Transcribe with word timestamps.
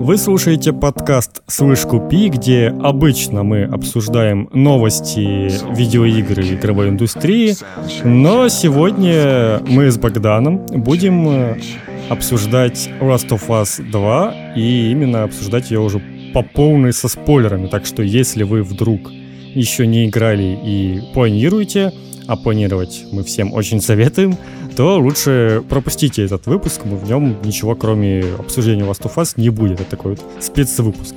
Вы 0.00 0.16
слушаете 0.16 0.72
подкаст 0.72 1.42
«Слышь, 1.46 1.82
купи», 1.82 2.30
где 2.30 2.68
обычно 2.68 3.42
мы 3.42 3.64
обсуждаем 3.64 4.48
новости 4.54 5.50
видеоигры 5.76 6.42
и 6.42 6.54
игровой 6.54 6.88
индустрии, 6.88 7.54
но 8.02 8.48
сегодня 8.48 9.60
мы 9.68 9.90
с 9.90 9.98
Богданом 9.98 10.64
будем 10.68 11.28
э, 11.28 11.60
обсуждать 12.08 12.88
Last 13.02 13.28
of 13.28 13.46
Us 13.48 13.82
2 13.90 14.54
и 14.56 14.90
именно 14.90 15.24
обсуждать 15.24 15.70
ее 15.70 15.80
уже 15.80 16.00
по 16.32 16.40
полной 16.40 16.94
со 16.94 17.08
спойлерами, 17.08 17.66
так 17.66 17.84
что 17.84 18.02
если 18.02 18.42
вы 18.42 18.62
вдруг 18.62 19.10
еще 19.54 19.86
не 19.86 20.06
играли 20.06 20.58
и 20.64 21.02
планируете, 21.12 21.92
а 22.26 22.36
планировать 22.36 23.04
мы 23.12 23.22
всем 23.22 23.52
очень 23.52 23.82
советуем, 23.82 24.38
то 24.76 24.98
лучше 24.98 25.62
пропустите 25.68 26.24
этот 26.24 26.46
выпуск, 26.46 26.82
мы 26.84 26.96
в 26.96 27.04
нем 27.04 27.36
ничего 27.42 27.74
кроме 27.74 28.24
обсуждения 28.38 28.82
Last 28.82 29.02
of 29.02 29.14
Us 29.16 29.34
не 29.36 29.50
будет. 29.50 29.80
Это 29.80 29.90
такой 29.90 30.12
вот 30.12 30.24
спецвыпуск. 30.40 31.14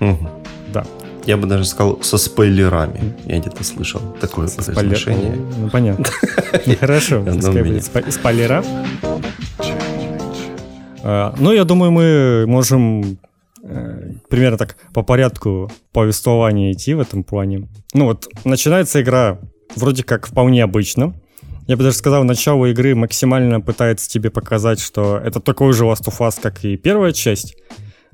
Угу. 0.00 0.28
Да. 0.72 0.86
Я 1.24 1.36
бы 1.36 1.46
даже 1.46 1.64
сказал 1.64 2.02
со 2.02 2.18
спойлерами. 2.18 3.14
Я 3.26 3.40
где-то 3.40 3.64
слышал 3.64 4.00
такое 4.20 4.46
со 4.46 4.62
произношение. 4.72 5.36
Ну, 5.58 5.70
понятно. 5.70 6.04
Хорошо, 6.80 7.24
спойлера. 8.10 8.64
А, 11.02 11.34
ну, 11.38 11.52
я 11.52 11.64
думаю, 11.64 11.90
мы 11.90 12.44
можем 12.46 13.18
э, 13.62 14.12
примерно 14.28 14.58
так 14.58 14.76
по 14.92 15.02
порядку 15.02 15.70
повествования 15.92 16.72
идти 16.72 16.94
в 16.94 17.00
этом 17.00 17.24
плане. 17.24 17.68
Ну 17.92 18.06
вот, 18.06 18.28
начинается 18.44 19.00
игра 19.00 19.38
вроде 19.74 20.04
как 20.04 20.26
вполне 20.26 20.62
обычно. 20.62 21.14
Я 21.66 21.76
бы 21.76 21.82
даже 21.82 21.96
сказал, 21.96 22.24
начало 22.24 22.66
игры 22.66 22.94
максимально 22.94 23.60
пытается 23.60 24.08
тебе 24.08 24.30
показать, 24.30 24.80
что 24.80 25.18
это 25.18 25.40
такой 25.40 25.72
же 25.72 25.84
Last 25.84 26.06
of 26.06 26.18
Us, 26.20 26.38
как 26.40 26.64
и 26.64 26.76
первая 26.76 27.12
часть. 27.12 27.56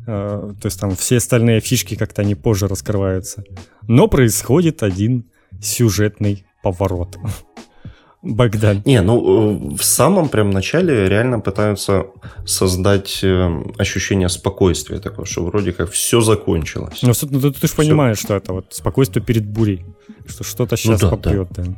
Э, 0.07 0.53
то 0.61 0.67
есть 0.67 0.81
там 0.81 0.97
все 0.97 1.19
остальные 1.19 1.61
фишки 1.61 1.95
как-то 1.95 2.23
они 2.23 2.35
позже 2.35 2.67
раскрываются. 2.67 3.45
Но 3.87 4.09
происходит 4.09 4.83
один 4.83 5.27
сюжетный 5.61 6.47
поворот. 6.63 7.19
Богдан. 8.23 8.83
Не, 8.85 9.03
ну 9.03 9.73
э, 9.73 9.77
в 9.77 9.83
самом 9.83 10.29
прям 10.29 10.51
начале 10.51 11.09
реально 11.09 11.41
пытаются 11.41 12.07
создать 12.47 13.21
э, 13.23 13.63
ощущение 13.79 14.29
спокойствия 14.29 14.99
такое, 15.01 15.27
что 15.27 15.45
вроде 15.45 15.73
как 15.73 15.91
все 15.91 16.21
закончилось. 16.21 17.01
Ну, 17.03 17.13
ну 17.31 17.41
ты, 17.41 17.53
ты 17.53 17.67
же 17.67 17.75
понимаешь, 17.75 18.19
что 18.19 18.35
это 18.35 18.53
вот 18.53 18.67
спокойствие 18.71 19.25
перед 19.25 19.45
бурей, 19.45 19.85
что 20.27 20.45
что-то 20.45 20.77
сейчас 20.77 21.03
ну, 21.03 21.11
да, 21.11 21.17
попрет. 21.17 21.49
Да. 21.51 21.65
Да. 21.65 21.77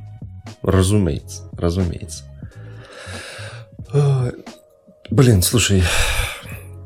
Разумеется, 0.63 1.49
разумеется. 1.57 2.25
Блин, 5.11 5.43
слушай, 5.43 5.83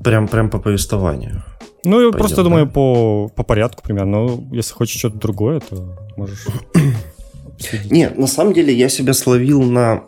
прям, 0.02 0.28
прям 0.28 0.50
по 0.50 0.58
повествованию. 0.58 1.42
Ну, 1.84 2.00
я 2.00 2.06
Пойдем, 2.06 2.18
просто 2.18 2.36
да? 2.38 2.42
думаю 2.42 2.68
по, 2.68 3.28
по 3.28 3.44
порядку 3.44 3.82
примерно. 3.82 4.26
Но 4.26 4.48
если 4.52 4.74
хочешь 4.74 4.98
что-то 4.98 5.18
другое, 5.18 5.60
то 5.60 5.96
можешь 6.16 6.46
Не, 7.90 8.10
на 8.10 8.26
самом 8.26 8.52
деле 8.52 8.74
я 8.74 8.88
себя 8.88 9.14
словил 9.14 9.62
на, 9.62 10.04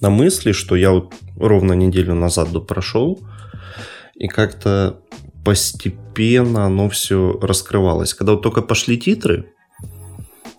на 0.00 0.10
мысли, 0.10 0.52
что 0.52 0.76
я 0.76 0.90
вот 0.90 1.12
ровно 1.36 1.72
неделю 1.72 2.14
назад 2.14 2.48
прошел, 2.66 3.20
и 4.14 4.28
как-то 4.28 5.00
постепенно 5.44 6.66
оно 6.66 6.88
все 6.88 7.38
раскрывалось. 7.40 8.14
Когда 8.14 8.32
вот 8.32 8.42
только 8.42 8.62
пошли 8.62 8.98
титры, 8.98 9.52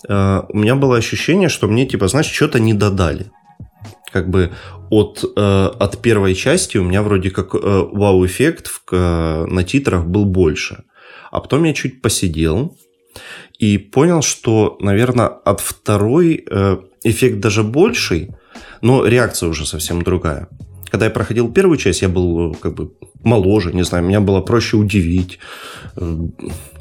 у 0.07 0.57
меня 0.57 0.75
было 0.75 0.97
ощущение, 0.97 1.49
что 1.49 1.67
мне, 1.67 1.85
типа, 1.85 2.07
знаешь, 2.07 2.31
что-то 2.31 2.59
не 2.59 2.73
додали. 2.73 3.31
Как 4.11 4.29
бы 4.29 4.51
от, 4.89 5.23
э, 5.35 5.65
от 5.79 6.01
первой 6.01 6.35
части 6.35 6.77
у 6.77 6.83
меня 6.83 7.01
вроде 7.01 7.31
как 7.31 7.55
э, 7.55 7.59
вау-эффект 7.59 8.69
э, 8.91 9.45
на 9.49 9.63
титрах 9.63 10.05
был 10.05 10.25
больше. 10.25 10.83
А 11.31 11.39
потом 11.39 11.63
я 11.63 11.73
чуть 11.73 12.01
посидел, 12.01 12.77
и 13.59 13.77
понял, 13.77 14.21
что, 14.21 14.77
наверное, 14.81 15.27
от 15.27 15.61
второй 15.61 16.43
э, 16.49 16.77
эффект 17.03 17.39
даже 17.39 17.63
больший, 17.63 18.31
но 18.81 19.05
реакция 19.05 19.49
уже 19.49 19.65
совсем 19.65 20.01
другая. 20.01 20.47
Когда 20.89 21.05
я 21.05 21.11
проходил 21.11 21.51
первую 21.51 21.77
часть, 21.77 22.01
я 22.01 22.09
был 22.09 22.51
э, 22.51 22.55
как 22.59 22.73
бы 22.75 22.91
моложе, 23.23 23.73
не 23.73 23.83
знаю, 23.83 24.03
меня 24.03 24.21
было 24.21 24.41
проще 24.41 24.77
удивить, 24.77 25.39
э, 25.95 26.17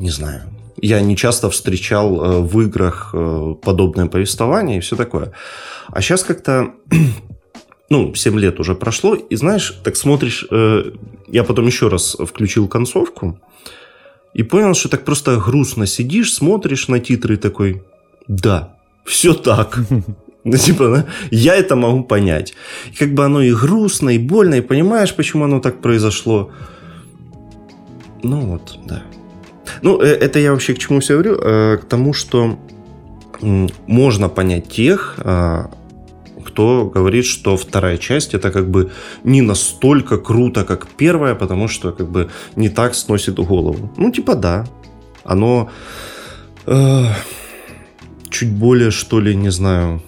не 0.01 0.11
знаю. 0.11 0.43
Я 0.81 1.01
не 1.01 1.17
часто 1.17 1.51
встречал 1.51 2.25
э, 2.25 2.41
в 2.41 2.61
играх 2.61 3.11
э, 3.13 3.55
подобное 3.63 4.07
повествование 4.07 4.79
и 4.79 4.81
все 4.81 4.97
такое. 4.97 5.33
А 5.89 6.01
сейчас 6.01 6.25
как-то 6.25 6.73
ну, 7.91 8.15
7 8.15 8.39
лет 8.39 8.59
уже 8.61 8.75
прошло, 8.75 9.15
и 9.15 9.37
знаешь, 9.37 9.79
так 9.85 9.97
смотришь, 9.97 10.47
э, 10.51 10.93
я 11.29 11.45
потом 11.45 11.67
еще 11.67 11.89
раз 11.89 12.17
включил 12.19 12.69
концовку, 12.69 13.39
и 14.35 14.43
понял, 14.43 14.75
что 14.75 14.89
так 14.89 15.05
просто 15.05 15.37
грустно 15.37 15.87
сидишь, 15.87 16.33
смотришь 16.33 16.89
на 16.89 17.01
титры 17.01 17.37
такой, 17.37 17.83
да, 18.29 18.77
все 19.05 19.35
так. 19.35 19.79
Ну, 20.45 20.57
типа, 20.57 21.07
я 21.31 21.55
это 21.55 21.77
могу 21.77 22.03
понять. 22.03 22.55
И 22.93 22.97
как 22.97 23.15
бы 23.15 23.25
оно 23.25 23.43
и 23.43 23.53
грустно, 23.53 24.11
и 24.11 24.19
больно, 24.19 24.57
и 24.57 24.61
понимаешь, 24.61 25.15
почему 25.15 25.45
оно 25.45 25.61
так 25.61 25.81
произошло. 25.81 26.51
Ну 28.25 28.41
вот, 28.41 28.77
да. 28.85 29.05
Ну, 29.81 30.01
э, 30.01 30.07
это 30.07 30.39
я 30.39 30.53
вообще 30.53 30.75
к 30.75 30.79
чему 30.79 31.01
все 31.01 31.15
говорю? 31.15 31.39
Э, 31.41 31.79
к 31.79 31.85
тому, 31.85 32.13
что 32.13 32.59
можно 33.87 34.29
понять 34.29 34.69
тех, 34.69 35.15
а, 35.19 35.71
кто 36.45 36.91
говорит, 36.95 37.25
что 37.25 37.57
вторая 37.57 37.99
часть 37.99 38.35
это 38.35 38.51
как 38.51 38.69
бы 38.71 38.91
не 39.25 39.43
настолько 39.43 40.19
круто, 40.19 40.65
как 40.65 40.87
первая, 40.87 41.35
потому 41.35 41.69
что 41.69 41.93
как 41.93 42.09
бы 42.09 42.31
не 42.57 42.69
так 42.69 42.95
сносит 42.95 43.35
голову. 43.35 43.91
Ну, 43.97 44.11
типа 44.11 44.35
да. 44.35 44.65
Оно 45.25 45.71
э, 46.67 47.05
чуть 48.31 48.51
более, 48.51 48.91
что 48.91 49.21
ли, 49.21 49.37
не 49.37 49.51
знаю, 49.51 50.03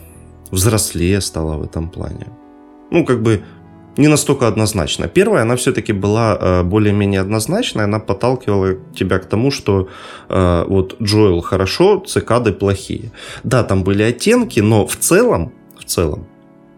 взрослее 0.51 1.21
стало 1.21 1.57
в 1.57 1.63
этом 1.65 1.89
плане. 1.89 2.27
Ну, 2.91 3.05
как 3.05 3.23
бы 3.23 3.43
не 3.97 4.09
настолько 4.09 4.49
однозначно. 4.49 5.09
Первая, 5.09 5.43
она 5.43 5.56
все-таки 5.56 5.93
была 5.93 6.37
э, 6.41 6.62
более-менее 6.62 7.21
однозначная, 7.21 7.84
она 7.84 8.00
подталкивала 8.00 8.75
тебя 8.94 9.19
к 9.19 9.27
тому, 9.27 9.50
что 9.50 9.88
э, 10.28 10.65
вот 10.69 10.97
Джоэл 11.03 11.41
хорошо, 11.41 12.03
цикады 12.06 12.53
плохие. 12.53 13.12
Да, 13.44 13.62
там 13.62 13.84
были 13.84 14.03
оттенки, 14.03 14.60
но 14.60 14.87
в 14.87 14.97
целом, 14.97 15.53
в 15.78 15.84
целом, 15.84 16.27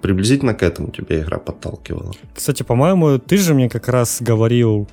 приблизительно 0.03 0.55
к 0.55 0.63
этому 0.63 0.91
тебя 0.91 1.21
игра 1.21 1.39
подталкивала. 1.39 2.13
Кстати, 2.35 2.63
по-моему, 2.63 3.19
ты 3.19 3.37
же 3.39 3.55
мне 3.55 3.69
как 3.69 3.89
раз 3.89 4.19
говорил 4.21 4.89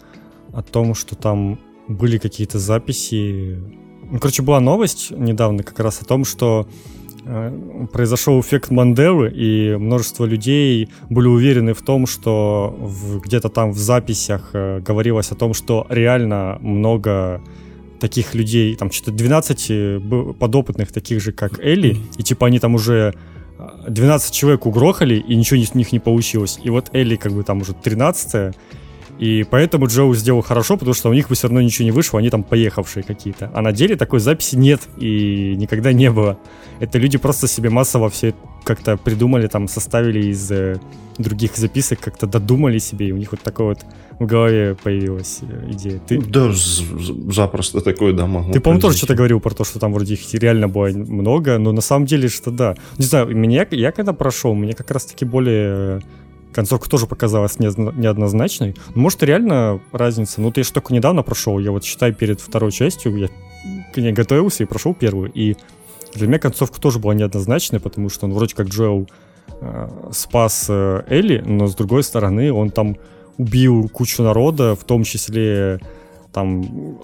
о 0.53 0.61
том, 0.61 0.95
что 0.95 1.15
там 1.15 1.59
были 1.87 2.17
какие-то 2.17 2.59
записи. 2.59 3.59
Ну, 4.09 4.19
короче, 4.19 4.43
была 4.43 4.59
новость 4.59 5.11
недавно 5.11 5.63
как 5.63 5.79
раз 5.79 6.01
о 6.01 6.05
том, 6.05 6.25
что 6.25 6.67
произошел 7.91 8.39
эффект 8.41 8.71
Манделы, 8.71 9.29
и 9.29 9.75
множество 9.75 10.25
людей 10.25 10.89
были 11.09 11.27
уверены 11.27 11.73
в 11.73 11.81
том, 11.81 12.07
что 12.07 12.75
в, 12.77 13.19
где-то 13.19 13.49
там 13.49 13.71
в 13.71 13.77
записях 13.77 14.49
э, 14.53 14.79
говорилось 14.79 15.31
о 15.31 15.35
том, 15.35 15.53
что 15.53 15.85
реально 15.89 16.57
много 16.61 17.41
таких 17.99 18.35
людей, 18.35 18.75
там 18.75 18.91
что-то 18.91 19.11
12 19.11 19.65
э, 19.69 19.99
подопытных, 20.37 20.91
таких 20.91 21.21
же, 21.21 21.31
как 21.31 21.59
Элли, 21.59 21.97
и 22.17 22.23
типа 22.23 22.47
они 22.47 22.59
там 22.59 22.75
уже 22.75 23.13
12 23.87 24.33
человек 24.33 24.65
угрохали, 24.65 25.15
и 25.15 25.35
ничего 25.35 25.59
из 25.59 25.73
них 25.75 25.91
не 25.91 25.99
получилось. 25.99 26.59
И 26.63 26.69
вот 26.69 26.89
Элли 26.93 27.15
как 27.15 27.31
бы 27.31 27.43
там 27.43 27.61
уже 27.61 27.73
13 27.73 28.55
и 29.19 29.43
поэтому 29.49 29.87
Джоу 29.87 30.15
сделал 30.15 30.41
хорошо, 30.41 30.77
потому 30.77 30.93
что 30.93 31.09
у 31.09 31.13
них 31.13 31.29
бы 31.29 31.35
все 31.35 31.47
равно 31.47 31.61
ничего 31.61 31.85
не 31.85 31.91
вышло, 31.91 32.19
они 32.19 32.29
там 32.29 32.43
поехавшие 32.43 33.03
какие-то. 33.03 33.51
А 33.53 33.61
на 33.61 33.71
деле 33.71 33.95
такой 33.95 34.19
записи 34.19 34.55
нет 34.55 34.81
и 34.97 35.55
никогда 35.57 35.93
не 35.93 36.09
было. 36.11 36.37
Это 36.79 36.97
люди 36.97 37.17
просто 37.17 37.47
себе 37.47 37.69
массово 37.69 38.09
все 38.09 38.33
как-то 38.63 38.97
придумали, 38.97 39.47
там 39.47 39.67
составили 39.67 40.27
из 40.27 40.51
э, 40.51 40.79
других 41.17 41.55
записок, 41.57 41.99
как-то 41.99 42.27
додумали 42.27 42.79
себе, 42.79 43.09
и 43.09 43.11
у 43.11 43.17
них 43.17 43.31
вот 43.31 43.41
такое 43.41 43.67
вот 43.67 43.79
в 44.19 44.25
голове 44.25 44.75
появилась 44.81 45.39
э, 45.41 45.71
идея. 45.71 45.99
Ты... 45.99 46.19
Да, 46.21 46.51
запросто 46.51 47.81
такое, 47.81 48.13
да, 48.13 48.25
могу. 48.25 48.51
Ты, 48.51 48.59
по-моему, 48.59 48.81
тоже 48.81 48.97
что-то 48.97 49.15
говорил 49.15 49.39
про 49.39 49.53
то, 49.53 49.63
что 49.63 49.79
там 49.79 49.93
вроде 49.93 50.13
их 50.15 50.33
реально 50.33 50.67
было 50.67 50.87
много, 50.87 51.57
но 51.57 51.71
на 51.71 51.81
самом 51.81 52.05
деле, 52.05 52.29
что 52.29 52.51
да. 52.51 52.75
Не 52.97 53.05
знаю, 53.05 53.35
меня, 53.35 53.67
я 53.71 53.91
когда 53.91 54.13
прошел, 54.13 54.53
мне 54.53 54.73
как 54.73 54.91
раз-таки 54.91 55.25
более 55.25 56.01
концовка 56.53 56.89
тоже 56.89 57.07
показалась 57.07 57.59
неоднозначной. 57.59 58.75
Может, 58.95 59.23
реально 59.23 59.81
разница. 59.91 60.41
Ну, 60.41 60.51
ты 60.51 60.63
же 60.63 60.71
только 60.71 60.93
недавно 60.93 61.23
прошел. 61.23 61.59
Я 61.59 61.71
вот 61.71 61.83
считай, 61.83 62.13
перед 62.13 62.39
второй 62.39 62.71
частью 62.71 63.17
я 63.17 63.29
к 63.93 63.97
ней 63.97 64.13
готовился 64.13 64.63
и 64.63 64.65
прошел 64.65 64.93
первую. 64.93 65.31
И 65.33 65.55
для 66.13 66.27
меня 66.27 66.39
концовка 66.39 66.79
тоже 66.79 66.99
была 66.99 67.13
неоднозначной, 67.13 67.79
потому 67.79 68.09
что 68.09 68.25
он 68.25 68.33
вроде 68.33 68.55
как 68.55 68.67
Джоэл 68.67 69.09
э, 69.61 69.89
спас 70.11 70.67
э, 70.69 71.03
Элли, 71.07 71.43
но 71.45 71.67
с 71.67 71.75
другой 71.75 72.03
стороны 72.03 72.53
он 72.53 72.69
там 72.69 72.97
убил 73.37 73.89
кучу 73.89 74.21
народа, 74.23 74.75
в 74.75 74.83
том 74.83 75.03
числе 75.03 75.79
там 76.33 76.97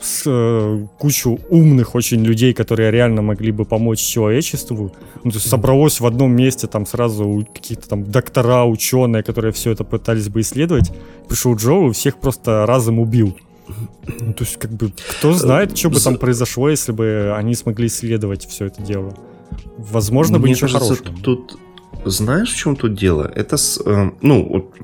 с, 0.00 0.24
э, 0.26 0.86
кучу 0.98 1.38
умных 1.50 1.94
очень 1.94 2.24
людей, 2.24 2.54
которые 2.54 2.90
реально 2.90 3.22
могли 3.22 3.52
бы 3.52 3.64
помочь 3.64 4.00
человечеству. 4.00 4.92
Ну, 5.22 5.30
то 5.30 5.36
есть 5.36 5.48
собралось 5.48 6.00
в 6.00 6.06
одном 6.06 6.34
месте 6.34 6.66
там 6.66 6.86
сразу 6.86 7.46
какие-то 7.54 7.88
там 7.88 8.04
доктора, 8.04 8.64
ученые, 8.64 9.22
которые 9.22 9.52
все 9.52 9.70
это 9.70 9.84
пытались 9.84 10.28
бы 10.28 10.40
исследовать. 10.40 10.90
Пришел 11.28 11.54
Джо 11.54 11.88
и 11.88 11.92
всех 11.92 12.16
просто 12.18 12.66
разом 12.66 12.98
убил. 12.98 13.36
Ну, 14.20 14.32
то 14.32 14.44
есть, 14.44 14.56
как 14.56 14.72
бы, 14.72 14.92
кто 15.18 15.32
знает, 15.32 15.76
что 15.76 15.90
бы 15.90 16.00
там 16.00 16.16
произошло, 16.16 16.68
если 16.68 16.92
бы 16.92 17.32
они 17.36 17.54
смогли 17.54 17.86
исследовать 17.86 18.46
все 18.46 18.66
это 18.66 18.82
дело. 18.82 19.14
Возможно, 19.78 20.38
Мне 20.38 20.42
бы 20.42 20.48
ничего 20.50 20.68
кажется, 20.68 20.96
хорошего. 20.96 21.22
Тут 21.22 21.58
знаешь, 22.04 22.52
в 22.52 22.56
чем 22.56 22.76
тут 22.76 22.94
дело? 22.94 23.30
Это, 23.34 23.56
э, 23.86 24.10
ну, 24.22 24.48
вот, 24.48 24.74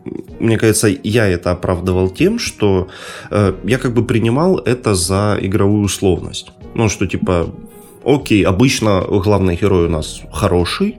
мне 0.40 0.56
кажется, 0.58 0.88
я 0.88 1.26
это 1.26 1.50
оправдывал 1.50 2.10
тем, 2.10 2.38
что 2.38 2.88
э, 3.30 3.54
я 3.64 3.78
как 3.78 3.92
бы 3.94 4.04
принимал 4.04 4.58
это 4.58 4.94
за 4.94 5.38
игровую 5.40 5.84
условность. 5.84 6.52
Ну, 6.74 6.88
что 6.88 7.06
типа, 7.06 7.52
окей, 8.04 8.44
обычно 8.44 9.04
главный 9.08 9.56
герой 9.56 9.86
у 9.86 9.90
нас 9.90 10.20
хороший, 10.32 10.98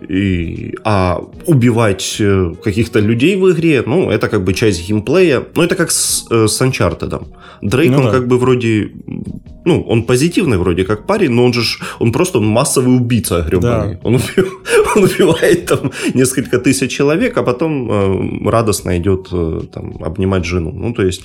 и, 0.00 0.74
а 0.84 1.20
убивать 1.46 2.16
э, 2.20 2.54
каких-то 2.62 3.00
людей 3.00 3.36
в 3.36 3.50
игре, 3.50 3.82
ну, 3.86 4.10
это 4.10 4.28
как 4.28 4.44
бы 4.44 4.52
часть 4.54 4.86
геймплея. 4.86 5.42
Ну, 5.54 5.62
это 5.62 5.74
как 5.74 5.90
с, 5.90 6.26
э, 6.30 6.46
с 6.46 6.60
Uncharted. 6.60 7.26
Дрейк, 7.62 7.90
ну, 7.90 7.98
он 7.98 8.04
да. 8.04 8.10
как 8.10 8.28
бы 8.28 8.38
вроде... 8.38 8.90
Ну, 9.64 9.82
он 9.82 10.02
позитивный 10.04 10.58
вроде 10.58 10.84
как 10.84 11.06
парень, 11.06 11.30
но 11.30 11.44
он 11.44 11.52
же... 11.52 11.62
Он 11.98 12.12
просто 12.12 12.38
он 12.38 12.46
массовый 12.46 12.96
убийца 12.96 13.42
гребаный. 13.42 13.94
Да. 13.94 14.00
Он, 14.02 14.14
он 14.96 15.04
убивает 15.04 15.66
там 15.66 15.90
несколько 16.14 16.58
тысяч 16.58 16.90
человек, 16.90 17.36
а 17.36 17.42
потом 17.42 17.90
э, 17.90 18.50
радостно 18.50 18.96
идет 18.98 19.28
э, 19.32 19.60
там 19.72 19.96
обнимать 20.04 20.44
жену. 20.44 20.72
Ну, 20.72 20.92
то 20.92 21.02
есть... 21.02 21.22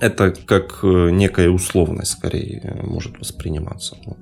Это 0.00 0.34
как 0.46 0.80
э, 0.82 1.10
некая 1.12 1.48
условность, 1.48 2.12
скорее, 2.12 2.80
может 2.82 3.20
восприниматься. 3.20 3.96
Вот. 4.04 4.18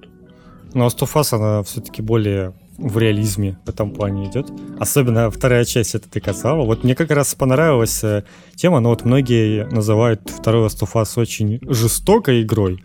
Но 0.74 0.86
Астуфас, 0.86 1.32
она 1.32 1.62
все-таки 1.62 2.02
более 2.02 2.52
в 2.80 2.98
реализме 2.98 3.58
в 3.64 3.68
этом 3.68 3.92
плане 3.92 4.28
идет. 4.28 4.50
Особенно 4.78 5.30
вторая 5.30 5.64
часть, 5.64 5.94
это 5.94 6.08
ты 6.08 6.20
касала. 6.20 6.64
Вот 6.64 6.82
мне 6.82 6.94
как 6.94 7.10
раз 7.10 7.34
понравилась 7.34 8.02
э, 8.02 8.24
тема, 8.56 8.80
но 8.80 8.88
вот 8.88 9.04
многие 9.04 9.66
называют 9.66 10.28
второй 10.30 10.66
Last 10.66 10.80
of 10.80 10.92
Us 10.94 11.20
очень 11.20 11.60
жестокой 11.68 12.42
игрой. 12.42 12.82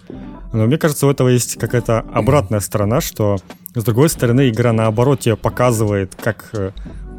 Но 0.54 0.66
мне 0.66 0.78
кажется, 0.78 1.08
у 1.08 1.10
этого 1.10 1.30
есть 1.30 1.58
какая-то 1.58 2.00
обратная 2.14 2.60
сторона, 2.60 3.02
что 3.02 3.38
с 3.74 3.84
другой 3.84 4.10
стороны 4.10 4.50
игра 4.50 4.74
наоборот 4.74 5.22
тебе 5.22 5.36
показывает, 5.36 6.16
как 6.16 6.50
э, 6.54 6.72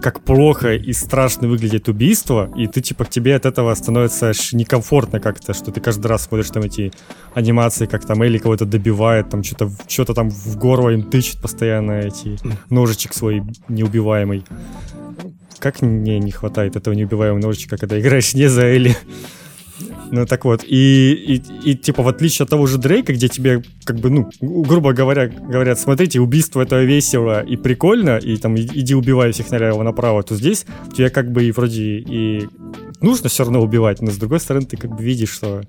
как 0.03 0.21
плохо 0.21 0.75
и 0.75 0.93
страшно 0.93 1.49
выглядит 1.49 1.89
убийство, 1.89 2.51
и 2.57 2.67
ты, 2.67 2.81
типа, 2.81 3.05
к 3.05 3.11
тебе 3.11 3.35
от 3.35 3.47
этого 3.47 3.75
становится 3.75 4.29
аж 4.29 4.53
некомфортно 4.53 5.21
как-то, 5.21 5.55
что 5.55 5.73
ты 5.73 5.81
каждый 5.81 6.07
раз 6.07 6.25
смотришь 6.25 6.51
там 6.51 6.63
эти 6.63 6.93
анимации, 7.35 7.87
как 7.87 8.05
там 8.05 8.23
Элли 8.23 8.39
кого-то 8.39 8.65
добивает, 8.65 9.31
там 9.31 9.43
что-то 9.43 9.71
что 9.89 10.15
там 10.15 10.31
в 10.31 10.57
горло 10.57 10.91
им 10.91 11.03
тычет 11.03 11.41
постоянно 11.41 12.01
эти 12.01 12.37
ножичек 12.71 13.15
свой 13.15 13.43
неубиваемый. 13.69 14.45
Как 15.59 15.83
мне 15.83 16.19
не 16.19 16.31
хватает 16.31 16.77
этого 16.77 16.95
неубиваемого 16.95 17.41
ножичка, 17.41 17.77
когда 17.77 17.99
играешь 17.99 18.35
не 18.35 18.49
за 18.49 18.67
Элли. 18.67 18.97
Ну 20.11 20.27
так 20.27 20.45
вот, 20.45 20.65
и, 20.65 21.13
и, 21.13 21.71
и 21.71 21.75
типа 21.75 22.03
в 22.03 22.09
отличие 22.09 22.45
от 22.45 22.51
того 22.51 22.67
же 22.67 22.79
Дрейка, 22.79 23.13
где 23.13 23.29
тебе 23.29 23.63
как 23.85 23.97
бы, 23.97 24.11
ну, 24.11 24.31
грубо 24.41 24.93
говоря, 24.93 25.29
говорят, 25.29 25.79
смотрите, 25.79 26.21
убийство 26.21 26.63
это 26.63 26.83
весело 26.83 27.43
и 27.43 27.57
прикольно, 27.57 28.17
и 28.17 28.37
там 28.37 28.57
иди 28.57 28.95
убивай 28.95 29.33
всех 29.33 29.51
налево 29.51 29.83
направо, 29.83 30.23
то 30.23 30.35
здесь 30.35 30.65
тебе 30.97 31.11
как 31.11 31.31
бы 31.31 31.45
и 31.45 31.53
вроде 31.53 31.99
и 31.99 32.49
нужно 33.01 33.29
все 33.29 33.45
равно 33.45 33.61
убивать, 33.61 34.01
но 34.01 34.11
с 34.11 34.17
другой 34.17 34.41
стороны 34.41 34.67
ты 34.67 34.77
как 34.77 34.97
бы 34.97 35.03
видишь, 35.03 35.31
что 35.31 35.63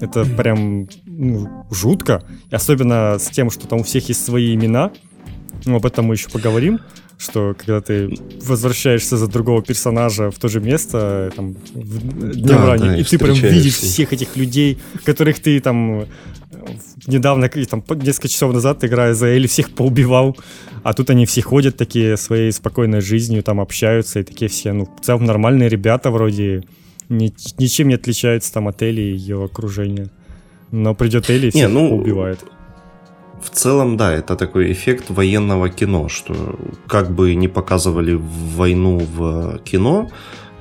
это 0.00 0.24
прям 0.24 0.88
ну, 1.06 1.66
жутко, 1.70 2.24
и 2.50 2.54
особенно 2.54 3.18
с 3.18 3.28
тем, 3.30 3.50
что 3.50 3.66
там 3.66 3.80
у 3.80 3.82
всех 3.82 4.08
есть 4.08 4.24
свои 4.24 4.54
имена, 4.54 4.90
ну, 5.64 5.76
об 5.76 5.86
этом 5.86 6.06
мы 6.06 6.14
еще 6.14 6.28
поговорим, 6.28 6.80
что 7.18 7.54
когда 7.56 7.80
ты 7.80 8.14
возвращаешься 8.42 9.16
за 9.16 9.28
другого 9.28 9.62
персонажа 9.62 10.30
в 10.30 10.38
то 10.38 10.48
же 10.48 10.60
место, 10.60 11.32
там, 11.36 11.54
в 11.72 12.32
днем 12.32 12.46
да, 12.46 12.66
ранее, 12.66 12.90
да, 12.90 12.96
и, 12.96 13.00
и 13.00 13.04
ты 13.04 13.18
прям 13.18 13.34
видишь 13.34 13.76
всех 13.76 14.12
этих 14.12 14.36
людей, 14.36 14.78
которых 15.04 15.40
ты 15.40 15.60
там 15.60 16.06
недавно, 17.06 17.48
там, 17.48 17.84
несколько 18.02 18.28
часов 18.28 18.52
назад, 18.52 18.84
играя 18.84 19.14
за 19.14 19.26
Элли, 19.26 19.46
всех 19.46 19.70
поубивал, 19.70 20.36
а 20.82 20.92
тут 20.92 21.10
они 21.10 21.26
все 21.26 21.42
ходят 21.42 21.76
такие 21.76 22.16
своей 22.16 22.52
спокойной 22.52 23.00
жизнью, 23.00 23.42
там 23.42 23.60
общаются, 23.60 24.20
и 24.20 24.22
такие 24.22 24.48
все, 24.48 24.72
ну, 24.72 24.86
в 24.86 25.04
целом 25.04 25.24
нормальные 25.24 25.68
ребята 25.68 26.10
вроде, 26.10 26.64
ни, 27.08 27.32
ничем 27.58 27.88
не 27.88 27.94
отличаются 27.94 28.52
там 28.52 28.68
от 28.68 28.82
Элли 28.82 29.00
и 29.00 29.16
ее 29.16 29.44
окружения. 29.44 30.10
Но 30.70 30.94
придет 30.94 31.30
Элли 31.30 31.48
и 31.48 31.50
всех 31.50 31.68
не, 31.68 31.68
ну, 31.68 31.90
поубивает 31.90 32.44
в 33.44 33.50
целом, 33.50 33.96
да, 33.96 34.12
это 34.12 34.36
такой 34.36 34.72
эффект 34.72 35.10
военного 35.10 35.68
кино, 35.68 36.08
что 36.08 36.58
как 36.86 37.10
бы 37.10 37.34
не 37.34 37.48
показывали 37.48 38.18
войну 38.56 38.98
в 38.98 39.58
кино, 39.64 40.08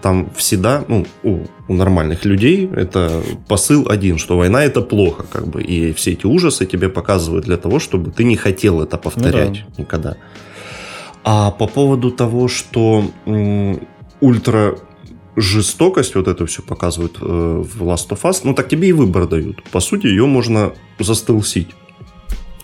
там 0.01 0.29
всегда, 0.35 0.83
ну, 0.89 1.05
у, 1.23 1.45
у 1.69 1.73
нормальных 1.73 2.25
людей 2.25 2.69
это 2.75 3.23
посыл 3.47 3.87
один, 3.89 4.17
что 4.17 4.37
война 4.37 4.65
это 4.65 4.81
плохо, 4.81 5.23
как 5.23 5.47
бы, 5.47 5.63
и 5.63 5.93
все 5.93 6.11
эти 6.11 6.25
ужасы 6.25 6.65
тебе 6.65 6.89
показывают 6.89 7.45
для 7.45 7.57
того, 7.57 7.79
чтобы 7.79 8.11
ты 8.11 8.25
не 8.25 8.35
хотел 8.35 8.81
это 8.81 8.97
повторять 8.97 9.49
ну, 9.49 9.73
да. 9.77 9.81
никогда. 9.83 10.17
А 11.23 11.51
по 11.51 11.67
поводу 11.67 12.11
того, 12.11 12.49
что 12.49 13.05
м, 13.25 13.79
ультра 14.19 14.75
жестокость 15.37 16.15
вот 16.15 16.27
это 16.27 16.45
все 16.45 16.61
показывают 16.61 17.17
э, 17.21 17.25
в 17.25 17.83
Last 17.83 18.09
of 18.09 18.21
Us, 18.23 18.41
ну 18.43 18.53
так 18.53 18.67
тебе 18.67 18.89
и 18.89 18.93
выбор 18.93 19.27
дают. 19.27 19.63
По 19.71 19.79
сути, 19.79 20.07
ее 20.07 20.25
можно 20.25 20.73
застелсить 20.99 21.69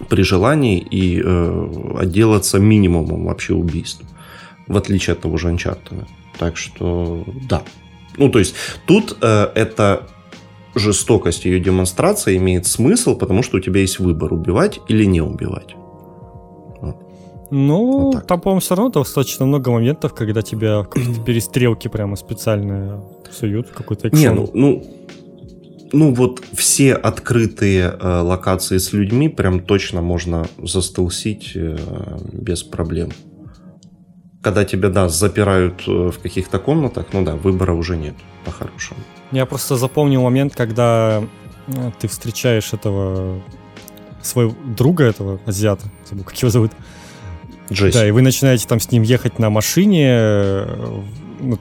при 0.07 0.23
желании 0.23 0.79
и 0.79 1.21
э, 1.23 1.95
отделаться 1.99 2.59
минимумом 2.59 3.25
вообще 3.25 3.53
убийств, 3.53 4.03
в 4.67 4.77
отличие 4.77 5.13
от 5.13 5.21
того 5.21 5.37
же 5.37 5.49
Uncharted. 5.49 6.05
Так 6.37 6.57
что 6.57 7.25
да. 7.49 7.63
Ну, 8.17 8.29
то 8.29 8.39
есть 8.39 8.55
тут 8.85 9.17
э, 9.21 9.47
эта 9.55 10.07
жестокость 10.75 11.45
ее 11.45 11.59
демонстрация 11.59 12.37
имеет 12.37 12.65
смысл, 12.65 13.15
потому 13.15 13.43
что 13.43 13.57
у 13.57 13.59
тебя 13.59 13.81
есть 13.81 13.99
выбор, 13.99 14.33
убивать 14.33 14.79
или 14.87 15.05
не 15.05 15.21
убивать. 15.21 15.75
Ну, 17.51 18.11
вот 18.11 18.27
там, 18.27 18.39
по-моему, 18.39 18.59
все 18.59 18.75
равно 18.75 18.91
достаточно 18.91 19.45
много 19.45 19.71
моментов, 19.71 20.13
когда 20.13 20.41
тебя 20.41 20.83
в 20.83 21.23
перестрелки 21.25 21.87
прямо 21.87 22.15
специально 22.15 23.03
суют, 23.31 23.69
какой-то 23.69 24.09
экшен. 24.09 24.21
Не, 24.21 24.29
ну, 24.29 24.49
ну 24.53 24.83
ну 25.91 26.13
вот 26.13 26.43
все 26.53 26.93
открытые 26.93 27.95
э, 27.99 28.21
локации 28.21 28.77
с 28.77 28.93
людьми 28.93 29.29
прям 29.29 29.59
точно 29.59 30.01
можно 30.01 30.47
застелсить 30.57 31.51
э, 31.55 31.77
без 32.31 32.63
проблем. 32.63 33.11
Когда 34.41 34.63
тебя, 34.63 34.89
да, 34.89 35.09
запирают 35.09 35.83
э, 35.87 36.11
в 36.11 36.19
каких-то 36.19 36.59
комнатах, 36.59 37.07
ну 37.13 37.23
да, 37.23 37.35
выбора 37.35 37.73
уже 37.73 37.97
нет, 37.97 38.15
по-хорошему. 38.45 38.99
Я 39.31 39.45
просто 39.45 39.75
запомнил 39.75 40.23
момент, 40.23 40.55
когда 40.55 41.23
э, 41.67 41.91
ты 41.99 42.07
встречаешь 42.07 42.73
этого 42.73 43.41
своего 44.21 44.55
друга 44.65 45.05
этого 45.05 45.39
азиата, 45.45 45.85
забыл, 46.09 46.23
как 46.23 46.37
его 46.37 46.49
зовут. 46.49 46.71
Джесси. 47.71 47.97
Да, 47.99 48.07
и 48.07 48.11
вы 48.11 48.21
начинаете 48.21 48.67
там 48.67 48.79
с 48.79 48.91
ним 48.91 49.03
ехать 49.03 49.39
на 49.39 49.49
машине, 49.49 50.07
э, 50.09 51.01
вот, 51.39 51.59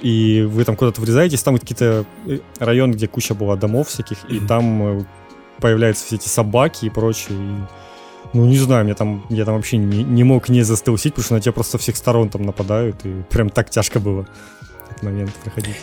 и 0.00 0.46
вы 0.48 0.64
там 0.64 0.76
куда-то 0.76 1.00
врезаетесь, 1.00 1.42
там 1.42 1.58
какие-то 1.58 2.04
э, 2.26 2.38
район, 2.58 2.92
где 2.92 3.08
куча 3.08 3.34
была 3.34 3.56
домов 3.56 3.88
всяких, 3.88 4.18
и 4.28 4.40
там 4.40 5.00
э, 5.00 5.04
появляются 5.60 6.04
все 6.04 6.16
эти 6.16 6.28
собаки 6.28 6.86
и 6.86 6.90
прочее. 6.90 7.38
И, 7.38 8.36
ну, 8.36 8.46
не 8.46 8.58
знаю, 8.58 8.84
мне 8.84 8.94
там, 8.94 9.24
я 9.28 9.44
там 9.44 9.54
вообще 9.56 9.76
не, 9.76 10.02
не 10.04 10.24
мог 10.24 10.48
не 10.48 10.62
застелсить, 10.62 11.14
потому 11.14 11.24
что 11.24 11.34
на 11.34 11.40
тебя 11.40 11.52
просто 11.52 11.72
со 11.72 11.78
всех 11.78 11.96
сторон 11.96 12.28
там 12.28 12.42
нападают, 12.42 13.04
и 13.04 13.22
прям 13.30 13.50
так 13.50 13.70
тяжко 13.70 14.00
было 14.00 14.26
этот 14.90 15.02
момент 15.02 15.32
проходить. 15.44 15.76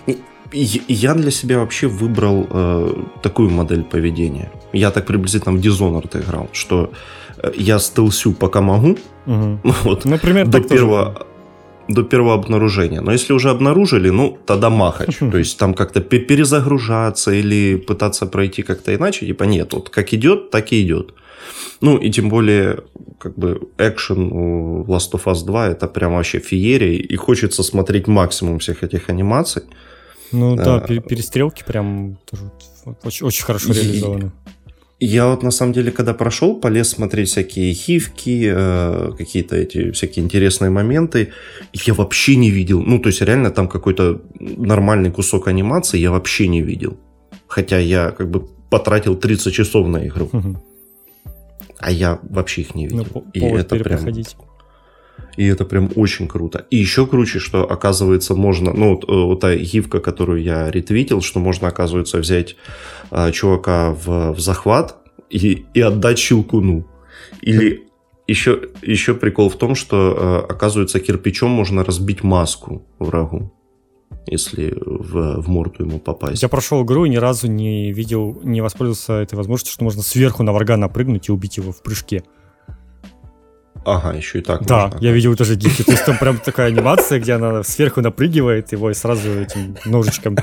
Я 0.51 1.13
для 1.15 1.31
себя 1.31 1.59
вообще 1.59 1.87
выбрал 1.87 2.47
э, 2.49 3.03
такую 3.21 3.49
модель 3.49 3.83
поведения. 3.83 4.51
Я 4.73 4.91
так 4.91 5.05
приблизительно 5.05 5.57
в 5.57 5.61
Dishonored 5.61 6.23
играл, 6.23 6.49
что 6.53 6.91
э, 7.37 7.51
я 7.57 7.79
стелсю 7.79 8.33
пока 8.33 8.61
могу. 8.61 8.97
Угу. 9.25 9.59
Вот, 9.83 10.05
Например, 10.05 10.47
до 10.47 10.61
первого... 10.61 11.05
Тоже 11.05 11.25
до 11.87 12.03
первого 12.03 12.33
обнаружения. 12.33 13.01
Но 13.01 13.11
если 13.11 13.33
уже 13.33 13.49
обнаружили, 13.49 14.09
ну, 14.09 14.37
тогда 14.45 14.69
махач. 14.69 15.17
То 15.17 15.37
есть 15.37 15.57
там 15.57 15.73
как-то 15.73 16.01
перезагружаться 16.01 17.31
или 17.31 17.75
пытаться 17.75 18.25
пройти 18.25 18.63
как-то 18.63 18.95
иначе, 18.95 19.25
типа 19.25 19.43
нет, 19.43 19.73
вот 19.73 19.89
как 19.89 20.13
идет, 20.13 20.51
так 20.51 20.71
и 20.71 20.81
идет. 20.81 21.13
Ну, 21.81 21.97
и 21.97 22.09
тем 22.09 22.29
более, 22.29 22.83
как 23.19 23.37
бы, 23.37 23.69
экшен 23.77 24.31
у 24.31 24.83
Last 24.85 25.11
of 25.11 25.25
Us 25.25 25.45
2 25.45 25.67
это 25.69 25.87
прям 25.87 26.13
вообще 26.13 26.39
феерия, 26.39 26.93
и 26.93 27.15
хочется 27.15 27.63
смотреть 27.63 28.07
максимум 28.07 28.59
всех 28.59 28.83
этих 28.83 29.09
анимаций. 29.09 29.63
Ну 30.31 30.55
да, 30.55 30.77
а, 30.77 30.79
перестрелки 30.81 31.63
прям 31.63 32.17
тоже 32.29 32.51
очень, 33.03 33.25
очень 33.25 33.43
хорошо 33.43 33.73
реализованы. 33.73 34.31
Я 35.05 35.27
вот 35.27 35.43
на 35.43 35.51
самом 35.51 35.73
деле, 35.73 35.91
когда 35.91 36.13
прошел, 36.13 36.59
полез 36.59 36.89
смотреть 36.89 37.29
всякие 37.29 37.73
хивки, 37.73 38.51
э, 38.55 39.11
какие-то 39.17 39.55
эти 39.55 39.91
всякие 39.91 40.25
интересные 40.25 40.71
моменты. 40.71 41.27
Я 41.73 41.93
вообще 41.93 42.35
не 42.35 42.49
видел. 42.49 42.81
Ну, 42.81 42.99
то 42.99 43.09
есть, 43.09 43.21
реально 43.21 43.51
там 43.51 43.67
какой-то 43.67 44.21
нормальный 44.39 45.11
кусок 45.11 45.47
анимации 45.47 45.99
я 45.99 46.09
вообще 46.11 46.47
не 46.47 46.61
видел. 46.61 46.97
хотя 47.47 47.77
я 47.77 48.11
как 48.11 48.29
бы 48.29 48.47
потратил 48.69 49.15
30 49.15 49.53
часов 49.53 49.87
на 49.87 50.07
игру. 50.07 50.29
А 51.79 51.91
я 51.91 52.19
вообще 52.29 52.61
их 52.61 52.75
не 52.75 52.87
видел. 52.87 53.05
Ну, 53.13 53.25
и 53.33 53.39
это 53.39 53.75
прям... 53.75 53.99
И 55.37 55.45
это 55.45 55.65
прям 55.65 55.89
очень 55.95 56.27
круто. 56.27 56.65
И 56.69 56.77
еще 56.77 57.05
круче, 57.05 57.39
что 57.39 57.69
оказывается 57.69 58.35
можно, 58.35 58.73
ну 58.73 58.95
вот, 58.95 59.03
э, 59.03 59.13
вот 59.13 59.39
та 59.41 59.55
гифка, 59.55 59.99
которую 59.99 60.41
я 60.41 60.71
ретвитил, 60.71 61.21
что 61.21 61.39
можно, 61.39 61.67
оказывается, 61.67 62.19
взять 62.19 62.55
а, 63.11 63.31
чувака 63.31 63.91
в, 63.91 64.31
в 64.31 64.39
захват 64.39 64.97
и, 65.29 65.65
и 65.73 65.81
отдать 65.81 66.19
щелкуну. 66.19 66.87
Или 67.41 67.85
еще, 68.27 68.69
еще 68.81 69.13
прикол 69.13 69.49
в 69.49 69.57
том, 69.57 69.75
что, 69.75 70.43
э, 70.47 70.51
оказывается, 70.51 70.99
кирпичом 70.99 71.51
можно 71.51 71.83
разбить 71.83 72.23
маску 72.23 72.83
врагу, 72.97 73.53
если 74.27 74.73
в, 74.75 75.41
в 75.41 75.49
морду 75.49 75.83
ему 75.83 75.99
попасть. 75.99 76.41
Я 76.41 76.49
прошел 76.49 76.83
игру 76.83 77.05
и 77.05 77.09
ни 77.09 77.17
разу 77.17 77.47
не 77.47 77.91
видел, 77.91 78.39
не 78.43 78.61
воспользовался 78.61 79.13
этой 79.13 79.35
возможностью, 79.35 79.73
что 79.73 79.83
можно 79.83 80.01
сверху 80.01 80.43
на 80.43 80.53
врага 80.53 80.77
напрыгнуть 80.77 81.29
и 81.29 81.31
убить 81.31 81.57
его 81.57 81.71
в 81.71 81.83
прыжке. 81.83 82.23
Ага, 83.85 84.13
еще 84.13 84.39
и 84.39 84.41
так 84.41 84.65
Да, 84.65 84.87
можно. 84.87 85.05
я 85.05 85.11
видел 85.11 85.35
тоже 85.35 85.55
гифки. 85.55 85.83
То 85.83 85.91
есть 85.91 86.05
там 86.05 86.17
прям 86.17 86.37
такая 86.39 86.67
анимация, 86.67 87.19
где 87.19 87.33
она 87.33 87.63
сверху 87.63 88.01
напрыгивает 88.01 88.71
его 88.71 88.89
и 88.89 88.93
сразу 88.93 89.29
этим 89.29 89.77
ножичком 89.85 90.35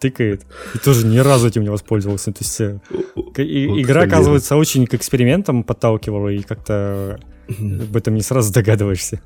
тыкает. 0.00 0.42
И 0.74 0.78
тоже 0.78 1.06
ни 1.06 1.18
разу 1.18 1.48
этим 1.48 1.62
не 1.62 1.70
воспользовался. 1.70 2.32
То 2.32 2.38
есть 2.40 2.60
э, 2.60 2.78
игра, 3.36 4.02
оказывается, 4.02 4.56
очень 4.56 4.86
к 4.86 4.94
экспериментам 4.94 5.62
подталкивала, 5.62 6.28
и 6.28 6.42
как-то 6.42 7.20
об 7.48 7.96
этом 7.96 8.14
не 8.14 8.22
сразу 8.22 8.52
догадываешься. 8.52 9.20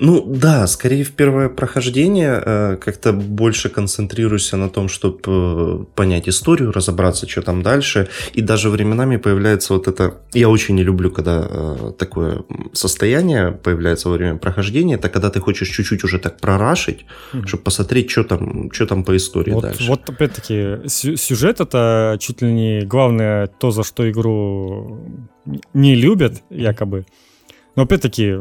Ну 0.00 0.24
да, 0.26 0.66
скорее 0.66 1.04
в 1.04 1.12
первое 1.12 1.48
прохождение 1.48 2.42
э, 2.44 2.76
как-то 2.76 3.12
больше 3.12 3.68
концентрируйся 3.68 4.56
на 4.56 4.68
том, 4.68 4.88
чтобы 4.88 5.18
э, 5.26 5.84
понять 5.94 6.28
историю, 6.28 6.72
разобраться, 6.72 7.28
что 7.28 7.42
там 7.42 7.62
дальше. 7.62 8.08
И 8.32 8.42
даже 8.42 8.70
временами 8.70 9.16
появляется 9.16 9.74
вот 9.74 9.88
это... 9.88 10.14
Я 10.32 10.48
очень 10.48 10.74
не 10.74 10.84
люблю, 10.84 11.10
когда 11.10 11.46
э, 11.48 11.92
такое 11.98 12.42
состояние 12.72 13.52
появляется 13.52 14.08
во 14.08 14.16
время 14.16 14.38
прохождения. 14.38 14.94
Это 14.94 15.08
когда 15.08 15.30
ты 15.30 15.40
хочешь 15.40 15.68
чуть-чуть 15.68 16.04
уже 16.04 16.18
так 16.18 16.40
прорашить, 16.40 17.06
mm-hmm. 17.32 17.46
чтобы 17.46 17.62
посмотреть, 17.62 18.10
что 18.10 18.24
там, 18.24 18.70
что 18.72 18.86
там 18.86 19.04
по 19.04 19.16
истории 19.16 19.52
вот, 19.52 19.62
дальше. 19.62 19.84
Вот 19.88 20.08
опять-таки, 20.08 20.88
сюжет 20.88 21.60
это 21.60 22.16
чуть 22.20 22.42
ли 22.42 22.52
не 22.52 22.80
главное 22.86 23.46
то, 23.46 23.70
за 23.70 23.82
что 23.82 24.10
игру 24.10 24.98
не 25.74 25.94
любят, 25.94 26.42
якобы. 26.50 27.04
Но 27.78 27.84
опять-таки, 27.84 28.34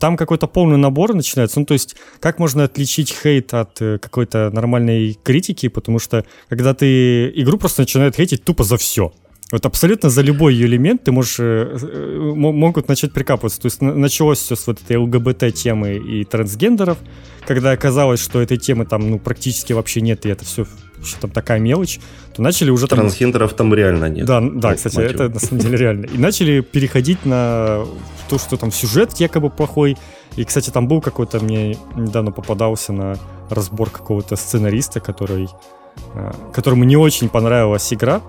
там 0.00 0.16
какой-то 0.16 0.46
полный 0.46 0.78
набор 0.78 1.12
начинается. 1.12 1.60
Ну, 1.60 1.66
то 1.66 1.74
есть, 1.74 1.94
как 2.20 2.38
можно 2.38 2.64
отличить 2.64 3.12
хейт 3.12 3.52
от 3.52 3.82
э, 3.82 3.98
какой-то 3.98 4.48
нормальной 4.50 5.12
критики? 5.22 5.68
Потому 5.68 5.98
что, 5.98 6.24
когда 6.48 6.72
ты 6.72 7.28
игру 7.34 7.58
просто 7.58 7.82
начинают 7.82 8.16
хейтить 8.16 8.44
тупо 8.44 8.64
за 8.64 8.78
все. 8.78 9.12
Вот 9.50 9.64
абсолютно 9.64 10.10
за 10.10 10.20
любой 10.20 10.54
элемент 10.54 11.04
ты 11.04 11.12
можешь, 11.12 11.40
э, 11.40 11.78
э, 11.80 12.32
могут 12.34 12.88
начать 12.88 13.12
прикапываться. 13.12 13.60
То 13.60 13.66
есть 13.66 13.80
началось 13.80 14.38
все 14.38 14.56
с 14.56 14.66
вот 14.66 14.80
этой 14.82 14.96
ЛГБТ-темы 14.96 15.96
и 15.96 16.24
трансгендеров, 16.24 16.98
когда 17.46 17.70
оказалось, 17.70 18.20
что 18.20 18.42
этой 18.42 18.58
темы 18.58 18.84
там 18.84 19.10
ну, 19.10 19.18
практически 19.18 19.72
вообще 19.72 20.02
нет, 20.02 20.26
и 20.26 20.28
это 20.28 20.44
все 20.44 20.66
что 21.02 21.20
там 21.22 21.30
такая 21.30 21.60
мелочь, 21.60 22.00
то 22.34 22.42
начали 22.42 22.70
уже 22.70 22.88
там... 22.88 22.98
Трансгендеров 22.98 23.54
там 23.54 23.72
реально 23.72 24.06
нет. 24.06 24.26
Да, 24.26 24.40
да, 24.40 24.74
кстати, 24.74 24.98
это 24.98 25.28
на 25.28 25.38
самом 25.38 25.62
деле 25.62 25.78
реально. 25.78 26.06
И 26.06 26.18
начали 26.18 26.60
переходить 26.60 27.24
на 27.24 27.84
то, 28.28 28.38
что 28.38 28.56
там 28.56 28.72
сюжет 28.72 29.14
якобы 29.14 29.50
плохой. 29.50 29.96
И, 30.36 30.44
кстати, 30.44 30.70
там 30.70 30.88
был 30.88 31.00
какой-то, 31.00 31.40
мне 31.40 31.76
недавно 31.96 32.32
попадался 32.32 32.92
на 32.92 33.16
разбор 33.48 33.90
какого-то 33.90 34.36
сценариста, 34.36 35.00
который, 35.00 35.48
э, 36.14 36.32
которому 36.52 36.84
не 36.84 36.96
очень 36.96 37.28
понравилась 37.28 37.92
игра. 37.92 38.20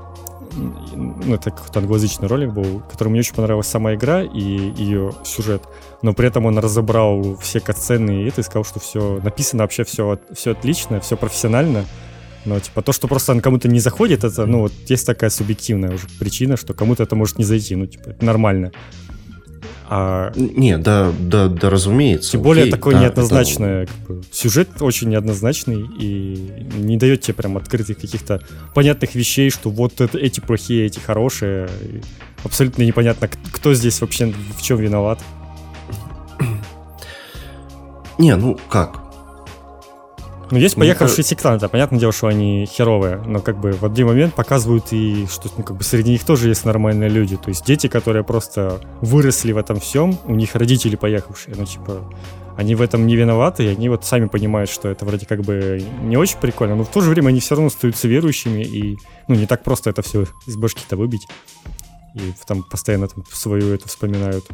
Ну, 0.56 1.36
это 1.36 1.52
какой-то 1.52 1.80
англоязычный 1.80 2.28
ролик 2.28 2.52
был, 2.52 2.82
которому 2.92 3.16
не 3.16 3.20
очень 3.20 3.36
понравилась 3.36 3.68
сама 3.68 3.94
игра 3.94 4.24
и 4.24 4.42
ее 4.42 5.12
сюжет. 5.24 5.64
Но 6.02 6.14
при 6.14 6.28
этом 6.28 6.46
он 6.46 6.58
разобрал 6.58 7.38
все 7.38 7.60
катсцены 7.60 8.24
и 8.24 8.28
это 8.28 8.42
и 8.42 8.44
сказал, 8.44 8.64
что 8.64 8.80
все 8.80 9.20
написано 9.24 9.64
вообще 9.64 9.84
все, 9.84 10.20
все 10.34 10.52
отлично, 10.52 11.00
все 11.00 11.18
профессионально. 11.18 11.86
Но, 12.46 12.60
типа, 12.60 12.82
то, 12.82 12.94
что 12.94 13.08
просто 13.08 13.40
кому-то 13.42 13.68
не 13.68 13.80
заходит, 13.80 14.24
это, 14.24 14.46
ну, 14.46 14.62
вот 14.62 14.72
есть 14.88 15.06
такая 15.06 15.30
субъективная 15.30 15.92
уже 15.92 16.08
причина, 16.20 16.58
что 16.58 16.74
кому-то 16.74 17.04
это 17.04 17.16
может 17.16 17.38
не 17.38 17.44
зайти, 17.44 17.76
ну, 17.76 17.86
типа, 17.86 18.10
это 18.10 18.26
нормально. 18.26 18.72
А... 19.92 20.32
Не, 20.36 20.78
да, 20.78 21.12
да, 21.20 21.48
да, 21.48 21.70
разумеется. 21.70 22.34
Тем 22.34 22.44
более 22.44 22.64
окей, 22.66 22.72
такой 22.72 22.94
да, 22.94 23.02
неоднозначный 23.02 23.86
да. 23.86 23.92
как 23.92 24.18
бы, 24.18 24.24
сюжет 24.32 24.70
очень 24.82 25.10
неоднозначный 25.10 25.84
и 25.98 26.68
не 26.78 26.96
дает 26.98 27.22
тебе 27.22 27.34
прям 27.34 27.58
открытых 27.58 27.98
каких-то 27.98 28.40
понятных 28.76 29.16
вещей, 29.16 29.50
что 29.50 29.72
вот 29.72 30.00
это, 30.00 30.20
эти 30.20 30.42
плохие, 30.42 30.86
эти 30.86 31.00
хорошие. 31.00 31.68
Абсолютно 32.44 32.84
непонятно, 32.84 33.30
кто 33.52 33.74
здесь 33.74 34.00
вообще 34.02 34.32
в 34.56 34.62
чем 34.62 34.78
виноват. 34.78 35.20
Не, 38.20 38.36
ну 38.36 38.60
как? 38.70 39.09
Ну, 40.52 40.58
есть 40.58 40.76
поехавшие 40.76 41.20
ну, 41.20 41.24
сектанты, 41.24 41.68
понятное 41.68 42.00
дело, 42.00 42.12
что 42.12 42.28
они 42.28 42.66
херовые, 42.66 43.18
но 43.18 43.40
как 43.40 43.60
бы 43.60 43.72
в 43.74 43.84
один 43.86 44.08
момент 44.08 44.34
показывают 44.34 44.92
и 44.92 45.28
что 45.28 45.50
ну, 45.58 45.64
как 45.64 45.78
бы 45.78 45.84
среди 45.84 46.12
них 46.12 46.24
тоже 46.24 46.50
есть 46.50 46.66
нормальные 46.66 47.10
люди. 47.10 47.38
То 47.38 47.50
есть 47.50 47.66
дети, 47.66 47.88
которые 47.88 48.24
просто 48.24 48.82
выросли 49.02 49.52
в 49.52 49.58
этом 49.58 49.80
всем, 49.80 50.18
у 50.26 50.34
них 50.34 50.56
родители 50.56 50.96
поехавшие, 50.96 51.56
ну, 51.56 51.66
типа, 51.66 52.12
они 52.58 52.76
в 52.76 52.82
этом 52.82 53.06
не 53.06 53.16
виноваты, 53.16 53.64
и 53.64 53.68
они 53.68 53.90
вот 53.90 54.06
сами 54.06 54.26
понимают, 54.26 54.70
что 54.70 54.90
это 54.90 55.06
вроде 55.06 55.26
как 55.26 55.42
бы 55.42 55.84
не 56.02 56.18
очень 56.18 56.40
прикольно, 56.40 56.76
но 56.76 56.84
в 56.84 56.90
то 56.90 57.02
же 57.02 57.10
время 57.10 57.30
они 57.30 57.40
все 57.40 57.56
равно 57.56 57.68
остаются 57.68 58.08
верующими, 58.08 58.64
и, 58.64 58.98
ну, 59.28 59.36
не 59.36 59.46
так 59.46 59.64
просто 59.64 59.92
это 59.92 60.02
все 60.02 60.26
из 60.48 60.58
башки-то 60.58 60.98
выбить. 60.98 61.28
И 62.16 62.34
там 62.48 62.64
постоянно 62.64 63.08
там 63.08 63.24
свою 63.32 63.74
это 63.74 63.88
вспоминают. 63.88 64.46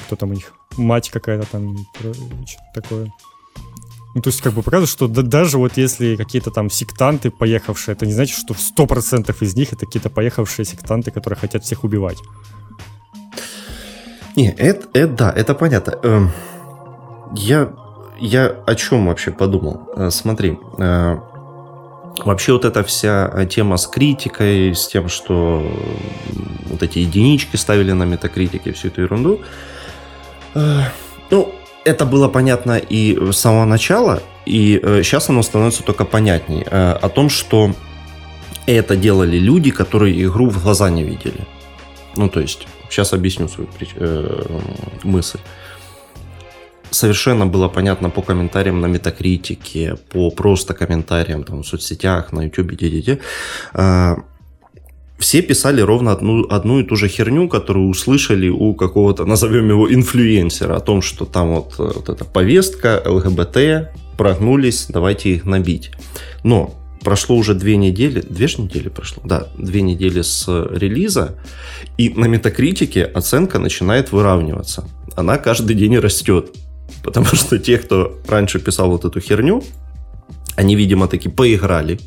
Кто 0.00 0.16
там 0.16 0.30
у 0.30 0.34
них, 0.34 0.52
мать 0.76 1.08
какая-то 1.08 1.46
там, 1.50 1.76
что-то 1.96 2.82
такое. 2.82 3.12
Ну, 4.16 4.22
то 4.22 4.28
есть, 4.28 4.40
как 4.40 4.54
бы 4.54 4.62
показывает, 4.62 4.88
что 4.88 5.08
да, 5.08 5.20
даже 5.20 5.58
вот 5.58 5.76
если 5.76 6.16
какие-то 6.16 6.50
там 6.50 6.70
сектанты 6.70 7.30
поехавшие, 7.30 7.92
это 7.92 8.06
не 8.06 8.14
значит, 8.14 8.38
что 8.38 8.54
100% 8.54 9.36
из 9.40 9.54
них 9.54 9.74
это 9.74 9.84
какие-то 9.84 10.08
поехавшие 10.08 10.64
сектанты, 10.64 11.10
которые 11.10 11.38
хотят 11.38 11.64
всех 11.64 11.84
убивать. 11.84 12.16
Не, 14.34 14.52
это, 14.52 14.88
это 14.94 15.12
да, 15.12 15.30
это 15.30 15.54
понятно. 15.54 15.98
Эм, 16.02 16.30
я, 17.34 17.74
я 18.18 18.46
о 18.66 18.74
чем 18.74 19.06
вообще 19.06 19.32
подумал? 19.32 19.86
Э, 19.94 20.08
смотри, 20.10 20.58
э, 20.78 21.18
вообще 22.24 22.52
вот 22.54 22.64
эта 22.64 22.82
вся 22.84 23.44
тема 23.50 23.76
с 23.76 23.86
критикой, 23.86 24.74
с 24.74 24.88
тем, 24.88 25.10
что 25.10 25.62
вот 26.70 26.82
эти 26.82 27.00
единички 27.00 27.56
ставили 27.56 27.92
на 27.92 28.04
метакритике, 28.04 28.72
всю 28.72 28.88
эту 28.88 29.02
ерунду, 29.02 29.40
э, 30.54 30.84
ну, 31.30 31.52
это 31.86 32.04
было 32.04 32.28
понятно 32.28 32.78
и 32.78 33.16
с 33.32 33.36
самого 33.36 33.64
начала, 33.64 34.22
и 34.44 34.80
э, 34.82 35.02
сейчас 35.02 35.30
оно 35.30 35.42
становится 35.42 35.82
только 35.82 36.04
понятней. 36.04 36.66
Э, 36.70 36.98
о 37.02 37.08
том, 37.08 37.30
что 37.30 37.70
это 38.66 38.96
делали 38.96 39.38
люди, 39.38 39.70
которые 39.70 40.24
игру 40.24 40.50
в 40.50 40.62
глаза 40.62 40.90
не 40.90 41.04
видели. 41.04 41.46
Ну, 42.16 42.28
то 42.28 42.40
есть, 42.40 42.66
сейчас 42.90 43.12
объясню 43.12 43.48
свою 43.48 43.68
э, 43.80 44.60
мысль. 45.04 45.38
Совершенно 46.90 47.46
было 47.46 47.68
понятно 47.68 48.10
по 48.10 48.22
комментариям 48.22 48.80
на 48.80 48.86
Метакритике, 48.86 49.96
по 50.10 50.30
просто 50.30 50.74
комментариям 50.74 51.44
там, 51.44 51.62
в 51.62 51.66
соцсетях, 51.66 52.32
на 52.32 52.42
YouTube, 52.42 52.72
где-где 52.72 53.20
все 55.18 55.42
писали 55.42 55.80
ровно 55.80 56.12
одну, 56.12 56.46
одну 56.48 56.80
и 56.80 56.84
ту 56.84 56.96
же 56.96 57.08
херню, 57.08 57.48
которую 57.48 57.88
услышали 57.88 58.48
у 58.48 58.74
какого-то, 58.74 59.24
назовем 59.24 59.68
его, 59.68 59.92
инфлюенсера, 59.92 60.76
о 60.76 60.80
том, 60.80 61.02
что 61.02 61.24
там 61.24 61.54
вот, 61.54 61.74
э, 61.78 61.92
вот 61.94 62.08
эта 62.08 62.24
повестка, 62.24 63.02
ЛГБТ, 63.04 63.90
прогнулись, 64.16 64.86
давайте 64.88 65.30
их 65.30 65.44
набить. 65.44 65.90
Но 66.44 66.74
прошло 67.02 67.36
уже 67.36 67.54
две 67.54 67.76
недели, 67.76 68.20
две 68.20 68.46
же 68.48 68.62
недели 68.62 68.88
прошло, 68.88 69.22
да, 69.24 69.46
две 69.56 69.82
недели 69.82 70.22
с 70.22 70.46
релиза, 70.70 71.36
и 71.96 72.10
на 72.10 72.26
метакритике 72.26 73.04
оценка 73.04 73.58
начинает 73.58 74.12
выравниваться. 74.12 74.88
Она 75.14 75.38
каждый 75.38 75.74
день 75.74 75.96
растет. 75.98 76.50
Потому 77.02 77.26
что 77.26 77.58
те, 77.58 77.78
кто 77.78 78.18
раньше 78.28 78.58
писал 78.58 78.90
вот 78.90 79.04
эту 79.04 79.20
херню, 79.20 79.62
они, 80.56 80.74
видимо, 80.74 81.06
таки 81.06 81.28
поиграли. 81.28 81.98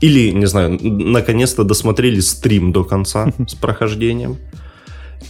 Или, 0.00 0.30
не 0.32 0.46
знаю, 0.46 0.78
наконец-то 0.82 1.64
досмотрели 1.64 2.20
стрим 2.20 2.72
до 2.72 2.84
конца 2.84 3.32
с 3.46 3.54
прохождением. 3.54 4.38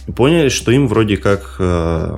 И 0.07 0.11
поняли, 0.11 0.49
что 0.49 0.71
им 0.71 0.87
вроде 0.87 1.17
как 1.17 1.57
э, 1.59 2.17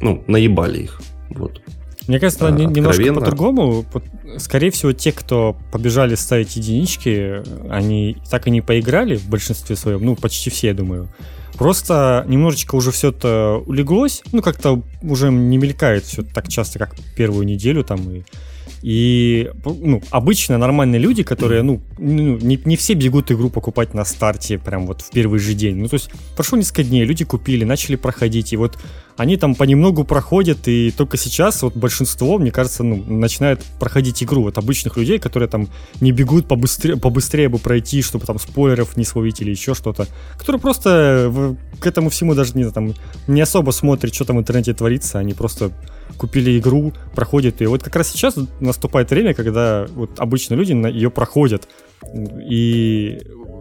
ну, 0.00 0.24
наебали 0.26 0.82
их. 0.82 1.00
Вот. 1.30 1.62
Мне 2.08 2.18
кажется, 2.18 2.48
а, 2.48 2.50
немножко 2.50 3.14
по-другому. 3.14 3.84
Скорее 4.38 4.70
всего, 4.70 4.92
те, 4.92 5.12
кто 5.12 5.56
побежали 5.70 6.16
ставить 6.16 6.56
единички, 6.56 7.42
они 7.70 8.16
так 8.30 8.48
и 8.48 8.50
не 8.50 8.60
поиграли 8.60 9.16
в 9.16 9.28
большинстве 9.28 9.76
своем. 9.76 10.04
Ну, 10.04 10.16
почти 10.16 10.50
все, 10.50 10.68
я 10.68 10.74
думаю. 10.74 11.08
Просто 11.54 12.24
немножечко 12.26 12.74
уже 12.74 12.90
все 12.90 13.10
это 13.10 13.62
улеглось. 13.66 14.22
Ну, 14.32 14.42
как-то 14.42 14.82
уже 15.02 15.30
не 15.30 15.58
мелькает 15.58 16.04
все 16.04 16.22
так 16.22 16.48
часто, 16.48 16.78
как 16.78 16.96
первую 17.16 17.46
неделю 17.46 17.84
там 17.84 18.10
и 18.10 18.22
и 18.82 19.50
ну, 19.64 20.02
обычно 20.10 20.56
нормальные 20.58 21.00
люди, 21.00 21.22
которые, 21.22 21.62
ну, 21.62 21.80
ну, 21.98 22.38
не, 22.38 22.58
не 22.64 22.76
все 22.76 22.94
бегут 22.94 23.30
игру 23.30 23.50
покупать 23.50 23.94
на 23.94 24.04
старте, 24.04 24.58
прям 24.58 24.86
вот 24.86 25.02
в 25.02 25.10
первый 25.10 25.38
же 25.38 25.54
день. 25.54 25.76
Ну, 25.76 25.88
то 25.88 25.94
есть 25.94 26.10
прошло 26.34 26.56
несколько 26.56 26.84
дней, 26.84 27.04
люди 27.04 27.24
купили, 27.24 27.64
начали 27.64 27.96
проходить, 27.96 28.52
и 28.52 28.56
вот 28.56 28.78
они 29.16 29.36
там 29.36 29.54
понемногу 29.54 30.04
проходят, 30.04 30.66
и 30.66 30.90
только 30.96 31.18
сейчас 31.18 31.62
вот 31.62 31.76
большинство, 31.76 32.38
мне 32.38 32.50
кажется, 32.50 32.82
ну, 32.82 33.04
начинает 33.06 33.62
проходить 33.78 34.22
игру. 34.22 34.44
Вот 34.44 34.56
обычных 34.56 34.96
людей, 34.96 35.18
которые 35.18 35.48
там 35.48 35.68
не 36.00 36.10
бегут 36.10 36.48
побыстрее, 36.48 36.96
побыстрее 36.96 37.50
бы 37.50 37.58
пройти, 37.58 38.00
чтобы 38.00 38.24
там 38.24 38.38
спойлеров 38.38 38.96
не 38.96 39.04
словить 39.04 39.42
или 39.42 39.50
еще 39.50 39.74
что-то, 39.74 40.06
которые 40.38 40.58
просто 40.58 41.54
к 41.78 41.86
этому 41.86 42.08
всему 42.08 42.34
даже 42.34 42.54
не, 42.54 42.70
там, 42.70 42.94
не 43.26 43.42
особо 43.42 43.72
смотрят, 43.72 44.14
что 44.14 44.24
там 44.24 44.38
в 44.38 44.40
интернете 44.40 44.72
творится, 44.72 45.18
они 45.18 45.34
просто 45.34 45.70
купили 46.16 46.58
игру, 46.58 46.92
проходят. 47.14 47.60
И 47.62 47.66
вот 47.66 47.82
как 47.82 47.96
раз 47.96 48.08
сейчас 48.08 48.36
наступает 48.60 49.10
время, 49.10 49.34
когда 49.34 49.86
вот 49.94 50.18
обычные 50.18 50.58
люди 50.58 50.72
ее 50.72 51.10
проходят. 51.10 51.68
И 52.48 53.20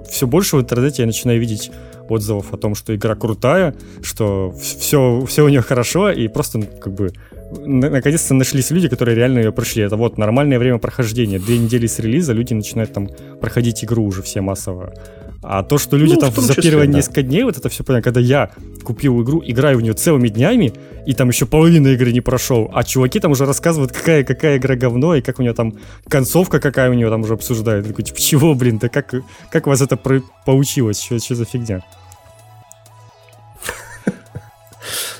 все 0.10 0.27
больше 0.27 0.58
в 0.58 0.62
интернете 0.62 1.03
я 1.03 1.08
начинаю 1.08 1.39
видеть 1.39 1.72
отзывов 2.10 2.53
о 2.53 2.58
том, 2.58 2.75
что 2.75 2.96
игра 2.96 3.15
крутая, 3.15 3.75
что 4.01 4.51
все, 4.51 5.24
все 5.27 5.46
у 5.46 5.50
нее 5.50 5.62
хорошо, 5.62 6.12
и 6.12 6.27
просто 6.27 6.58
ну, 6.58 6.65
как 6.79 6.94
бы 6.94 7.12
наконец-то 7.51 8.34
нашлись 8.34 8.72
люди, 8.72 8.88
которые 8.88 9.15
реально 9.15 9.39
ее 9.39 9.51
прошли. 9.51 9.84
Это 9.84 9.96
вот 9.96 10.18
нормальное 10.18 10.60
время 10.60 10.79
прохождения. 10.79 11.39
Две 11.39 11.58
недели 11.58 11.88
с 11.88 12.00
релиза 12.00 12.34
люди 12.34 12.53
начинают 12.53 12.94
там 12.94 13.10
проходить 13.39 13.84
игру 13.84 14.06
уже 14.06 14.22
все 14.22 14.41
массово. 14.41 14.94
А 15.41 15.63
то, 15.63 15.77
что 15.77 15.96
люди 15.96 16.15
ну, 16.15 16.19
там 16.19 16.31
за 16.31 16.53
числе, 16.53 16.63
первые 16.63 16.89
да. 16.89 16.98
несколько 16.98 17.24
дней, 17.24 17.43
вот 17.43 17.58
это 17.58 17.69
все 17.69 17.84
понятно, 17.84 18.03
когда 18.03 18.19
я 18.19 18.51
купил 18.84 19.22
игру, 19.24 19.41
играю 19.46 19.77
в 19.77 19.81
нее 19.81 19.93
целыми 19.93 20.27
днями, 20.27 20.74
и 21.05 21.13
там 21.13 21.29
еще 21.29 21.46
половина 21.46 21.88
игры 21.89 22.12
не 22.12 22.19
прошел, 22.19 22.69
а 22.74 22.84
чуваки 22.84 23.22
там 23.22 23.31
уже 23.31 23.46
рассказывают, 23.46 23.93
какая, 23.93 24.25
какая 24.25 24.58
игра 24.58 24.75
говно, 24.75 25.15
и 25.15 25.22
как 25.22 25.39
у 25.39 25.41
нее 25.41 25.53
там 25.53 25.75
концовка 26.10 26.60
какая 26.60 26.89
у 26.89 26.93
нее 26.93 27.10
там 27.10 27.22
уже 27.22 27.36
обсуждают. 27.36 27.86
Я 27.86 27.91
такой, 27.91 28.03
типа, 28.03 28.19
чего, 28.19 28.53
блин, 28.53 28.79
да 28.79 28.89
как, 28.89 29.13
как 29.50 29.67
у 29.67 29.69
вас 29.69 29.79
это 29.79 29.96
про- 29.96 30.22
получилось? 30.46 31.01
Что, 31.01 31.19
что 31.19 31.36
за 31.36 31.46
фигня? 31.46 31.84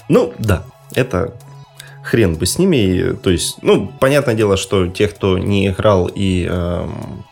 Ну, 0.10 0.34
да, 0.40 0.64
это 0.96 1.34
хрен 2.04 2.36
бы 2.36 2.46
с 2.46 2.58
ними. 2.58 3.14
То 3.14 3.30
есть, 3.30 3.60
ну, 3.62 3.92
понятное 4.00 4.34
дело, 4.34 4.58
что 4.58 4.88
те, 4.88 5.08
кто 5.08 5.38
не 5.38 5.68
играл 5.68 6.10
и 6.14 6.46
эм, 6.50 7.24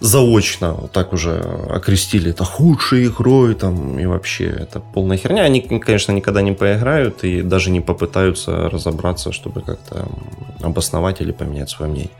заочно 0.00 0.74
вот 0.74 0.92
так 0.92 1.12
уже 1.12 1.38
окрестили 1.70 2.30
это 2.30 2.44
худшей 2.44 3.06
игрой 3.06 3.54
там 3.54 3.98
и 3.98 4.06
вообще 4.06 4.44
это 4.44 4.80
полная 4.80 5.16
херня. 5.16 5.42
Они, 5.42 5.60
конечно, 5.60 6.12
никогда 6.12 6.42
не 6.42 6.52
поиграют 6.52 7.24
и 7.24 7.42
даже 7.42 7.70
не 7.70 7.80
попытаются 7.80 8.70
разобраться, 8.70 9.32
чтобы 9.32 9.60
как-то 9.62 10.08
обосновать 10.62 11.20
или 11.20 11.32
поменять 11.32 11.70
свое 11.70 11.90
мнение. 11.90 12.10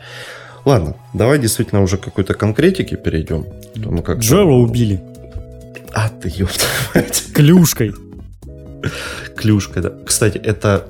Ладно, 0.64 0.96
давай 1.14 1.38
действительно 1.38 1.82
уже 1.82 1.96
к 1.96 2.00
какой-то 2.00 2.34
конкретике 2.34 2.96
перейдем. 2.96 3.46
Как 4.02 4.18
Джоэла 4.18 4.54
убили. 4.54 5.00
А 5.92 6.08
ты 6.08 6.32
ёпта. 6.34 6.64
Клюшкой. 7.32 7.94
Клюшкой, 9.36 9.82
да. 9.82 9.92
Кстати, 10.04 10.38
это, 10.38 10.84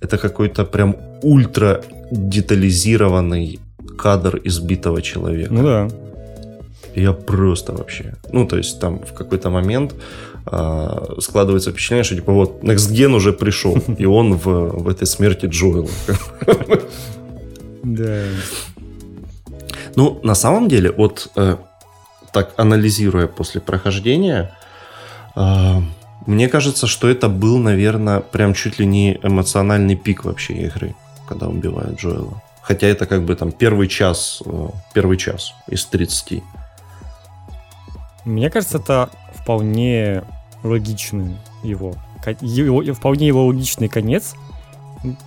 это 0.00 0.18
какой-то 0.18 0.64
прям 0.64 0.96
ультра 1.22 1.82
детализированный 2.10 3.58
кадр 3.98 4.40
избитого 4.44 5.02
человека. 5.02 5.52
Ну 5.52 5.62
да 5.62 5.88
я 7.00 7.12
просто 7.12 7.72
вообще... 7.72 8.14
Ну, 8.32 8.46
то 8.46 8.56
есть 8.56 8.80
там 8.80 9.00
в 9.00 9.12
какой-то 9.12 9.50
момент 9.50 9.94
а, 10.46 11.16
складывается 11.20 11.70
впечатление, 11.72 12.04
что 12.04 12.14
типа 12.14 12.32
вот 12.32 12.62
Next 12.62 12.92
Gen 12.92 13.14
уже 13.14 13.32
пришел, 13.32 13.76
и 13.98 14.06
он 14.06 14.34
в, 14.34 14.44
в 14.44 14.88
этой 14.88 15.06
смерти 15.06 15.46
Джоэла. 15.46 15.88
Да. 17.82 18.22
Ну, 19.94 20.20
на 20.22 20.34
самом 20.34 20.68
деле, 20.68 20.92
вот 20.92 21.30
э, 21.36 21.56
так 22.32 22.52
анализируя 22.56 23.26
после 23.28 23.60
прохождения, 23.60 24.52
э, 25.36 25.80
мне 26.26 26.48
кажется, 26.48 26.86
что 26.86 27.08
это 27.08 27.28
был, 27.28 27.58
наверное, 27.58 28.20
прям 28.20 28.54
чуть 28.54 28.78
ли 28.78 28.86
не 28.86 29.18
эмоциональный 29.22 29.96
пик 29.96 30.24
вообще 30.24 30.54
игры, 30.54 30.94
когда 31.28 31.48
убивают 31.48 32.00
Джоэла. 32.00 32.42
Хотя 32.62 32.88
это 32.88 33.06
как 33.06 33.22
бы 33.22 33.36
там 33.36 33.52
первый 33.52 33.88
час, 33.88 34.42
э, 34.44 34.68
первый 34.92 35.16
час 35.16 35.54
из 35.68 35.86
30. 35.86 36.42
Мне 38.26 38.50
кажется, 38.50 38.78
это 38.78 39.08
вполне 39.34 40.24
логичный 40.64 41.36
его, 41.62 41.94
его 42.42 42.82
вполне 42.92 43.28
его 43.28 43.46
логичный 43.46 43.88
конец. 43.88 44.34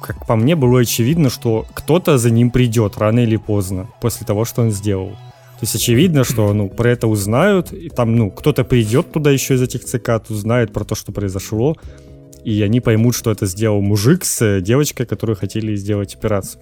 Как 0.02 0.28
по 0.28 0.36
мне, 0.36 0.58
было 0.58 0.82
очевидно, 0.82 1.30
что 1.30 1.66
кто-то 1.74 2.18
за 2.18 2.30
ним 2.30 2.52
придет 2.52 2.98
рано 2.98 3.20
или 3.20 3.38
поздно 3.38 3.88
после 4.02 4.28
того, 4.28 4.44
что 4.44 4.64
он 4.64 4.72
сделал. 4.72 5.12
То 5.12 5.64
есть 5.64 5.76
очевидно, 5.76 6.26
что 6.26 6.54
ну, 6.54 6.68
про 6.68 6.90
это 6.90 7.08
узнают, 7.08 7.72
и 7.72 7.90
там 7.90 8.18
ну, 8.18 8.32
кто-то 8.32 8.66
придет 8.66 9.14
туда 9.14 9.32
еще 9.32 9.56
из 9.56 9.62
этих 9.62 9.86
цикад, 9.86 10.30
узнает 10.30 10.74
про 10.74 10.84
то, 10.84 10.96
что 10.96 11.14
произошло, 11.14 11.78
и 12.44 12.62
они 12.62 12.82
поймут, 12.82 13.16
что 13.16 13.32
это 13.32 13.46
сделал 13.46 13.80
мужик 13.80 14.26
с 14.26 14.60
девочкой, 14.60 15.06
которые 15.06 15.38
хотели 15.38 15.74
сделать 15.76 16.16
операцию 16.16 16.62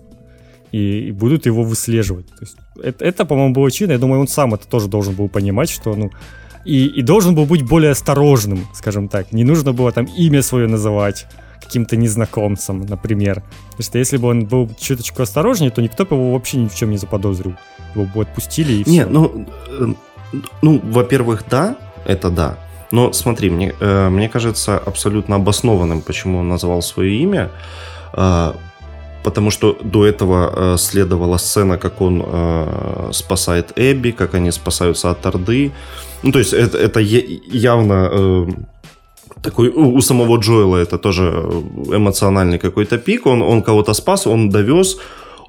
и, 0.72 1.12
будут 1.12 1.46
его 1.46 1.64
выслеживать. 1.64 2.28
То 2.28 2.42
есть 2.42 2.58
это, 2.84 3.06
это 3.06 3.26
по-моему, 3.26 3.54
было 3.54 3.68
очевидно. 3.68 3.94
Я 3.94 4.00
думаю, 4.00 4.22
он 4.22 4.28
сам 4.28 4.54
это 4.54 4.68
тоже 4.68 4.88
должен 4.88 5.14
был 5.14 5.30
понимать, 5.30 5.70
что, 5.70 5.96
ну, 5.96 6.12
и, 6.66 6.86
и 6.86 7.02
должен 7.02 7.36
был 7.36 7.46
быть 7.46 7.64
более 7.64 7.92
осторожным, 7.92 8.68
скажем 8.74 9.08
так. 9.08 9.32
Не 9.32 9.44
нужно 9.44 9.74
было 9.74 9.92
там 9.92 10.06
имя 10.06 10.42
свое 10.42 10.68
называть 10.68 11.28
каким-то 11.62 11.96
незнакомцем, 11.96 12.86
например. 12.86 13.36
То 13.36 13.78
есть 13.80 13.96
если 13.96 14.18
бы 14.18 14.30
он 14.30 14.46
был 14.46 14.70
чуточку 14.80 15.22
осторожнее, 15.22 15.72
то 15.72 15.82
никто 15.82 16.06
бы 16.06 16.16
его 16.16 16.34
вообще 16.34 16.58
ни 16.58 16.68
в 16.68 16.76
чем 16.76 16.92
не 16.92 16.98
заподозрил. 16.98 17.56
Его 17.96 18.06
бы 18.06 18.22
отпустили 18.22 18.74
и 18.74 18.84
все. 18.84 18.92
Не, 18.92 19.06
ну, 19.06 19.46
э, 19.68 19.88
ну, 20.62 20.82
во-первых, 20.84 21.44
да, 21.50 21.78
это 22.06 22.30
да. 22.30 22.58
Но 22.92 23.12
смотри, 23.14 23.50
мне, 23.50 23.74
э, 23.80 24.10
мне 24.10 24.30
кажется 24.30 24.78
абсолютно 24.78 25.36
обоснованным, 25.36 26.02
почему 26.02 26.40
он 26.40 26.50
назвал 26.50 26.82
свое 26.82 27.16
имя. 27.18 27.50
Э, 28.14 28.54
потому 29.28 29.52
что 29.52 29.78
до 29.84 30.06
этого 30.06 30.54
э, 30.56 30.78
следовала 30.78 31.38
сцена, 31.38 31.78
как 31.78 32.02
он 32.02 32.24
э, 32.26 33.10
спасает 33.12 33.74
Эбби, 33.76 34.12
как 34.12 34.36
они 34.36 34.52
спасаются 34.52 35.12
от 35.12 35.26
Орды. 35.26 35.72
Ну, 36.24 36.32
то 36.32 36.40
есть 36.40 36.54
это, 36.54 36.78
это 36.78 37.02
явно 37.02 38.10
э, 38.12 38.48
такой 39.42 39.68
у 39.70 40.02
самого 40.02 40.38
Джоэла 40.38 40.78
это 40.78 40.98
тоже 40.98 41.24
эмоциональный 41.94 42.58
какой-то 42.58 42.98
пик. 42.98 43.26
Он, 43.26 43.42
он 43.42 43.62
кого-то 43.62 43.94
спас, 43.94 44.28
он 44.28 44.50
довез, 44.50 44.98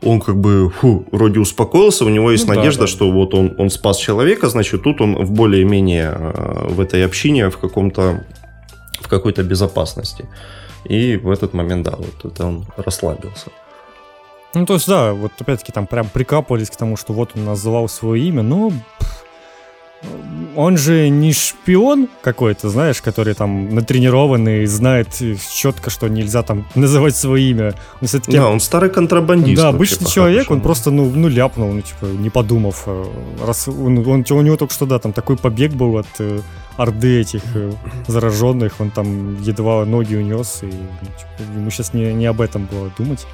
он 0.03 0.21
как 0.21 0.37
бы 0.37 0.71
фу, 0.71 1.05
вроде 1.13 1.39
успокоился, 1.39 2.05
у 2.05 2.09
него 2.09 2.33
есть 2.33 2.49
ну, 2.49 2.55
надежда, 2.55 2.81
да, 2.81 2.87
да. 2.87 2.93
что 2.93 3.11
вот 3.13 3.35
он, 3.35 3.55
он 3.59 3.71
спас 3.71 3.99
человека, 3.99 4.49
значит, 4.49 4.83
тут 4.83 5.01
он 5.01 5.25
в 5.25 5.31
более-менее 5.31 6.17
э, 6.19 6.69
в 6.69 6.81
этой 6.81 7.05
общине 7.05 7.49
в 7.49 7.59
каком-то 7.59 8.25
в 9.01 9.09
какой-то 9.09 9.45
безопасности. 9.45 10.25
И 10.91 11.17
в 11.17 11.31
этот 11.31 11.55
момент, 11.55 11.85
да, 11.85 11.95
вот 11.97 12.33
это 12.33 12.47
он 12.47 12.65
расслабился. 12.77 13.51
Ну, 14.55 14.67
то 14.67 14.75
есть, 14.75 14.89
да, 14.89 15.13
вот 15.13 15.33
опять-таки 15.39 15.73
там 15.73 15.87
прям 15.87 16.09
прикапывались 16.09 16.71
к 16.71 16.77
тому, 16.77 16.97
что 16.97 17.13
вот 17.13 17.33
он 17.35 17.45
называл 17.45 17.89
свое 17.89 18.25
имя, 18.25 18.43
но 18.43 18.73
он 20.55 20.77
же 20.77 21.09
не 21.09 21.33
шпион 21.33 22.09
какой-то, 22.23 22.69
знаешь, 22.69 23.03
который 23.03 23.35
там 23.35 23.75
натренированный, 23.75 24.65
знает 24.67 25.09
четко, 25.53 25.91
что 25.91 26.09
нельзя 26.09 26.43
там 26.43 26.67
называть 26.75 27.17
свое 27.17 27.51
имя. 27.51 27.75
Он 28.01 28.09
все-таки... 28.09 28.37
Да, 28.37 28.49
он 28.49 28.61
старый 28.61 28.91
контрабандист. 28.91 29.61
Да, 29.61 29.69
обычный 29.69 30.07
человек, 30.07 30.51
он 30.51 30.61
просто, 30.61 30.91
ну, 30.91 31.11
ну, 31.11 31.29
ляпнул, 31.29 31.73
ну, 31.73 31.81
типа, 31.81 32.07
не 32.07 32.31
подумав. 32.31 32.85
Э, 32.87 33.05
раз 33.45 33.69
он, 33.69 33.99
он, 34.07 34.25
у 34.29 34.41
него 34.41 34.57
только 34.57 34.73
что, 34.73 34.87
да, 34.87 34.99
там 34.99 35.13
такой 35.13 35.37
побег 35.37 35.73
был 35.73 35.99
от 35.99 36.09
э, 36.19 36.41
орды 36.77 37.21
этих 37.21 37.43
э, 37.55 37.73
зараженных, 38.07 38.81
он 38.81 38.91
там 38.91 39.41
едва 39.43 39.85
ноги 39.85 40.15
унес, 40.15 40.61
и 40.63 40.67
ну, 40.67 40.73
типа, 41.19 41.53
ему 41.57 41.71
сейчас 41.71 41.93
не, 41.93 42.13
не 42.15 42.27
об 42.27 42.41
этом 42.41 42.67
было 42.67 42.91
думать. 42.97 43.27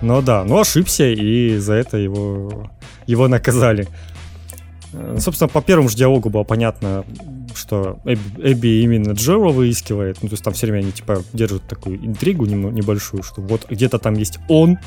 Но 0.00 0.22
да, 0.22 0.44
ну 0.44 0.60
ошибся, 0.60 1.08
и 1.08 1.56
за 1.56 1.74
это 1.74 1.96
его, 1.96 2.70
его 3.06 3.28
наказали. 3.28 3.88
Э, 4.92 5.16
собственно, 5.18 5.48
по 5.48 5.60
первому 5.60 5.88
же 5.88 5.96
диалогу 5.96 6.30
было 6.30 6.44
понятно, 6.44 7.04
что 7.54 7.98
Эбби, 8.04 8.52
Эбби 8.52 8.82
именно 8.82 9.12
Джоэла 9.12 9.50
выискивает. 9.50 10.22
Ну, 10.22 10.28
то 10.28 10.34
есть 10.34 10.44
там 10.44 10.54
все 10.54 10.66
время 10.66 10.80
они, 10.80 10.92
типа, 10.92 11.22
держат 11.32 11.62
такую 11.64 11.96
интригу 12.04 12.46
небольшую, 12.46 13.22
что 13.22 13.40
вот 13.40 13.66
где-то 13.68 13.98
там 13.98 14.14
есть 14.14 14.38
он, 14.48 14.78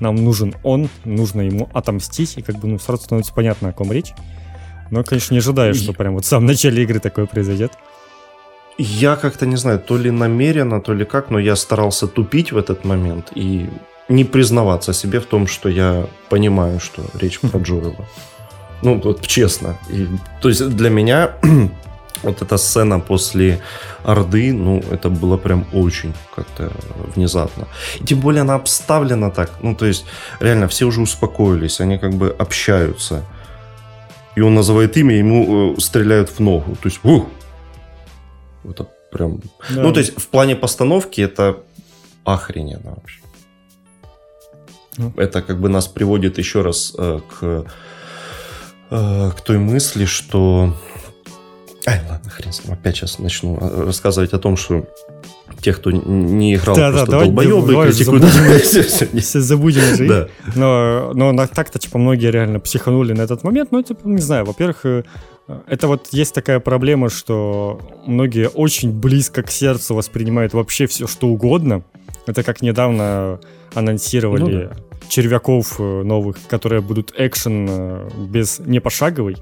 нам 0.00 0.16
нужен 0.16 0.54
он, 0.62 0.88
нужно 1.04 1.42
ему 1.42 1.68
отомстить, 1.72 2.36
и 2.36 2.42
как 2.42 2.56
бы, 2.56 2.68
ну, 2.68 2.78
сразу 2.78 3.04
становится 3.04 3.32
понятно, 3.32 3.68
о 3.68 3.72
ком 3.72 3.92
речь. 3.92 4.12
Но, 4.90 5.02
конечно, 5.02 5.34
не 5.34 5.38
ожидаешь, 5.38 5.76
что 5.76 5.92
прям 5.92 6.14
вот 6.14 6.24
в 6.24 6.28
самом 6.28 6.46
начале 6.46 6.82
игры 6.82 7.00
такое 7.00 7.26
произойдет. 7.26 7.72
Я 8.78 9.16
как-то 9.16 9.46
не 9.46 9.56
знаю, 9.56 9.80
то 9.80 9.96
ли 9.96 10.10
намеренно, 10.10 10.80
то 10.80 10.92
ли 10.92 11.04
как, 11.04 11.30
но 11.30 11.38
я 11.38 11.56
старался 11.56 12.06
тупить 12.06 12.52
в 12.52 12.58
этот 12.58 12.84
момент 12.84 13.32
и 13.34 13.68
не 14.08 14.24
признаваться 14.24 14.92
себе 14.92 15.18
в 15.20 15.26
том, 15.26 15.46
что 15.46 15.68
я 15.68 16.06
понимаю, 16.28 16.80
что 16.80 17.02
речь 17.14 17.40
про 17.40 17.58
Джоэла. 17.58 18.06
Ну, 18.82 19.00
вот 19.04 19.26
честно. 19.26 19.76
И, 19.88 20.08
то 20.40 20.48
есть 20.48 20.68
для 20.76 20.90
меня 20.90 21.30
вот 22.22 22.42
эта 22.42 22.56
сцена 22.56 23.00
после 23.00 23.60
Орды, 24.04 24.52
ну, 24.52 24.82
это 24.90 25.08
было 25.08 25.36
прям 25.36 25.66
очень 25.72 26.14
как-то 26.34 26.70
внезапно. 27.14 27.66
И 28.00 28.04
тем 28.04 28.20
более 28.20 28.42
она 28.42 28.54
обставлена 28.54 29.30
так. 29.30 29.50
Ну, 29.62 29.74
то 29.74 29.86
есть, 29.86 30.04
реально, 30.40 30.66
все 30.66 30.84
уже 30.84 31.00
успокоились, 31.00 31.80
они 31.80 31.98
как 31.98 32.12
бы 32.12 32.36
общаются. 32.38 33.24
и 34.36 34.42
он 34.42 34.54
называет 34.54 34.96
имя, 34.96 35.16
ему 35.16 35.74
э, 35.74 35.80
стреляют 35.80 36.30
в 36.30 36.40
ногу. 36.40 36.76
То 36.82 36.88
есть, 36.88 37.00
ух! 37.04 37.26
Это 38.64 38.86
прям... 39.12 39.40
Да. 39.70 39.82
Ну, 39.82 39.92
то 39.92 40.00
есть, 40.00 40.20
в 40.20 40.26
плане 40.28 40.56
постановки 40.56 41.22
это 41.22 41.56
охрененно 42.24 42.90
вообще. 42.90 43.20
Ну. 44.98 45.12
Это 45.16 45.42
как 45.42 45.60
бы 45.60 45.68
нас 45.68 45.86
приводит 45.86 46.38
еще 46.38 46.62
раз 46.62 46.94
э, 46.98 47.20
к, 47.28 47.66
э, 48.90 49.30
к 49.36 49.40
той 49.40 49.58
мысли, 49.58 50.04
что... 50.04 50.74
Ай, 51.86 52.00
ладно, 52.08 52.30
хрен 52.30 52.52
с 52.52 52.64
ним. 52.64 52.72
Опять 52.72 52.96
сейчас 52.96 53.18
начну 53.18 53.58
э, 53.60 53.84
рассказывать 53.84 54.32
о 54.32 54.38
том, 54.38 54.56
что 54.56 54.86
тех, 55.60 55.78
кто 55.78 55.90
не 55.90 56.54
играл, 56.54 56.76
да, 56.76 56.90
просто 56.90 57.10
да, 57.10 57.20
долбоебы, 57.20 57.72
давай, 57.72 57.88
критикуют. 57.88 58.24
Забудем, 58.24 59.20
все 59.20 59.40
забудем 59.40 59.92
уже. 59.92 60.08
Да. 60.08 60.28
Но, 60.54 61.12
но 61.14 61.46
так-то, 61.46 61.78
типа, 61.78 61.98
многие 61.98 62.30
реально 62.30 62.60
психанули 62.60 63.12
на 63.12 63.22
этот 63.22 63.42
момент. 63.42 63.72
Ну, 63.72 63.82
типа, 63.82 64.00
не 64.04 64.22
знаю, 64.22 64.44
во-первых, 64.44 64.84
э, 64.84 65.02
это 65.66 65.88
вот 65.88 66.08
есть 66.12 66.34
такая 66.34 66.60
проблема, 66.60 67.08
что 67.08 67.80
многие 68.06 68.48
очень 68.48 68.92
близко 68.92 69.42
к 69.42 69.50
сердцу 69.50 69.94
воспринимают 69.94 70.52
вообще 70.54 70.86
все, 70.86 71.06
что 71.06 71.28
угодно. 71.28 71.82
Это 72.26 72.42
как 72.42 72.62
недавно 72.62 73.40
анонсировали 73.76 74.42
ну, 74.42 74.50
да. 74.50 74.76
червяков 75.08 75.76
э, 75.78 76.02
новых, 76.02 76.36
которые 76.48 76.80
будут 76.80 77.12
экшен 77.16 77.66
э, 77.68 78.08
без 78.28 78.58
не 78.58 78.80
пошаговый. 78.80 79.36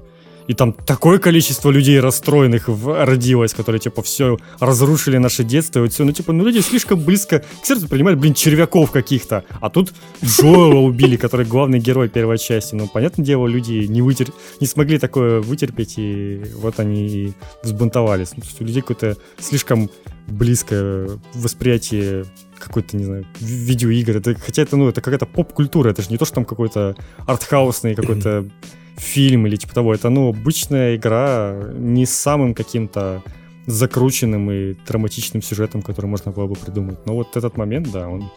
И 0.47 0.53
там 0.53 0.73
такое 0.73 1.17
количество 1.17 1.71
людей 1.71 1.99
расстроенных 1.99 2.69
родилось, 2.85 3.53
которые, 3.53 3.79
типа, 3.79 4.03
все 4.03 4.37
разрушили 4.59 5.17
наше 5.17 5.43
детство, 5.43 5.79
и 5.79 5.81
вот 5.83 5.93
все, 5.93 6.03
ну, 6.03 6.11
типа, 6.11 6.33
ну, 6.33 6.43
люди 6.45 6.59
слишком 6.59 6.99
близко 6.99 7.43
к 7.61 7.65
сердцу 7.65 7.87
принимают, 7.87 8.19
блин, 8.19 8.35
червяков 8.35 8.91
каких-то, 8.91 9.43
а 9.59 9.69
тут 9.69 9.91
Джоэла 10.23 10.79
убили, 10.79 11.15
который 11.15 11.47
главный 11.47 11.79
герой 11.79 12.09
первой 12.09 12.37
части, 12.37 12.75
ну, 12.75 12.87
понятное 12.87 13.25
дело, 13.25 13.47
люди 13.47 13.87
не, 13.87 14.03
вытер... 14.03 14.27
не 14.59 14.67
смогли 14.67 14.99
такое 14.99 15.41
вытерпеть, 15.41 15.95
и 15.97 16.43
вот 16.57 16.79
они 16.79 17.07
и 17.07 17.33
взбунтовались, 17.63 18.33
ну, 18.35 18.41
то 18.41 18.47
есть 18.47 18.61
у 18.61 18.65
людей 18.65 18.81
какое-то 18.81 19.17
слишком 19.39 19.89
близкое 20.27 21.09
восприятие 21.33 22.25
какой-то, 22.59 22.97
не 22.97 23.03
знаю, 23.03 23.25
видеоигр, 23.39 24.17
это, 24.17 24.35
хотя 24.35 24.61
это, 24.61 24.77
ну, 24.77 24.87
это 24.87 25.01
какая-то 25.01 25.25
поп-культура, 25.25 25.89
это 25.89 26.01
же 26.01 26.09
не 26.09 26.17
то, 26.17 26.25
что 26.25 26.35
там 26.35 26.45
какой-то 26.45 26.95
артхаусный 27.25 27.95
какой-то 27.95 28.49
фильм 28.97 29.47
или 29.47 29.55
типа 29.55 29.73
того. 29.73 29.93
Это, 29.93 30.09
ну, 30.09 30.29
обычная 30.29 30.95
игра 30.95 31.55
не 31.73 32.05
с 32.05 32.13
самым 32.13 32.53
каким-то 32.53 33.23
закрученным 33.67 34.51
и 34.51 34.75
драматичным 34.87 35.41
сюжетом, 35.41 35.81
который 35.81 36.05
можно 36.05 36.31
было 36.31 36.47
бы 36.47 36.55
придумать. 36.55 37.05
Но 37.05 37.15
вот 37.15 37.35
этот 37.35 37.57
момент, 37.57 37.91
да, 37.91 38.07
он 38.07 38.29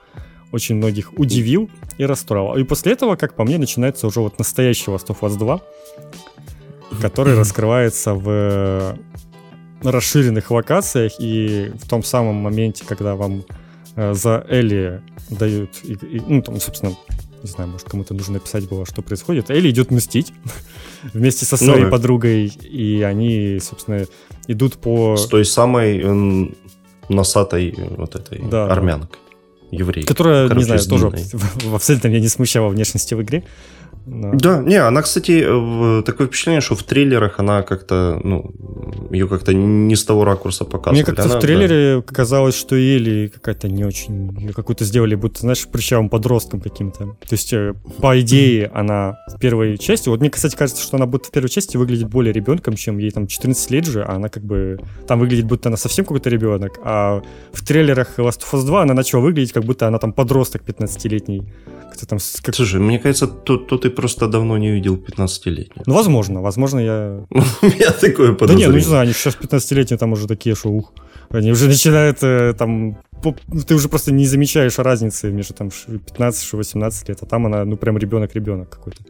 очень 0.52 0.76
многих 0.76 1.12
удивил 1.18 1.70
и 1.98 2.06
расстроил. 2.06 2.56
И 2.56 2.64
после 2.64 2.92
этого, 2.92 3.16
как 3.16 3.34
по 3.34 3.44
мне, 3.44 3.58
начинается 3.58 4.06
уже 4.06 4.20
вот 4.20 4.38
настоящий 4.38 4.90
Last 4.90 5.08
of 5.08 5.20
Us 5.20 5.36
2, 5.36 5.60
который 7.02 7.34
раскрывается 7.36 8.14
в 8.14 8.96
расширенных 9.82 10.50
локациях 10.50 11.12
и 11.20 11.72
в 11.74 11.88
том 11.88 12.02
самом 12.02 12.36
моменте, 12.36 12.84
когда 12.86 13.14
вам 13.14 13.44
за 13.98 14.46
Элли 14.48 15.02
дают, 15.30 15.70
и, 15.82 15.92
и, 15.94 16.22
ну, 16.26 16.42
там, 16.42 16.60
собственно, 16.60 16.94
не 17.42 17.48
знаю, 17.50 17.70
может, 17.70 17.88
кому-то 17.88 18.14
нужно 18.14 18.34
написать 18.34 18.68
было, 18.68 18.86
что 18.86 19.02
происходит. 19.02 19.50
Элли 19.50 19.70
идет 19.70 19.90
мстить 19.90 20.32
вместе 21.12 21.44
со 21.44 21.56
своей 21.56 21.84
ну, 21.84 21.90
подругой, 21.90 22.46
и 22.46 23.02
они, 23.02 23.58
собственно, 23.60 24.06
идут 24.46 24.76
по... 24.76 25.16
С 25.16 25.26
той 25.26 25.44
самой 25.44 26.00
э, 26.02 26.48
носатой 27.08 27.74
вот 27.96 28.14
этой 28.14 28.40
да, 28.48 28.66
армянкой, 28.66 29.18
еврей. 29.70 30.04
Которая, 30.04 30.48
Короче, 30.48 30.60
не 30.60 30.78
знаю, 30.78 30.80
тоже 30.88 31.12
абсолютно 31.72 32.08
меня 32.08 32.20
не 32.20 32.28
смущала 32.28 32.68
внешности 32.68 33.14
в 33.14 33.22
игре. 33.22 33.44
Да. 34.10 34.30
да, 34.32 34.62
не, 34.62 34.76
она, 34.76 35.02
кстати, 35.02 35.40
такое 36.02 36.26
впечатление, 36.26 36.62
что 36.62 36.74
в 36.74 36.82
трейлерах 36.82 37.38
она 37.38 37.62
как-то, 37.62 38.18
ну, 38.24 38.52
ее 39.10 39.28
как-то 39.28 39.52
не 39.52 39.96
с 39.96 40.04
того 40.04 40.24
ракурса 40.24 40.64
показывали. 40.64 40.96
Мне 40.96 41.04
как-то 41.04 41.24
она, 41.24 41.36
в 41.36 41.40
трейлере 41.40 41.96
да. 41.96 42.14
казалось, 42.14 42.54
что 42.54 42.74
Эли 42.76 43.28
какая-то 43.28 43.68
не 43.68 43.84
очень, 43.84 44.34
ее 44.40 44.54
какую-то 44.54 44.84
сделали, 44.84 45.14
будто, 45.14 45.40
знаешь, 45.40 45.66
прыщавым 45.68 46.08
подростком 46.08 46.60
каким-то. 46.60 47.16
То 47.20 47.32
есть, 47.32 47.52
э, 47.52 47.74
по 48.00 48.18
идее, 48.20 48.70
она 48.72 49.18
в 49.28 49.38
первой 49.38 49.76
части, 49.76 50.08
вот 50.08 50.20
мне, 50.20 50.30
кстати, 50.30 50.56
кажется, 50.56 50.82
что 50.82 50.96
она 50.96 51.06
будто 51.06 51.28
в 51.28 51.30
первой 51.30 51.50
части 51.50 51.76
выглядит 51.76 52.08
более 52.08 52.32
ребенком, 52.32 52.76
чем 52.76 52.98
ей 52.98 53.10
там 53.10 53.26
14 53.26 53.70
лет 53.70 53.86
же, 53.86 54.02
а 54.02 54.14
она 54.14 54.30
как 54.30 54.42
бы, 54.42 54.78
там 55.06 55.20
выглядит, 55.20 55.44
будто 55.44 55.68
она 55.68 55.76
совсем 55.76 56.06
какой-то 56.06 56.30
ребенок, 56.30 56.80
а 56.82 57.22
в 57.52 57.64
трейлерах 57.64 58.18
Last 58.18 58.40
of 58.40 58.58
Us 58.58 58.64
2 58.64 58.82
она 58.82 58.94
начала 58.94 59.20
выглядеть, 59.20 59.52
как 59.52 59.64
будто 59.64 59.86
она 59.86 59.98
там 59.98 60.12
подросток 60.12 60.62
15-летний. 60.62 61.44
Как-то 61.90 62.06
там... 62.06 62.18
Как... 62.42 62.54
Слушай, 62.54 62.80
мне 62.80 62.98
кажется, 62.98 63.26
то, 63.26 63.56
то 63.56 63.76
ты 63.76 63.90
просто 63.98 64.28
давно 64.28 64.58
не 64.58 64.70
видел 64.70 64.94
15-летних. 64.94 65.82
Ну, 65.86 65.94
возможно, 65.94 66.40
возможно, 66.40 66.78
я... 66.78 67.20
У 67.62 67.66
меня 67.66 67.90
такое 67.90 68.32
подозрение. 68.32 68.46
Да 68.46 68.54
нет, 68.54 68.68
ну 68.68 68.74
не 68.76 68.84
знаю, 68.84 69.02
они 69.02 69.12
сейчас 69.12 69.36
15-летние 69.42 69.98
там 69.98 70.12
уже 70.12 70.28
такие, 70.28 70.54
что 70.54 70.68
ух. 70.68 70.92
Они 71.30 71.50
уже 71.50 71.66
начинают 71.66 72.18
э, 72.22 72.54
там... 72.56 72.96
Ты 73.66 73.74
уже 73.74 73.88
просто 73.88 74.12
не 74.12 74.26
замечаешь 74.26 74.78
разницы 74.78 75.32
между 75.32 75.54
там 75.54 75.70
15 75.70 76.52
и 76.52 76.56
18 76.56 77.08
лет, 77.08 77.18
а 77.22 77.26
там 77.26 77.46
она, 77.46 77.64
ну, 77.64 77.76
прям 77.76 77.98
ребенок-ребенок 77.98 78.68
какой-то. 78.70 79.02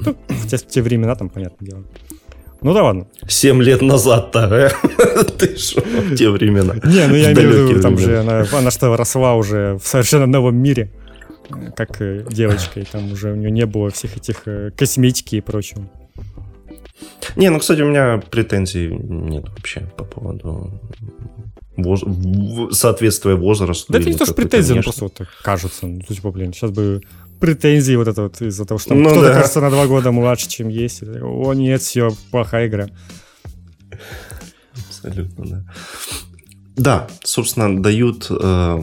Ну, 0.00 0.16
хотя 0.42 0.56
в 0.56 0.66
те 0.66 0.80
времена 0.80 1.14
там, 1.14 1.28
понятное 1.28 1.68
дело. 1.68 1.84
Ну 2.62 2.72
да 2.72 2.82
ладно. 2.84 3.06
Семь 3.28 3.62
лет 3.62 3.82
назад-то, 3.82 4.38
э? 4.38 4.70
Ты 5.38 5.56
что, 5.56 5.82
в 5.82 6.16
те 6.16 6.30
времена? 6.30 6.74
Не, 6.84 7.06
ну 7.08 7.16
я 7.16 7.32
имею 7.32 7.66
в 7.66 7.70
виду, 7.70 7.80
там 7.82 7.98
же 7.98 8.20
она, 8.20 8.46
она 8.52 8.70
что, 8.70 8.96
росла 8.96 9.34
уже 9.34 9.78
в 9.82 9.86
совершенно 9.86 10.26
новом 10.26 10.56
мире 10.56 10.90
как 11.74 12.00
э, 12.00 12.24
девочка, 12.30 12.80
и 12.80 12.84
там 12.84 13.12
уже 13.12 13.32
у 13.32 13.36
нее 13.36 13.50
не 13.50 13.66
было 13.66 13.90
всех 13.90 14.16
этих 14.16 14.42
э, 14.46 14.70
косметики 14.76 15.36
и 15.36 15.40
прочего. 15.40 15.88
Не, 17.36 17.50
ну, 17.50 17.58
кстати, 17.58 17.80
у 17.82 17.88
меня 17.88 18.22
претензий 18.30 18.88
нет 18.88 19.48
вообще 19.48 19.80
по 19.96 20.04
поводу 20.04 20.80
воз... 21.76 22.04
соответствия 22.76 23.34
возрасту. 23.34 23.92
Да 23.92 23.98
это 23.98 24.08
не 24.08 24.16
то, 24.16 24.24
что 24.24 24.34
претензии, 24.34 24.74
но 24.74 24.82
просто 24.82 25.04
вот 25.04 25.20
кажется. 25.42 25.86
Ну, 25.86 26.00
типа, 26.00 26.30
блин, 26.30 26.52
сейчас 26.52 26.70
бы 26.70 27.00
претензии 27.40 27.96
вот 27.96 28.08
это 28.08 28.22
вот 28.22 28.40
из-за 28.40 28.64
того, 28.64 28.78
что 28.78 28.94
ну, 28.94 29.10
кто-то 29.10 29.28
да. 29.28 29.34
кажется 29.34 29.60
на 29.60 29.70
два 29.70 29.86
года 29.86 30.12
младше, 30.12 30.48
чем 30.48 30.68
есть. 30.68 31.02
О, 31.02 31.52
нет, 31.54 31.80
все, 31.80 32.10
плохая 32.30 32.68
игра. 32.68 32.88
Абсолютно, 34.88 35.46
да. 35.46 35.64
Да, 36.76 37.08
собственно, 37.22 37.82
дают 37.82 38.28
э, 38.30 38.78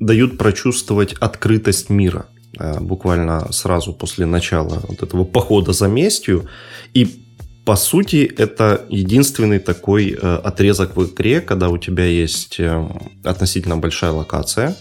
дают 0.00 0.38
прочувствовать 0.38 1.12
открытость 1.20 1.90
мира 1.90 2.26
э, 2.58 2.80
буквально 2.80 3.52
сразу 3.52 3.92
после 3.92 4.26
начала 4.26 4.82
вот 4.88 5.02
этого 5.02 5.24
похода 5.24 5.72
за 5.72 5.86
местью. 5.88 6.48
И 6.94 7.24
по 7.64 7.76
сути, 7.76 8.32
это 8.38 8.84
единственный 8.88 9.58
такой 9.58 10.10
э, 10.10 10.40
отрезок 10.44 10.96
в 10.96 11.04
игре, 11.04 11.40
когда 11.40 11.68
у 11.68 11.78
тебя 11.78 12.04
есть 12.04 12.58
э, 12.58 12.88
относительно 13.22 13.76
большая 13.76 14.12
локация, 14.12 14.74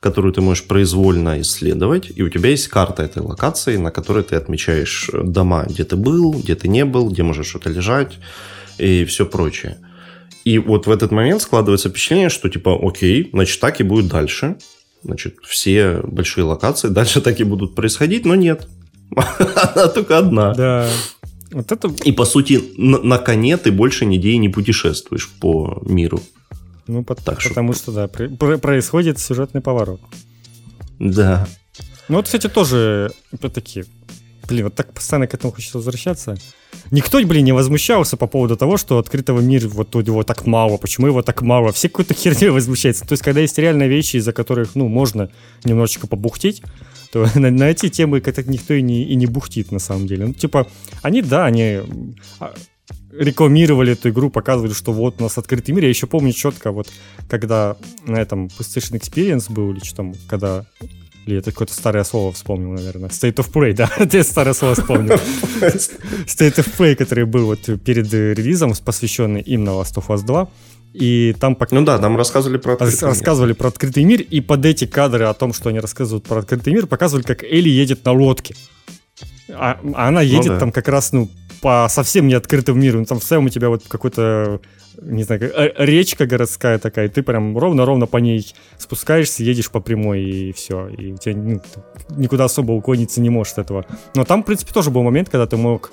которую 0.00 0.34
ты 0.34 0.40
можешь 0.40 0.64
произвольно 0.64 1.40
исследовать, 1.40 2.12
и 2.14 2.22
у 2.22 2.28
тебя 2.28 2.50
есть 2.50 2.68
карта 2.68 3.04
этой 3.04 3.22
локации, 3.22 3.78
на 3.78 3.90
которой 3.90 4.24
ты 4.24 4.36
отмечаешь 4.36 5.08
дома, 5.14 5.64
где 5.66 5.84
ты 5.84 5.96
был, 5.96 6.32
где 6.32 6.54
ты 6.54 6.68
не 6.68 6.84
был, 6.84 7.08
где 7.08 7.22
может 7.22 7.46
что-то 7.46 7.70
лежать 7.70 8.18
и 8.76 9.04
все 9.04 9.24
прочее. 9.24 9.78
И 10.44 10.58
вот 10.58 10.86
в 10.86 10.90
этот 10.90 11.10
момент 11.10 11.40
складывается 11.42 11.88
впечатление, 11.88 12.28
что 12.28 12.48
типа, 12.48 12.78
окей, 12.80 13.30
значит, 13.32 13.60
так 13.60 13.80
и 13.80 13.82
будет 13.84 14.08
дальше. 14.08 14.56
Значит, 15.02 15.36
все 15.46 16.00
большие 16.02 16.44
локации 16.44 16.88
дальше 16.88 17.20
так 17.20 17.40
и 17.40 17.44
будут 17.44 17.74
происходить, 17.74 18.24
но 18.24 18.34
нет. 18.34 18.68
Она 19.16 19.88
только 19.88 20.18
одна. 20.18 20.54
Да. 20.54 20.88
Вот 21.50 21.70
это... 21.70 21.90
И 22.04 22.12
по 22.12 22.24
сути, 22.24 22.62
на, 22.76 22.98
на 22.98 23.18
коне 23.18 23.56
ты 23.56 23.70
больше 23.70 24.06
нигде 24.06 24.36
не 24.38 24.48
путешествуешь 24.48 25.28
по 25.40 25.82
миру. 25.86 26.20
Ну, 26.86 27.04
по- 27.04 27.14
так 27.14 27.42
потому 27.42 27.72
что, 27.72 27.82
что 27.84 27.92
да, 27.92 28.08
при- 28.08 28.56
происходит 28.56 29.18
сюжетный 29.18 29.60
поворот. 29.60 30.00
Да. 30.98 31.46
Ну 32.08 32.16
вот, 32.16 32.26
кстати, 32.26 32.48
тоже 32.48 33.12
опять-таки 33.32 33.84
Блин, 34.48 34.64
вот 34.64 34.74
так 34.74 34.92
постоянно 34.92 35.26
к 35.26 35.34
этому 35.34 35.52
хочется 35.52 35.78
возвращаться. 35.78 36.36
Никто, 36.90 37.24
блин, 37.24 37.44
не 37.44 37.52
возмущался 37.52 38.16
по 38.16 38.26
поводу 38.26 38.56
того, 38.56 38.76
что 38.76 38.98
открытого 38.98 39.40
мира 39.40 39.68
вот 39.68 39.94
его 39.94 40.22
так 40.22 40.46
мало, 40.46 40.76
почему 40.76 41.06
его 41.06 41.22
так 41.22 41.42
мало. 41.42 41.72
Все 41.72 41.88
какой-то 41.88 42.14
херней 42.18 42.50
возмущаются. 42.50 43.06
То 43.06 43.12
есть, 43.12 43.22
когда 43.22 43.40
есть 43.40 43.58
реальные 43.58 43.88
вещи, 43.88 44.16
из-за 44.16 44.32
которых, 44.32 44.74
ну, 44.74 44.88
можно 44.88 45.30
немножечко 45.64 46.06
побухтеть, 46.06 46.62
то 47.12 47.28
на, 47.34 47.50
на 47.50 47.70
эти 47.70 47.88
темы 47.88 48.20
как-то 48.20 48.42
никто 48.42 48.74
и 48.74 48.82
не, 48.82 49.04
и 49.04 49.14
не 49.14 49.26
бухтит, 49.26 49.72
на 49.72 49.78
самом 49.78 50.06
деле. 50.06 50.26
Ну, 50.26 50.34
типа, 50.34 50.66
они, 51.02 51.22
да, 51.22 51.46
они 51.46 51.80
а, 52.40 52.54
рекламировали 53.12 53.92
эту 53.92 54.10
игру, 54.10 54.30
показывали, 54.30 54.72
что 54.72 54.92
вот 54.92 55.20
у 55.20 55.22
нас 55.22 55.38
открытый 55.38 55.74
мир. 55.74 55.84
Я 55.84 55.90
еще 55.90 56.06
помню 56.06 56.32
четко, 56.32 56.70
вот 56.72 56.88
когда 57.28 57.76
на 58.06 58.16
этом 58.16 58.46
PlayStation 58.46 59.00
Experience 59.00 59.52
был, 59.52 59.72
или 59.72 59.80
что 59.84 59.96
там, 59.96 60.14
когда 60.28 60.66
или 61.26 61.38
это 61.38 61.52
какое-то 61.52 61.74
старое 61.74 62.04
слово 62.04 62.32
вспомнил, 62.32 62.72
наверное. 62.72 63.08
State 63.08 63.36
of 63.36 63.50
Play, 63.52 63.72
да, 63.74 63.86
ты 64.06 64.22
старое 64.22 64.54
слово 64.54 64.74
вспомнил. 64.74 65.14
State 65.14 66.56
of 66.56 66.68
Play, 66.76 66.94
который 66.94 67.24
был 67.24 67.46
вот 67.46 67.60
перед 67.82 68.12
релизом, 68.12 68.72
посвященный 68.84 69.40
именно 69.40 69.70
Last 69.70 69.94
of 69.96 70.06
Us 70.08 70.24
2. 70.24 70.48
И 70.94 71.34
там... 71.40 71.58
Ну 71.72 71.84
да, 71.84 71.98
нам 71.98 72.16
рассказывали 72.16 72.56
про 72.56 72.74
открытый 72.74 73.08
Рассказывали 73.08 73.50
мир. 73.50 73.56
про 73.56 73.68
открытый 73.68 74.04
мир, 74.04 74.20
и 74.20 74.40
под 74.40 74.64
эти 74.64 74.86
кадры 74.86 75.24
о 75.24 75.34
том, 75.34 75.52
что 75.52 75.70
они 75.70 75.80
рассказывают 75.80 76.24
про 76.24 76.38
открытый 76.38 76.72
мир, 76.72 76.86
показывали, 76.86 77.24
как 77.24 77.42
Элли 77.42 77.68
едет 77.68 78.04
на 78.04 78.12
лодке. 78.12 78.54
А, 79.50 79.80
а 79.94 80.08
она 80.08 80.20
ну 80.20 80.26
едет 80.26 80.46
ну, 80.46 80.52
да. 80.52 80.60
там 80.60 80.72
как 80.72 80.86
раз, 80.88 81.12
ну, 81.12 81.28
по 81.60 81.88
совсем 81.90 82.28
не 82.28 82.34
открытым 82.34 82.78
миру. 82.78 83.00
Ну, 83.00 83.06
там 83.06 83.18
в 83.18 83.24
целом 83.24 83.46
у 83.46 83.48
тебя 83.48 83.70
вот 83.70 83.82
какой-то 83.88 84.60
не 85.02 85.22
знаю, 85.24 85.52
речка 85.78 86.26
городская 86.26 86.78
такая, 86.78 87.08
ты 87.08 87.22
прям 87.22 87.56
ровно-ровно 87.56 88.06
по 88.06 88.18
ней 88.18 88.54
спускаешься, 88.78 89.42
едешь 89.42 89.70
по 89.70 89.80
прямой 89.80 90.22
и 90.22 90.52
все. 90.52 90.88
И 90.88 91.12
у 91.12 91.16
тебя 91.16 91.36
ну, 91.36 91.60
никуда 92.16 92.44
особо 92.44 92.72
уклониться 92.72 93.20
не 93.20 93.30
можешь 93.30 93.54
от 93.54 93.58
этого. 93.60 93.86
Но 94.14 94.24
там, 94.24 94.42
в 94.42 94.46
принципе, 94.46 94.72
тоже 94.72 94.90
был 94.90 95.02
момент, 95.02 95.28
когда 95.28 95.46
ты 95.46 95.56
мог 95.56 95.92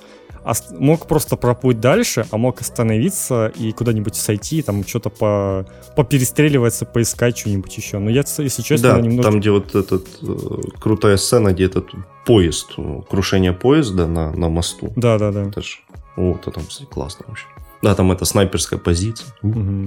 мог 0.72 1.08
просто 1.08 1.36
проплыть 1.36 1.80
дальше, 1.80 2.26
а 2.32 2.38
мог 2.38 2.62
остановиться 2.62 3.52
и 3.56 3.72
куда-нибудь 3.72 4.16
сойти, 4.16 4.62
там 4.62 4.86
что-то 4.86 5.10
по 5.10 5.66
поперестреливаться, 5.96 6.86
поискать 6.86 7.38
что-нибудь 7.38 7.76
еще. 7.78 8.00
Но 8.00 8.10
я, 8.10 8.24
если 8.38 8.62
честно, 8.62 8.94
да, 8.94 9.02
немного... 9.02 9.24
там, 9.24 9.40
где 9.40 9.52
вот 9.52 9.76
этот 9.76 10.08
э, 10.22 10.62
крутая 10.80 11.18
сцена, 11.18 11.54
где 11.54 11.66
этот 11.66 11.92
поезд, 12.26 12.76
крушение 13.10 13.54
поезда 13.54 14.08
на, 14.08 14.32
на 14.32 14.50
мосту. 14.50 14.92
Да, 14.96 15.18
да, 15.18 15.32
да. 15.32 15.44
Это 15.44 15.62
ж, 15.62 15.82
вот, 16.16 16.48
это 16.48 16.52
там 16.52 16.64
классно 16.90 17.26
вообще. 17.28 17.46
Да, 17.82 17.96
там 17.96 18.12
это 18.12 18.26
снайперская 18.26 18.80
позиция. 18.80 19.28
Угу. 19.42 19.86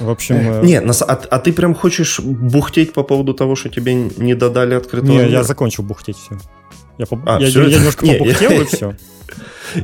В 0.00 0.10
общем... 0.10 0.36
Э... 0.36 0.62
Не, 0.64 0.78
а, 0.80 1.20
а 1.30 1.38
ты 1.38 1.52
прям 1.52 1.74
хочешь 1.74 2.20
бухтеть 2.20 2.92
по 2.92 3.02
поводу 3.02 3.34
того, 3.34 3.56
что 3.56 3.68
тебе 3.68 3.94
не 3.94 4.34
додали 4.34 4.74
открытого 4.74 5.10
Не, 5.10 5.18
мира? 5.18 5.28
я 5.28 5.44
закончил 5.44 5.82
бухтеть 5.82 6.16
все. 6.16 6.38
Я, 6.98 7.06
по... 7.06 7.20
а, 7.26 7.40
я, 7.40 7.48
все 7.48 7.62
я, 7.62 7.68
это... 7.68 7.76
немножко 7.78 8.06
не, 8.06 8.14
побухтел 8.14 8.50
я... 8.50 8.62
и 8.62 8.64
все. 8.66 8.96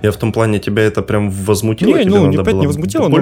Я 0.02 0.12
в 0.12 0.16
том 0.16 0.32
плане, 0.32 0.58
тебя 0.58 0.82
это 0.82 1.02
прям 1.02 1.30
возмутило? 1.30 1.96
Не, 1.96 2.04
ну, 2.04 2.26
не, 2.26 2.36
не 2.36 2.66
возмутило, 2.66 3.08
но... 3.08 3.18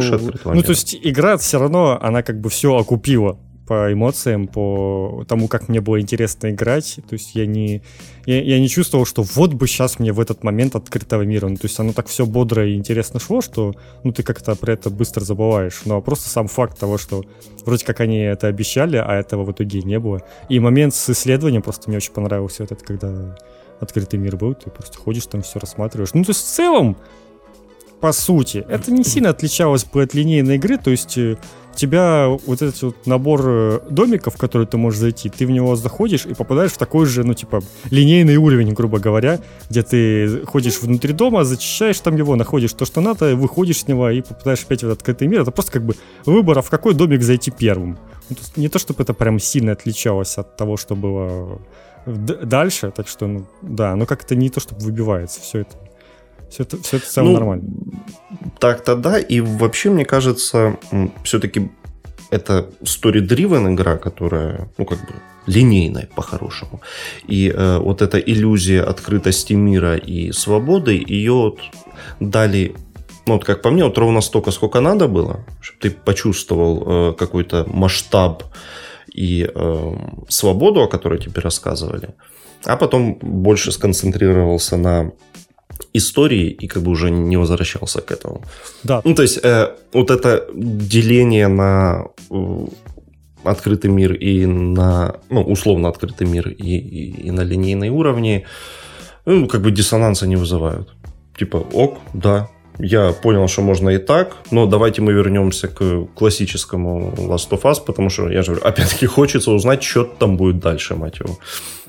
Ну, 0.54 0.62
то 0.62 0.70
есть 0.70 0.98
игра 1.00 1.36
все 1.36 1.58
равно, 1.58 1.98
она 2.00 2.22
как 2.22 2.40
бы 2.40 2.50
все 2.50 2.76
окупила 2.76 3.38
по 3.66 3.92
эмоциям, 3.92 4.46
по 4.46 5.24
тому, 5.28 5.48
как 5.48 5.68
мне 5.68 5.80
было 5.80 6.00
интересно 6.00 6.50
играть. 6.50 7.00
То 7.08 7.14
есть 7.14 7.34
я 7.34 7.46
не, 7.46 7.82
я, 8.24 8.42
я 8.42 8.60
не 8.60 8.68
чувствовал, 8.68 9.04
что 9.04 9.22
вот 9.22 9.54
бы 9.54 9.66
сейчас 9.66 9.98
мне 9.98 10.12
в 10.12 10.20
этот 10.20 10.44
момент 10.44 10.76
открытого 10.76 11.22
мира. 11.22 11.48
Ну, 11.48 11.56
то 11.56 11.66
есть 11.66 11.78
оно 11.80 11.92
так 11.92 12.06
все 12.06 12.26
бодро 12.26 12.66
и 12.66 12.76
интересно 12.76 13.18
шло, 13.18 13.40
что 13.40 13.74
ну, 14.04 14.12
ты 14.12 14.22
как-то 14.22 14.54
про 14.54 14.72
это 14.72 14.90
быстро 14.90 15.24
забываешь. 15.24 15.82
Но 15.84 16.00
просто 16.00 16.28
сам 16.28 16.46
факт 16.46 16.78
того, 16.78 16.96
что 16.96 17.24
вроде 17.64 17.84
как 17.84 18.00
они 18.00 18.18
это 18.18 18.46
обещали, 18.46 18.96
а 18.96 19.12
этого 19.14 19.44
в 19.44 19.52
итоге 19.52 19.82
не 19.82 19.98
было. 19.98 20.22
И 20.48 20.60
момент 20.60 20.94
с 20.94 21.10
исследованием 21.10 21.62
просто 21.62 21.88
мне 21.88 21.96
очень 21.96 22.12
понравился, 22.12 22.62
вот 22.62 22.72
это, 22.72 22.84
когда 22.84 23.36
открытый 23.80 24.18
мир 24.18 24.36
был, 24.36 24.54
ты 24.54 24.70
просто 24.70 24.98
ходишь 24.98 25.26
там, 25.26 25.42
все 25.42 25.58
рассматриваешь. 25.58 26.14
Ну, 26.14 26.24
то 26.24 26.30
есть 26.30 26.40
в 26.40 26.48
целом, 26.48 26.96
по 28.00 28.12
сути, 28.12 28.64
это 28.68 28.92
не 28.92 29.04
сильно 29.04 29.30
отличалось 29.30 29.84
бы 29.84 30.02
от 30.02 30.14
линейной 30.14 30.56
игры, 30.56 30.78
то 30.78 30.90
есть 30.90 31.18
э, 31.18 31.36
тебя 31.76 32.28
вот 32.28 32.62
этот 32.62 32.82
вот 32.82 33.06
набор 33.06 33.42
э, 33.44 33.80
домиков, 33.90 34.34
в 34.34 34.38
который 34.38 34.66
ты 34.66 34.76
можешь 34.76 35.00
зайти, 35.00 35.28
ты 35.28 35.46
в 35.46 35.50
него 35.50 35.76
заходишь 35.76 36.26
и 36.26 36.34
попадаешь 36.34 36.72
в 36.72 36.78
такой 36.78 37.06
же, 37.06 37.24
ну, 37.24 37.34
типа, 37.34 37.62
линейный 37.90 38.36
уровень, 38.36 38.72
грубо 38.72 38.98
говоря, 38.98 39.40
где 39.70 39.82
ты 39.82 40.44
ходишь 40.46 40.80
внутри 40.80 41.12
дома, 41.12 41.44
зачищаешь 41.44 42.00
там 42.00 42.16
его, 42.16 42.36
находишь 42.36 42.72
то, 42.72 42.84
что 42.84 43.00
надо, 43.00 43.36
выходишь 43.36 43.80
с 43.80 43.88
него 43.88 44.10
и 44.10 44.22
попадаешь 44.22 44.64
опять 44.64 44.80
в 44.80 44.86
этот 44.86 44.98
открытый 44.98 45.28
мир. 45.28 45.42
Это 45.42 45.50
просто 45.50 45.72
как 45.72 45.84
бы 45.84 45.94
выбор, 46.24 46.58
а 46.58 46.62
в 46.62 46.70
какой 46.70 46.94
домик 46.94 47.22
зайти 47.22 47.50
первым. 47.50 47.98
Ну, 48.28 48.36
не 48.56 48.68
то, 48.68 48.78
чтобы 48.78 49.02
это 49.02 49.14
прям 49.14 49.38
сильно 49.38 49.72
отличалось 49.72 50.38
от 50.38 50.56
того, 50.56 50.76
что 50.76 50.96
было 50.96 51.60
дальше, 52.06 52.92
так 52.94 53.08
что, 53.08 53.26
ну, 53.26 53.46
да, 53.62 53.96
но 53.96 54.06
как-то 54.06 54.34
не 54.34 54.50
то, 54.50 54.60
чтобы 54.60 54.80
выбивается 54.82 55.40
все 55.40 55.60
это. 55.60 55.85
Все 56.50 56.62
это, 56.62 56.82
все 56.82 56.96
это 56.96 57.06
в 57.06 57.08
целом 57.08 57.28
ну, 57.28 57.34
нормально. 57.34 57.64
Так-то 58.58 58.96
да, 58.96 59.18
и 59.18 59.40
вообще, 59.40 59.90
мне 59.90 60.04
кажется, 60.04 60.78
все-таки 61.24 61.70
это 62.30 62.70
story-driven 62.82 63.74
игра, 63.74 63.96
которая, 63.96 64.68
ну, 64.78 64.84
как 64.84 64.98
бы, 64.98 65.14
линейная 65.46 66.08
по-хорошему. 66.14 66.80
И 67.26 67.52
э, 67.54 67.78
вот 67.78 68.02
эта 68.02 68.18
иллюзия 68.18 68.82
открытости 68.82 69.52
мира 69.54 69.96
и 69.96 70.32
свободы, 70.32 71.04
ее 71.06 71.32
вот 71.32 71.60
дали 72.20 72.74
ну, 73.26 73.34
вот 73.34 73.44
как 73.44 73.60
по 73.62 73.70
мне, 73.70 73.84
вот 73.84 73.98
ровно 73.98 74.20
столько, 74.20 74.52
сколько 74.52 74.80
надо 74.80 75.08
было, 75.08 75.44
чтобы 75.60 75.80
ты 75.80 75.90
почувствовал 75.90 76.84
э, 76.86 77.14
какой-то 77.14 77.64
масштаб 77.66 78.44
и 79.12 79.50
э, 79.52 79.96
свободу, 80.28 80.82
о 80.82 80.88
которой 80.88 81.18
тебе 81.18 81.40
рассказывали, 81.40 82.14
а 82.64 82.76
потом 82.76 83.18
больше 83.20 83.72
сконцентрировался 83.72 84.76
на 84.76 85.12
истории 85.92 86.50
и 86.50 86.66
как 86.66 86.82
бы 86.82 86.90
уже 86.90 87.10
не 87.10 87.36
возвращался 87.36 88.00
к 88.00 88.10
этому. 88.10 88.42
Да. 88.84 89.00
Ну, 89.04 89.14
то 89.14 89.22
есть 89.22 89.38
э, 89.42 89.74
вот 89.92 90.10
это 90.10 90.46
деление 90.54 91.48
на 91.48 92.06
э, 92.30 92.66
открытый 93.44 93.90
мир 93.90 94.12
и 94.14 94.46
на, 94.46 95.16
ну, 95.30 95.42
условно 95.42 95.88
открытый 95.88 96.26
мир 96.26 96.48
и, 96.48 96.76
и, 96.76 97.28
и 97.28 97.30
на 97.30 97.42
линейные 97.42 97.90
уровни, 97.90 98.44
ну, 99.24 99.46
как 99.46 99.62
бы 99.62 99.70
диссонанса 99.70 100.26
не 100.26 100.36
вызывают. 100.36 100.94
Типа, 101.38 101.56
ок, 101.56 101.98
да, 102.14 102.48
я 102.78 103.12
понял, 103.12 103.48
что 103.48 103.62
можно 103.62 103.90
и 103.90 103.98
так, 103.98 104.36
но 104.50 104.66
давайте 104.66 105.02
мы 105.02 105.12
вернемся 105.12 105.68
к 105.68 106.06
классическому 106.14 107.14
Last 107.16 107.50
of 107.50 107.62
Us, 107.62 107.76
потому 107.84 108.10
что, 108.10 108.28
я 108.28 108.42
же 108.42 108.52
говорю, 108.52 108.66
опять-таки 108.66 109.06
хочется 109.06 109.50
узнать, 109.50 109.82
что 109.82 110.04
там 110.04 110.36
будет 110.36 110.58
дальше, 110.58 110.94
мать 110.94 111.20
его. 111.20 111.38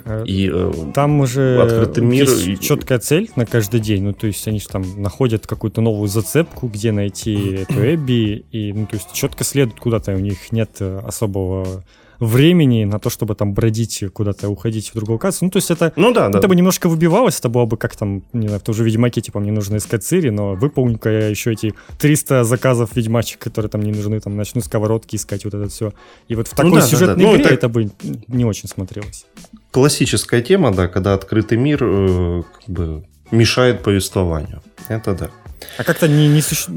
Э, 0.05 0.23
и, 0.25 0.49
э, 0.53 0.71
там 0.93 1.19
уже 1.19 1.61
открытый 1.61 2.03
мир 2.03 2.27
есть 2.29 2.47
и... 2.47 2.59
четкая 2.59 2.99
цель 2.99 3.29
на 3.35 3.45
каждый 3.45 3.79
день, 3.79 4.03
ну, 4.03 4.13
то 4.13 4.27
есть 4.27 4.47
они 4.47 4.59
же 4.59 4.67
там 4.67 4.83
находят 5.01 5.47
какую-то 5.47 5.81
новую 5.81 6.07
зацепку, 6.07 6.67
где 6.67 6.91
найти 6.91 7.65
эту 7.69 7.93
Эбби, 7.93 8.45
и, 8.51 8.73
ну, 8.73 8.85
то 8.85 8.95
есть 8.95 9.11
четко 9.13 9.43
следуют 9.43 9.79
куда-то, 9.79 10.13
у 10.13 10.19
них 10.19 10.51
нет 10.51 10.71
э, 10.79 11.01
особого 11.05 11.83
времени 12.19 12.85
на 12.85 12.99
то, 12.99 13.09
чтобы 13.09 13.35
там 13.35 13.53
бродить 13.53 14.03
куда-то, 14.13 14.49
уходить 14.49 14.89
в 14.89 14.93
другую 14.95 15.15
локацию. 15.15 15.47
Ну, 15.47 15.51
то 15.51 15.57
есть 15.57 15.71
это, 15.71 15.93
ну, 15.95 16.13
да, 16.13 16.29
да. 16.29 16.39
это 16.39 16.47
бы 16.47 16.55
немножко 16.55 16.89
выбивалось, 16.89 17.39
это 17.39 17.49
было 17.49 17.65
бы 17.65 17.77
как 17.77 17.95
там, 17.95 18.23
не 18.33 18.47
знаю, 18.47 18.59
в 18.59 18.63
том 18.63 18.75
же 18.75 18.83
Ведьмаке, 18.83 19.21
типа, 19.21 19.39
мне 19.39 19.51
нужно 19.51 19.77
искать 19.77 20.03
Цири, 20.03 20.29
но 20.29 20.55
выполню-ка 20.55 21.09
я 21.09 21.27
еще 21.27 21.51
эти 21.51 21.73
300 21.99 22.43
заказов 22.43 22.95
Ведьмачек, 22.95 23.39
которые 23.39 23.69
там 23.69 23.81
не 23.81 23.91
нужны, 23.91 24.19
там, 24.19 24.35
начну 24.35 24.61
сковородки 24.61 25.15
искать, 25.15 25.45
вот 25.45 25.53
это 25.53 25.69
все. 25.69 25.93
И 26.27 26.35
вот 26.35 26.47
в 26.47 26.51
ну 26.51 26.55
такой 26.57 26.71
ну, 26.71 26.75
да, 26.77 26.81
сюжетной 26.81 27.23
да, 27.25 27.31
да. 27.31 27.35
игре 27.35 27.43
ну, 27.43 27.45
это... 27.45 27.53
это 27.53 27.69
бы 27.69 27.91
не 28.27 28.45
очень 28.45 28.69
смотрелось. 28.69 29.25
Классическая 29.71 30.41
тема, 30.41 30.73
да, 30.73 30.87
когда 30.87 31.13
открытый 31.13 31.57
мир 31.57 31.79
э, 31.81 32.43
как 32.59 32.69
бы 32.75 33.03
мешает 33.31 33.83
повествованию. 33.83 34.61
Это 34.87 35.13
да. 35.13 35.29
А 35.77 35.83
как-то 35.83 36.07
не, 36.07 36.27
не 36.27 36.41
суще... 36.41 36.71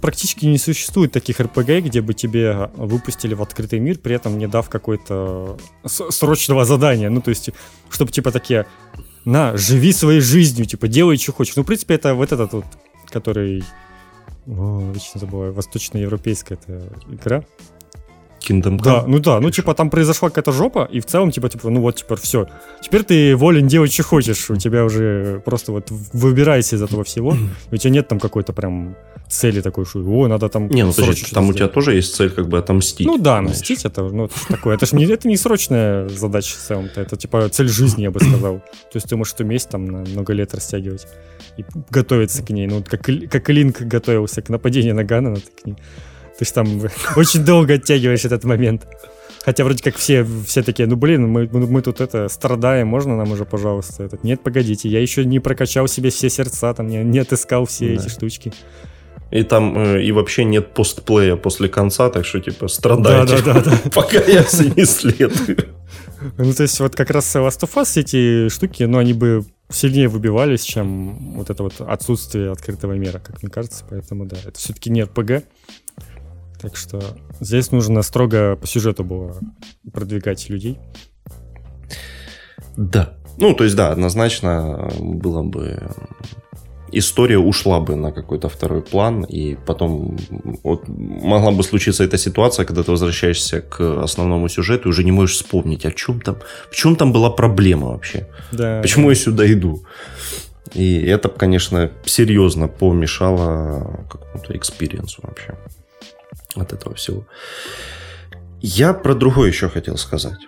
практически 0.00 0.46
не 0.46 0.58
существует 0.58 1.12
таких 1.12 1.40
РПГ, 1.40 1.84
где 1.84 2.00
бы 2.00 2.14
тебе 2.14 2.70
выпустили 2.76 3.34
в 3.34 3.42
открытый 3.42 3.78
мир, 3.78 3.98
при 3.98 4.14
этом 4.14 4.38
не 4.38 4.46
дав 4.46 4.68
какой-то 4.68 5.58
срочного 5.84 6.64
задания. 6.64 7.10
Ну, 7.10 7.20
то 7.20 7.30
есть, 7.30 7.50
чтобы 7.90 8.12
типа 8.12 8.30
такие, 8.30 8.66
на, 9.24 9.56
живи 9.56 9.92
своей 9.92 10.20
жизнью, 10.20 10.66
типа, 10.66 10.88
делай, 10.88 11.16
что 11.16 11.32
хочешь. 11.32 11.56
Ну, 11.56 11.62
в 11.62 11.66
принципе, 11.66 11.94
это 11.94 12.14
вот 12.14 12.32
этот 12.32 12.52
вот, 12.52 12.64
который... 13.08 13.64
О, 14.46 14.90
вечно 14.92 15.20
забываю, 15.20 15.52
восточноевропейская 15.52 16.58
эта 16.62 16.92
игра. 17.10 17.44
Kingdom 18.40 18.78
Come. 18.78 18.82
Да, 18.82 19.04
ну 19.06 19.18
да, 19.18 19.40
ну 19.40 19.50
типа 19.50 19.74
там 19.74 19.90
произошла 19.90 20.28
какая-то 20.28 20.52
жопа, 20.52 20.88
и 20.90 21.00
в 21.00 21.06
целом 21.06 21.30
типа, 21.30 21.48
типа, 21.48 21.70
ну 21.70 21.80
вот 21.80 21.96
теперь 21.96 22.18
все. 22.18 22.46
Теперь 22.80 23.02
ты 23.02 23.36
волен 23.36 23.66
делать, 23.66 23.92
что 23.92 24.02
хочешь. 24.02 24.50
У 24.50 24.56
тебя 24.56 24.84
уже 24.84 25.42
просто 25.44 25.72
вот 25.72 25.90
выбирайся 26.12 26.76
из 26.76 26.82
этого 26.82 27.04
всего. 27.04 27.36
У 27.70 27.76
тебя 27.76 27.90
нет 27.90 28.08
там 28.08 28.18
какой-то 28.18 28.52
прям 28.52 28.96
цели 29.28 29.60
такой, 29.60 29.84
что 29.84 30.00
о, 30.00 30.28
надо 30.28 30.48
там... 30.48 30.68
Не, 30.68 30.84
ну 30.84 30.92
подожди, 30.92 31.24
там 31.32 31.48
у 31.48 31.52
тебя 31.52 31.68
тоже 31.68 31.94
есть 31.94 32.14
цель 32.16 32.30
как 32.30 32.48
бы 32.48 32.58
отомстить. 32.58 33.06
Ну 33.06 33.16
да, 33.16 33.38
знаешь. 33.38 33.58
мстить 33.58 33.84
это, 33.84 34.02
ну, 34.02 34.24
это 34.24 34.34
такое. 34.48 34.74
Это 34.74 34.86
же 34.86 34.96
не, 34.96 35.04
это 35.04 35.28
не 35.28 35.36
срочная 35.36 36.08
задача 36.08 36.56
в 36.56 36.60
целом-то. 36.60 37.00
Это 37.00 37.16
типа 37.16 37.48
цель 37.48 37.68
жизни, 37.68 38.02
я 38.02 38.10
бы 38.10 38.18
сказал. 38.20 38.58
То 38.58 38.96
есть 38.96 39.08
ты 39.08 39.16
можешь 39.16 39.34
эту 39.34 39.44
месть 39.44 39.68
там 39.68 39.84
на 39.86 39.98
много 40.00 40.32
лет 40.32 40.54
растягивать 40.54 41.06
и 41.56 41.64
готовиться 41.90 42.42
к 42.42 42.50
ней. 42.50 42.66
Ну, 42.66 42.82
как, 42.82 43.02
как 43.02 43.48
Линк 43.48 43.82
готовился 43.82 44.42
к 44.42 44.48
нападению 44.48 44.94
на 44.94 45.04
Ганна, 45.04 45.36
так 45.36 45.44
к 45.62 45.66
ней 45.66 45.76
то 46.40 46.44
есть 46.44 46.54
там 46.54 46.80
очень 47.16 47.44
долго 47.44 47.74
оттягиваешь 47.74 48.24
этот 48.24 48.44
момент. 48.44 48.86
Хотя 49.44 49.62
вроде 49.62 49.82
как 49.82 49.96
все, 49.96 50.26
все 50.46 50.62
такие, 50.62 50.88
ну 50.88 50.96
блин, 50.96 51.28
мы, 51.28 51.46
мы 51.46 51.82
тут 51.82 52.00
это 52.00 52.28
страдаем, 52.28 52.88
можно 52.88 53.14
нам 53.14 53.30
уже, 53.30 53.44
пожалуйста? 53.44 54.04
Этот, 54.04 54.24
Нет, 54.24 54.42
погодите, 54.42 54.88
я 54.88 55.02
еще 55.02 55.26
не 55.26 55.38
прокачал 55.38 55.86
себе 55.86 56.08
все 56.08 56.30
сердца, 56.30 56.72
там 56.72 56.86
не, 56.86 57.04
не 57.04 57.18
отыскал 57.18 57.66
все 57.66 57.88
да. 57.88 57.92
эти 58.02 58.08
штучки. 58.08 58.54
И 59.30 59.42
там 59.42 59.76
э, 59.76 60.02
и 60.02 60.12
вообще 60.12 60.44
нет 60.44 60.72
постплея 60.72 61.36
после 61.36 61.68
конца, 61.68 62.08
так 62.08 62.24
что 62.24 62.40
типа 62.40 62.68
страдайте, 62.68 63.36
да, 63.42 63.52
да, 63.52 63.60
да, 63.60 63.70
да. 63.70 63.90
пока 63.94 64.18
я 64.20 64.42
все 64.42 64.64
не 64.64 64.86
следую. 64.86 65.58
Ну, 66.38 66.54
то 66.54 66.62
есть 66.62 66.80
вот 66.80 66.96
как 66.96 67.10
раз 67.10 67.36
Last 67.36 67.60
of 67.60 67.74
Us 67.74 68.00
эти 68.00 68.48
штуки, 68.48 68.84
ну, 68.84 68.96
они 68.96 69.12
бы 69.12 69.44
сильнее 69.70 70.08
выбивались, 70.08 70.62
чем 70.62 71.34
вот 71.34 71.50
это 71.50 71.62
вот 71.62 71.80
отсутствие 71.80 72.50
открытого 72.50 72.92
мира, 72.92 73.20
как 73.24 73.42
мне 73.42 73.50
кажется. 73.50 73.84
Поэтому, 73.88 74.26
да, 74.26 74.36
это 74.44 74.58
все-таки 74.58 74.90
не 74.90 75.02
RPG, 75.02 75.44
так 76.60 76.76
что 76.76 77.00
здесь 77.40 77.72
нужно 77.72 78.02
строго 78.02 78.56
по 78.56 78.66
сюжету 78.66 79.04
было 79.04 79.36
продвигать 79.92 80.50
людей. 80.50 80.78
Да. 82.76 83.14
Ну, 83.38 83.54
то 83.54 83.64
есть, 83.64 83.76
да, 83.76 83.92
однозначно 83.92 84.90
было 84.98 85.42
бы... 85.42 85.90
История 86.92 87.38
ушла 87.38 87.78
бы 87.78 87.94
на 87.94 88.10
какой-то 88.10 88.48
второй 88.48 88.82
план, 88.82 89.22
и 89.22 89.54
потом 89.54 90.18
вот, 90.64 90.88
могла 90.88 91.52
бы 91.52 91.62
случиться 91.62 92.02
эта 92.02 92.18
ситуация, 92.18 92.66
когда 92.66 92.82
ты 92.82 92.90
возвращаешься 92.90 93.60
к 93.60 94.02
основному 94.02 94.48
сюжету 94.48 94.88
и 94.88 94.90
уже 94.90 95.04
не 95.04 95.12
можешь 95.12 95.36
вспомнить, 95.36 95.86
о 95.86 95.92
чем 95.92 96.20
там, 96.20 96.38
в 96.68 96.74
чем 96.74 96.96
там 96.96 97.12
была 97.12 97.30
проблема 97.30 97.90
вообще. 97.90 98.26
Да. 98.50 98.80
Почему 98.82 99.08
я 99.10 99.14
сюда 99.14 99.50
иду? 99.52 99.84
И 100.74 101.00
это, 101.02 101.28
конечно, 101.28 101.92
серьезно 102.04 102.66
помешало 102.66 104.04
какому-то 104.10 104.56
experience 104.56 105.14
у 105.14 105.20
вообще 105.22 105.54
от 106.54 106.72
этого 106.72 106.94
всего. 106.94 107.26
Я 108.60 108.92
про 108.92 109.14
другое 109.14 109.48
еще 109.48 109.68
хотел 109.68 109.96
сказать. 109.96 110.40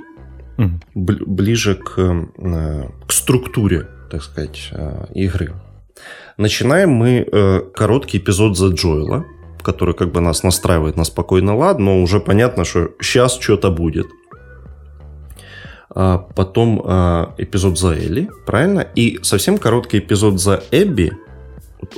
Mm. 0.59 0.81
Ближе 0.95 1.75
к, 1.75 1.99
э, 1.99 2.88
к 3.07 3.12
структуре, 3.12 3.88
так 4.11 4.23
сказать, 4.23 4.69
э, 4.73 5.07
игры. 5.15 5.55
Начинаем 6.37 6.91
мы 6.91 7.27
э, 7.31 7.61
короткий 7.75 8.19
эпизод 8.19 8.57
за 8.57 8.69
Джоэла, 8.69 9.25
который 9.62 9.95
как 9.95 10.12
бы 10.12 10.21
нас 10.21 10.43
настраивает 10.43 10.97
на 10.97 11.05
спокойный 11.05 11.55
лад, 11.55 11.79
но 11.79 12.03
уже 12.03 12.21
понятно, 12.21 12.65
что 12.65 12.91
сейчас 13.01 13.38
что-то 13.38 13.71
будет. 13.71 14.07
А 15.95 16.19
потом 16.19 16.81
эпизод 17.37 17.79
за 17.79 17.93
Элли, 17.93 18.31
правильно? 18.47 18.81
И 18.81 19.21
совсем 19.23 19.59
короткий 19.59 19.99
эпизод 19.99 20.41
за 20.41 20.62
Эбби, 20.71 21.12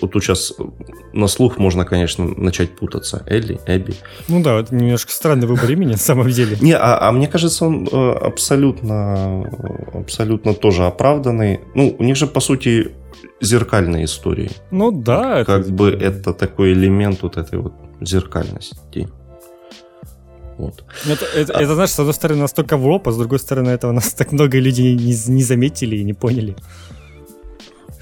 вот, 0.00 0.12
тут 0.12 0.24
сейчас 0.24 0.54
на 1.12 1.26
слух 1.26 1.58
можно, 1.58 1.84
конечно, 1.84 2.24
начать 2.24 2.76
путаться. 2.76 3.22
Элли, 3.26 3.60
Эбби. 3.66 3.94
Ну 4.28 4.42
да, 4.42 4.60
это 4.60 4.74
немножко 4.74 5.12
странный 5.12 5.46
выбор 5.46 5.70
имени 5.70 5.92
на 5.92 5.98
самом 5.98 6.30
деле. 6.30 6.56
Не, 6.60 6.72
а, 6.72 7.08
а 7.08 7.12
мне 7.12 7.28
кажется, 7.28 7.66
он 7.66 7.88
э, 7.90 8.12
абсолютно, 8.12 9.44
абсолютно 9.92 10.54
тоже 10.54 10.86
оправданный. 10.86 11.60
Ну, 11.74 11.94
у 11.98 12.02
них 12.02 12.16
же, 12.16 12.26
по 12.26 12.40
сути, 12.40 12.92
зеркальные 13.40 14.06
истории. 14.06 14.50
Ну 14.70 14.90
да. 14.90 15.44
Как 15.44 15.62
это... 15.62 15.72
бы 15.72 15.90
это 15.90 16.32
такой 16.32 16.72
элемент 16.72 17.22
вот 17.22 17.36
этой 17.36 17.58
вот 17.58 17.74
зеркальности. 18.00 19.08
Вот. 20.56 20.84
Это, 21.06 21.24
это, 21.24 21.52
а... 21.52 21.62
это, 21.62 21.74
знаешь, 21.74 21.90
с 21.90 21.98
одной 21.98 22.14
стороны, 22.14 22.40
настолько 22.40 22.76
в 22.76 22.86
лоб, 22.86 23.08
а 23.08 23.12
с 23.12 23.16
другой 23.16 23.38
стороны, 23.38 23.70
этого 23.70 23.92
нас 23.92 24.14
так 24.14 24.32
много 24.32 24.58
людей 24.58 24.94
не, 24.94 25.14
не 25.28 25.42
заметили 25.42 25.96
и 25.96 26.04
не 26.04 26.14
поняли. 26.14 26.56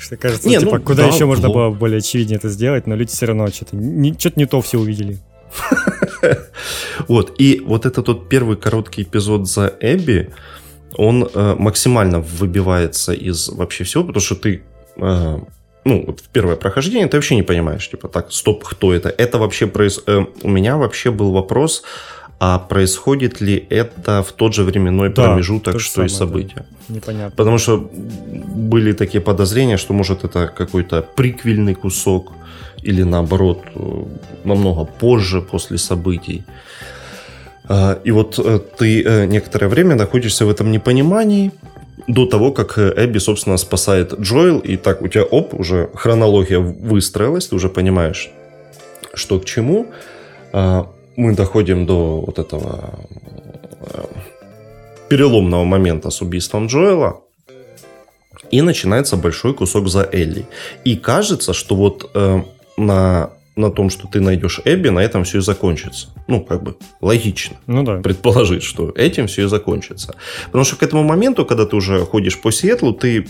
Что 0.03 0.17
кажется, 0.17 0.49
не, 0.49 0.59
типа, 0.59 0.79
ну, 0.79 0.85
куда 0.85 1.05
да, 1.05 1.15
еще 1.15 1.27
можно 1.27 1.49
было 1.49 1.71
более 1.71 1.99
очевиднее 1.99 2.39
это 2.39 2.49
сделать, 2.49 2.89
но 2.89 2.97
люди 2.97 3.13
все 3.13 3.27
равно 3.27 3.47
что-то 3.49 3.77
не, 3.77 4.13
что 4.19 4.33
не 4.35 4.47
то 4.47 4.61
все 4.61 4.79
увидели. 4.79 5.19
Вот, 7.09 7.35
и 7.39 7.61
вот 7.67 7.85
этот 7.85 8.09
вот 8.09 8.29
первый 8.29 8.57
короткий 8.57 9.03
эпизод 9.03 9.49
за 9.49 9.75
Эбби, 9.81 10.31
он 10.95 11.29
э, 11.35 11.55
максимально 11.59 12.21
выбивается 12.21 13.13
из 13.13 13.49
вообще 13.49 13.85
всего, 13.85 14.05
потому 14.05 14.21
что 14.21 14.37
ты, 14.37 14.63
э, 14.97 15.39
ну, 15.85 16.05
вот 16.07 16.21
в 16.21 16.29
первое 16.29 16.57
прохождение 16.57 17.09
ты 17.09 17.17
вообще 17.17 17.35
не 17.35 17.43
понимаешь, 17.43 17.91
типа, 17.91 18.09
так, 18.09 18.33
стоп, 18.33 18.63
кто 18.63 18.95
это? 18.95 19.09
Это 19.09 19.39
вообще 19.39 19.67
произ... 19.67 20.01
Э, 20.07 20.25
у 20.43 20.49
меня 20.49 20.77
вообще 20.77 21.11
был 21.11 21.33
вопрос, 21.33 21.83
а 22.39 22.59
происходит 22.59 23.41
ли 23.41 23.67
это 23.71 24.23
в 24.23 24.33
тот 24.33 24.55
же 24.55 24.65
временной 24.65 25.11
да, 25.11 25.29
промежуток, 25.29 25.81
что 25.81 25.95
самое, 25.95 26.11
и 26.11 26.13
события. 26.13 26.67
Да. 26.89 26.95
Непонятно. 26.95 27.37
Потому 27.37 27.59
что 27.59 27.91
были 27.93 28.93
такие 28.93 29.21
подозрения, 29.21 29.77
что 29.77 29.93
может 29.93 30.25
это 30.25 30.49
какой-то 30.49 31.03
приквельный 31.03 31.75
кусок 31.75 32.33
или 32.83 33.03
наоборот 33.03 33.63
э, 33.75 34.05
намного 34.45 34.85
позже 34.85 35.41
после 35.41 35.79
событий. 35.79 36.45
А, 37.69 38.01
и 38.05 38.11
вот 38.11 38.39
э, 38.39 38.61
ты 38.77 39.03
э, 39.03 39.27
некоторое 39.27 39.69
время 39.69 39.95
находишься 39.95 40.45
в 40.45 40.51
этом 40.51 40.73
непонимании 40.73 41.53
до 42.09 42.27
того, 42.27 42.53
как 42.53 42.79
Эбби, 42.79 43.19
собственно, 43.19 43.57
спасает 43.57 44.19
Джоэл, 44.19 44.59
и 44.59 44.77
так 44.77 45.03
у 45.03 45.09
тебя, 45.09 45.23
оп, 45.23 45.55
уже 45.55 45.91
хронология 45.95 46.59
выстроилась, 46.59 47.47
ты 47.47 47.55
уже 47.55 47.69
понимаешь, 47.69 48.31
что 49.15 49.39
к 49.39 49.45
чему. 49.45 49.87
Мы 51.17 51.35
доходим 51.35 51.87
до 51.87 52.21
вот 52.21 52.39
этого 52.39 52.99
э, 53.81 54.05
переломного 55.09 55.65
момента 55.65 56.11
с 56.11 56.23
убийством 56.23 56.67
Джоэла, 56.67 57.21
и 58.53 58.63
начинается 58.63 59.17
большой 59.17 59.55
кусок 59.55 59.89
за 59.89 60.09
Элли. 60.13 60.47
И 60.85 60.97
кажется, 60.97 61.53
что 61.53 61.75
вот 61.75 62.11
э, 62.15 62.43
на, 62.77 63.31
на 63.57 63.71
том, 63.71 63.91
что 63.91 64.07
ты 64.07 64.21
найдешь 64.21 64.61
Эбби, 64.65 64.91
на 64.91 65.01
этом 65.01 65.25
все 65.25 65.39
и 65.39 65.41
закончится. 65.41 66.09
Ну, 66.29 66.43
как 66.43 66.63
бы 66.63 66.77
логично 67.01 67.57
ну, 67.67 67.83
да. 67.83 67.97
предположить, 68.01 68.63
что 68.63 68.91
этим 68.91 69.27
все 69.27 69.45
и 69.45 69.49
закончится. 69.49 70.15
Потому 70.47 70.65
что 70.65 70.77
к 70.77 70.83
этому 70.83 71.03
моменту, 71.03 71.47
когда 71.47 71.65
ты 71.65 71.77
уже 71.77 72.05
ходишь 72.05 72.41
по 72.41 72.53
Сиэтлу, 72.53 72.93
ты 72.93 73.27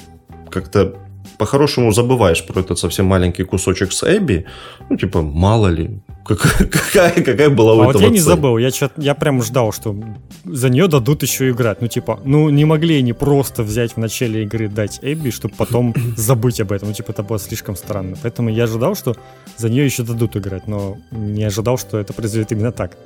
как-то 0.50 0.94
по-хорошему 1.38 1.92
забываешь 1.92 2.44
про 2.44 2.60
этот 2.60 2.78
совсем 2.78 3.06
маленький 3.06 3.44
кусочек 3.44 3.92
с 3.92 4.02
Эбби. 4.02 4.44
Ну, 4.90 4.96
типа, 4.96 5.22
мало 5.22 5.68
ли, 5.68 6.00
какая, 6.26 7.22
какая 7.22 7.50
была 7.50 7.74
у 7.74 7.80
а 7.80 7.90
этого 7.90 7.92
вот 7.92 8.02
я 8.02 8.08
не 8.08 8.20
забыл, 8.20 8.58
я, 8.58 8.70
я 8.96 9.14
прям 9.14 9.42
ждал, 9.42 9.72
что 9.72 9.96
за 10.44 10.68
нее 10.68 10.87
дадут 10.88 11.22
еще 11.22 11.50
играть. 11.50 11.80
Ну, 11.80 11.88
типа, 11.88 12.20
ну, 12.24 12.48
не 12.50 12.64
могли 12.64 12.98
они 12.98 13.12
просто 13.12 13.62
взять 13.62 13.92
в 13.92 13.96
начале 13.96 14.44
игры 14.44 14.68
дать 14.68 15.00
Эбби, 15.02 15.30
чтобы 15.30 15.54
потом 15.56 15.94
забыть 16.16 16.61
об 16.61 16.72
этом. 16.72 16.88
Ну, 16.88 16.94
типа, 16.94 17.11
это 17.11 17.22
было 17.22 17.38
слишком 17.38 17.76
странно. 17.76 18.16
Поэтому 18.22 18.50
я 18.50 18.64
ожидал, 18.64 18.94
что 18.94 19.16
за 19.56 19.68
нее 19.68 19.85
еще 19.85 20.02
дадут 20.02 20.37
играть, 20.37 20.68
но 20.68 20.98
не 21.11 21.44
ожидал, 21.44 21.78
что 21.78 21.98
это 21.98 22.12
произойдет 22.12 22.52
именно 22.52 22.72
так. 22.72 22.96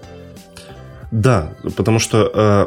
Да, 1.10 1.52
потому 1.76 1.98
что 1.98 2.30
э, 2.34 2.66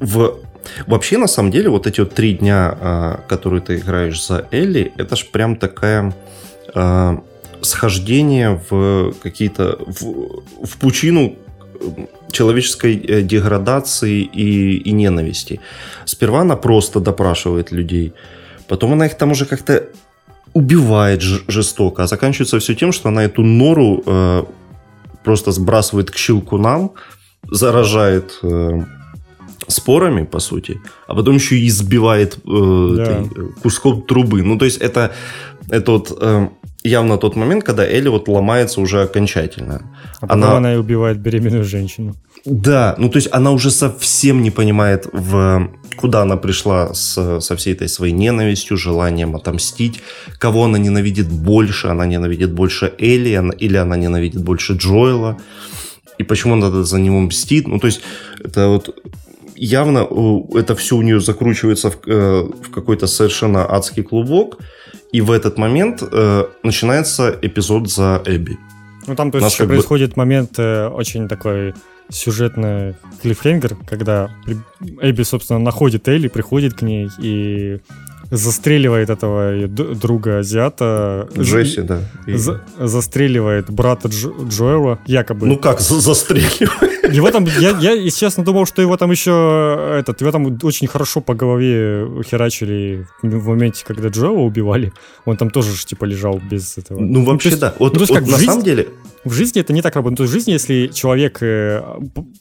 в 0.00 0.38
Вообще, 0.86 1.18
на 1.18 1.26
самом 1.26 1.50
деле, 1.50 1.70
вот 1.70 1.86
эти 1.86 2.00
вот 2.00 2.14
три 2.14 2.34
дня, 2.34 2.78
а, 2.80 3.20
которые 3.28 3.60
ты 3.60 3.76
играешь 3.76 4.24
за 4.24 4.46
Элли, 4.50 4.92
это 4.96 5.16
ж 5.16 5.26
прям 5.26 5.56
такая 5.56 6.14
а, 6.74 7.22
схождение 7.62 8.60
в 8.70 9.14
какие-то 9.22 9.78
в, 9.86 10.42
в 10.64 10.76
пучину 10.78 11.36
человеческой 12.30 12.96
э, 12.96 13.22
деградации 13.22 14.22
и, 14.22 14.78
и 14.78 14.92
ненависти. 14.92 15.60
Сперва 16.04 16.40
она 16.40 16.56
просто 16.56 17.00
допрашивает 17.00 17.72
людей, 17.72 18.12
потом 18.68 18.92
она 18.92 19.06
их 19.06 19.16
там 19.16 19.30
уже 19.30 19.46
как-то 19.46 19.88
убивает 20.54 21.22
жестоко, 21.22 22.02
а 22.02 22.06
заканчивается 22.06 22.58
все 22.58 22.74
тем, 22.74 22.92
что 22.92 23.08
она 23.08 23.24
эту 23.24 23.42
нору 23.42 24.02
э, 24.04 24.44
просто 25.24 25.52
сбрасывает 25.52 26.10
к 26.10 26.16
щелкунам, 26.16 26.92
заражает 27.50 28.38
э, 28.42 28.82
спорами, 29.68 30.24
по 30.24 30.40
сути, 30.40 30.80
а 31.06 31.14
потом 31.14 31.36
еще 31.36 31.56
и 31.56 31.68
избивает 31.68 32.36
э, 32.36 32.94
да. 32.96 33.02
этой, 33.02 33.52
куском 33.62 34.02
трубы. 34.02 34.42
Ну, 34.42 34.58
то 34.58 34.64
есть 34.64 34.78
это, 34.78 35.12
это 35.68 35.92
вот 35.92 36.16
э, 36.20 36.48
явно 36.84 37.18
тот 37.18 37.36
момент, 37.36 37.64
когда 37.64 37.84
Элли 37.84 38.08
вот 38.08 38.28
ломается 38.28 38.80
уже 38.80 39.02
окончательно. 39.02 39.82
А 40.20 40.26
потом 40.26 40.44
она... 40.44 40.56
она 40.56 40.74
и 40.74 40.76
убивает 40.76 41.18
беременную 41.18 41.64
женщину. 41.64 42.14
Да, 42.44 42.94
ну 42.98 43.08
то 43.08 43.18
есть 43.18 43.28
она 43.30 43.52
уже 43.52 43.70
совсем 43.70 44.42
не 44.42 44.50
понимает, 44.50 45.06
в 45.12 45.70
куда 45.96 46.22
она 46.22 46.36
пришла 46.36 46.92
с, 46.92 47.40
со 47.40 47.56
всей 47.56 47.74
этой 47.74 47.88
своей 47.88 48.12
ненавистью, 48.12 48.76
желанием 48.76 49.36
отомстить, 49.36 50.00
кого 50.38 50.64
она 50.64 50.78
ненавидит 50.78 51.30
больше, 51.30 51.88
она 51.88 52.06
ненавидит 52.06 52.52
больше 52.52 52.92
Элли, 52.98 53.34
она, 53.34 53.52
или 53.52 53.76
она 53.76 53.96
ненавидит 53.96 54.42
больше 54.42 54.72
Джоэла, 54.72 55.38
и 56.18 56.24
почему 56.24 56.54
она 56.54 56.82
за 56.82 56.98
него 56.98 57.20
мстит. 57.20 57.68
Ну 57.68 57.78
то 57.78 57.86
есть 57.86 58.00
это 58.42 58.68
вот 58.68 58.96
явно 59.54 60.08
это 60.54 60.74
все 60.74 60.96
у 60.96 61.02
нее 61.02 61.20
закручивается 61.20 61.90
в, 61.90 61.98
э, 62.06 62.42
в 62.62 62.70
какой-то 62.70 63.06
совершенно 63.06 63.70
адский 63.70 64.02
клубок, 64.02 64.58
и 65.12 65.20
в 65.20 65.30
этот 65.30 65.58
момент 65.58 66.02
э, 66.02 66.44
начинается 66.62 67.38
эпизод 67.42 67.90
за 67.90 68.22
Эбби. 68.24 68.58
Ну 69.06 69.14
там 69.14 69.30
то 69.30 69.38
есть 69.38 69.52
еще 69.52 69.66
происходит 69.66 70.10
бы... 70.10 70.14
момент 70.16 70.58
э, 70.58 70.88
очень 70.88 71.28
такой 71.28 71.74
сюжетный 72.08 72.94
клиффхенгер, 73.22 73.76
когда 73.86 74.30
Эбби, 75.00 75.22
собственно, 75.22 75.58
находит 75.58 76.08
Элли, 76.08 76.28
приходит 76.28 76.74
к 76.74 76.82
ней 76.82 77.08
и 77.18 77.80
застреливает 78.30 79.10
этого 79.10 79.68
друга 79.68 80.38
азиата. 80.38 81.28
Джесси, 81.36 81.82
да. 81.82 82.00
И... 82.26 82.34
За 82.36 82.62
застреливает 82.78 83.70
брата 83.70 84.08
Дж 84.08 84.28
Джоэла, 84.48 84.98
якобы. 85.06 85.46
Ну 85.46 85.58
как 85.58 85.80
застреливает? 85.80 86.91
Его 87.16 87.30
там, 87.30 87.44
я, 87.44 87.70
я, 87.78 87.92
если 87.92 88.20
честно, 88.20 88.44
думал, 88.44 88.66
что 88.66 88.82
его 88.82 88.96
там 88.96 89.10
еще, 89.10 89.96
этот, 89.98 90.20
его 90.20 90.32
там 90.32 90.58
очень 90.62 90.86
хорошо 90.86 91.20
по 91.20 91.34
голове 91.34 92.06
херачили 92.24 93.06
в 93.22 93.48
моменте, 93.48 93.84
когда 93.86 94.08
Джоэла 94.08 94.40
убивали. 94.40 94.92
Он 95.24 95.36
там 95.36 95.50
тоже, 95.50 95.70
типа, 95.84 96.04
лежал 96.04 96.40
без 96.50 96.78
этого. 96.78 97.00
Ну, 97.00 97.20
ну 97.20 97.24
вообще, 97.24 97.48
ну, 97.48 97.52
есть, 97.52 97.60
да. 97.60 97.74
Вот, 97.78 97.94
ну, 97.94 98.00
вот 98.00 98.08
как, 98.08 98.22
на 98.22 98.36
жизнь, 98.36 98.46
самом 98.46 98.64
деле... 98.64 98.88
В 99.24 99.32
жизни 99.32 99.60
это 99.60 99.72
не 99.72 99.82
так 99.82 99.94
работает. 99.94 100.16
То 100.18 100.22
есть 100.24 100.32
в 100.32 100.34
жизни, 100.34 100.52
если 100.52 100.88
человек 100.88 101.38
э, 101.42 101.80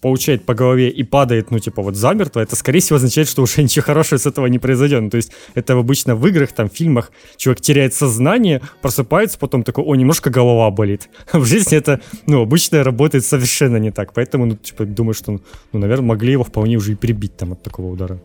получает 0.02 0.46
по 0.46 0.56
голове 0.56 0.90
и 0.90 1.04
падает, 1.04 1.52
ну, 1.52 1.60
типа, 1.60 1.84
вот 1.84 1.96
замертво, 1.96 2.40
это, 2.40 2.56
скорее 2.56 2.80
всего, 2.80 2.96
означает, 2.96 3.30
что 3.30 3.44
уже 3.44 3.62
ничего 3.64 3.84
хорошего 3.86 4.18
с 4.18 4.26
этого 4.26 4.48
не 4.48 4.58
произойдет. 4.58 5.02
Ну, 5.02 5.10
то 5.10 5.18
есть 5.18 5.32
это 5.54 5.74
обычно 5.74 6.16
в 6.16 6.26
играх, 6.28 6.54
там, 6.54 6.70
фильмах 6.70 7.12
человек 7.38 7.62
теряет 7.62 7.94
сознание, 7.94 8.62
просыпается, 8.82 9.38
потом 9.38 9.64
такой, 9.64 9.84
о, 9.84 9.96
немножко 9.96 10.32
голова 10.32 10.72
болит. 10.72 11.10
В 11.34 11.46
жизни 11.46 11.78
это, 11.78 12.02
ну, 12.26 12.42
обычно 12.42 12.84
работает 12.84 13.26
совершенно 13.26 13.78
не 13.78 13.92
так. 13.92 14.14
Поэтому, 14.14 14.46
ну, 14.46 14.56
типа, 14.56 14.86
думаю, 14.86 15.14
что, 15.14 15.40
ну, 15.74 15.80
наверное, 15.80 16.08
могли 16.08 16.32
его 16.32 16.44
вполне 16.44 16.78
уже 16.78 16.94
и 16.94 16.96
прибить 16.96 17.38
там 17.38 17.52
от 17.52 17.62
такого 17.62 17.92
удара. 17.92 18.20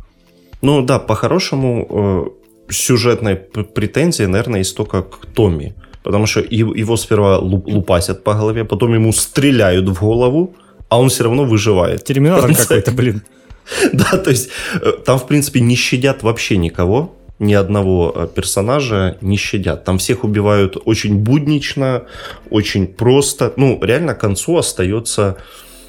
Ну, 0.63 0.83
да, 0.83 0.99
по-хорошему, 0.99 2.33
э, 2.69 2.73
сюжетной 2.73 3.37
претензии, 3.37 4.25
наверное, 4.25 4.61
есть 4.61 4.77
только 4.77 5.03
к 5.03 5.27
Томми. 5.27 5.75
Потому 6.07 6.27
что 6.27 6.41
его 6.41 6.97
сперва 6.97 7.39
лупасят 7.39 8.23
по 8.23 8.35
голове, 8.35 8.65
потом 8.65 8.95
ему 8.95 9.13
стреляют 9.13 9.89
в 9.89 10.01
голову, 10.01 10.55
а 10.89 11.01
он 11.01 11.09
все 11.09 11.25
равно 11.25 11.45
выживает. 11.45 12.05
Терминатор 12.05 12.55
какой-то, 12.55 12.93
блин. 12.97 13.23
Да, 13.93 14.17
то 14.17 14.31
есть 14.31 14.51
э, 14.81 14.93
там, 15.05 15.19
в 15.19 15.27
принципе, 15.27 15.61
не 15.61 15.75
щадят 15.75 16.23
вообще 16.23 16.59
никого. 16.59 17.17
ни 17.41 17.55
одного 17.55 18.13
э, 18.15 18.29
персонажа 18.33 19.17
не 19.21 19.37
щадят. 19.37 19.85
Там 19.85 19.99
всех 19.99 20.23
убивают 20.23 20.77
очень 20.85 21.17
буднично, 21.17 22.03
очень 22.51 22.87
просто. 22.87 23.53
Ну, 23.57 23.81
реально 23.83 24.15
к 24.15 24.21
концу 24.21 24.57
остается... 24.59 25.37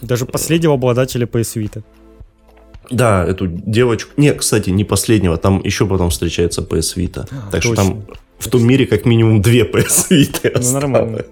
Даже 0.01 0.25
последнего 0.25 0.73
обладателя 0.73 1.27
PS 1.27 1.61
Vita. 1.61 1.83
Да, 2.89 3.23
эту 3.23 3.45
девочку... 3.45 4.13
Не, 4.17 4.33
кстати, 4.33 4.71
не 4.71 4.83
последнего, 4.83 5.37
там 5.37 5.61
еще 5.63 5.85
потом 5.85 6.09
встречается 6.09 6.61
PS 6.61 6.97
Vita. 6.97 7.27
А, 7.29 7.51
так 7.51 7.61
точно. 7.61 7.75
что 7.75 7.75
там 7.75 8.03
в 8.39 8.49
том 8.49 8.65
мире 8.65 8.85
как 8.85 9.05
минимум 9.05 9.41
две 9.41 9.63
PS 9.63 10.09
Vita 10.09 10.59
Ну, 10.61 10.71
нормально. 10.71 11.25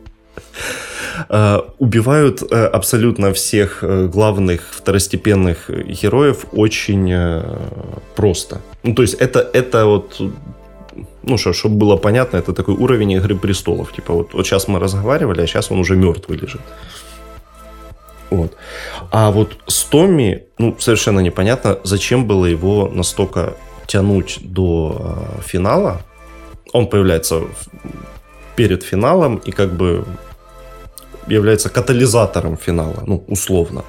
Э, 1.30 1.62
убивают 1.80 2.41
э, 2.41 2.66
абсолютно 2.66 3.32
всех 3.34 3.84
э, 3.84 4.08
главных 4.08 4.62
второстепенных 4.72 5.70
героев 5.70 6.45
очень 6.51 7.41
просто. 8.16 8.62
Ну, 8.84 8.93
то 8.93 9.01
есть 9.01 9.16
это, 9.16 9.39
это 9.53 9.86
вот 9.86 10.22
ну, 11.24 11.38
что, 11.38 11.53
чтобы 11.53 11.76
было 11.76 11.97
понятно, 11.97 12.38
это 12.38 12.53
такой 12.53 12.76
уровень 12.76 13.12
Игры 13.12 13.36
Престолов. 13.36 13.93
Типа 13.93 14.14
вот, 14.14 14.34
вот 14.34 14.45
сейчас 14.45 14.68
мы 14.68 14.80
разговаривали, 14.80 15.41
а 15.41 15.47
сейчас 15.47 15.72
он 15.72 15.80
уже 15.80 15.95
мертвый 15.95 16.38
лежит. 16.38 16.62
Вот. 18.30 18.53
А 19.12 19.32
вот 19.32 19.58
с 19.68 19.84
Томми, 19.84 20.43
ну, 20.58 20.76
совершенно 20.80 21.20
непонятно, 21.20 21.80
зачем 21.84 22.26
было 22.26 22.45
его 22.45 22.89
настолько 22.93 23.56
тянуть 23.88 24.39
до 24.41 24.97
э, 25.38 25.41
финала. 25.45 26.01
Он 26.76 26.88
появляется 26.88 27.41
перед 28.57 28.84
финалом 28.84 29.38
и 29.47 29.51
как 29.51 29.71
бы 29.71 30.05
является 31.28 31.69
катализатором 31.69 32.57
финала, 32.57 33.03
ну, 33.07 33.23
условно. 33.28 33.84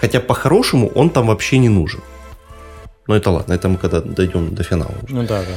Хотя 0.00 0.20
по-хорошему 0.20 0.88
он 0.94 1.10
там 1.10 1.26
вообще 1.26 1.58
не 1.58 1.70
нужен. 1.70 2.00
Но 3.06 3.16
это 3.16 3.30
ладно, 3.30 3.54
это 3.54 3.68
мы 3.68 3.78
когда 3.78 4.00
дойдем 4.00 4.54
до 4.54 4.62
финала. 4.62 4.94
Ну 5.08 5.22
да, 5.22 5.40
да. 5.40 5.54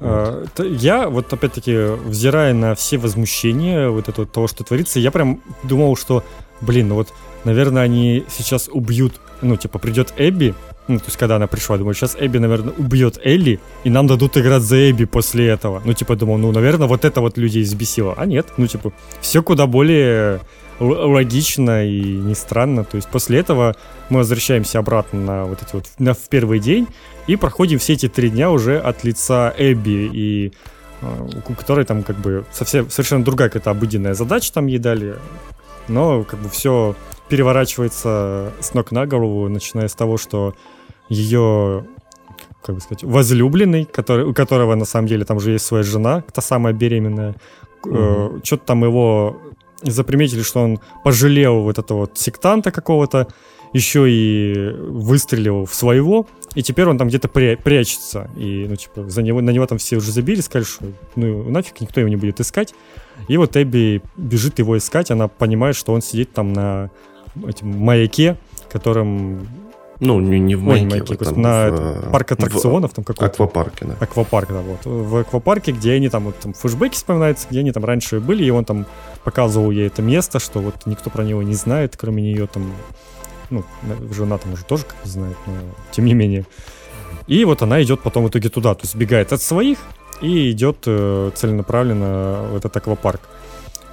А, 0.00 0.44
я 0.58 1.08
вот 1.08 1.32
опять-таки, 1.32 1.76
взирая 2.08 2.54
на 2.54 2.74
все 2.74 2.96
возмущения 2.96 3.90
вот 3.90 4.08
этого 4.08 4.26
того, 4.26 4.48
что 4.48 4.64
творится, 4.64 5.00
я 5.00 5.10
прям 5.10 5.42
думал, 5.62 5.96
что, 5.96 6.24
блин, 6.62 6.88
ну 6.88 6.94
вот, 6.94 7.12
наверное, 7.44 7.82
они 7.82 8.24
сейчас 8.30 8.70
убьют, 8.72 9.20
ну, 9.42 9.56
типа, 9.56 9.78
придет 9.78 10.14
Эбби, 10.16 10.54
ну, 10.86 10.98
то 10.98 11.06
есть, 11.06 11.16
когда 11.16 11.36
она 11.36 11.46
пришла, 11.46 11.78
думаю, 11.78 11.94
сейчас 11.94 12.16
Эбби, 12.18 12.38
наверное, 12.38 12.74
убьет 12.76 13.18
Элли, 13.24 13.58
и 13.84 13.90
нам 13.90 14.06
дадут 14.06 14.36
играть 14.36 14.62
за 14.62 14.90
Эбби 14.90 15.04
после 15.04 15.48
этого. 15.48 15.80
Ну, 15.84 15.94
типа, 15.94 16.14
думал, 16.14 16.36
ну, 16.36 16.52
наверное, 16.52 16.86
вот 16.86 17.04
это 17.04 17.20
вот 17.20 17.38
людей 17.38 17.62
взбесило. 17.62 18.14
А 18.16 18.26
нет, 18.26 18.46
ну, 18.58 18.66
типа, 18.66 18.92
все 19.20 19.42
куда 19.42 19.66
более 19.66 20.40
логично 20.80 21.86
и 21.86 22.02
не 22.02 22.34
странно. 22.34 22.84
То 22.84 22.96
есть, 22.96 23.08
после 23.08 23.38
этого 23.38 23.76
мы 24.10 24.18
возвращаемся 24.18 24.78
обратно 24.78 25.20
на 25.20 25.44
вот 25.46 25.62
эти 25.62 25.70
вот, 25.72 25.86
на, 25.98 26.12
в 26.12 26.28
первый 26.28 26.58
день, 26.58 26.86
и 27.26 27.36
проходим 27.36 27.78
все 27.78 27.94
эти 27.94 28.08
три 28.08 28.28
дня 28.28 28.50
уже 28.50 28.78
от 28.78 29.04
лица 29.04 29.54
Эбби, 29.56 30.10
и 30.12 30.52
а, 31.00 31.26
у 31.48 31.54
которой 31.54 31.84
там 31.84 32.02
как 32.02 32.18
бы 32.18 32.44
совсем, 32.52 32.90
совершенно 32.90 33.24
другая 33.24 33.48
какая-то 33.48 33.70
обыденная 33.70 34.14
задача 34.14 34.52
там 34.52 34.66
ей 34.66 34.78
дали, 34.78 35.16
но 35.88 36.24
как 36.24 36.40
бы 36.40 36.48
все 36.48 36.94
переворачивается 37.28 38.52
с 38.60 38.74
ног 38.74 38.92
на 38.92 39.06
голову, 39.06 39.48
начиная 39.48 39.88
с 39.88 39.94
того, 39.94 40.18
что 40.18 40.54
ее 41.08 41.86
как 42.64 42.76
бы 42.76 42.80
сказать, 42.80 43.04
возлюбленный, 43.04 43.84
который, 43.84 44.24
у 44.24 44.32
которого 44.32 44.74
на 44.74 44.86
самом 44.86 45.06
деле 45.06 45.24
там 45.24 45.38
же 45.38 45.52
есть 45.52 45.66
своя 45.66 45.82
жена, 45.82 46.22
та 46.32 46.40
самая 46.40 46.72
беременная. 46.72 47.34
Mm-hmm. 47.84 48.36
Э, 48.36 48.40
что-то 48.42 48.64
там 48.64 48.84
его 48.84 49.36
заприметили, 49.82 50.42
что 50.42 50.60
он 50.60 50.80
пожалел 51.02 51.60
вот 51.60 51.78
этого 51.78 51.98
вот 52.00 52.18
сектанта 52.18 52.70
какого-то, 52.70 53.28
еще 53.74 54.08
и 54.08 54.70
выстрелил 54.78 55.66
в 55.66 55.74
своего, 55.74 56.26
и 56.54 56.62
теперь 56.62 56.86
он 56.86 56.96
там 56.96 57.08
где-то 57.08 57.28
пря- 57.28 57.60
прячется. 57.60 58.30
И, 58.36 58.66
ну, 58.68 58.76
типа, 58.76 59.10
за 59.10 59.20
него, 59.20 59.40
на 59.40 59.50
него 59.50 59.66
там 59.66 59.78
все 59.78 59.96
уже 59.96 60.12
забили, 60.12 60.40
сказали, 60.40 60.64
что 60.64 60.84
ну 61.16 61.50
нафиг 61.50 61.80
никто 61.80 62.00
его 62.00 62.08
не 62.08 62.16
будет 62.16 62.40
искать. 62.40 62.72
И 63.26 63.36
вот 63.36 63.56
Эбби 63.56 64.00
бежит 64.16 64.58
его 64.60 64.78
искать, 64.78 65.10
она 65.10 65.28
понимает, 65.28 65.76
что 65.76 65.92
он 65.92 66.02
сидит 66.02 66.32
там 66.32 66.52
на 66.52 66.90
этим 67.46 67.68
маяке, 67.68 68.38
которым 68.70 69.48
ну, 70.04 70.20
не, 70.20 70.38
не 70.38 70.54
в 70.54 70.62
маяке, 70.62 70.86
маяке 70.86 71.16
там, 71.16 71.40
на 71.40 71.70
в, 71.70 72.10
парк 72.12 72.32
аттракционов 72.32 72.92
в, 72.92 72.94
там 72.94 73.04
какой-то. 73.04 73.32
Аквапарке, 73.32 73.86
да. 73.86 73.96
Аквапарк, 74.00 74.48
да, 74.50 74.60
вот. 74.60 74.84
В 74.84 75.16
аквапарке, 75.16 75.72
где 75.72 75.92
они 75.92 76.08
там, 76.08 76.24
вот 76.24 76.38
там 76.38 76.52
флешбеки 76.52 76.94
вспоминаются, 76.94 77.46
где 77.50 77.60
они 77.60 77.72
там 77.72 77.84
раньше 77.84 78.20
были, 78.20 78.44
и 78.44 78.50
он 78.50 78.64
там 78.64 78.86
показывал 79.24 79.70
ей 79.70 79.86
это 79.86 80.02
место, 80.02 80.38
что 80.38 80.60
вот 80.60 80.74
никто 80.86 81.10
про 81.10 81.24
него 81.24 81.42
не 81.42 81.54
знает, 81.54 81.96
кроме 81.96 82.22
нее 82.22 82.46
там, 82.46 82.70
ну, 83.50 83.64
жена 84.10 84.38
там 84.38 84.52
уже 84.52 84.64
тоже 84.64 84.84
как 84.84 85.02
бы 85.02 85.08
знает, 85.08 85.36
но 85.46 85.54
тем 85.90 86.04
не 86.04 86.14
менее. 86.14 86.44
И 87.26 87.44
вот 87.44 87.62
она 87.62 87.82
идет 87.82 88.00
потом 88.02 88.24
в 88.24 88.28
итоге 88.28 88.50
туда, 88.50 88.74
то 88.74 88.82
есть 88.82 88.92
сбегает 88.92 89.32
от 89.32 89.40
своих 89.40 89.78
и 90.20 90.50
идет 90.50 90.78
э, 90.86 91.30
целенаправленно 91.34 92.48
в 92.52 92.56
этот 92.56 92.76
аквапарк. 92.76 93.22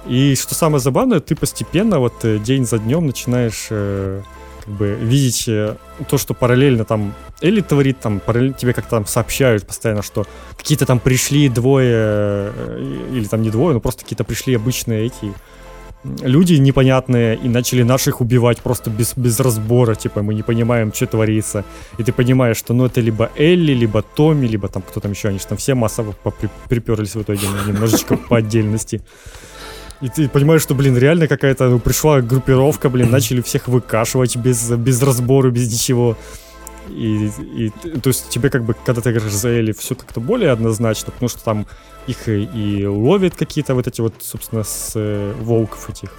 И 0.06 0.34
что 0.34 0.54
самое 0.54 0.80
забавное, 0.80 1.20
ты 1.20 1.34
постепенно 1.36 1.98
вот 1.98 2.24
э, 2.24 2.38
день 2.38 2.66
за 2.66 2.78
днем 2.78 3.06
начинаешь 3.06 3.68
э, 3.70 4.22
как 4.64 4.74
бы 4.74 4.94
видеть 5.00 5.48
э, 5.48 5.76
то, 6.08 6.18
что 6.18 6.34
параллельно 6.34 6.84
там 6.84 7.14
Элли 7.40 7.60
творит, 7.60 8.00
там 8.00 8.20
параллельно 8.20 8.54
тебе 8.54 8.72
как-то 8.72 8.90
там 8.90 9.06
сообщают 9.06 9.66
постоянно, 9.66 10.02
что 10.02 10.26
какие-то 10.56 10.86
там 10.86 11.00
пришли 11.00 11.48
двое, 11.48 12.52
э, 12.54 13.06
или 13.12 13.24
там 13.24 13.42
не 13.42 13.50
двое, 13.50 13.74
но 13.74 13.80
просто 13.80 14.02
какие-то 14.02 14.24
пришли 14.24 14.54
обычные 14.54 15.06
эти 15.06 15.32
люди 16.04 16.54
непонятные 16.54 17.36
и 17.36 17.48
начали 17.48 17.82
наших 17.82 18.20
убивать 18.20 18.60
просто 18.60 18.90
без, 18.90 19.16
без 19.16 19.38
разбора, 19.40 19.94
типа 19.94 20.22
мы 20.22 20.34
не 20.34 20.42
понимаем, 20.42 20.92
что 20.92 21.06
творится. 21.06 21.64
И 21.98 22.02
ты 22.02 22.12
понимаешь, 22.12 22.56
что 22.56 22.74
ну 22.74 22.86
это 22.86 23.00
либо 23.00 23.30
Элли, 23.36 23.72
либо 23.72 24.02
Томми, 24.02 24.46
либо 24.46 24.68
там 24.68 24.82
кто 24.82 25.00
там 25.00 25.12
еще, 25.12 25.28
они 25.28 25.38
же 25.38 25.46
там 25.46 25.58
все 25.58 25.74
массово 25.74 26.14
приперлись 26.68 27.14
в 27.14 27.22
итоге 27.22 27.46
немножечко 27.66 28.16
по 28.16 28.38
отдельности. 28.38 29.02
И 30.02 30.08
ты 30.08 30.28
понимаешь, 30.28 30.62
что, 30.62 30.74
блин, 30.74 30.98
реально 30.98 31.28
какая-то 31.28 31.68
ну, 31.68 31.78
пришла 31.78 32.20
группировка, 32.20 32.90
блин, 32.90 33.10
начали 33.10 33.40
всех 33.40 33.68
выкашивать 33.68 34.36
без, 34.36 34.70
без 34.70 35.00
разбора, 35.00 35.50
без 35.50 35.72
ничего. 35.72 36.16
И, 36.88 37.30
и, 37.54 37.70
то 37.70 38.08
есть 38.08 38.28
тебе 38.28 38.50
как 38.50 38.64
бы, 38.64 38.74
когда 38.74 39.00
ты 39.00 39.12
играешь 39.12 39.32
за 39.32 39.48
Элли, 39.48 39.72
все 39.72 39.94
как-то 39.94 40.20
более 40.20 40.50
однозначно, 40.50 41.12
потому 41.12 41.28
что 41.28 41.42
там 41.44 41.66
их 42.08 42.28
и, 42.28 42.42
и 42.42 42.84
ловят 42.84 43.36
какие-то 43.36 43.74
вот 43.76 43.86
эти 43.86 44.00
вот, 44.00 44.14
собственно, 44.20 44.64
с 44.64 44.92
э, 44.96 45.32
волков 45.40 45.88
этих. 45.88 46.10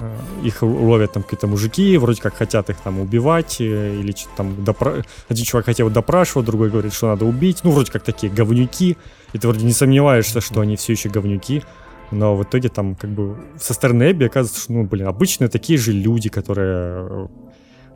Э, 0.00 0.14
их 0.44 0.62
ловят 0.62 1.12
там 1.12 1.22
какие-то 1.22 1.46
мужики, 1.46 1.96
вроде 1.96 2.20
как 2.20 2.36
хотят 2.36 2.68
их 2.68 2.76
там 2.76 3.00
убивать, 3.00 3.56
э, 3.60 3.96
или 3.98 4.12
что-то 4.12 4.36
там 4.36 4.62
допра... 4.62 5.02
один 5.28 5.44
чувак 5.46 5.64
хотел 5.64 5.88
допрашивать, 5.88 6.44
другой 6.44 6.68
говорит, 6.68 6.92
что 6.92 7.06
надо 7.06 7.24
убить. 7.24 7.60
Ну, 7.62 7.70
вроде 7.70 7.90
как 7.90 8.04
такие 8.04 8.30
говнюки. 8.30 8.98
И 9.32 9.38
ты 9.38 9.48
вроде 9.48 9.64
не 9.64 9.72
сомневаешься, 9.72 10.42
что 10.42 10.60
они 10.60 10.76
все 10.76 10.92
еще 10.92 11.08
говнюки 11.08 11.64
но 12.10 12.36
в 12.36 12.42
итоге 12.42 12.68
там 12.68 12.94
как 12.94 13.10
бы 13.10 13.36
со 13.58 13.74
стороны 13.74 14.10
Эбби 14.10 14.24
оказывается, 14.24 14.60
что, 14.60 14.72
ну, 14.72 14.84
блин, 14.84 15.06
обычные 15.06 15.48
такие 15.48 15.78
же 15.78 15.92
люди, 15.92 16.28
которые 16.28 17.06
э, 17.10 17.26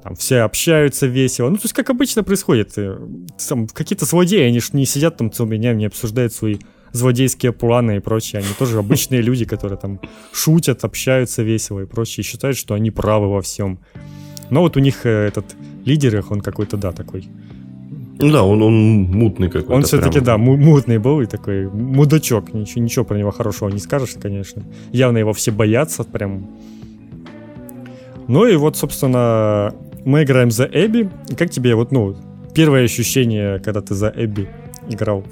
там 0.02 0.16
все 0.16 0.40
общаются 0.40 1.06
весело. 1.06 1.48
Ну, 1.48 1.56
то 1.56 1.62
есть, 1.64 1.74
как 1.74 1.90
обычно 1.90 2.22
происходит. 2.22 2.72
Э, 2.76 2.98
там, 3.48 3.68
какие-то 3.68 4.04
злодеи, 4.04 4.42
они 4.42 4.60
же 4.60 4.68
не 4.72 4.84
сидят 4.84 5.16
там 5.16 5.32
целыми 5.32 5.56
днями, 5.56 5.78
не 5.78 5.86
обсуждают 5.86 6.32
свои 6.32 6.58
злодейские 6.92 7.52
планы 7.52 7.96
и 7.96 8.00
прочее. 8.00 8.40
Они 8.40 8.48
тоже 8.58 8.78
обычные 8.78 9.22
люди, 9.22 9.44
которые 9.44 9.78
там 9.78 10.00
шутят, 10.32 10.84
общаются 10.84 11.42
весело 11.42 11.80
и 11.80 11.86
прочее, 11.86 12.22
и 12.22 12.26
считают, 12.26 12.58
что 12.58 12.74
они 12.74 12.90
правы 12.90 13.28
во 13.30 13.40
всем. 13.40 13.78
Но 14.50 14.60
вот 14.60 14.76
у 14.76 14.80
них 14.80 15.06
э, 15.06 15.28
этот 15.28 15.56
лидер 15.84 16.18
их, 16.18 16.30
он 16.30 16.40
какой-то, 16.40 16.76
да, 16.76 16.92
такой 16.92 17.28
ну 18.18 18.30
да, 18.30 18.44
он, 18.44 18.62
он 18.62 19.02
мутный 19.02 19.48
какой-то. 19.48 19.72
Он 19.72 19.82
все-таки, 19.82 20.20
прям. 20.20 20.24
да, 20.24 20.38
мутный 20.38 20.98
был 20.98 21.20
и 21.20 21.26
такой 21.26 21.68
мудачок. 21.68 22.52
Ничего, 22.52 22.82
ничего 22.82 23.04
про 23.04 23.16
него 23.16 23.30
хорошего 23.30 23.68
не 23.68 23.78
скажешь, 23.78 24.14
конечно. 24.20 24.62
Явно 24.92 25.18
его 25.18 25.32
все 25.32 25.50
боятся 25.50 26.04
прям. 26.04 26.46
Ну 28.28 28.46
и 28.46 28.56
вот, 28.56 28.76
собственно, 28.76 29.74
мы 30.04 30.22
играем 30.22 30.50
за 30.50 30.68
Эбби. 30.72 31.10
Как 31.36 31.50
тебе 31.50 31.74
вот, 31.74 31.90
ну, 31.90 32.16
первое 32.54 32.84
ощущение, 32.84 33.58
когда 33.60 33.80
ты 33.80 33.94
за 33.94 34.12
Эбби 34.14 34.48
играл? 34.88 35.24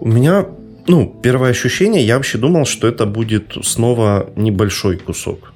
У 0.00 0.08
меня, 0.08 0.46
ну, 0.86 1.14
первое 1.22 1.50
ощущение, 1.50 2.06
я 2.06 2.16
вообще 2.16 2.38
думал, 2.38 2.64
что 2.64 2.86
это 2.86 3.06
будет 3.06 3.56
снова 3.62 4.30
небольшой 4.36 4.96
кусок 4.98 5.52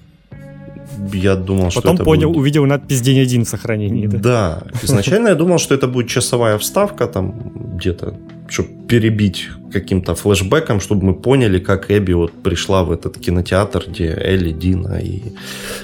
я 1.12 1.34
думал, 1.36 1.70
Потом 1.74 1.80
что 1.82 1.94
это 1.94 2.05
понял, 2.05 2.28
будет... 2.28 2.40
увидел 2.40 2.66
надпись 2.66 3.01
«День 3.01 3.20
один» 3.20 3.44
в 3.44 3.48
сохранении. 3.48 4.07
Да, 4.07 4.18
да. 4.18 4.62
изначально 4.82 5.28
я 5.28 5.34
думал, 5.34 5.59
что 5.59 5.74
это 5.74 5.86
будет 5.86 6.09
часовая 6.09 6.59
вставка, 6.59 7.07
там 7.07 7.76
где-то, 7.76 8.14
чтобы 8.48 8.68
перебить 8.88 9.48
каким-то 9.72 10.14
флешбеком, 10.14 10.80
чтобы 10.80 11.07
мы 11.07 11.14
поняли, 11.14 11.59
как 11.59 11.90
Эбби 11.90 12.12
вот 12.12 12.32
пришла 12.42 12.82
в 12.82 12.92
этот 12.92 13.18
кинотеатр, 13.18 13.84
где 13.88 14.07
Элли, 14.07 14.53
Дина 14.53 14.98
и 15.03 15.22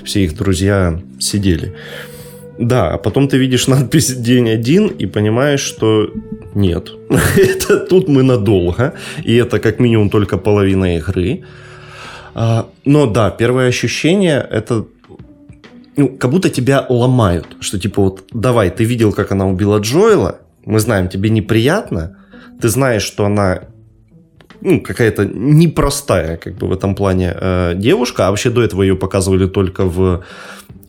все 0.05 0.25
их 0.25 0.37
друзья 0.37 1.01
сидели. 1.19 1.75
Да, 2.59 2.95
а 2.95 2.99
потом 2.99 3.29
ты 3.29 3.39
видишь 3.39 3.67
надпись 3.69 4.15
«День 4.15 4.51
один» 4.51 4.87
и 4.89 5.07
понимаешь, 5.07 5.61
что 5.61 6.11
нет, 6.55 6.91
это 7.37 7.79
тут 7.79 8.09
мы 8.09 8.23
надолго, 8.23 8.95
и 9.25 9.35
это 9.37 9.59
как 9.59 9.81
минимум 9.81 10.11
только 10.11 10.39
половина 10.39 10.97
игры. 10.97 11.43
А, 12.39 12.69
но 12.85 13.07
да, 13.07 13.31
первое 13.31 13.69
ощущение 13.69 14.47
это 14.51 14.85
ну, 15.97 16.09
как 16.17 16.31
будто 16.31 16.51
тебя 16.51 16.85
ломают, 16.89 17.57
что 17.61 17.79
типа 17.79 18.03
вот, 18.03 18.25
давай, 18.33 18.71
ты 18.71 18.85
видел, 18.85 19.13
как 19.13 19.33
она 19.33 19.47
убила 19.47 19.79
Джоэла, 19.79 20.41
мы 20.65 20.81
знаем, 20.81 21.09
тебе 21.09 21.31
неприятно, 21.31 22.19
ты 22.61 22.69
знаешь, 22.69 23.03
что 23.03 23.25
она 23.25 23.61
ну, 24.61 24.81
какая-то 24.81 25.25
непростая, 25.25 26.37
как 26.37 26.55
бы 26.57 26.67
в 26.67 26.73
этом 26.73 26.95
плане 26.95 27.35
э, 27.35 27.75
девушка, 27.77 28.27
а 28.27 28.31
вообще 28.31 28.51
до 28.51 28.63
этого 28.63 28.83
ее 28.83 28.97
показывали 28.97 29.47
только 29.47 29.85
в, 29.85 30.25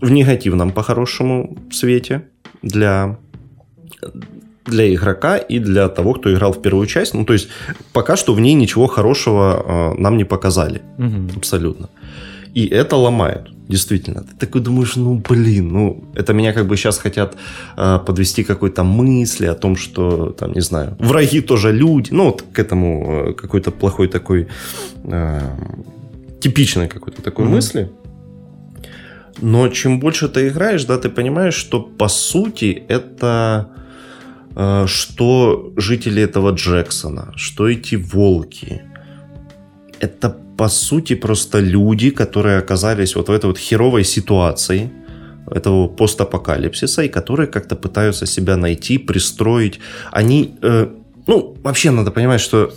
в 0.02 0.12
негативном, 0.12 0.72
по-хорошему, 0.72 1.58
свете 1.72 2.28
для 2.62 3.18
для 4.66 4.94
игрока 4.94 5.38
и 5.38 5.60
для 5.60 5.88
того, 5.88 6.14
кто 6.14 6.34
играл 6.34 6.52
в 6.52 6.62
первую 6.62 6.88
часть. 6.88 7.14
Ну, 7.14 7.24
то 7.24 7.34
есть, 7.34 7.48
пока 7.94 8.18
что 8.18 8.34
в 8.34 8.40
ней 8.42 8.54
ничего 8.54 8.88
хорошего 8.88 9.94
э, 9.96 10.02
нам 10.02 10.18
не 10.18 10.26
показали. 10.26 10.82
Угу. 10.98 11.38
Абсолютно. 11.38 11.90
И 12.54 12.66
это 12.68 12.96
ломает, 12.96 13.50
действительно. 13.70 14.22
Ты 14.22 14.46
такой 14.46 14.62
думаешь, 14.62 14.96
ну, 14.96 15.24
блин, 15.30 15.70
ну, 15.70 16.04
это 16.16 16.34
меня 16.34 16.54
как 16.54 16.68
бы 16.68 16.78
сейчас 16.78 16.98
хотят 16.98 17.36
э, 17.78 18.00
подвести 18.06 18.44
какой-то 18.44 18.84
мысли 18.84 19.46
о 19.46 19.54
том, 19.54 19.76
что, 19.76 20.32
там, 20.32 20.54
не 20.54 20.62
знаю, 20.62 20.96
враги 21.00 21.42
тоже 21.42 21.72
люди. 21.72 22.14
Ну, 22.14 22.26
вот 22.26 22.44
к 22.54 22.60
этому 22.60 23.30
э, 23.30 23.34
какой-то 23.34 23.72
плохой 23.72 24.08
такой, 24.08 24.48
э, 25.04 25.42
типичной 26.40 26.88
какой-то 26.88 27.22
такой 27.22 27.46
угу. 27.46 27.56
мысли. 27.56 27.90
Но 29.42 29.70
чем 29.70 30.00
больше 30.00 30.28
ты 30.28 30.48
играешь, 30.48 30.86
да, 30.86 30.98
ты 30.98 31.10
понимаешь, 31.10 31.56
что 31.56 31.82
по 31.82 32.08
сути 32.08 32.84
это 32.90 33.68
Э, 34.60 34.88
что 34.88 35.72
жители 35.78 36.24
этого 36.24 36.52
Джексона, 36.52 37.32
что 37.36 37.70
эти 37.70 37.94
волки. 37.94 38.82
Это, 40.00 40.36
по 40.58 40.70
сути, 40.70 41.16
просто 41.16 41.60
люди, 41.60 42.10
которые 42.10 42.58
оказались 42.58 43.16
вот 43.16 43.30
в 43.30 43.32
этой 43.32 43.46
вот 43.46 43.58
херовой 43.58 44.04
ситуации, 44.04 44.92
этого 45.50 45.88
постапокалипсиса, 45.88 47.04
и 47.04 47.10
которые 47.10 47.48
как-то 47.48 47.76
пытаются 47.76 48.26
себя 48.26 48.58
найти, 48.58 48.98
пристроить. 48.98 49.80
Они, 50.12 50.56
э, 50.62 50.88
ну, 51.28 51.56
вообще 51.64 51.92
надо 51.92 52.12
понимать, 52.12 52.42
что 52.42 52.74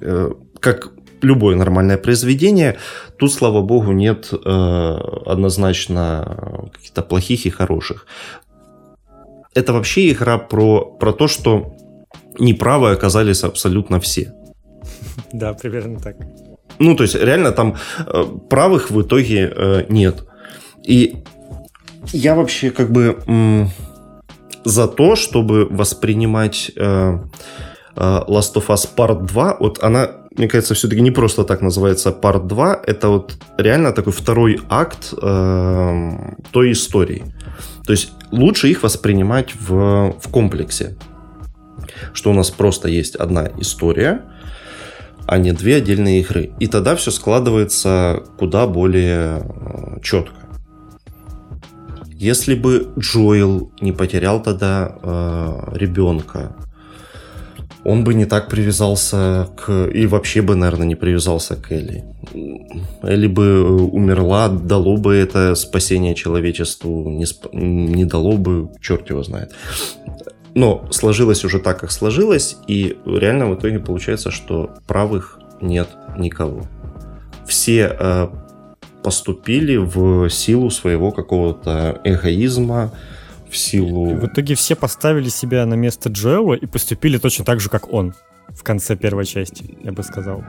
э, 0.00 0.30
как 0.60 0.92
любое 1.20 1.56
нормальное 1.56 1.98
произведение, 1.98 2.78
тут, 3.18 3.32
слава 3.32 3.60
богу, 3.60 3.92
нет 3.92 4.32
э, 4.32 4.98
однозначно 5.26 6.70
каких-то 6.72 7.02
плохих 7.02 7.46
и 7.46 7.50
хороших 7.50 8.06
это 9.54 9.72
вообще 9.72 10.10
игра 10.10 10.38
про, 10.38 10.84
про 10.84 11.12
то, 11.12 11.28
что 11.28 11.74
неправы 12.38 12.90
оказались 12.90 13.44
абсолютно 13.44 14.00
все. 14.00 14.32
Да, 15.32 15.54
примерно 15.54 15.98
так. 15.98 16.16
Ну, 16.78 16.96
то 16.96 17.04
есть, 17.04 17.14
реально 17.14 17.52
там 17.52 17.76
э, 18.06 18.24
правых 18.48 18.90
в 18.90 19.02
итоге 19.02 19.52
э, 19.54 19.86
нет. 19.88 20.24
И 20.84 21.16
я 22.12 22.34
вообще 22.34 22.70
как 22.70 22.90
бы 22.90 23.18
за 24.64 24.88
то, 24.88 25.16
чтобы 25.16 25.66
воспринимать 25.66 26.70
э, 26.76 27.18
Last 27.96 28.54
of 28.54 28.66
Us 28.68 28.88
Part 28.96 29.26
2, 29.26 29.56
вот 29.60 29.82
она, 29.82 30.10
мне 30.36 30.48
кажется, 30.48 30.74
все-таки 30.74 31.00
не 31.00 31.10
просто 31.10 31.44
так 31.44 31.60
называется 31.60 32.10
Part 32.10 32.46
2, 32.46 32.82
это 32.86 33.08
вот 33.08 33.34
реально 33.58 33.92
такой 33.92 34.12
второй 34.12 34.60
акт 34.68 35.14
э, 35.20 36.10
той 36.50 36.72
истории. 36.72 37.24
То 37.84 37.92
есть 37.92 38.12
лучше 38.30 38.68
их 38.68 38.82
воспринимать 38.82 39.54
в, 39.54 40.14
в 40.20 40.28
комплексе. 40.30 40.96
Что 42.12 42.30
у 42.30 42.34
нас 42.34 42.50
просто 42.50 42.88
есть 42.88 43.16
одна 43.16 43.50
история, 43.58 44.22
а 45.32 45.38
не 45.38 45.52
две 45.52 45.76
отдельные 45.76 46.20
игры. 46.20 46.50
И 46.60 46.66
тогда 46.66 46.94
все 46.94 47.10
складывается 47.10 48.22
куда 48.38 48.66
более 48.66 49.40
э, 49.42 50.00
четко. 50.02 50.36
Если 52.18 52.54
бы 52.54 52.92
Джоэл 52.98 53.72
не 53.80 53.92
потерял 53.92 54.42
тогда 54.42 54.94
э, 55.02 55.76
ребенка, 55.78 56.54
он 57.82 58.04
бы 58.04 58.12
не 58.12 58.26
так 58.26 58.50
привязался 58.50 59.48
к... 59.56 59.86
И 59.86 60.06
вообще 60.06 60.42
бы, 60.42 60.54
наверное, 60.54 60.86
не 60.86 60.96
привязался 60.96 61.56
к 61.56 61.72
Элли. 61.72 62.04
Элли 63.02 63.26
бы 63.26 63.44
э, 63.44 63.62
умерла, 63.62 64.50
дало 64.50 64.98
бы 64.98 65.14
это 65.14 65.54
спасение 65.54 66.14
человечеству, 66.14 67.08
не, 67.08 67.24
сп... 67.24 67.46
не 67.54 68.04
дало 68.04 68.36
бы, 68.36 68.68
черт 68.82 69.08
его 69.08 69.22
знает. 69.22 69.52
Но 70.54 70.86
сложилось 70.90 71.44
уже 71.44 71.58
так, 71.58 71.80
как 71.80 71.90
сложилось, 71.90 72.56
и 72.66 72.98
реально 73.06 73.46
в 73.46 73.54
итоге 73.54 73.78
получается, 73.78 74.30
что 74.30 74.70
правых 74.86 75.38
нет 75.60 75.88
никого. 76.16 76.62
Все 77.46 77.96
э, 77.98 78.28
поступили 79.02 79.76
в 79.76 80.28
силу 80.28 80.70
своего 80.70 81.10
какого-то 81.10 82.00
эгоизма, 82.04 82.92
в 83.50 83.56
силу... 83.56 84.14
В 84.14 84.26
итоге 84.26 84.54
все 84.54 84.74
поставили 84.74 85.28
себя 85.28 85.66
на 85.66 85.74
место 85.74 86.08
Джоэла 86.08 86.54
и 86.54 86.66
поступили 86.66 87.18
точно 87.18 87.44
так 87.44 87.60
же, 87.60 87.68
как 87.68 87.92
он 87.92 88.14
в 88.48 88.62
конце 88.62 88.96
первой 88.96 89.26
части, 89.26 89.76
я 89.82 89.92
бы 89.92 90.02
сказал. 90.02 90.44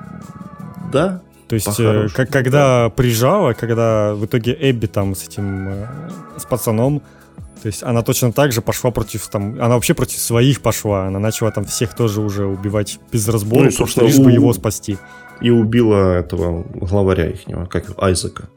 Да, 0.92 1.22
то 1.48 1.56
есть, 1.56 1.80
э, 1.80 2.08
как, 2.14 2.30
когда 2.30 2.86
да. 2.86 2.90
прижала, 2.90 3.54
когда 3.54 4.16
в 4.16 4.26
итоге 4.26 4.58
Эбби 4.60 4.88
там 4.88 5.16
с 5.16 5.28
этим, 5.28 5.70
э, 5.70 5.88
с 6.38 6.46
пацаном, 6.46 7.02
то 7.64 7.68
есть 7.68 7.82
она 7.82 8.02
точно 8.02 8.34
так 8.34 8.52
же 8.52 8.62
пошла 8.62 8.92
против, 8.92 9.26
там, 9.30 9.54
она 9.54 9.76
вообще 9.76 9.94
против 9.94 10.20
своих 10.20 10.62
пошла, 10.62 11.08
она 11.08 11.18
начала 11.18 11.50
там 11.50 11.64
всех 11.64 11.96
тоже 11.96 12.20
уже 12.20 12.46
убивать 12.46 13.00
без 13.10 13.26
разбора, 13.30 13.64
ну, 13.64 13.72
собственно, 13.72 14.06
лишь 14.06 14.18
у... 14.18 14.24
бы 14.26 14.34
его 14.34 14.52
спасти. 14.52 14.98
И 15.40 15.50
убила 15.50 16.14
этого 16.14 16.64
главаря 16.74 17.30
ихнего, 17.30 17.66
как 17.66 17.98
Айзека. 18.04 18.50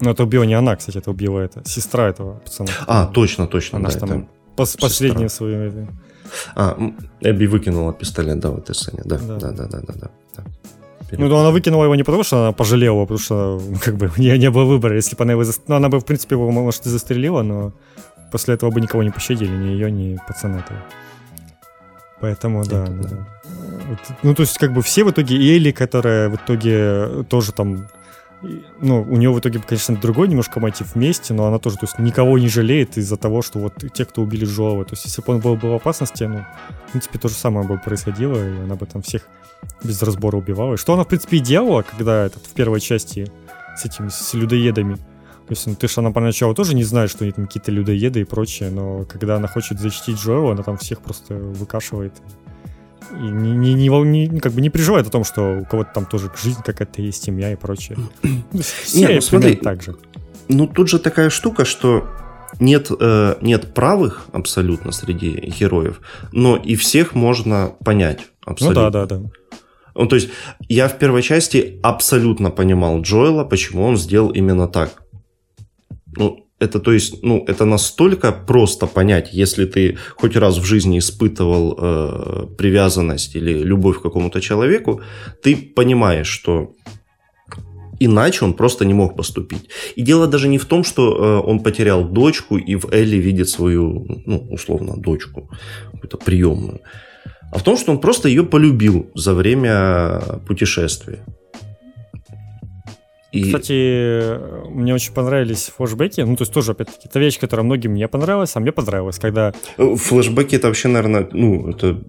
Ну, 0.00 0.10
это 0.10 0.24
убила 0.24 0.42
не 0.42 0.52
она, 0.52 0.76
кстати, 0.76 0.98
это 0.98 1.12
убила 1.12 1.40
это 1.40 1.62
сестра 1.64 2.10
этого 2.10 2.40
пацана. 2.40 2.70
А, 2.86 3.06
точно, 3.06 3.46
точно. 3.46 3.78
Она 3.78 3.88
да, 3.88 3.98
там 3.98 4.10
это... 4.10 4.26
пос- 4.54 4.78
последнюю 4.78 5.30
свою... 5.30 5.88
А, 6.54 6.76
Эбби 7.22 7.46
выкинула 7.46 7.94
пистолет, 7.94 8.38
да, 8.38 8.50
в 8.50 8.58
этой 8.58 8.74
сцене, 8.74 9.00
да, 9.06 9.16
да, 9.16 9.38
да, 9.38 9.52
да, 9.52 9.66
да, 9.66 9.80
да. 9.80 10.10
да. 10.36 10.44
Ну, 11.18 11.36
она 11.36 11.50
выкинула 11.50 11.84
его 11.84 11.94
не 11.94 12.02
потому, 12.02 12.24
что 12.24 12.42
она 12.42 12.52
пожалела, 12.52 13.02
потому 13.02 13.18
что, 13.18 13.60
как 13.82 13.96
бы, 13.96 14.10
не, 14.16 14.38
не 14.38 14.50
было 14.50 14.64
выбора. 14.64 14.96
Если 14.96 15.16
бы 15.16 15.24
она 15.24 15.32
его... 15.32 15.44
Ну, 15.68 15.74
она 15.74 15.88
бы, 15.88 16.00
в 16.00 16.04
принципе, 16.04 16.34
его, 16.34 16.50
может, 16.50 16.86
и 16.86 16.88
застрелила, 16.88 17.42
но 17.42 17.72
после 18.30 18.54
этого 18.54 18.70
бы 18.70 18.80
никого 18.80 19.02
не 19.02 19.10
пощадили, 19.10 19.50
ни 19.50 19.68
ее, 19.68 19.90
ни 19.90 20.18
пацана 20.26 20.58
этого. 20.58 20.78
Поэтому, 22.20 22.64
да, 22.64 22.86
да, 22.86 23.08
да. 23.08 23.28
Ну, 24.22 24.34
то 24.34 24.42
есть, 24.42 24.58
как 24.58 24.72
бы, 24.72 24.82
все 24.82 25.04
в 25.04 25.10
итоге, 25.10 25.36
и 25.36 25.56
Элли, 25.56 25.72
которая 25.72 26.28
в 26.28 26.36
итоге 26.36 27.24
тоже 27.28 27.52
там 27.52 27.86
ну, 28.80 29.02
у 29.02 29.16
нее 29.16 29.30
в 29.30 29.38
итоге, 29.38 29.60
конечно, 29.60 29.96
другой 29.96 30.28
немножко 30.28 30.60
мотив 30.60 30.94
вместе, 30.94 31.34
но 31.34 31.46
она 31.46 31.58
тоже, 31.58 31.76
то 31.76 31.86
есть, 31.86 31.98
никого 31.98 32.38
не 32.38 32.48
жалеет 32.48 32.96
из-за 32.98 33.16
того, 33.16 33.42
что 33.42 33.58
вот 33.58 33.74
те, 33.92 34.04
кто 34.04 34.22
убили 34.22 34.44
Джоэла. 34.44 34.84
То 34.84 34.92
есть, 34.92 35.04
если 35.06 35.22
бы 35.22 35.34
он 35.34 35.40
был, 35.40 35.56
был 35.56 35.70
в 35.70 35.74
опасности, 35.74 36.24
ну, 36.24 36.44
в 36.88 36.90
принципе, 36.92 37.18
то 37.18 37.28
же 37.28 37.34
самое 37.34 37.66
бы 37.66 37.78
происходило, 37.78 38.36
и 38.36 38.58
она 38.62 38.74
бы 38.76 38.86
там 38.86 39.02
всех 39.02 39.22
без 39.82 40.02
разбора 40.02 40.36
убивала. 40.36 40.76
Что 40.76 40.94
она, 40.94 41.04
в 41.04 41.08
принципе, 41.08 41.38
и 41.38 41.40
делала, 41.40 41.82
когда 41.82 42.26
этот, 42.26 42.46
в 42.46 42.52
первой 42.52 42.80
части 42.80 43.30
с 43.76 43.84
этими, 43.84 44.08
с 44.08 44.34
людоедами. 44.34 44.94
То 44.94 45.50
есть, 45.50 45.66
ну, 45.66 45.74
ты 45.74 45.88
же 45.88 45.94
она 45.98 46.10
поначалу 46.10 46.54
тоже 46.54 46.74
не 46.74 46.84
знаешь, 46.84 47.10
что 47.10 47.24
они 47.24 47.32
там 47.32 47.46
какие-то 47.46 47.70
людоеды 47.70 48.20
и 48.20 48.24
прочее, 48.24 48.70
но 48.70 49.04
когда 49.04 49.36
она 49.36 49.46
хочет 49.46 49.78
защитить 49.78 50.16
Джоэла, 50.16 50.52
она 50.52 50.62
там 50.62 50.78
всех 50.78 51.00
просто 51.00 51.34
выкашивает 51.34 52.14
и 53.12 53.16
не, 53.16 53.74
не, 53.74 53.74
не, 53.74 54.26
не, 54.26 54.40
как 54.40 54.52
бы 54.52 54.60
не 54.60 54.70
переживает 54.70 55.06
о 55.06 55.10
том, 55.10 55.24
что 55.24 55.58
у 55.60 55.64
кого-то 55.64 55.90
там 55.94 56.06
тоже 56.06 56.30
жизнь 56.42 56.62
какая-то 56.64 57.02
есть, 57.02 57.22
семья 57.22 57.52
и 57.52 57.56
прочее. 57.56 57.98
Все 58.82 59.08
ну, 59.08 59.20
смотри, 59.20 59.56
так 59.56 59.82
же. 59.82 59.96
Ну, 60.48 60.66
тут 60.66 60.88
же 60.88 60.98
такая 60.98 61.30
штука, 61.30 61.64
что 61.64 62.08
нет, 62.60 62.90
э, 62.98 63.36
нет 63.40 63.74
правых 63.74 64.26
абсолютно 64.32 64.92
среди 64.92 65.30
героев, 65.30 66.00
но 66.32 66.56
и 66.56 66.76
всех 66.76 67.14
можно 67.14 67.72
понять 67.84 68.26
абсолютно. 68.44 68.82
Ну 68.82 68.90
да, 68.90 69.06
да, 69.06 69.18
да. 69.18 69.30
Ну, 69.94 70.06
то 70.06 70.16
есть 70.16 70.28
я 70.68 70.88
в 70.88 70.98
первой 70.98 71.22
части 71.22 71.78
абсолютно 71.82 72.50
понимал 72.50 73.00
Джоэла, 73.00 73.44
почему 73.44 73.84
он 73.84 73.96
сделал 73.96 74.30
именно 74.30 74.66
так. 74.66 75.02
Ну, 76.16 76.44
это, 76.58 76.80
то 76.80 76.92
есть, 76.92 77.22
ну, 77.22 77.44
это 77.46 77.64
настолько 77.64 78.32
просто 78.32 78.86
понять, 78.86 79.30
если 79.32 79.66
ты 79.66 79.96
хоть 80.16 80.36
раз 80.36 80.58
в 80.58 80.64
жизни 80.64 80.98
испытывал 80.98 81.78
э, 81.78 82.46
привязанность 82.56 83.36
или 83.36 83.64
любовь 83.64 83.98
к 83.98 84.02
какому-то 84.02 84.40
человеку, 84.40 85.00
ты 85.42 85.56
понимаешь, 85.56 86.28
что 86.28 86.72
иначе 88.00 88.44
он 88.44 88.54
просто 88.54 88.84
не 88.84 88.94
мог 88.94 89.16
поступить. 89.16 89.68
И 89.96 90.02
дело 90.02 90.26
даже 90.26 90.48
не 90.48 90.58
в 90.58 90.64
том, 90.64 90.84
что 90.84 91.02
э, 91.02 91.50
он 91.50 91.60
потерял 91.60 92.04
дочку 92.04 92.56
и 92.56 92.76
в 92.76 92.92
Элли 92.92 93.16
видит 93.16 93.48
свою, 93.48 94.06
ну, 94.26 94.46
условно, 94.50 94.96
дочку, 94.96 95.50
какую-то 95.92 96.18
приемную, 96.18 96.80
а 97.54 97.58
в 97.58 97.62
том, 97.62 97.76
что 97.76 97.92
он 97.92 98.00
просто 98.00 98.28
ее 98.28 98.44
полюбил 98.44 99.10
за 99.14 99.32
время 99.32 100.20
путешествия. 100.46 101.20
И... 103.30 103.44
Кстати, 103.44 104.68
мне 104.70 104.92
очень 104.92 105.12
понравились 105.12 105.72
флешбеки. 105.76 106.20
Ну, 106.20 106.36
то 106.36 106.42
есть 106.42 106.52
тоже, 106.52 106.72
опять-таки, 106.72 107.08
это 107.08 107.18
вещь, 107.20 107.38
которая 107.38 107.64
многим 107.64 107.94
не 107.94 108.06
понравилась, 108.08 108.54
а 108.54 108.60
мне 108.60 108.72
понравилась, 108.72 109.18
когда... 109.18 109.52
Флешбеки 109.76 110.56
это 110.56 110.66
вообще, 110.66 110.88
наверное, 110.88 111.28
ну, 111.32 111.70
это 111.70 112.02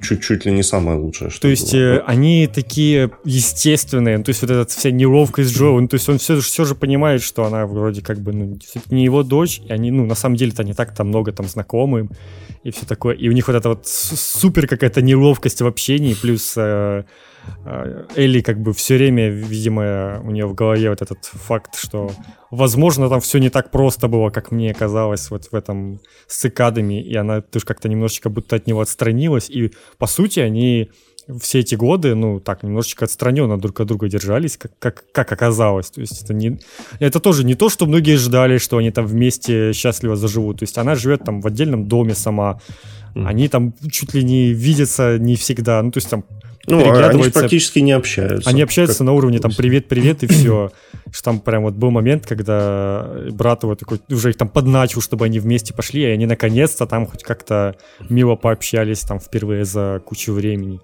чуть-чуть 0.00 0.46
ли 0.46 0.52
не 0.52 0.62
самое 0.62 0.98
лучшее. 0.98 1.30
Что 1.30 1.42
то 1.42 1.48
есть 1.48 1.72
было. 1.72 1.80
Э, 1.80 2.02
они 2.06 2.46
такие 2.46 3.10
естественные, 3.24 4.18
ну, 4.18 4.24
то 4.24 4.30
есть 4.30 4.42
вот 4.42 4.50
эта 4.50 4.70
вся 4.70 4.90
неловкость 4.90 5.54
Джо, 5.54 5.78
ну, 5.80 5.88
то 5.88 5.94
есть 5.94 6.08
он 6.08 6.18
все, 6.18 6.40
все 6.40 6.64
же 6.64 6.74
понимает, 6.74 7.22
что 7.22 7.44
она 7.44 7.66
вроде 7.66 8.02
как 8.02 8.20
бы 8.20 8.32
ну, 8.32 8.58
не 8.90 9.04
его 9.04 9.22
дочь, 9.22 9.60
и 9.66 9.72
они, 9.72 9.90
ну, 9.90 10.06
на 10.06 10.14
самом 10.14 10.36
деле-то 10.36 10.64
не 10.64 10.74
так 10.74 10.94
там 10.94 11.08
много 11.08 11.32
там 11.32 11.46
знакомы 11.46 12.08
и 12.62 12.70
все 12.70 12.86
такое. 12.86 13.14
И 13.14 13.28
у 13.28 13.32
них 13.32 13.46
вот 13.46 13.56
эта 13.56 13.68
вот 13.68 13.86
супер 13.86 14.66
какая-то 14.66 15.02
неловкость 15.02 15.60
в 15.60 15.66
общении, 15.66 16.14
плюс 16.14 16.54
э, 16.56 17.04
Элли 18.14 18.40
как 18.40 18.60
бы 18.60 18.72
все 18.72 18.96
время, 18.96 19.28
видимо, 19.28 20.20
у 20.24 20.30
нее 20.30 20.46
в 20.46 20.54
голове 20.54 20.90
вот 20.90 21.02
этот 21.02 21.24
факт, 21.24 21.76
что, 21.76 22.10
возможно, 22.50 23.08
там 23.08 23.20
все 23.20 23.38
не 23.38 23.50
так 23.50 23.70
просто 23.70 24.08
было, 24.08 24.30
как 24.30 24.50
мне 24.50 24.72
казалось 24.74 25.30
вот 25.30 25.46
в 25.46 25.54
этом 25.54 26.00
с 26.26 26.38
цикадами, 26.38 27.02
и 27.02 27.14
она 27.16 27.40
тоже 27.40 27.64
как-то 27.64 27.88
немножечко 27.88 28.30
будто 28.30 28.56
от 28.56 28.66
него 28.66 28.80
отстранилась, 28.80 29.50
и, 29.50 29.72
по 29.98 30.06
сути, 30.06 30.40
они 30.40 30.90
все 31.40 31.60
эти 31.60 31.74
годы, 31.74 32.14
ну, 32.14 32.40
так, 32.40 32.62
немножечко 32.62 33.04
отстраненно 33.04 33.58
друг 33.58 33.80
от 33.80 33.88
друга 33.88 34.08
держались, 34.08 34.56
как, 34.56 34.78
как, 34.78 35.04
как 35.12 35.32
оказалось. 35.32 35.90
То 35.90 36.00
есть 36.00 36.22
это, 36.22 36.34
не, 36.34 36.60
это 37.00 37.18
тоже 37.18 37.44
не 37.44 37.54
то, 37.54 37.68
что 37.68 37.86
многие 37.86 38.16
ждали, 38.16 38.58
что 38.58 38.76
они 38.76 38.90
там 38.90 39.06
вместе 39.06 39.72
счастливо 39.72 40.14
заживут. 40.14 40.60
То 40.60 40.62
есть 40.62 40.78
она 40.78 40.94
живет 40.94 41.24
там 41.24 41.40
в 41.40 41.46
отдельном 41.46 41.88
доме 41.88 42.14
сама, 42.14 42.60
они 43.14 43.48
там 43.48 43.74
чуть 43.90 44.14
ли 44.14 44.22
не 44.22 44.52
видятся 44.52 45.18
не 45.18 45.36
всегда, 45.36 45.82
ну, 45.82 45.90
то 45.90 45.98
есть 45.98 46.10
там 46.10 46.24
ну, 46.66 47.08
они 47.08 47.30
практически 47.30 47.78
не 47.78 47.92
общаются. 47.92 48.48
Они 48.48 48.62
общаются 48.62 48.98
как... 48.98 49.06
на 49.06 49.12
уровне 49.12 49.38
там 49.38 49.52
привет-привет 49.52 50.22
и 50.22 50.26
все. 50.32 50.72
Что 51.12 51.24
там 51.24 51.40
прям 51.40 51.62
вот 51.62 51.74
был 51.74 51.90
момент, 51.90 52.26
когда 52.26 53.08
брат 53.30 53.62
его 53.62 53.74
такой 53.74 54.00
уже 54.10 54.30
их 54.30 54.36
там 54.36 54.48
подначил, 54.48 55.00
чтобы 55.00 55.24
они 55.24 55.38
вместе 55.38 55.72
пошли, 55.72 56.02
и 56.02 56.06
они 56.06 56.26
наконец-то 56.26 56.86
там 56.86 57.06
хоть 57.06 57.22
как-то 57.22 57.76
мило 58.08 58.34
пообщались 58.34 59.00
там 59.00 59.20
впервые 59.20 59.64
за 59.64 60.02
кучу 60.04 60.32
времени. 60.32 60.80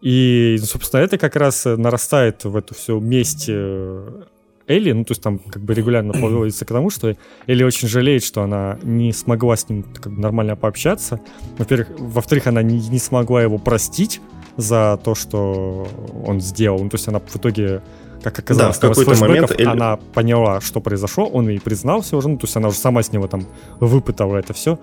И, 0.00 0.58
собственно, 0.62 1.00
это 1.00 1.18
как 1.18 1.36
раз 1.36 1.64
нарастает 1.64 2.44
в 2.44 2.56
эту 2.56 2.74
всю 2.74 3.00
месть 3.00 3.46
э, 3.48 4.22
Элли, 4.68 4.92
ну, 4.92 5.04
то 5.04 5.12
есть 5.12 5.22
там 5.22 5.38
как 5.38 5.62
бы 5.62 5.74
регулярно 5.74 6.12
поводится 6.20 6.64
к 6.64 6.68
тому, 6.68 6.90
что 6.90 7.16
Элли 7.46 7.64
очень 7.64 7.88
жалеет, 7.88 8.22
что 8.22 8.42
она 8.42 8.78
не 8.82 9.12
смогла 9.12 9.56
с 9.56 9.68
ним 9.68 9.82
как 9.82 10.12
бы 10.12 10.20
нормально 10.20 10.56
пообщаться. 10.56 11.20
Во-первых, 11.56 11.88
во-вторых, 11.98 12.46
она 12.46 12.62
не, 12.62 12.78
не 12.88 12.98
смогла 12.98 13.42
его 13.42 13.58
простить 13.58 14.20
за 14.58 14.98
то, 15.02 15.14
что 15.14 15.88
он 16.26 16.40
сделал. 16.40 16.82
Ну, 16.82 16.90
то 16.90 16.96
есть 16.96 17.08
она 17.08 17.20
в 17.20 17.36
итоге 17.36 17.80
как 18.22 18.40
оказалось, 18.40 18.78
да, 18.78 18.88
в 18.88 18.96
какой-то 18.96 19.20
момент 19.20 19.52
Эль... 19.56 19.68
она 19.68 19.96
поняла, 20.12 20.60
что 20.60 20.80
произошло, 20.80 21.26
он 21.26 21.48
ей 21.48 21.60
признался 21.60 22.16
уже, 22.16 22.28
ну, 22.28 22.36
то 22.36 22.46
есть 22.46 22.56
она 22.56 22.68
уже 22.68 22.76
сама 22.76 23.02
с 23.02 23.12
него 23.12 23.28
там 23.28 23.46
выпытала 23.78 24.36
это 24.36 24.52
все. 24.52 24.78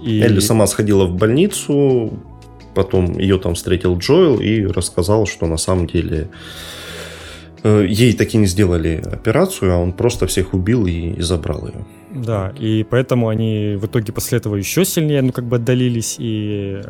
И... 0.00 0.20
Элли 0.20 0.38
сама 0.38 0.68
сходила 0.68 1.04
в 1.06 1.16
больницу, 1.16 2.12
потом 2.74 3.18
ее 3.18 3.38
там 3.38 3.54
встретил 3.54 3.98
Джоэл 3.98 4.40
и 4.40 4.64
рассказал, 4.66 5.26
что 5.26 5.46
на 5.46 5.56
самом 5.56 5.88
деле 5.88 6.30
э, 7.64 7.84
ей 7.88 8.12
таки 8.12 8.38
не 8.38 8.46
сделали 8.46 9.02
операцию, 9.04 9.72
а 9.72 9.78
он 9.78 9.92
просто 9.92 10.28
всех 10.28 10.54
убил 10.54 10.86
и, 10.86 11.14
и 11.14 11.20
забрал 11.22 11.66
ее. 11.66 11.84
Да, 12.14 12.52
и 12.56 12.86
поэтому 12.88 13.28
они 13.28 13.76
в 13.76 13.86
итоге 13.86 14.12
после 14.12 14.38
этого 14.38 14.54
еще 14.54 14.84
сильнее, 14.84 15.22
ну, 15.22 15.32
как 15.32 15.44
бы 15.44 15.56
отдалились 15.56 16.16
и 16.20 16.80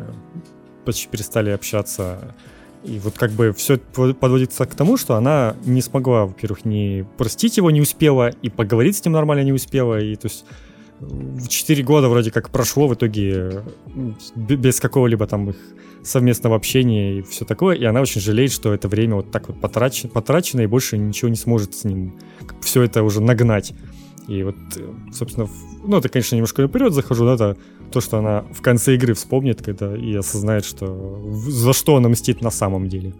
почти 0.89 1.07
перестали 1.07 1.51
общаться. 1.51 2.35
И 2.83 2.97
вот 2.99 3.17
как 3.17 3.31
бы 3.31 3.53
все 3.53 3.77
подводится 3.77 4.65
к 4.65 4.73
тому, 4.73 4.97
что 4.97 5.15
она 5.15 5.55
не 5.65 5.81
смогла, 5.81 6.25
во-первых, 6.25 6.65
не 6.65 7.05
простить 7.17 7.57
его 7.57 7.71
не 7.71 7.81
успела, 7.81 8.29
и 8.29 8.49
поговорить 8.49 8.95
с 8.95 9.05
ним 9.05 9.13
нормально 9.13 9.43
не 9.43 9.53
успела, 9.53 9.99
и 9.99 10.15
то 10.15 10.27
есть 10.27 10.45
4 11.47 11.83
года 11.83 12.09
вроде 12.09 12.31
как 12.31 12.49
прошло 12.49 12.87
в 12.87 12.93
итоге 12.93 13.63
без 14.35 14.79
какого-либо 14.79 15.27
там 15.27 15.49
их 15.49 15.57
совместного 16.03 16.55
общения 16.55 17.19
и 17.19 17.21
все 17.21 17.45
такое, 17.45 17.75
и 17.75 17.83
она 17.83 18.01
очень 18.01 18.21
жалеет, 18.21 18.51
что 18.51 18.73
это 18.73 18.87
время 18.87 19.15
вот 19.15 19.31
так 19.31 19.49
вот 19.49 19.59
потрачено, 19.59 20.09
потрачено 20.09 20.61
и 20.61 20.65
больше 20.65 20.97
ничего 20.97 21.29
не 21.29 21.35
сможет 21.35 21.75
с 21.75 21.83
ним 21.83 22.17
все 22.61 22.83
это 22.83 23.03
уже 23.03 23.21
нагнать. 23.21 23.73
И 24.27 24.43
вот, 24.43 24.55
собственно, 25.13 25.49
ну, 25.83 25.97
это, 25.97 26.07
конечно, 26.07 26.35
немножко 26.35 26.61
наперед 26.61 26.93
захожу, 26.93 27.25
да, 27.25 27.33
это 27.33 27.57
то, 27.91 28.01
что 28.01 28.17
она 28.17 28.45
в 28.51 28.61
конце 28.61 28.95
игры 28.95 29.13
вспомнит, 29.13 29.61
когда 29.61 29.95
и 29.95 30.15
осознает, 30.15 30.65
что 30.65 31.21
за 31.47 31.73
что 31.73 31.95
она 31.95 32.09
мстит 32.09 32.41
на 32.41 32.51
самом 32.51 32.87
деле. 32.87 33.13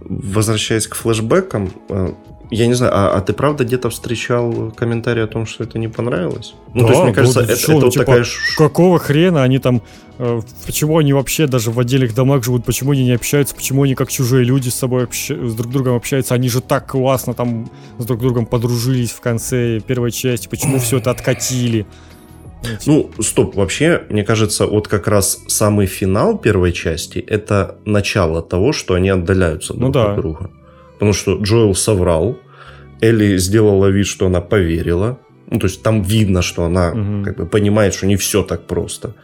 Возвращаясь 0.00 0.86
к 0.86 0.94
флешбекам, 0.94 1.70
э, 1.88 2.12
я 2.50 2.66
не 2.66 2.74
знаю, 2.74 2.92
а, 2.94 3.16
а 3.16 3.20
ты 3.20 3.32
правда 3.32 3.64
где-то 3.64 3.90
встречал 3.90 4.72
комментарий 4.76 5.24
о 5.24 5.26
том, 5.26 5.46
что 5.46 5.64
это 5.64 5.78
не 5.78 5.88
понравилось? 5.88 6.54
Ну, 6.74 6.82
да, 6.82 6.86
то 6.86 6.92
есть, 6.92 7.04
мне 7.04 7.12
кажется, 7.12 7.40
это, 7.40 7.56
что, 7.56 7.64
это 7.64 7.72
ну, 7.72 7.80
вот 7.80 7.92
типа, 7.92 8.04
такая... 8.04 8.24
Какого 8.56 8.98
хрена 8.98 9.42
они 9.42 9.58
там... 9.58 9.82
Э, 10.18 10.40
почему 10.66 10.98
они 10.98 11.12
вообще 11.12 11.46
даже 11.46 11.70
в 11.70 11.80
отдельных 11.80 12.14
домах 12.14 12.44
живут? 12.44 12.64
Почему 12.64 12.92
они 12.92 13.04
не 13.04 13.12
общаются? 13.12 13.54
Почему 13.54 13.82
они 13.82 13.94
как 13.94 14.10
чужие 14.10 14.44
люди 14.44 14.68
с 14.68 14.74
собой 14.74 15.04
общ... 15.04 15.30
с 15.30 15.54
друг 15.54 15.72
другом 15.72 15.96
общаются? 15.96 16.34
Они 16.34 16.48
же 16.48 16.60
так 16.60 16.90
классно 16.90 17.34
там 17.34 17.70
с 17.98 18.04
друг 18.04 18.20
другом 18.20 18.46
подружились 18.46 19.10
в 19.10 19.20
конце 19.20 19.80
первой 19.80 20.10
части. 20.10 20.48
Почему 20.48 20.78
все 20.78 20.98
это 20.98 21.10
откатили? 21.10 21.86
Ну, 22.86 23.10
стоп, 23.20 23.56
вообще, 23.56 24.04
мне 24.08 24.24
кажется, 24.24 24.66
вот 24.66 24.88
как 24.88 25.08
раз 25.08 25.40
самый 25.48 25.86
финал 25.86 26.38
первой 26.38 26.72
части— 26.72 27.18
это 27.26 27.76
начало 27.84 28.42
того, 28.42 28.72
что 28.72 28.94
они 28.94 29.10
отдаляются 29.10 29.74
друг 29.74 29.86
ну, 29.86 29.92
да. 29.92 30.12
от 30.12 30.16
друга. 30.16 30.50
Потому 30.94 31.12
что 31.12 31.36
Джоэл 31.36 31.74
соврал, 31.74 32.38
Элли 33.00 33.36
сделала 33.36 33.86
вид, 33.86 34.06
что 34.06 34.26
она 34.26 34.40
поверила. 34.40 35.18
Ну, 35.50 35.58
то 35.58 35.66
есть 35.66 35.82
там 35.82 36.02
видно, 36.02 36.42
что 36.42 36.64
она 36.64 36.90
угу. 36.90 37.24
как 37.24 37.36
бы 37.36 37.46
понимает, 37.46 37.94
что 37.94 38.06
не 38.06 38.16
все 38.16 38.42
так 38.42 38.66
просто. 38.66 39.14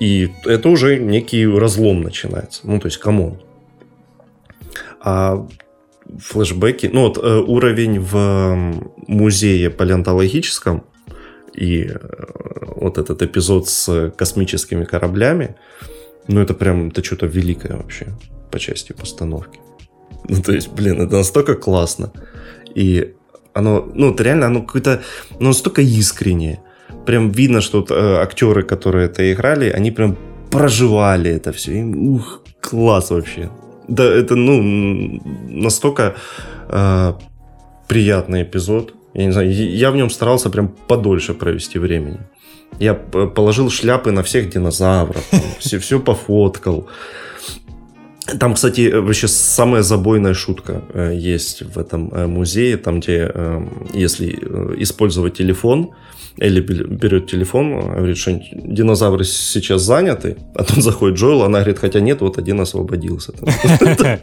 И 0.00 0.30
это 0.44 0.68
уже 0.68 0.98
некий 0.98 1.46
разлом 1.46 2.02
начинается. 2.02 2.60
Ну, 2.64 2.80
то 2.80 2.86
есть, 2.86 2.98
come 2.98 3.22
on. 3.22 3.40
А 5.00 5.46
флешбеки... 6.18 6.90
Ну, 6.92 7.02
вот 7.02 7.18
э, 7.18 7.38
уровень 7.38 8.00
в 8.00 8.82
музее 9.06 9.70
палеонтологическом 9.70 10.84
и 11.54 11.84
э, 11.84 11.98
вот 12.76 12.98
этот 12.98 13.22
эпизод 13.22 13.68
с 13.68 14.10
космическими 14.16 14.84
кораблями, 14.84 15.56
ну, 16.28 16.40
это 16.40 16.54
прям, 16.54 16.88
это 16.88 17.02
что-то 17.02 17.26
великое 17.26 17.76
вообще 17.76 18.08
по 18.50 18.58
части 18.58 18.92
постановки. 18.92 19.60
Ну, 20.36 20.42
то 20.42 20.52
есть, 20.52 20.68
блин, 20.68 21.00
это 21.00 21.16
настолько 21.16 21.54
классно. 21.54 22.10
И 22.74 23.14
оно, 23.54 23.88
ну, 23.94 24.10
это 24.10 24.22
реально, 24.24 24.46
оно 24.46 24.62
какое-то, 24.62 25.00
ну, 25.40 25.48
настолько 25.48 25.82
искреннее. 25.82 26.58
Прям 27.06 27.30
видно, 27.30 27.60
что 27.60 27.80
вот, 27.80 27.90
э, 27.90 28.16
актеры, 28.16 28.62
которые 28.62 29.06
это 29.06 29.32
играли, 29.32 29.70
они 29.70 29.90
прям 29.90 30.16
проживали 30.50 31.30
это 31.30 31.52
все. 31.52 31.72
И, 31.72 31.82
ух, 31.84 32.42
класс 32.60 33.10
вообще. 33.10 33.48
Да, 33.88 34.04
это, 34.04 34.34
ну, 34.34 35.20
настолько 35.48 36.16
э, 36.68 37.12
приятный 37.88 38.42
эпизод. 38.42 38.94
Я 39.14 39.26
не 39.26 39.32
знаю, 39.32 39.52
я 39.52 39.90
в 39.90 39.96
нем 39.96 40.10
старался 40.10 40.50
прям 40.50 40.68
подольше 40.68 41.34
провести 41.34 41.78
времени. 41.78 42.18
Я 42.80 42.94
положил 42.94 43.70
шляпы 43.70 44.10
на 44.10 44.22
всех 44.22 44.50
динозавров, 44.50 45.24
все, 45.58 45.78
все 45.78 46.00
пофоткал. 46.00 46.88
Там, 48.40 48.54
кстати, 48.54 48.92
вообще 48.92 49.28
самая 49.28 49.82
забойная 49.82 50.34
шутка 50.34 50.82
э, 50.92 51.14
есть 51.14 51.62
в 51.62 51.78
этом 51.78 52.10
э, 52.12 52.26
музее, 52.26 52.76
там, 52.76 53.00
где, 53.00 53.30
э, 53.32 53.66
если 53.94 54.30
использовать 54.82 55.34
телефон, 55.34 55.90
Элли 56.38 56.60
берет 56.60 57.30
телефон, 57.30 57.80
говорит, 57.80 58.18
что 58.18 58.40
динозавры 58.52 59.24
сейчас 59.24 59.82
заняты, 59.82 60.36
а 60.54 60.64
тут 60.64 60.82
заходит 60.82 61.18
Джоэл, 61.18 61.42
она 61.42 61.60
говорит, 61.60 61.78
хотя 61.78 62.00
нет, 62.00 62.20
вот 62.20 62.38
один 62.38 62.60
освободился. 62.60 63.32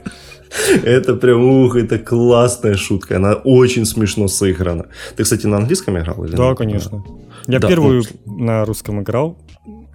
Это 0.84 1.16
прям, 1.16 1.44
ух, 1.44 1.76
это 1.76 1.98
классная 1.98 2.76
шутка, 2.76 3.16
она 3.16 3.34
очень 3.34 3.86
смешно 3.86 4.28
сыграна. 4.28 4.86
Ты, 5.16 5.24
кстати, 5.24 5.48
на 5.48 5.58
английском 5.58 5.98
играл? 5.98 6.26
Или 6.26 6.36
да, 6.36 6.54
конечно. 6.54 7.04
Я 7.48 7.60
первую 7.60 8.04
на 8.26 8.64
русском 8.64 9.02
играл, 9.02 9.36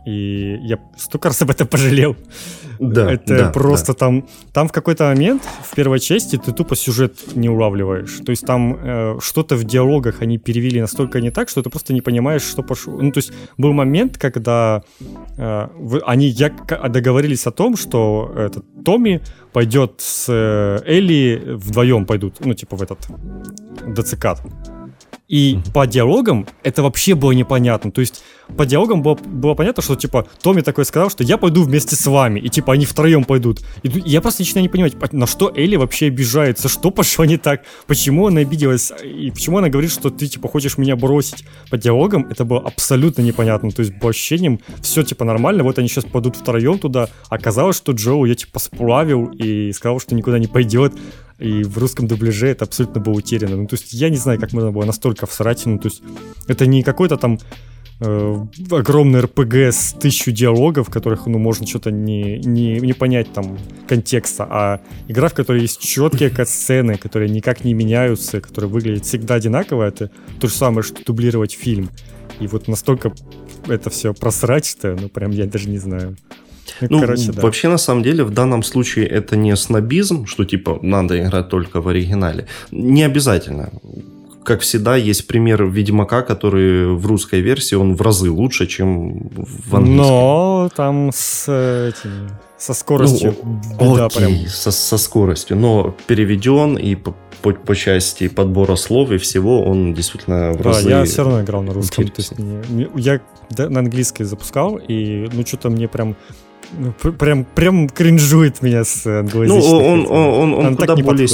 и 0.08 0.58
я 0.62 0.78
столько 0.96 1.28
раз 1.28 1.42
об 1.42 1.50
этом 1.50 1.66
пожалел. 1.66 2.16
Да, 2.80 3.12
это 3.12 3.38
да, 3.38 3.50
просто 3.50 3.92
да. 3.92 3.94
там, 3.94 4.28
там 4.52 4.68
в 4.68 4.72
какой-то 4.72 5.04
момент 5.04 5.42
в 5.42 5.74
первой 5.74 5.98
части 6.00 6.36
ты 6.36 6.52
тупо 6.52 6.76
сюжет 6.76 7.36
не 7.36 7.48
улавливаешь. 7.48 8.20
То 8.24 8.30
есть 8.30 8.46
там 8.46 8.76
э, 8.76 9.18
что-то 9.20 9.56
в 9.56 9.64
диалогах 9.64 10.22
они 10.22 10.38
перевели 10.38 10.80
настолько 10.80 11.20
не 11.20 11.30
так, 11.30 11.48
что 11.48 11.62
ты 11.62 11.70
просто 11.70 11.92
не 11.92 12.00
понимаешь, 12.00 12.42
что 12.42 12.62
пошло. 12.62 13.02
Ну 13.02 13.10
то 13.10 13.18
есть 13.18 13.32
был 13.56 13.72
момент, 13.72 14.16
когда 14.16 14.82
э, 15.36 15.68
вы, 15.76 16.00
они 16.06 16.28
я, 16.28 16.50
договорились 16.88 17.46
о 17.46 17.50
том, 17.50 17.76
что 17.76 18.32
этот 18.36 18.64
Томми 18.84 19.20
пойдет 19.52 19.94
с 19.98 20.26
э, 20.28 20.80
Элли 20.86 21.42
вдвоем 21.46 22.06
пойдут, 22.06 22.44
ну 22.44 22.54
типа 22.54 22.76
в 22.76 22.82
этот 22.82 23.08
децикат. 23.86 24.40
И 25.28 25.58
по 25.74 25.86
диалогам 25.86 26.46
это 26.62 26.82
вообще 26.82 27.14
было 27.14 27.32
непонятно. 27.32 27.92
То 27.92 28.00
есть 28.00 28.22
по 28.56 28.64
диалогам 28.64 29.02
было, 29.02 29.14
было 29.14 29.54
понятно, 29.54 29.82
что 29.82 29.94
типа 29.94 30.26
Томми 30.42 30.62
такой 30.62 30.86
сказал, 30.86 31.10
что 31.10 31.22
я 31.22 31.36
пойду 31.36 31.62
вместе 31.62 31.96
с 31.96 32.06
вами. 32.06 32.40
И 32.40 32.48
типа 32.48 32.72
они 32.72 32.86
втроем 32.86 33.24
пойдут. 33.24 33.60
И 33.82 33.90
я 34.06 34.22
просто 34.22 34.42
начинаю 34.42 34.62
не 34.62 34.68
понимать, 34.70 35.12
на 35.12 35.26
что 35.26 35.52
Элли 35.54 35.76
вообще 35.76 36.06
обижается, 36.06 36.68
что 36.68 36.90
пошло 36.90 37.26
не 37.26 37.36
так, 37.36 37.64
почему 37.86 38.28
она 38.28 38.40
обиделась, 38.40 38.90
и 39.04 39.30
почему 39.30 39.58
она 39.58 39.68
говорит, 39.68 39.92
что 39.92 40.08
ты 40.08 40.26
типа 40.26 40.48
хочешь 40.48 40.78
меня 40.78 40.96
бросить. 40.96 41.44
По 41.70 41.76
диалогам 41.76 42.26
это 42.30 42.46
было 42.46 42.60
абсолютно 42.60 43.20
непонятно. 43.20 43.70
То 43.70 43.80
есть 43.80 44.00
по 44.00 44.08
ощущениям 44.08 44.60
все 44.80 45.02
типа 45.02 45.26
нормально, 45.26 45.62
вот 45.62 45.78
они 45.78 45.88
сейчас 45.88 46.04
пойдут 46.04 46.36
втроем 46.36 46.78
туда. 46.78 47.10
Оказалось, 47.28 47.76
что 47.76 47.92
Джоу 47.92 48.24
я 48.24 48.34
типа 48.34 48.58
сплавил 48.58 49.26
и 49.26 49.72
сказал, 49.72 50.00
что 50.00 50.14
никуда 50.14 50.38
не 50.38 50.46
пойдет 50.46 50.94
и 51.38 51.62
в 51.62 51.78
русском 51.78 52.06
дубляже 52.06 52.48
это 52.48 52.64
абсолютно 52.64 53.00
было 53.00 53.14
утеряно. 53.14 53.56
Ну, 53.56 53.66
то 53.66 53.76
есть 53.76 53.92
я 53.92 54.08
не 54.08 54.16
знаю, 54.16 54.40
как 54.40 54.52
можно 54.52 54.72
было 54.72 54.84
настолько 54.84 55.26
всрать, 55.26 55.64
ну, 55.66 55.78
то 55.78 55.88
есть 55.88 56.02
это 56.48 56.66
не 56.66 56.82
какой-то 56.82 57.16
там 57.16 57.38
э, 58.00 58.46
огромный 58.70 59.20
РПГ 59.20 59.54
с 59.54 59.92
тысячу 59.92 60.32
диалогов, 60.32 60.88
в 60.88 60.90
которых, 60.90 61.26
ну, 61.26 61.38
можно 61.38 61.66
что-то 61.66 61.90
не, 61.90 62.38
не, 62.38 62.80
не 62.80 62.92
понять 62.92 63.32
там 63.32 63.56
контекста, 63.86 64.46
а 64.50 64.80
игра, 65.06 65.28
в 65.28 65.34
которой 65.34 65.62
есть 65.62 65.80
четкие 65.80 66.30
кат-сцены, 66.30 66.96
которые 66.96 67.30
никак 67.30 67.64
не 67.64 67.72
меняются, 67.72 68.40
которые 68.40 68.70
выглядят 68.70 69.04
всегда 69.04 69.34
одинаково, 69.34 69.84
это 69.84 70.10
то 70.40 70.48
же 70.48 70.54
самое, 70.54 70.82
что 70.82 71.04
дублировать 71.04 71.52
фильм. 71.52 71.90
И 72.40 72.46
вот 72.46 72.68
настолько 72.68 73.12
это 73.68 73.90
все 73.90 74.12
просрать, 74.14 74.66
что, 74.66 74.96
ну, 75.00 75.08
прям 75.08 75.30
я 75.30 75.46
даже 75.46 75.68
не 75.68 75.78
знаю. 75.78 76.16
Ну, 76.80 77.00
Короче, 77.00 77.32
да. 77.32 77.42
вообще, 77.42 77.68
на 77.68 77.78
самом 77.78 78.02
деле, 78.02 78.24
в 78.24 78.30
данном 78.30 78.62
случае 78.62 79.06
это 79.06 79.36
не 79.36 79.56
снобизм, 79.56 80.26
что, 80.26 80.44
типа, 80.44 80.78
надо 80.82 81.18
играть 81.18 81.48
только 81.48 81.80
в 81.80 81.88
оригинале. 81.88 82.46
Не 82.70 83.04
обязательно. 83.04 83.70
Как 84.44 84.60
всегда, 84.60 84.96
есть 84.96 85.26
пример 85.26 85.64
Ведьмака, 85.64 86.22
который 86.22 86.94
в 86.94 87.06
русской 87.06 87.40
версии, 87.40 87.74
он 87.74 87.94
в 87.94 88.00
разы 88.00 88.30
лучше, 88.30 88.66
чем 88.66 89.28
в 89.30 89.76
английской. 89.76 90.08
Но 90.08 90.70
там 90.74 91.10
с 91.12 91.52
этими, 91.52 92.30
со 92.56 92.72
скоростью 92.72 93.36
ну, 93.42 93.94
беда 93.94 94.06
окей, 94.06 94.18
прям. 94.18 94.46
Со, 94.48 94.70
со 94.70 94.96
скоростью, 94.96 95.56
но 95.56 95.94
переведен 96.06 96.78
и 96.78 96.94
по, 96.94 97.14
по, 97.42 97.52
по 97.52 97.76
части 97.76 98.28
подбора 98.28 98.76
слов 98.76 99.10
и 99.10 99.18
всего 99.18 99.64
он 99.64 99.92
действительно 99.92 100.52
в 100.52 100.62
разы... 100.62 100.88
Да, 100.88 101.00
я 101.00 101.04
все 101.04 101.24
равно 101.24 101.42
играл 101.42 101.62
на 101.62 101.74
русском. 101.74 102.08
То 102.08 102.12
есть, 102.16 102.38
не, 102.38 102.88
я 102.96 103.20
на 103.58 103.80
английской 103.80 104.24
запускал, 104.24 104.76
и 104.76 105.28
ну 105.32 105.44
что-то 105.44 105.68
мне 105.68 105.88
прям 105.88 106.08
ну, 106.08 106.16
прям, 107.18 107.44
прям 107.44 107.88
кринжует 107.88 108.62
меня 108.62 108.84
с 108.84 109.06
англоязычных. 109.06 109.64
Ну, 109.64 109.78
он, 109.78 110.06
он, 110.06 110.54
он, 110.54 110.66
он 110.66 110.76
куда, 110.76 110.96
более, 110.96 111.28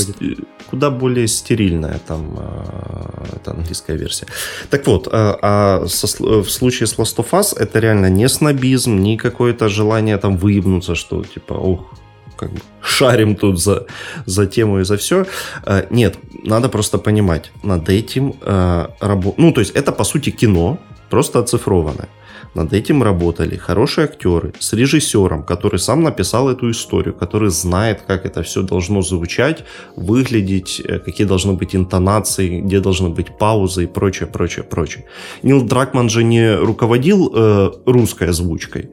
куда 0.67 0.91
более 0.91 1.29
стерильная 1.29 2.01
там 2.07 2.37
э, 2.39 3.37
это 3.37 3.51
английская 3.53 3.97
версия. 3.97 4.27
Так 4.71 4.87
вот, 4.87 5.09
а, 5.11 5.39
а 5.43 5.87
со, 5.87 6.07
в 6.23 6.51
случае 6.51 6.87
с 6.87 6.99
Last 6.99 7.17
of 7.17 7.31
Us 7.33 7.57
это 7.59 7.79
реально 7.79 8.11
не 8.11 8.29
снобизм, 8.29 8.97
не 8.97 9.17
какое-то 9.17 9.69
желание 9.69 10.19
там 10.19 10.37
выебнуться, 10.37 10.95
что 10.95 11.25
типа, 11.25 11.55
ох, 11.55 11.95
как 12.37 12.53
бы 12.53 12.61
шарим 12.83 13.37
тут 13.37 13.61
за, 13.61 13.87
за 14.27 14.47
тему 14.47 14.81
и 14.81 14.85
за 14.85 14.97
все. 14.97 15.27
Э, 15.67 15.87
нет, 15.91 16.19
надо 16.45 16.69
просто 16.69 16.99
понимать, 16.99 17.53
над 17.63 17.89
этим 17.89 18.35
э, 18.41 18.87
работать. 19.01 19.39
Ну, 19.39 19.53
то 19.53 19.61
есть 19.61 19.73
это, 19.75 19.93
по 19.93 20.05
сути, 20.05 20.31
кино, 20.31 20.79
просто 21.11 21.39
оцифрованное. 21.39 22.09
Над 22.55 22.73
этим 22.73 23.03
работали 23.03 23.57
хорошие 23.57 24.05
актеры 24.05 24.53
с 24.61 24.73
режиссером, 24.73 25.43
который 25.43 25.81
сам 25.81 26.03
написал 26.03 26.49
эту 26.49 26.71
историю, 26.71 27.13
который 27.13 27.51
знает, 27.51 28.03
как 28.07 28.27
это 28.27 28.43
все 28.43 28.63
должно 28.63 29.03
звучать, 29.03 29.65
выглядеть, 29.97 30.81
э, 30.85 31.01
какие 31.01 31.27
должны 31.27 31.55
быть 31.55 31.75
интонации, 31.75 32.61
где 32.61 32.81
должны 32.81 33.09
быть 33.09 33.37
паузы 33.39 33.85
и 33.85 33.87
прочее, 33.87 34.29
прочее, 34.29 34.65
прочее. 34.65 35.05
Нил 35.43 35.63
Дракман 35.63 36.09
же 36.09 36.23
не 36.23 36.55
руководил 36.55 37.33
э, 37.35 37.73
русской 37.87 38.29
озвучкой. 38.29 38.91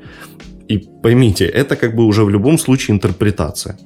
И 0.67 0.77
поймите, 0.77 1.45
это 1.45 1.75
как 1.75 1.95
бы 1.95 2.05
уже 2.05 2.23
в 2.23 2.29
любом 2.29 2.57
случае 2.57 2.95
интерпретация. 2.95 3.77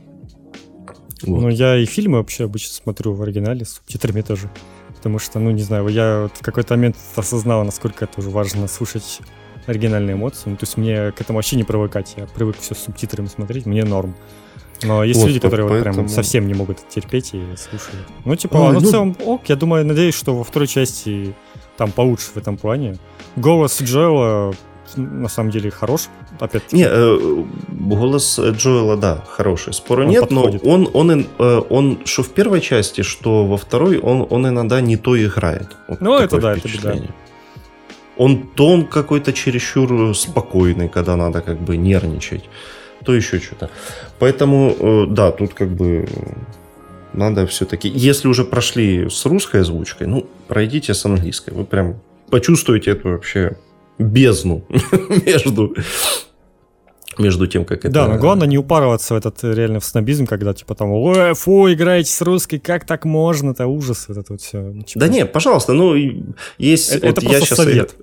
Вот. 1.24 1.42
Ну, 1.42 1.50
я 1.50 1.78
и 1.78 1.86
фильмы 1.86 2.20
вообще 2.20 2.46
обычно 2.46 2.74
смотрю 2.74 3.14
в 3.14 3.22
оригинале 3.22 3.66
с 3.66 3.74
субтитрами 3.74 4.22
тоже. 4.22 4.50
Потому 4.96 5.20
что, 5.20 5.40
ну, 5.40 5.52
не 5.52 5.64
знаю, 5.64 5.88
я 5.90 6.22
вот 6.24 6.38
в 6.38 6.42
какой-то 6.42 6.76
момент 6.76 6.96
осознал, 7.16 7.66
насколько 7.66 8.06
это 8.06 8.20
уже 8.20 8.30
важно 8.30 8.68
слушать 8.68 9.22
оригинальные 9.68 10.16
эмоции. 10.16 10.50
Ну, 10.50 10.56
то 10.56 10.64
есть 10.64 10.78
мне 10.78 11.12
к 11.12 11.22
этому 11.22 11.38
вообще 11.38 11.56
не 11.56 11.64
привыкать. 11.64 12.14
Я 12.18 12.26
привык 12.28 12.58
все 12.60 12.76
с 12.76 12.80
субтитрами 12.80 13.28
смотреть, 13.28 13.66
мне 13.66 13.84
норм. 13.84 14.16
Но 14.84 15.04
есть 15.04 15.20
вот, 15.20 15.28
люди, 15.28 15.40
которые 15.40 15.68
поэтому... 15.68 15.96
вот 15.96 16.04
прям 16.04 16.10
совсем 16.10 16.48
не 16.48 16.54
могут 16.54 16.88
терпеть 16.90 17.34
и 17.34 17.42
слушают. 17.56 18.08
Ну, 18.26 18.36
типа, 18.36 18.70
а, 18.70 18.74
ну, 18.74 18.80
ну, 18.80 18.88
в 18.88 18.92
целом 18.92 19.16
ок. 19.26 19.42
Я 19.48 19.56
думаю, 19.56 19.86
надеюсь, 19.86 20.16
что 20.16 20.36
во 20.36 20.44
второй 20.44 20.68
части 20.68 21.34
там 21.78 21.92
получше 21.92 22.32
в 22.34 22.38
этом 22.38 22.58
плане. 22.58 22.98
Голос 23.36 23.82
Джоэла 23.82 24.54
на 24.96 25.30
самом 25.30 25.50
деле 25.50 25.72
хорош, 25.72 26.10
опять 26.40 26.72
Не, 26.72 26.86
э, 26.88 27.44
голос 27.70 28.40
Джоэла, 28.40 28.96
да, 28.98 29.24
хороший, 29.28 29.74
спора 29.74 30.04
он 30.04 30.10
нет, 30.10 30.22
подходит. 30.22 30.64
но 30.64 30.72
он, 30.72 30.90
он, 30.94 31.28
э, 31.40 31.62
он, 31.70 32.00
что 32.06 32.24
в 32.24 32.30
первой 32.30 32.62
части, 32.62 33.02
что 33.02 33.46
во 33.46 33.58
второй, 33.58 33.98
он, 33.98 34.26
он 34.30 34.48
иногда 34.48 34.82
не 34.82 34.96
то 34.96 35.22
играет. 35.22 35.70
Вот 35.88 36.02
ну, 36.02 36.18
это 36.18 36.40
да, 36.40 36.54
это 36.54 36.68
беда 36.68 36.96
он 38.18 38.48
тон 38.56 38.86
какой-то 38.86 39.34
чересчур 39.34 40.16
спокойный, 40.16 40.90
когда 40.90 41.16
надо 41.16 41.42
как 41.42 41.60
бы 41.60 41.78
нервничать, 41.78 42.44
то 43.04 43.14
еще 43.14 43.40
что-то. 43.40 43.70
Поэтому, 44.20 44.76
э, 44.80 45.06
да, 45.10 45.32
тут 45.32 45.54
как 45.54 45.70
бы 45.70 46.08
надо 47.14 47.46
все-таки, 47.48 47.88
если 47.88 48.28
уже 48.28 48.44
прошли 48.44 49.10
с 49.10 49.26
русской 49.26 49.62
озвучкой, 49.62 50.08
ну, 50.08 50.28
пройдите 50.48 50.94
с 50.94 51.06
английской. 51.06 51.52
Вы 51.52 51.66
прям 51.66 51.96
почувствуете 52.30 52.92
эту 52.92 53.10
вообще 53.10 53.58
бездну 53.98 54.66
между 55.26 55.76
между 57.18 57.48
тем, 57.48 57.64
как 57.64 57.80
это... 57.86 57.94
Да, 57.94 58.08
но 58.08 58.18
главное 58.18 58.48
не 58.48 58.58
упарываться 58.58 59.14
в 59.14 59.18
этот 59.18 59.42
реально 59.44 59.80
в 59.80 59.86
снобизм, 59.86 60.26
когда 60.26 60.54
типа 60.54 60.76
там, 60.76 60.92
ой, 60.92 61.34
фу, 61.34 61.72
играете 61.72 62.12
с 62.12 62.22
русской, 62.22 62.60
как 62.60 62.86
так 62.86 63.06
можно, 63.06 63.52
это 63.52 63.68
ужас, 63.68 64.06
вот 64.10 64.18
это 64.18 64.34
вот 64.34 64.42
все. 64.42 64.74
Типа... 64.86 65.00
Да 65.00 65.08
не, 65.08 65.26
пожалуйста, 65.26 65.74
ну, 65.74 65.96
есть... 66.58 66.90
Это, 66.90 67.08
вот 67.08 67.18
это 67.18 67.32
я 67.32 67.40
сейчас 67.40 67.58
совет. 67.58 67.96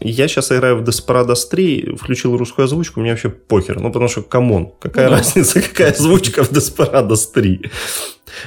Я 0.00 0.28
сейчас 0.28 0.52
играю 0.52 0.76
в 0.76 0.82
Desperados 0.82 1.48
3, 1.50 1.96
включил 1.96 2.36
русскую 2.36 2.64
озвучку, 2.64 3.00
мне 3.00 3.10
вообще 3.10 3.30
похер. 3.30 3.80
Ну, 3.80 3.90
потому 3.90 4.08
что, 4.08 4.22
come 4.22 4.51
on, 4.51 4.72
какая 4.78 5.08
ну, 5.08 5.16
разница, 5.16 5.62
какая 5.68 5.92
озвучка 5.92 6.44
в 6.44 6.52
Desperados 6.52 7.32
3. 7.32 7.70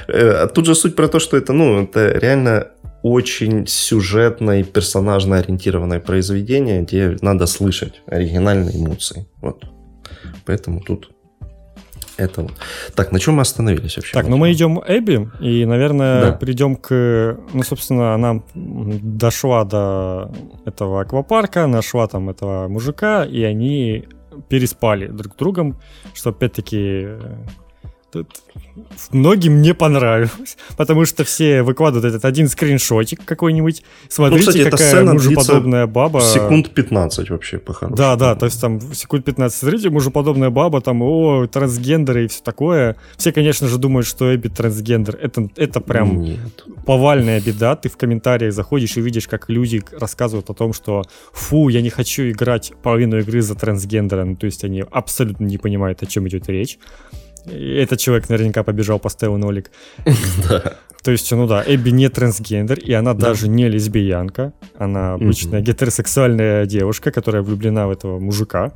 Э, 0.08 0.48
тут 0.54 0.66
же 0.66 0.74
суть 0.74 0.94
про 0.94 1.08
то, 1.08 1.18
что 1.18 1.36
это, 1.36 1.52
ну, 1.52 1.82
это 1.82 2.18
реально 2.18 2.68
очень 3.02 3.66
сюжетное 3.66 4.60
и 4.60 4.64
персонажно 4.64 5.38
ориентированное 5.38 6.00
произведение, 6.00 6.82
где 6.82 7.16
надо 7.22 7.46
слышать 7.46 8.02
оригинальные 8.06 8.76
эмоции. 8.76 9.26
Вот. 9.40 9.64
Поэтому 10.44 10.80
тут 10.80 11.10
это 12.20 12.42
вот. 12.42 12.52
Так, 12.94 13.12
на 13.12 13.18
чем 13.18 13.34
мы 13.34 13.42
остановились 13.42 13.96
вообще? 13.96 14.12
Так, 14.12 14.28
ну 14.28 14.36
мы 14.36 14.52
идем 14.52 14.80
Эбби, 14.86 15.30
и, 15.40 15.64
наверное, 15.64 16.20
да. 16.22 16.32
придем 16.32 16.76
к... 16.76 17.38
Ну, 17.52 17.62
собственно, 17.62 18.14
она 18.14 18.42
дошла 18.54 19.64
до 19.64 20.30
этого 20.66 21.00
аквапарка, 21.00 21.66
нашла 21.66 22.06
там 22.06 22.30
этого 22.30 22.68
мужика, 22.68 23.24
и 23.24 23.42
они 23.42 24.06
переспали 24.48 25.06
друг 25.06 25.34
с 25.34 25.36
другом, 25.36 25.80
что, 26.14 26.30
опять-таки, 26.30 27.08
Тут 28.12 28.26
многим 29.12 29.62
не 29.62 29.72
понравилось, 29.72 30.56
потому 30.76 31.04
что 31.04 31.22
все 31.22 31.62
выкладывают 31.62 32.04
этот 32.04 32.24
один 32.24 32.48
скриншотик 32.48 33.24
какой-нибудь. 33.24 33.84
Смотрите, 34.08 34.46
ну, 34.46 34.52
кстати, 34.52 34.70
какая 34.70 35.04
мужеподобная 35.04 35.86
баба. 35.86 36.20
Секунд 36.20 36.70
15 36.70 37.30
вообще 37.30 37.58
по 37.58 37.72
Да, 37.88 38.16
да, 38.16 38.34
то 38.34 38.46
есть 38.46 38.60
там 38.60 38.80
секунд 38.94 39.24
15. 39.24 39.56
Смотрите, 39.56 39.90
мужеподобная 39.90 40.50
баба, 40.50 40.80
там, 40.80 41.02
о, 41.02 41.46
трансгендеры 41.46 42.24
и 42.24 42.28
все 42.28 42.42
такое. 42.42 42.96
Все, 43.16 43.30
конечно 43.32 43.68
же, 43.68 43.78
думают, 43.78 44.08
что 44.08 44.34
Эбби 44.34 44.48
трансгендер. 44.48 45.16
Это, 45.16 45.48
это 45.54 45.80
прям 45.80 46.20
Нет. 46.20 46.64
повальная 46.84 47.40
беда. 47.40 47.76
Ты 47.76 47.88
в 47.88 47.96
комментариях 47.96 48.52
заходишь 48.52 48.96
и 48.96 49.00
видишь, 49.00 49.28
как 49.28 49.48
люди 49.48 49.82
рассказывают 49.92 50.50
о 50.50 50.54
том, 50.54 50.72
что 50.72 51.04
фу, 51.32 51.68
я 51.68 51.80
не 51.80 51.90
хочу 51.90 52.28
играть 52.28 52.72
половину 52.82 53.18
игры 53.20 53.40
за 53.40 53.54
трансгендера. 53.54 54.24
Ну, 54.24 54.34
то 54.34 54.46
есть 54.46 54.64
они 54.64 54.84
абсолютно 54.90 55.44
не 55.44 55.58
понимают, 55.58 56.02
о 56.02 56.06
чем 56.06 56.26
идет 56.26 56.48
речь. 56.48 56.78
Этот 57.50 57.98
человек 57.98 58.28
наверняка 58.28 58.62
побежал, 58.62 58.98
поставил 58.98 59.38
нолик. 59.38 59.70
То 61.02 61.10
есть, 61.10 61.32
ну 61.32 61.46
да, 61.46 61.64
Эбби 61.66 61.90
не 61.90 62.08
трансгендер, 62.08 62.78
и 62.78 62.92
она 62.92 63.14
даже 63.14 63.48
не 63.48 63.68
лесбиянка. 63.68 64.52
Она 64.78 65.14
обычная 65.14 65.60
гетеросексуальная 65.60 66.66
девушка, 66.66 67.10
которая 67.10 67.42
влюблена 67.42 67.86
в 67.86 67.90
этого 67.90 68.18
мужика. 68.18 68.72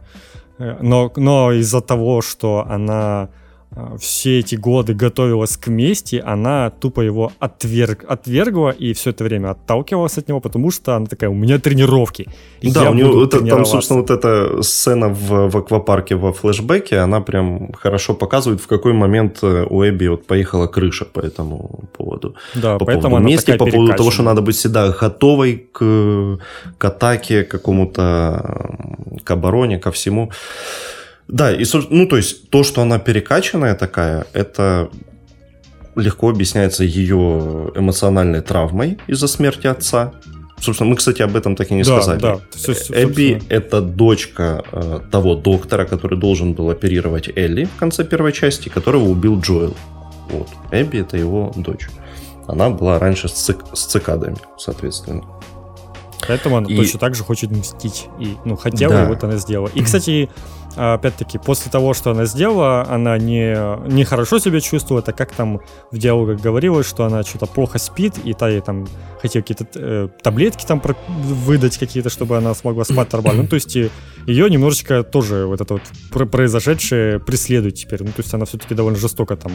Э, 0.59 0.79
но, 0.81 1.13
но 1.17 1.53
из-за 1.53 1.81
того, 1.81 2.23
что 2.23 2.67
она 2.69 3.29
все 3.99 4.39
эти 4.39 4.55
годы 4.55 4.95
готовилась 4.95 5.57
к 5.57 5.67
мести, 5.69 6.23
она 6.25 6.71
тупо 6.71 7.01
его 7.01 7.33
отверг, 7.39 8.05
отвергла 8.09 8.71
и 8.71 8.93
все 8.93 9.11
это 9.11 9.25
время 9.25 9.51
отталкивалась 9.51 10.19
от 10.19 10.29
него, 10.29 10.41
потому 10.41 10.71
что 10.71 10.95
она 10.95 11.07
такая, 11.07 11.31
у 11.31 11.35
меня 11.35 11.59
тренировки. 11.59 12.29
да, 12.63 12.91
у 12.91 12.95
него 12.95 13.25
это, 13.25 13.45
там, 13.45 13.65
собственно, 13.65 14.01
вот 14.01 14.11
эта 14.11 14.63
сцена 14.63 15.09
в, 15.09 15.51
в 15.51 15.57
аквапарке 15.57 16.15
во 16.15 16.33
флешбеке, 16.33 16.99
она 16.99 17.21
прям 17.21 17.73
хорошо 17.73 18.15
показывает, 18.15 18.61
в 18.61 18.67
какой 18.67 18.93
момент 18.93 19.39
э, 19.43 19.67
у 19.69 19.83
Эбби 19.83 20.09
вот 20.09 20.27
поехала 20.27 20.67
крыша 20.67 21.05
по 21.05 21.21
этому 21.21 21.85
поводу. 21.97 22.35
Да, 22.55 22.79
по 22.79 22.85
поэтому 22.85 23.17
поводу 23.17 23.29
мести, 23.29 23.57
по 23.57 23.67
поводу 23.67 23.93
того, 23.95 24.11
что 24.11 24.23
надо 24.23 24.41
быть 24.41 24.57
всегда 24.57 24.91
готовой 24.91 25.69
к, 25.73 26.39
к 26.79 26.85
атаке, 26.85 27.45
к 27.45 27.51
какому-то 27.51 28.77
к 29.25 29.31
обороне, 29.31 29.79
ко 29.79 29.91
всему. 29.91 30.31
Да, 31.29 31.53
и, 31.53 31.65
ну, 31.91 32.07
то 32.07 32.17
есть, 32.17 32.51
то, 32.51 32.63
что 32.63 32.83
она 32.83 32.99
перекачанная 32.99 33.75
такая, 33.75 34.27
это 34.33 34.91
легко 35.97 36.29
объясняется 36.29 36.85
ее 36.85 37.73
эмоциональной 37.75 38.41
травмой 38.41 38.99
из-за 39.07 39.27
смерти 39.27 39.67
отца. 39.67 40.13
Собственно, 40.61 40.91
мы, 40.91 40.97
кстати, 40.97 41.23
об 41.23 41.37
этом 41.37 41.57
так 41.57 41.71
и 41.71 41.75
не 41.75 41.83
да, 41.83 41.97
сказали. 41.97 42.21
Да, 42.21 42.41
все, 42.53 42.73
Эбби– 42.91 43.43
это 43.49 43.81
дочка 43.81 44.65
э, 44.73 45.01
того 45.11 45.35
доктора, 45.35 45.85
который 45.85 46.19
должен 46.19 46.55
был 46.55 46.71
оперировать 46.71 47.29
Элли 47.37 47.65
в 47.65 47.79
конце 47.79 48.05
первой 48.05 48.33
части, 48.33 48.69
которого 48.69 49.05
убил 49.05 49.41
Джоэл. 49.41 49.75
Вот. 50.31 50.49
Эбби– 50.71 50.99
это 51.01 51.17
его 51.17 51.53
дочь. 51.57 51.89
Она 52.47 52.71
была 52.71 52.99
раньше 52.99 53.29
с, 53.29 53.51
цик- 53.51 53.75
с 53.75 53.85
цикадами, 53.87 54.37
соответственно. 54.59 55.23
Поэтому 56.29 56.57
она 56.57 56.67
и... 56.69 56.77
точно 56.77 56.99
так 56.99 57.15
же 57.15 57.25
хочет 57.25 57.51
мстить. 57.51 58.07
И, 58.19 58.37
ну, 58.45 58.57
хотела, 58.57 58.95
да. 58.95 59.05
и 59.05 59.09
вот 59.09 59.23
она 59.25 59.37
сделала. 59.37 59.69
И, 59.75 59.83
кстати, 59.83 60.29
опять-таки, 60.77 61.39
после 61.39 61.71
того, 61.71 61.95
что 61.95 62.11
она 62.11 62.25
сделала, 62.25 62.87
она 62.89 63.17
не, 63.19 63.57
не 63.89 64.05
хорошо 64.05 64.39
себя 64.39 64.61
чувствует, 64.61 65.09
а 65.09 65.13
как 65.13 65.33
там 65.33 65.61
в 65.91 65.99
диалогах 65.99 66.41
говорилось, 66.41 66.87
что 66.87 67.05
она 67.05 67.23
что-то 67.23 67.47
плохо 67.47 67.79
спит, 67.79 68.15
и 68.25 68.33
та 68.33 68.49
ей 68.49 68.61
там 68.61 68.87
хотела 69.21 69.43
какие-то 69.43 69.67
э, 69.75 70.09
таблетки 70.23 70.65
там 70.67 70.81
про- 70.81 70.97
выдать 71.09 71.79
какие-то, 71.79 72.11
чтобы 72.11 72.37
она 72.37 72.55
смогла 72.55 72.85
спать 72.85 73.13
нормально. 73.13 73.43
Ну, 73.43 73.49
то 73.49 73.55
есть 73.55 73.75
ее 73.75 74.51
немножечко 74.51 75.03
тоже 75.03 75.47
вот 75.47 75.61
это 75.61 75.75
вот 75.75 76.31
произошедшее 76.31 77.21
преследует 77.21 77.75
теперь. 77.75 78.03
Ну, 78.03 78.09
то 78.09 78.23
есть 78.23 78.33
она 78.35 78.45
все-таки 78.45 78.75
довольно 78.75 78.99
жестоко 78.99 79.37
там 79.37 79.53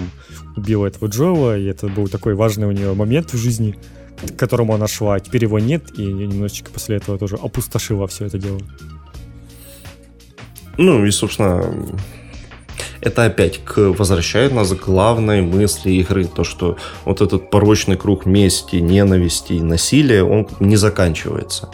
убила 0.56 0.86
этого 0.86 1.08
Джоэла, 1.08 1.58
и 1.58 1.66
это 1.66 1.88
был 1.88 2.08
такой 2.08 2.36
важный 2.36 2.68
у 2.68 2.72
нее 2.72 2.94
момент 2.94 3.34
в 3.34 3.38
жизни, 3.38 3.76
к 4.28 4.36
которому 4.36 4.74
она 4.74 4.88
шла. 4.88 5.20
Теперь 5.20 5.44
его 5.44 5.60
нет, 5.60 5.98
и 5.98 6.06
немножечко 6.06 6.72
после 6.72 6.98
этого 6.98 7.18
тоже 7.18 7.36
опустошила 7.36 8.08
все 8.08 8.26
это 8.26 8.38
дело. 8.38 8.60
Ну 10.78 11.06
и, 11.06 11.12
собственно, 11.12 11.74
это 13.02 13.26
опять 13.26 13.64
к, 13.64 13.78
возвращает 13.78 14.54
нас 14.54 14.70
к 14.72 14.86
главной 14.86 15.42
мысли 15.42 15.92
игры, 15.92 16.26
то, 16.26 16.44
что 16.44 16.78
вот 17.06 17.22
этот 17.22 17.50
порочный 17.50 17.98
круг 17.98 18.26
мести, 18.26 18.78
ненависти 18.78 19.54
и 19.54 19.62
насилия, 19.62 20.24
он 20.24 20.48
не 20.60 20.76
заканчивается. 20.76 21.70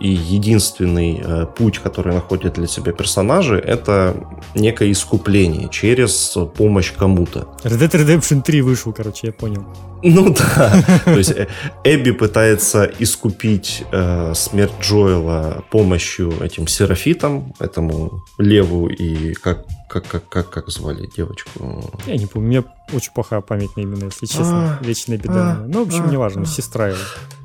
И 0.00 0.08
единственный 0.08 1.20
э, 1.22 1.46
путь, 1.46 1.78
который 1.78 2.12
находят 2.12 2.54
для 2.54 2.66
себя 2.66 2.92
персонажи, 2.92 3.56
это 3.56 4.16
некое 4.54 4.90
искупление 4.90 5.68
через 5.70 6.36
помощь 6.56 6.92
кому-то. 6.92 7.48
Red 7.62 7.78
Dead 7.78 7.90
Redemption 7.90 8.42
3 8.42 8.62
вышел, 8.62 8.92
короче, 8.92 9.28
я 9.28 9.32
понял. 9.32 9.64
Ну 10.02 10.34
да. 10.56 10.84
То 11.04 11.16
есть 11.16 11.30
э, 11.30 11.48
Эбби 11.84 12.10
пытается 12.10 12.90
искупить 12.98 13.84
э, 13.90 14.32
смерть 14.34 14.72
Джоэла 14.80 15.64
помощью 15.70 16.32
этим 16.42 16.66
серафитам, 16.66 17.54
этому 17.58 18.22
Леву 18.38 18.88
и 18.88 19.32
как 19.34 19.64
как, 19.88 20.08
как, 20.08 20.28
как, 20.28 20.50
как 20.50 20.70
звали 20.70 21.08
девочку? 21.16 21.92
Я 22.06 22.16
не 22.16 22.26
помню, 22.26 22.48
у 22.48 22.50
меня 22.50 22.64
очень 22.92 23.12
плохая 23.12 23.40
память 23.42 23.76
на 23.76 23.82
имена, 23.82 24.06
если 24.06 24.26
честно. 24.26 24.78
А, 24.80 24.84
Вечная 24.84 25.18
беда. 25.18 25.58
А, 25.60 25.64
ну, 25.68 25.84
в 25.84 25.86
общем, 25.86 26.10
неважно, 26.10 26.46
сестра 26.46 26.88
его. 26.88 26.98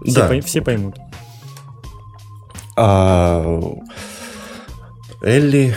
Все, 0.04 0.42
все 0.42 0.62
поймут. 0.62 0.96
А 2.82 3.44
Элли... 5.22 5.76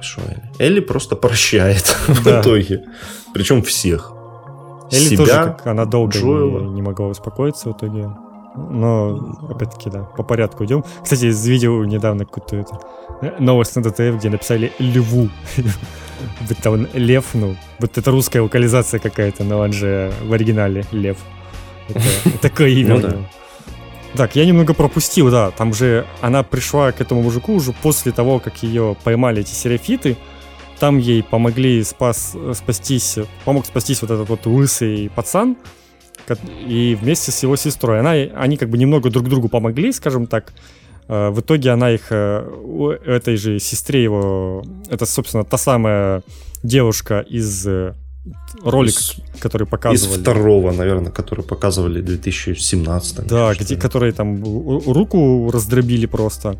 Что 0.00 0.22
Элли? 0.22 0.42
Элли 0.58 0.80
просто 0.80 1.14
прощает 1.14 1.94
да. 2.08 2.14
в 2.14 2.40
итоге. 2.40 2.84
Причем 3.34 3.62
всех. 3.62 4.12
Элли 4.90 5.08
Себя, 5.08 5.18
тоже, 5.18 5.32
как 5.32 5.66
она 5.66 5.84
долго 5.84 6.18
не, 6.18 6.70
не 6.70 6.82
могла 6.82 7.08
успокоиться 7.08 7.68
в 7.68 7.76
итоге. 7.76 8.08
Но, 8.56 9.36
опять-таки, 9.50 9.90
да, 9.90 10.04
по 10.04 10.22
порядку 10.22 10.64
идем. 10.64 10.84
Кстати, 11.02 11.26
видел 11.26 11.84
недавно 11.84 12.24
какую-то 12.24 12.56
это, 12.56 13.36
новость 13.38 13.76
на 13.76 13.82
ДТФ, 13.82 14.16
где 14.16 14.30
написали 14.30 14.72
«Льву». 14.78 15.28
Быть 16.48 16.58
там 16.62 16.86
лев, 16.94 17.26
ну, 17.34 17.56
вот 17.78 17.98
это 17.98 18.10
русская 18.10 18.40
локализация 18.40 19.00
какая-то, 19.00 19.44
но 19.44 19.58
он 19.58 19.74
же 19.74 20.10
в 20.22 20.32
оригинале 20.32 20.86
лев. 20.92 21.18
Это, 21.90 22.38
такое 22.40 22.68
имя. 22.68 23.26
Так, 24.16 24.34
я 24.34 24.46
немного 24.46 24.72
пропустил, 24.72 25.30
да. 25.30 25.50
Там 25.50 25.74
же 25.74 26.06
она 26.20 26.42
пришла 26.42 26.92
к 26.92 27.00
этому 27.00 27.22
мужику 27.22 27.54
уже 27.54 27.72
после 27.72 28.12
того, 28.12 28.38
как 28.38 28.62
ее 28.62 28.96
поймали 29.04 29.40
эти 29.40 29.52
серафиты. 29.52 30.16
Там 30.78 30.98
ей 30.98 31.22
помогли 31.22 31.82
спас, 31.82 32.36
спастись, 32.54 33.18
помог 33.44 33.66
спастись 33.66 34.02
вот 34.02 34.10
этот 34.10 34.28
вот 34.28 34.46
лысый 34.46 35.10
пацан. 35.14 35.56
И 36.66 36.96
вместе 37.00 37.30
с 37.30 37.42
его 37.42 37.56
сестрой. 37.56 38.00
Она, 38.00 38.12
они 38.12 38.56
как 38.56 38.70
бы 38.70 38.78
немного 38.78 39.10
друг 39.10 39.28
другу 39.28 39.48
помогли, 39.48 39.92
скажем 39.92 40.26
так. 40.26 40.52
Э, 41.08 41.30
в 41.30 41.40
итоге 41.40 41.70
она 41.70 41.90
их, 41.90 42.06
э, 42.10 42.98
этой 43.04 43.36
же 43.36 43.58
сестре 43.58 44.02
его, 44.02 44.64
это, 44.90 45.06
собственно, 45.06 45.44
та 45.44 45.56
самая 45.56 46.22
девушка 46.62 47.20
из 47.20 47.66
э, 47.66 47.94
ролик, 48.62 48.94
из, 48.94 49.16
который 49.40 49.66
показывали. 49.66 50.16
Из 50.16 50.20
второго, 50.20 50.72
наверное, 50.72 51.12
который 51.12 51.44
показывали 51.44 52.00
в 52.00 52.04
2017. 52.04 53.26
Да, 53.26 53.54
где, 53.54 53.76
которые 53.76 54.12
там 54.12 54.42
руку 54.42 55.50
раздробили 55.52 56.06
просто. 56.06 56.56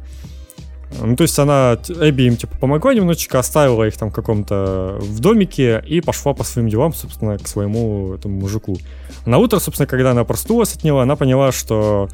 Ну, 1.03 1.17
то 1.17 1.23
есть 1.23 1.39
она, 1.39 1.79
Эбби 1.89 2.23
им, 2.23 2.37
типа, 2.37 2.57
помогла 2.59 2.95
немножечко, 2.95 3.39
оставила 3.39 3.87
их 3.87 3.97
там 3.97 4.11
в 4.11 4.15
каком-то 4.15 4.99
в 5.01 5.21
домике 5.21 5.83
и 5.87 6.01
пошла 6.01 6.33
по 6.33 6.45
своим 6.45 6.69
делам, 6.69 6.95
собственно, 6.95 7.39
к 7.39 7.49
своему 7.49 8.15
этому 8.15 8.41
мужику. 8.41 8.79
На 9.27 9.39
утро, 9.39 9.59
собственно, 9.59 9.87
когда 9.87 10.13
она 10.13 10.25
проснулась 10.25 10.75
от 10.75 10.85
него, 10.85 11.01
она 11.01 11.17
поняла, 11.17 11.51
что 11.51 12.09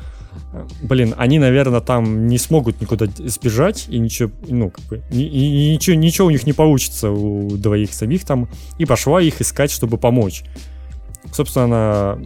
блин, 0.83 1.15
они, 1.17 1.39
наверное, 1.39 1.81
там 1.81 2.27
не 2.27 2.39
смогут 2.39 2.81
никуда 2.81 3.07
сбежать, 3.19 3.87
и 3.89 3.99
ничего, 3.99 4.31
ну, 4.49 4.71
как 4.71 4.85
бы, 4.87 5.03
и, 5.11 5.23
и 5.23 5.73
ничего, 5.73 5.97
ничего 5.97 6.27
у 6.27 6.31
них 6.31 6.47
не 6.47 6.53
получится 6.53 7.11
у 7.11 7.57
двоих 7.57 7.95
самих 7.95 8.25
там, 8.25 8.49
и 8.79 8.85
пошла 8.85 9.21
их 9.21 9.41
искать, 9.41 9.71
чтобы 9.71 9.99
помочь. 9.99 10.45
Собственно, 11.33 11.65
она 11.65 12.19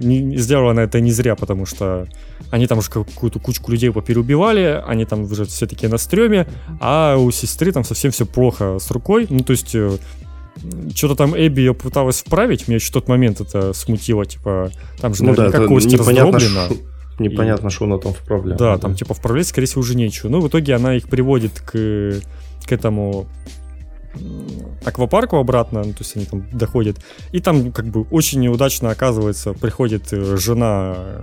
не, 0.00 0.36
сделала 0.38 0.70
она 0.70 0.82
это 0.82 1.00
не 1.00 1.12
зря, 1.12 1.36
потому 1.36 1.66
что 1.66 2.06
они 2.50 2.66
там 2.66 2.78
уже 2.78 2.90
какую-то 2.90 3.38
кучку 3.38 3.70
людей 3.70 3.90
попереубивали, 3.92 4.82
они 4.86 5.04
там 5.04 5.22
уже 5.22 5.44
все 5.44 5.66
таки 5.66 5.86
на 5.86 5.98
стреме, 5.98 6.46
а 6.80 7.16
у 7.16 7.30
сестры 7.30 7.72
там 7.72 7.84
совсем 7.84 8.10
все 8.10 8.26
плохо 8.26 8.78
с 8.78 8.90
рукой, 8.90 9.26
ну, 9.28 9.40
то 9.40 9.52
есть 9.52 9.74
э, 9.74 9.98
что-то 10.94 11.14
там 11.14 11.34
Эбби 11.36 11.60
ее 11.60 11.74
пыталась 11.74 12.20
вправить, 12.22 12.66
меня 12.66 12.76
еще 12.76 12.92
тот 12.92 13.08
момент 13.08 13.40
это 13.40 13.72
смутило, 13.72 14.24
типа, 14.24 14.70
там 15.00 15.14
же 15.14 15.24
ну, 15.24 15.30
наверняка 15.30 15.58
да, 15.58 15.66
кость 15.66 15.92
раздроблена. 15.92 16.68
Ш 16.68 16.74
Непонятно, 17.20 17.68
и... 17.68 17.70
что 17.70 17.84
она 17.84 17.98
там 17.98 18.12
вправляет. 18.12 18.58
Да, 18.58 18.78
там 18.78 18.94
типа 18.94 19.14
вправлять, 19.14 19.46
скорее 19.46 19.66
всего, 19.66 19.80
уже 19.80 19.94
нечего. 19.94 20.28
Ну, 20.28 20.40
в 20.40 20.48
итоге 20.48 20.74
она 20.74 20.96
их 20.96 21.08
приводит 21.08 21.60
к, 21.60 22.20
к 22.66 22.72
этому 22.72 23.26
аквапарку 24.84 25.36
обратно, 25.36 25.84
ну, 25.84 25.92
то 25.92 26.00
есть 26.00 26.16
они 26.16 26.24
там 26.24 26.44
доходят. 26.52 26.96
И 27.32 27.40
там 27.40 27.72
как 27.72 27.86
бы 27.86 28.02
очень 28.10 28.40
неудачно 28.40 28.90
оказывается, 28.90 29.52
приходит 29.52 30.12
э, 30.12 30.36
жена 30.36 31.22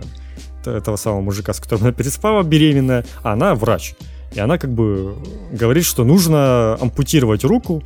э, 0.65 0.77
этого 0.77 0.95
самого 0.95 1.21
мужика, 1.21 1.53
с 1.53 1.59
которым 1.59 1.85
она 1.85 1.93
переспала, 1.93 2.43
беременная, 2.43 3.05
а 3.23 3.33
она 3.33 3.55
врач. 3.55 3.95
И 4.33 4.39
она 4.39 4.57
как 4.57 4.71
бы 4.71 5.15
говорит, 5.51 5.83
что 5.83 6.05
нужно 6.05 6.77
ампутировать 6.79 7.43
руку, 7.43 7.83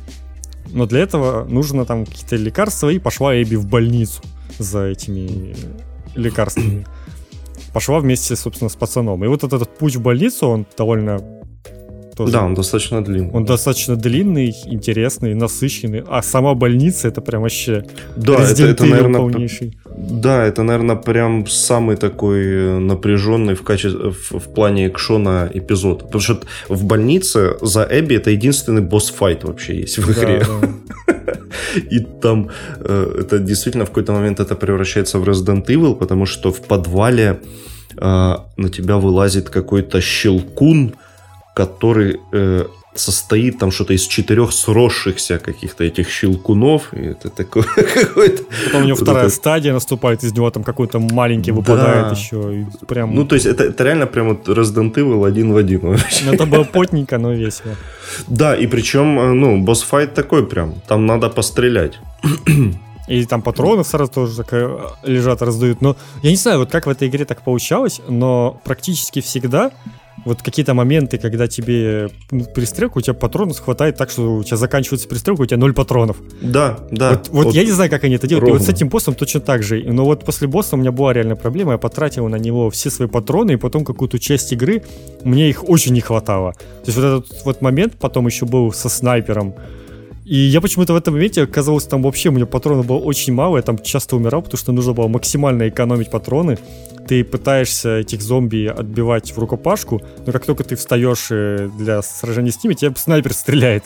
но 0.70 0.86
для 0.86 1.00
этого 1.00 1.44
нужно 1.44 1.84
там 1.84 2.06
какие-то 2.06 2.36
лекарства, 2.36 2.88
и 2.88 2.98
пошла 2.98 3.34
Эбби 3.34 3.56
в 3.56 3.66
больницу 3.66 4.22
за 4.58 4.84
этими 4.84 5.56
лекарствами 6.14 6.86
пошла 7.72 7.98
вместе, 8.00 8.36
собственно, 8.36 8.68
с 8.68 8.76
пацаном. 8.76 9.24
И 9.24 9.28
вот 9.28 9.44
этот 9.44 9.68
путь 9.78 9.96
в 9.96 10.02
больницу, 10.02 10.48
он 10.48 10.66
довольно 10.76 11.20
тоже. 12.16 12.32
Да, 12.32 12.44
он 12.44 12.54
достаточно 12.54 13.02
длинный. 13.02 13.30
Он 13.32 13.44
достаточно 13.44 13.96
длинный, 13.96 14.54
интересный, 14.66 15.34
насыщенный. 15.34 16.02
А 16.06 16.22
сама 16.22 16.54
больница 16.54 17.08
это 17.08 17.20
прям 17.20 17.42
вообще 17.42 17.84
да, 18.16 18.34
это, 18.34 18.64
это, 18.64 18.84
наверное, 18.84 19.20
полнейший. 19.20 19.78
Да, 19.96 20.44
это, 20.44 20.62
наверное, 20.62 20.96
прям 20.96 21.46
самый 21.46 21.96
такой 21.96 22.44
э, 22.44 22.78
напряженный 22.78 23.54
в, 23.54 23.62
качестве, 23.62 24.10
в, 24.10 24.38
в 24.38 24.54
плане 24.54 24.88
экшона 24.88 25.50
эпизод. 25.52 26.04
Потому 26.04 26.20
что 26.20 26.40
в 26.68 26.84
больнице 26.84 27.56
за 27.60 27.86
Эбби 27.90 28.16
это 28.16 28.30
единственный 28.30 28.82
босс-файт 28.82 29.44
вообще 29.44 29.80
есть 29.80 29.98
в 29.98 30.10
игре. 30.10 30.44
Да, 30.46 30.66
да. 31.06 31.14
И 31.90 32.00
там 32.00 32.50
э, 32.80 33.16
это 33.20 33.38
действительно 33.38 33.84
в 33.84 33.88
какой-то 33.88 34.12
момент 34.12 34.40
это 34.40 34.54
превращается 34.54 35.18
в 35.18 35.28
Resident 35.28 35.66
Evil, 35.66 35.94
потому 35.94 36.26
что 36.26 36.50
в 36.52 36.60
подвале 36.60 37.40
э, 37.96 38.36
на 38.56 38.68
тебя 38.68 38.96
вылазит 38.96 39.50
какой-то 39.50 40.00
щелкун, 40.00 40.94
который 41.54 42.20
состоит 42.94 43.58
там 43.58 43.70
что-то 43.70 43.94
из 43.94 44.06
четырех 44.06 44.52
сросшихся 44.52 45.38
каких-то 45.38 45.84
этих 45.84 46.10
щелкунов. 46.10 46.92
И 46.92 47.00
это 47.00 47.30
такое 47.30 47.64
какое-то... 47.94 48.42
Потом 48.66 48.82
у 48.82 48.84
него 48.84 48.96
вторая 48.96 49.28
стадия 49.28 49.72
наступает, 49.72 50.24
из 50.24 50.32
него 50.34 50.50
там 50.50 50.62
какой-то 50.62 50.98
маленький 50.98 51.52
выпадает 51.52 52.08
да. 52.08 52.16
еще. 52.16 52.66
Прям... 52.86 53.14
Ну, 53.14 53.24
то 53.24 53.34
есть 53.34 53.46
это, 53.46 53.64
это 53.64 53.84
реально 53.84 54.06
прям 54.06 54.28
вот 54.28 54.48
Resident 54.48 54.94
Evil 54.94 55.26
один 55.26 55.52
в 55.52 55.56
один 55.56 55.80
вообще. 55.80 56.24
Ну, 56.26 56.32
это 56.32 56.46
было 56.46 56.64
потненько, 56.64 57.18
но 57.18 57.32
весело. 57.32 57.76
Да, 58.28 58.54
и 58.54 58.66
причем, 58.66 59.18
э, 59.18 59.32
ну, 59.32 59.62
босс-файт 59.62 60.14
такой 60.14 60.46
прям. 60.46 60.74
Там 60.86 61.06
надо 61.06 61.28
пострелять. 61.30 61.98
И 63.08 63.24
там 63.26 63.42
патроны 63.42 63.84
сразу 63.84 64.12
тоже 64.12 64.36
так 64.36 64.52
э, 64.52 64.78
лежат, 65.02 65.42
раздают. 65.42 65.80
Но 65.80 65.96
я 66.22 66.30
не 66.30 66.36
знаю, 66.36 66.58
вот 66.58 66.70
как 66.70 66.86
в 66.86 66.90
этой 66.90 67.08
игре 67.08 67.24
так 67.24 67.42
получалось, 67.42 68.00
но 68.08 68.60
практически 68.64 69.20
всегда 69.20 69.72
вот 70.24 70.42
какие-то 70.42 70.74
моменты, 70.74 71.18
когда 71.18 71.46
тебе 71.48 72.10
ну, 72.30 72.44
перестрелка, 72.44 72.98
у 72.98 73.00
тебя 73.00 73.14
патронов 73.14 73.58
хватает 73.58 73.96
так, 73.96 74.10
что 74.10 74.36
у 74.36 74.42
тебя 74.44 74.56
заканчивается 74.56 75.08
перестрелка, 75.08 75.42
у 75.42 75.46
тебя 75.46 75.58
ноль 75.58 75.74
патронов. 75.74 76.16
Да, 76.40 76.78
да. 76.90 77.10
Вот, 77.10 77.28
вот, 77.28 77.44
вот 77.46 77.54
я 77.54 77.64
не 77.64 77.72
знаю, 77.72 77.90
как 77.90 78.04
они 78.04 78.16
это 78.16 78.26
делают. 78.26 78.48
Ровно. 78.48 78.56
И 78.56 78.58
вот 78.58 78.66
с 78.66 78.72
этим 78.72 78.88
боссом 78.88 79.14
точно 79.14 79.40
так 79.40 79.62
же. 79.62 79.82
Но 79.84 80.04
вот 80.04 80.24
после 80.24 80.48
босса 80.48 80.76
у 80.76 80.78
меня 80.78 80.92
была 80.92 81.12
реальная 81.12 81.36
проблема. 81.36 81.72
Я 81.72 81.78
потратил 81.78 82.28
на 82.28 82.36
него 82.36 82.70
все 82.70 82.90
свои 82.90 83.08
патроны, 83.08 83.52
и 83.52 83.56
потом 83.56 83.84
какую-то 83.84 84.18
часть 84.18 84.52
игры 84.52 84.82
мне 85.24 85.50
их 85.50 85.68
очень 85.68 85.92
не 85.92 86.00
хватало. 86.00 86.52
То 86.52 86.86
есть 86.86 86.98
вот 86.98 87.04
этот 87.04 87.44
вот 87.44 87.60
момент 87.60 87.94
потом 87.98 88.26
еще 88.26 88.46
был 88.46 88.72
со 88.72 88.88
снайпером. 88.88 89.54
И 90.24 90.36
я 90.36 90.60
почему-то 90.60 90.92
в 90.92 90.96
этом 90.96 91.14
моменте 91.14 91.42
оказалось, 91.42 91.84
там 91.84 92.02
вообще 92.02 92.28
у 92.28 92.32
меня 92.32 92.46
патронов 92.46 92.86
было 92.86 92.98
очень 92.98 93.32
мало, 93.32 93.56
я 93.56 93.62
там 93.62 93.78
часто 93.78 94.16
умирал, 94.16 94.42
потому 94.42 94.58
что 94.58 94.72
нужно 94.72 94.92
было 94.92 95.08
максимально 95.08 95.68
экономить 95.68 96.10
патроны. 96.10 96.58
Ты 97.08 97.24
пытаешься 97.24 97.98
этих 97.98 98.22
зомби 98.22 98.66
отбивать 98.66 99.32
в 99.32 99.38
рукопашку, 99.38 100.00
но 100.24 100.32
как 100.32 100.44
только 100.46 100.62
ты 100.62 100.76
встаешь 100.76 101.28
э, 101.30 101.68
для 101.76 102.00
сражения 102.02 102.52
с 102.52 102.62
ними, 102.62 102.74
тебя 102.74 102.92
снайпер 102.94 103.32
стреляет. 103.32 103.84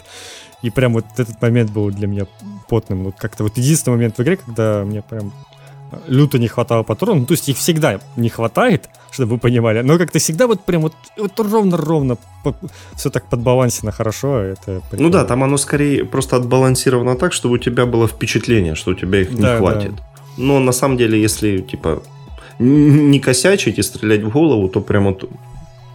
И 0.63 0.69
прям 0.69 0.93
вот 0.93 1.07
этот 1.17 1.41
момент 1.41 1.71
был 1.71 1.91
для 1.91 2.07
меня 2.07 2.27
потным. 2.69 3.05
Вот 3.05 3.15
как-то 3.19 3.43
вот 3.43 3.57
единственный 3.57 3.95
момент 3.95 4.19
в 4.19 4.23
игре, 4.23 4.37
когда 4.37 4.85
мне 4.85 5.01
прям 5.01 5.33
люто 6.07 6.39
не 6.39 6.49
хватало 6.49 6.83
патронов. 6.83 7.21
Ну, 7.21 7.27
то 7.27 7.33
есть 7.33 7.49
их 7.49 7.57
всегда 7.57 8.01
не 8.17 8.29
хватает, 8.29 8.89
чтобы 9.11 9.33
вы 9.33 9.39
понимали. 9.39 9.83
Но 9.83 9.99
как-то 9.99 10.19
всегда 10.19 10.47
вот 10.47 10.65
прям 10.65 10.83
вот, 10.83 10.95
вот 11.17 11.39
ровно-ровно 11.39 12.17
все 12.95 13.11
так 13.11 13.29
подбалансено 13.29 13.93
хорошо. 13.93 14.39
Это 14.39 14.83
ну 14.93 15.11
да, 15.11 15.25
там 15.25 15.43
оно 15.43 15.57
скорее 15.57 16.05
просто 16.05 16.37
отбалансировано 16.37 17.17
так, 17.17 17.33
чтобы 17.33 17.55
у 17.55 17.59
тебя 17.59 17.87
было 17.87 18.07
впечатление, 18.07 18.75
что 18.75 18.93
у 18.93 18.95
тебя 18.95 19.21
их 19.21 19.31
не 19.33 19.43
да, 19.43 19.59
хватит. 19.59 19.95
Да. 19.95 20.03
Но 20.37 20.61
на 20.61 20.73
самом 20.73 20.97
деле, 20.97 21.21
если 21.21 21.59
типа 21.59 22.03
не 22.59 23.21
косячить 23.21 23.79
и 23.79 23.83
стрелять 23.83 24.23
в 24.23 24.31
голову, 24.31 24.69
то 24.69 24.81
прям 24.81 25.05
вот 25.05 25.29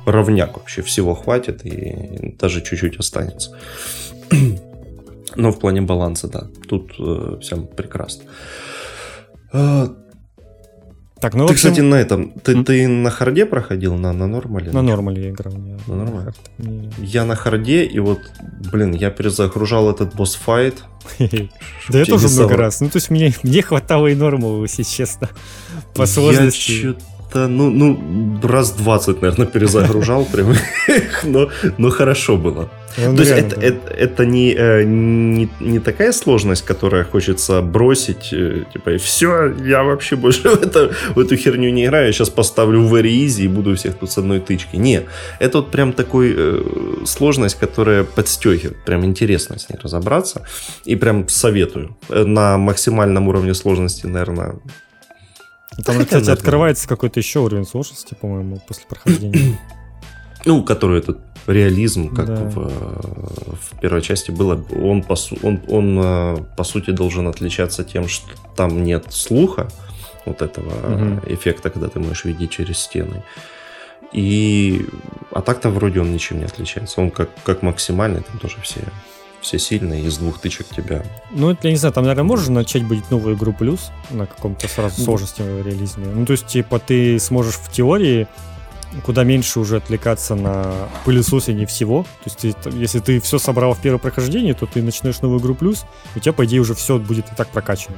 ровняк 0.06 0.58
вообще 0.58 0.82
всего 0.82 1.16
хватит 1.16 1.66
и 1.66 2.36
даже 2.40 2.62
чуть-чуть 2.62 2.98
останется. 2.98 3.58
Но 5.36 5.52
в 5.52 5.60
плане 5.60 5.82
баланса, 5.82 6.28
да, 6.28 6.48
тут 6.68 6.94
э, 7.00 7.38
всем 7.42 7.68
прекрасно. 7.68 8.24
Так, 11.22 11.36
ну, 11.36 11.46
ты, 11.46 11.54
общем... 11.54 11.70
кстати, 11.70 11.82
на 11.82 11.96
этом. 11.96 12.32
Ты, 12.32 12.54
mm? 12.54 12.64
ты 12.64 12.88
на 12.88 13.12
харде 13.12 13.46
проходил, 13.46 13.96
на, 13.96 14.12
на 14.12 14.26
нормале? 14.26 14.72
На 14.72 14.82
нормале 14.82 15.26
я 15.26 15.30
играл. 15.30 15.54
Не, 15.54 15.78
на 15.86 15.96
нормале? 15.96 16.34
Не... 16.58 16.90
Я 16.98 17.26
на 17.26 17.36
харде, 17.36 17.86
и 17.86 18.00
вот, 18.00 18.20
блин, 18.72 18.94
я 18.94 19.12
перезагружал 19.12 19.92
этот 19.92 20.16
босс-файт. 20.16 20.84
Да 21.90 22.00
я 22.00 22.06
тоже 22.06 22.28
много 22.28 22.58
раз. 22.58 22.82
Ну, 22.82 22.90
то 22.90 22.98
есть 22.98 23.12
мне, 23.12 23.34
мне 23.44 23.62
хватало 23.62 24.08
и 24.08 24.16
нормала, 24.16 24.64
если 24.64 24.84
честно. 24.84 25.30
По 25.94 26.08
сложности. 26.08 26.72
Я 26.72 26.96
ну, 27.48 27.70
ну, 27.70 28.40
раз 28.44 28.72
20, 28.72 29.22
наверное, 29.22 29.48
перезагружал 29.48 30.26
прям. 30.26 30.56
но, 31.24 31.50
но 31.78 31.90
хорошо 31.90 32.38
было. 32.38 32.70
Он 32.98 33.16
То 33.16 33.24
есть 33.24 33.32
это, 33.32 33.56
да. 33.56 33.68
это, 33.68 33.94
это 33.94 34.26
не, 34.26 34.54
э, 34.54 34.84
не, 34.84 35.50
не 35.60 35.80
такая 35.80 36.12
сложность, 36.12 36.64
которая 36.64 37.04
хочется 37.04 37.62
бросить, 37.62 38.34
э, 38.34 38.64
типа, 38.74 38.92
и 38.92 38.98
все, 38.98 39.54
я 39.66 39.84
вообще 39.84 40.16
больше 40.16 40.50
в, 40.50 40.62
это, 40.62 40.92
в 41.16 41.20
эту 41.20 41.36
херню 41.36 41.72
не 41.72 41.86
играю, 41.86 42.08
я 42.08 42.14
сейчас 42.14 42.30
поставлю 42.30 42.82
very 42.82 43.12
easy 43.12 43.44
и 43.44 43.48
буду 43.48 43.76
всех 43.76 43.98
тут 43.98 44.12
с 44.12 44.18
одной 44.18 44.40
тычки. 44.40 44.76
Не, 44.76 45.04
это 45.40 45.60
вот 45.60 45.72
прям 45.72 45.94
такой 45.94 46.34
э, 46.36 46.64
сложность, 47.06 47.60
которая 47.60 48.04
подстегивает, 48.04 48.84
прям 48.84 49.06
интересно 49.06 49.58
с 49.58 49.70
ней 49.70 49.78
разобраться, 49.82 50.46
и 50.86 50.96
прям 50.96 51.28
советую. 51.30 51.98
Э, 52.10 52.24
на 52.24 52.58
максимальном 52.58 53.28
уровне 53.28 53.54
сложности, 53.54 54.06
наверное, 54.06 54.56
там, 55.86 55.98
Хотя, 55.98 56.20
кстати, 56.20 56.30
открывается 56.30 56.88
какой-то 56.88 57.20
еще 57.20 57.40
уровень 57.40 57.66
сложности, 57.66 58.16
по-моему, 58.20 58.62
после 58.68 58.86
прохождения. 58.88 59.58
Ну, 60.44 60.64
который 60.64 60.98
этот 60.98 61.20
реализм, 61.48 62.14
как 62.14 62.28
да. 62.28 62.36
в, 62.36 62.56
в 62.60 63.80
первой 63.82 64.02
части 64.02 64.32
было, 64.32 64.64
он 64.76 65.04
по, 65.04 65.16
он, 65.44 65.62
он 65.68 66.00
э, 66.02 66.38
по 66.58 66.64
сути 66.64 66.92
должен 66.92 67.28
отличаться 67.28 67.84
тем, 67.84 68.08
что 68.08 68.28
там 68.56 68.84
нет 68.84 69.06
слуха, 69.10 69.70
вот 70.26 70.42
этого 70.42 70.70
угу. 70.70 71.22
эффекта, 71.34 71.70
когда 71.70 71.88
ты 71.88 72.00
можешь 72.00 72.26
видеть 72.26 72.52
через 72.52 72.78
стены. 72.80 73.24
И 74.12 74.86
а 75.32 75.42
так-то 75.42 75.70
вроде 75.70 76.02
он 76.02 76.12
ничем 76.12 76.40
не 76.40 76.46
отличается. 76.46 77.02
Он 77.02 77.12
как, 77.12 77.30
как 77.44 77.62
максимальный, 77.62 78.22
там 78.22 78.40
тоже 78.40 78.58
все, 78.62 78.82
все 79.40 79.58
сильные, 79.58 80.04
из 80.04 80.18
двух 80.18 80.40
тычек 80.40 80.68
тебя. 80.68 81.04
Ну, 81.32 81.56
я 81.62 81.70
не 81.70 81.78
знаю, 81.78 81.94
там, 81.94 82.04
наверное, 82.04 82.26
можно 82.26 82.54
начать 82.54 82.84
будет 82.84 83.10
новую 83.10 83.36
игру 83.36 83.54
плюс 83.54 83.92
на 84.10 84.26
каком-то 84.26 84.68
сразу 84.68 85.02
сложности 85.02 85.42
реализме. 85.42 86.08
Ну, 86.14 86.26
то 86.26 86.34
есть, 86.34 86.48
типа, 86.48 86.80
ты 86.80 87.20
сможешь 87.20 87.56
в 87.56 87.72
теории 87.72 88.28
куда 89.06 89.24
меньше 89.24 89.60
уже 89.60 89.78
отвлекаться 89.78 90.36
на 90.36 90.90
пылесосение 91.06 91.66
всего. 91.66 92.04
То 92.24 92.30
есть, 92.46 92.58
ты, 92.58 92.70
если 92.72 93.00
ты 93.00 93.20
все 93.20 93.40
собрал 93.40 93.74
в 93.74 93.82
первое 93.82 94.00
прохождение, 94.00 94.54
то 94.54 94.66
ты 94.66 94.82
начинаешь 94.82 95.22
новую 95.22 95.40
игру 95.40 95.56
плюс, 95.56 95.86
у 96.16 96.20
тебя, 96.20 96.34
по 96.34 96.46
идее, 96.46 96.60
уже 96.60 96.76
все 96.76 97.00
будет 97.00 97.32
и 97.32 97.36
так 97.36 97.50
прокачано. 97.50 97.98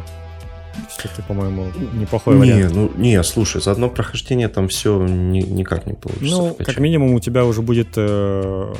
Это, 1.03 1.21
по-моему, 1.23 1.67
неплохой 1.93 2.35
не, 2.35 2.53
вариант. 2.53 2.73
Ну, 2.73 2.91
не, 2.95 3.21
слушай, 3.23 3.61
за 3.61 3.71
одно 3.71 3.89
прохождение 3.89 4.47
там 4.47 4.69
все 4.69 5.03
ни, 5.03 5.41
никак 5.41 5.85
не 5.85 5.93
получится. 5.93 6.25
Ну, 6.25 6.53
вкачать. 6.53 6.65
как 6.65 6.81
минимум 6.81 7.13
у 7.13 7.19
тебя 7.19 7.45
уже 7.45 7.61
будет... 7.61 7.89
Э, 7.97 8.73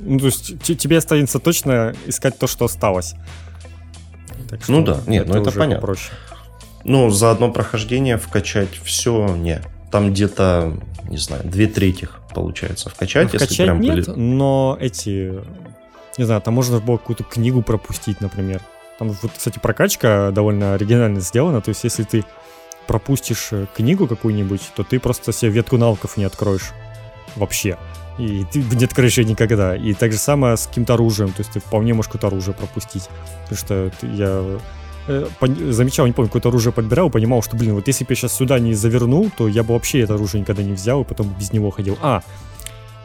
ну, 0.00 0.18
то 0.18 0.26
есть 0.26 0.62
тебе 0.62 0.98
останется 0.98 1.38
точно 1.38 1.94
искать 2.06 2.38
то, 2.38 2.46
что 2.46 2.66
осталось. 2.66 3.14
Так 4.50 4.62
что 4.62 4.72
ну 4.72 4.84
да, 4.84 5.00
нет, 5.06 5.26
ну 5.26 5.40
это 5.40 5.50
понятно. 5.50 5.86
Проще. 5.86 6.10
Ну, 6.84 7.10
за 7.10 7.30
одно 7.30 7.50
прохождение 7.50 8.16
вкачать 8.18 8.80
все 8.84 9.34
не. 9.34 9.62
Там 9.90 10.10
где-то 10.10 10.74
не 11.08 11.18
знаю, 11.18 11.42
две 11.44 11.66
трети 11.66 12.08
получается 12.34 12.90
вкачать. 12.90 13.28
Вкачать 13.28 13.56
прям 13.56 13.80
нет, 13.80 14.06
были... 14.06 14.18
но 14.18 14.76
эти, 14.80 15.32
не 16.18 16.24
знаю, 16.24 16.40
там 16.40 16.54
можно 16.54 16.80
было 16.80 16.96
какую-то 16.96 17.24
книгу 17.24 17.62
пропустить, 17.62 18.20
например. 18.20 18.60
Там 18.98 19.10
вот, 19.10 19.32
кстати, 19.36 19.58
прокачка 19.58 20.30
довольно 20.30 20.74
оригинально 20.74 21.20
сделана, 21.20 21.60
то 21.60 21.68
есть 21.68 21.84
если 21.84 22.02
ты 22.02 22.24
пропустишь 22.86 23.48
э, 23.50 23.66
книгу 23.74 24.06
какую-нибудь, 24.06 24.62
то 24.76 24.84
ты 24.84 25.00
просто 25.00 25.32
себе 25.32 25.50
ветку 25.50 25.76
навыков 25.76 26.16
не 26.16 26.24
откроешь 26.24 26.72
вообще. 27.34 27.76
И 28.16 28.46
ты 28.50 28.62
не 28.62 28.84
откроешь 28.84 29.18
ее 29.18 29.24
никогда. 29.24 29.76
И 29.76 29.92
так 29.92 30.12
же 30.12 30.18
самое 30.18 30.56
с 30.56 30.66
каким-то 30.68 30.94
оружием. 30.94 31.30
То 31.32 31.40
есть 31.40 31.52
ты 31.52 31.60
вполне 31.60 31.92
можешь 31.92 32.08
какое-то 32.08 32.28
оружие 32.28 32.54
пропустить. 32.54 33.08
Потому 33.42 33.58
что 33.58 33.92
я 34.02 34.58
замечал, 35.70 36.06
не 36.06 36.12
помню, 36.12 36.28
какое-то 36.28 36.48
оружие 36.48 36.72
подбирал, 36.72 37.10
понимал, 37.10 37.42
что, 37.42 37.56
блин, 37.56 37.74
вот 37.74 37.86
если 37.86 38.04
бы 38.04 38.12
я 38.12 38.16
сейчас 38.16 38.34
сюда 38.34 38.58
не 38.58 38.74
завернул, 38.74 39.30
то 39.36 39.48
я 39.48 39.62
бы 39.62 39.74
вообще 39.74 40.00
это 40.00 40.14
оружие 40.14 40.40
никогда 40.40 40.62
не 40.62 40.72
взял, 40.72 41.02
и 41.02 41.04
потом 41.04 41.34
без 41.38 41.52
него 41.52 41.70
ходил. 41.70 41.96
А, 42.02 42.22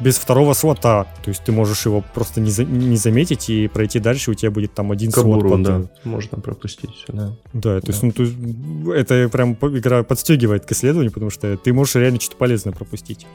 без 0.01 0.17
второго 0.17 0.53
слота, 0.53 1.05
то 1.23 1.29
есть 1.29 1.43
ты 1.43 1.51
можешь 1.51 1.85
его 1.85 2.03
просто 2.13 2.41
не, 2.41 2.49
за, 2.49 2.65
не 2.65 2.97
заметить 2.97 3.49
и 3.49 3.67
пройти 3.67 3.99
дальше, 3.99 4.31
у 4.31 4.33
тебя 4.33 4.49
будет 4.49 4.73
там 4.73 4.91
один 4.91 5.11
Кабуру, 5.11 5.49
слот. 5.49 5.51
Под... 5.51 5.63
да, 5.63 5.89
можно 6.03 6.39
пропустить 6.39 6.89
сюда. 7.05 7.35
Да, 7.53 7.79
то 7.79 7.87
да. 7.87 7.93
есть, 7.93 8.03
ну, 8.03 8.11
то 8.11 8.93
это 8.93 9.29
прям 9.29 9.53
игра 9.53 10.03
подстегивает 10.03 10.65
к 10.65 10.71
исследованию, 10.71 11.11
потому 11.11 11.29
что 11.29 11.55
ты 11.55 11.71
можешь 11.71 11.95
реально 11.95 12.19
что-то 12.19 12.37
полезное 12.37 12.73
пропустить. 12.73 13.27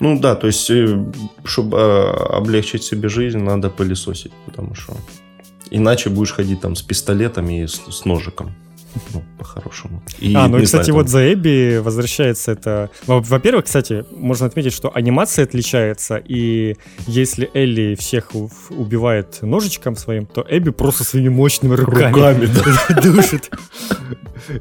Ну 0.00 0.18
да, 0.18 0.34
то 0.34 0.48
есть, 0.48 0.68
э, 0.70 1.04
чтобы 1.44 1.78
э, 1.78 2.10
облегчить 2.36 2.82
себе 2.82 3.08
жизнь, 3.08 3.38
надо 3.38 3.70
пылесосить, 3.70 4.32
потому 4.44 4.74
что 4.74 4.96
Иначе 5.70 6.10
будешь 6.10 6.32
ходить 6.32 6.60
там 6.60 6.76
с 6.76 6.82
пистолетами 6.82 7.62
и 7.62 7.66
с, 7.66 7.74
с 7.74 8.04
ножиком. 8.04 8.54
Ну, 9.12 9.22
по-хорошему. 9.38 10.02
И, 10.18 10.34
а, 10.34 10.48
ну 10.48 10.58
и, 10.58 10.64
кстати, 10.64 10.86
знаю, 10.86 10.98
вот 11.00 11.08
за 11.08 11.32
Эбби 11.32 11.78
возвращается 11.78 12.52
это... 12.52 12.90
Во-первых, 13.06 13.64
кстати, 13.64 14.04
можно 14.16 14.46
отметить, 14.46 14.72
что 14.72 14.90
анимация 14.94 15.44
отличается, 15.44 16.16
и 16.16 16.76
если 17.06 17.50
Элли 17.54 17.94
всех 17.94 18.30
убивает 18.70 19.42
ножичком 19.42 19.96
своим, 19.96 20.26
то 20.26 20.44
Эбби 20.48 20.70
просто 20.70 21.04
своими 21.04 21.28
мощными 21.28 21.74
руками, 21.74 22.12
руками 22.12 22.46
да. 22.46 23.00
душит. 23.02 23.50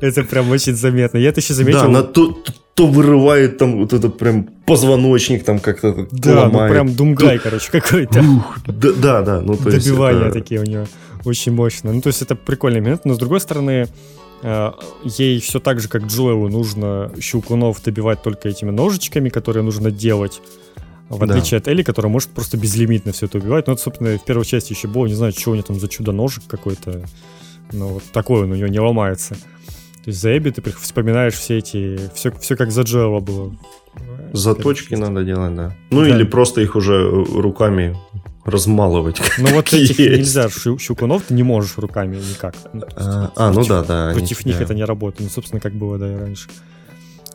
Это 0.02 0.24
прям 0.24 0.50
очень 0.50 0.76
заметно. 0.76 1.18
Я 1.18 1.30
это 1.30 1.42
еще 1.42 1.54
заметил... 1.54 1.80
Да, 1.80 1.86
она 1.86 2.02
то, 2.04 2.44
то 2.76 2.88
вырывает 2.88 3.58
там 3.58 3.80
вот 3.80 3.94
этот 3.94 4.18
прям 4.18 4.50
позвоночник 4.66 5.44
там 5.44 5.60
как-то 5.60 6.08
Да, 6.12 6.44
ломает. 6.44 6.54
ну 6.54 6.70
прям 6.70 6.96
думгай, 6.96 7.38
то... 7.38 7.44
короче, 7.44 7.72
какой-то. 7.72 8.20
Ух, 8.20 8.58
да, 8.66 8.92
да, 8.94 9.22
да. 9.22 9.42
Ну, 9.42 9.56
то 9.56 9.70
Добивания 9.70 10.26
есть 10.26 10.36
это... 10.36 10.40
такие 10.40 10.60
у 10.60 10.64
него 10.64 10.86
очень 11.26 11.54
мощно. 11.54 11.94
Ну, 11.94 12.02
то 12.02 12.08
есть 12.08 12.22
это 12.22 12.36
прикольный 12.36 12.82
момент, 12.82 13.06
но 13.06 13.14
с 13.14 13.18
другой 13.18 13.40
стороны, 13.40 13.88
ей 15.04 15.40
все 15.40 15.60
так 15.60 15.80
же, 15.80 15.88
как 15.88 16.04
Джоэлу, 16.04 16.50
нужно 16.50 17.12
щелкунов 17.20 17.82
добивать 17.82 18.22
только 18.22 18.50
этими 18.50 18.72
ножичками, 18.72 19.30
которые 19.30 19.64
нужно 19.64 19.90
делать. 19.90 20.42
В 21.10 21.24
отличие 21.24 21.60
да. 21.60 21.64
от 21.64 21.68
Элли, 21.68 21.84
которая 21.84 22.12
может 22.12 22.30
просто 22.30 22.58
безлимитно 22.58 23.12
все 23.12 23.28
это 23.28 23.38
убивать. 23.38 23.68
Ну, 23.68 23.74
это, 23.74 23.82
собственно, 23.82 24.18
в 24.18 24.24
первой 24.26 24.46
части 24.46 24.74
еще 24.74 24.88
было, 24.88 25.06
не 25.06 25.14
знаю, 25.14 25.32
что 25.34 25.52
у 25.52 25.54
нее 25.54 25.64
там 25.64 25.80
за 25.80 25.88
чудо-ножик 25.88 26.44
какой-то. 26.48 27.04
Ну, 27.72 27.88
вот 27.88 28.04
такой 28.12 28.44
он 28.44 28.52
у 28.52 28.56
нее 28.56 28.70
не 28.70 28.80
ломается. 28.80 29.36
То 29.36 30.10
есть 30.10 30.20
за 30.20 30.38
Эбби 30.38 30.50
ты 30.50 30.62
вспоминаешь 30.72 31.36
все 31.36 31.60
эти... 31.60 32.00
Все, 32.14 32.32
все 32.32 32.56
как 32.56 32.72
за 32.72 32.82
Джела 32.82 33.20
было. 33.20 33.56
Заточки 34.34 34.96
надо 34.96 35.24
делать, 35.24 35.56
да. 35.56 35.76
Ну 35.92 36.02
да. 36.02 36.10
или 36.10 36.24
просто 36.24 36.62
их 36.62 36.76
уже 36.76 36.94
э, 36.94 37.24
руками 37.40 37.96
размалывать. 38.46 39.22
Ну 39.38 39.50
вот 39.54 39.68
этих 39.74 40.00
есть. 40.00 40.38
нельзя, 40.38 40.50
щукунов 40.50 41.24
ты 41.24 41.34
не 41.34 41.44
можешь 41.44 41.78
руками 41.78 42.18
никак. 42.18 42.56
Ну, 42.74 42.84
а, 42.96 43.32
а 43.36 43.52
ну 43.52 43.66
да, 43.66 43.84
да. 43.84 44.12
Против 44.14 44.40
они, 44.42 44.50
них 44.50 44.58
да. 44.58 44.64
это 44.66 44.74
не 44.74 44.84
работает. 44.84 45.22
Ну, 45.22 45.30
собственно, 45.30 45.62
как 45.62 45.74
было, 45.74 45.98
да, 45.98 46.12
и 46.12 46.16
раньше. 46.16 46.50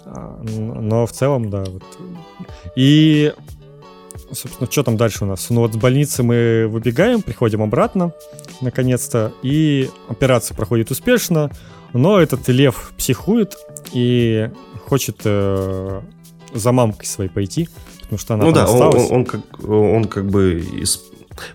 А, 0.04 0.38
но 0.42 1.06
в 1.06 1.12
целом, 1.12 1.50
да. 1.50 1.64
Вот. 1.64 1.82
И, 2.76 3.32
собственно, 4.32 4.70
что 4.70 4.82
там 4.82 4.96
дальше 4.96 5.24
у 5.24 5.26
нас? 5.26 5.48
Ну 5.50 5.60
вот 5.60 5.74
с 5.74 5.76
больницы 5.76 6.22
мы 6.22 6.66
выбегаем, 6.68 7.22
приходим 7.22 7.62
обратно, 7.62 8.12
наконец-то, 8.60 9.32
и 9.42 9.90
операция 10.08 10.54
проходит 10.54 10.90
успешно, 10.90 11.50
но 11.92 12.20
этот 12.20 12.48
лев 12.48 12.92
психует 12.96 13.56
и 13.92 14.50
хочет 14.86 15.20
э, 15.24 16.00
за 16.54 16.72
мамкой 16.72 17.06
своей 17.06 17.30
пойти, 17.30 17.68
потому 18.08 18.18
что 18.18 18.34
она 18.34 18.44
Ну 18.44 18.52
да, 18.52 18.66
он, 18.66 18.82
он, 18.82 19.06
он, 19.10 19.24
как, 19.24 19.68
он 19.68 20.04
как 20.04 20.26
бы 20.26 20.60
из... 20.60 21.00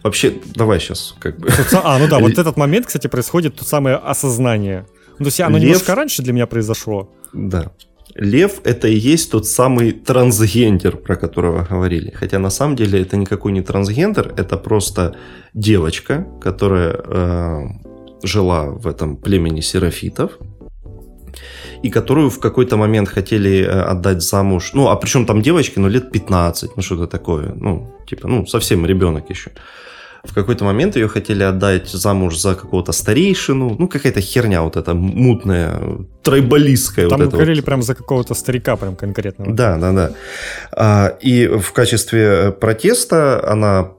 Вообще, 0.03 0.33
давай 0.55 0.79
сейчас 0.79 1.15
как 1.19 1.39
бы... 1.39 1.49
А, 1.83 1.97
ну 1.97 2.07
да, 2.07 2.19
вот 2.19 2.37
этот 2.37 2.57
момент, 2.57 2.85
кстати, 2.85 3.07
происходит 3.07 3.55
то 3.55 3.65
самое 3.65 3.95
осознание. 3.95 4.85
Ну, 5.19 5.25
то 5.25 5.25
есть 5.25 5.41
оно 5.41 5.57
Лев... 5.57 5.65
немножко 5.65 5.95
раньше 5.95 6.21
для 6.21 6.33
меня 6.33 6.45
произошло. 6.45 7.09
Да. 7.33 7.71
Лев— 8.15 8.61
это 8.63 8.87
и 8.87 8.95
есть 8.95 9.31
тот 9.31 9.47
самый 9.47 9.91
трансгендер, 9.91 10.97
про 10.97 11.15
которого 11.15 11.65
говорили. 11.65 12.11
Хотя 12.11 12.37
на 12.37 12.51
самом 12.51 12.75
деле 12.75 13.01
это 13.01 13.17
никакой 13.17 13.51
не 13.51 13.61
трансгендер, 13.61 14.33
это 14.37 14.57
просто 14.57 15.15
девочка, 15.55 16.27
которая 16.39 16.93
э, 16.93 17.61
жила 18.21 18.65
в 18.65 18.87
этом 18.87 19.17
племени 19.17 19.61
серафитов, 19.61 20.37
и 21.83 21.89
которую 21.89 22.29
в 22.29 22.39
какой-то 22.39 22.77
момент 22.77 23.09
хотели 23.09 23.63
э, 23.63 23.91
отдать 23.91 24.21
замуж. 24.21 24.71
Ну, 24.73 24.87
а 24.87 24.95
причем 24.95 25.25
там 25.25 25.41
девочки, 25.41 25.79
ну, 25.79 25.89
лет 25.89 26.11
15, 26.11 26.75
ну, 26.75 26.81
что-то 26.81 27.07
такое. 27.07 27.53
Ну, 27.55 27.93
типа, 28.07 28.27
ну, 28.27 28.45
совсем 28.45 28.85
ребенок 28.85 29.29
еще. 29.29 29.51
В 30.23 30.33
какой-то 30.33 30.63
момент 30.63 30.95
ее 30.95 31.09
хотели 31.09 31.43
отдать 31.43 31.89
замуж 31.89 32.37
за 32.37 32.55
какого-то 32.55 32.93
старейшину. 32.93 33.75
Ну, 33.77 33.87
какая-то 33.89 34.21
херня 34.21 34.61
вот 34.61 34.77
эта 34.77 34.93
мутная, 34.93 35.81
тройболистская. 36.21 37.09
Там 37.09 37.19
вот 37.19 37.33
говорили 37.33 37.59
вот. 37.59 37.65
прям 37.65 37.81
за 37.81 37.93
какого-то 37.93 38.33
старика 38.33 38.77
прям 38.77 38.95
конкретного. 38.95 39.53
Да, 39.53 39.77
да, 39.77 39.91
да. 39.91 40.11
А, 40.71 41.17
и 41.19 41.47
в 41.47 41.73
качестве 41.73 42.53
протеста 42.53 43.45
она 43.45 43.89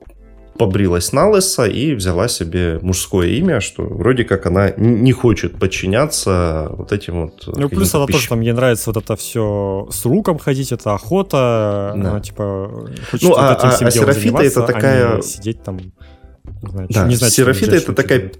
побрилась 0.58 1.12
на 1.12 1.28
лысо 1.28 1.64
и 1.64 1.94
взяла 1.94 2.28
себе 2.28 2.78
мужское 2.80 3.28
имя, 3.28 3.60
что 3.60 3.82
вроде 3.82 4.24
как 4.24 4.46
она 4.46 4.70
не 4.76 5.12
хочет 5.12 5.58
подчиняться 5.58 6.68
вот 6.70 6.92
этим 6.92 7.22
вот... 7.22 7.48
Ну, 7.56 7.68
плюс 7.68 7.94
она 7.94 8.06
пищ... 8.06 8.16
тоже, 8.16 8.28
там, 8.28 8.40
ей 8.40 8.52
нравится 8.52 8.90
вот 8.90 9.02
это 9.02 9.16
все 9.16 9.88
с 9.90 10.04
руком 10.04 10.38
ходить, 10.38 10.72
это 10.72 10.94
охота, 10.94 11.92
да. 11.96 12.10
она, 12.10 12.20
типа, 12.20 12.88
хочет 13.10 13.28
ну, 13.28 13.30
вот 13.30 13.38
а, 13.38 13.54
этим 13.54 13.70
всем 13.70 13.86
а, 13.86 13.88
а 13.88 13.90
Серафита 13.90 14.42
это 14.42 14.64
а 14.64 14.66
такая... 14.66 15.18
А 15.18 15.22
сидеть 15.22 15.62
там... 15.62 15.78
Не 15.78 16.70
знаю, 16.70 16.88
да, 16.90 17.08
не 17.08 17.16
знаю, 17.16 17.32
Серафита 17.32 17.74
это 17.76 17.92
такая 17.92 18.32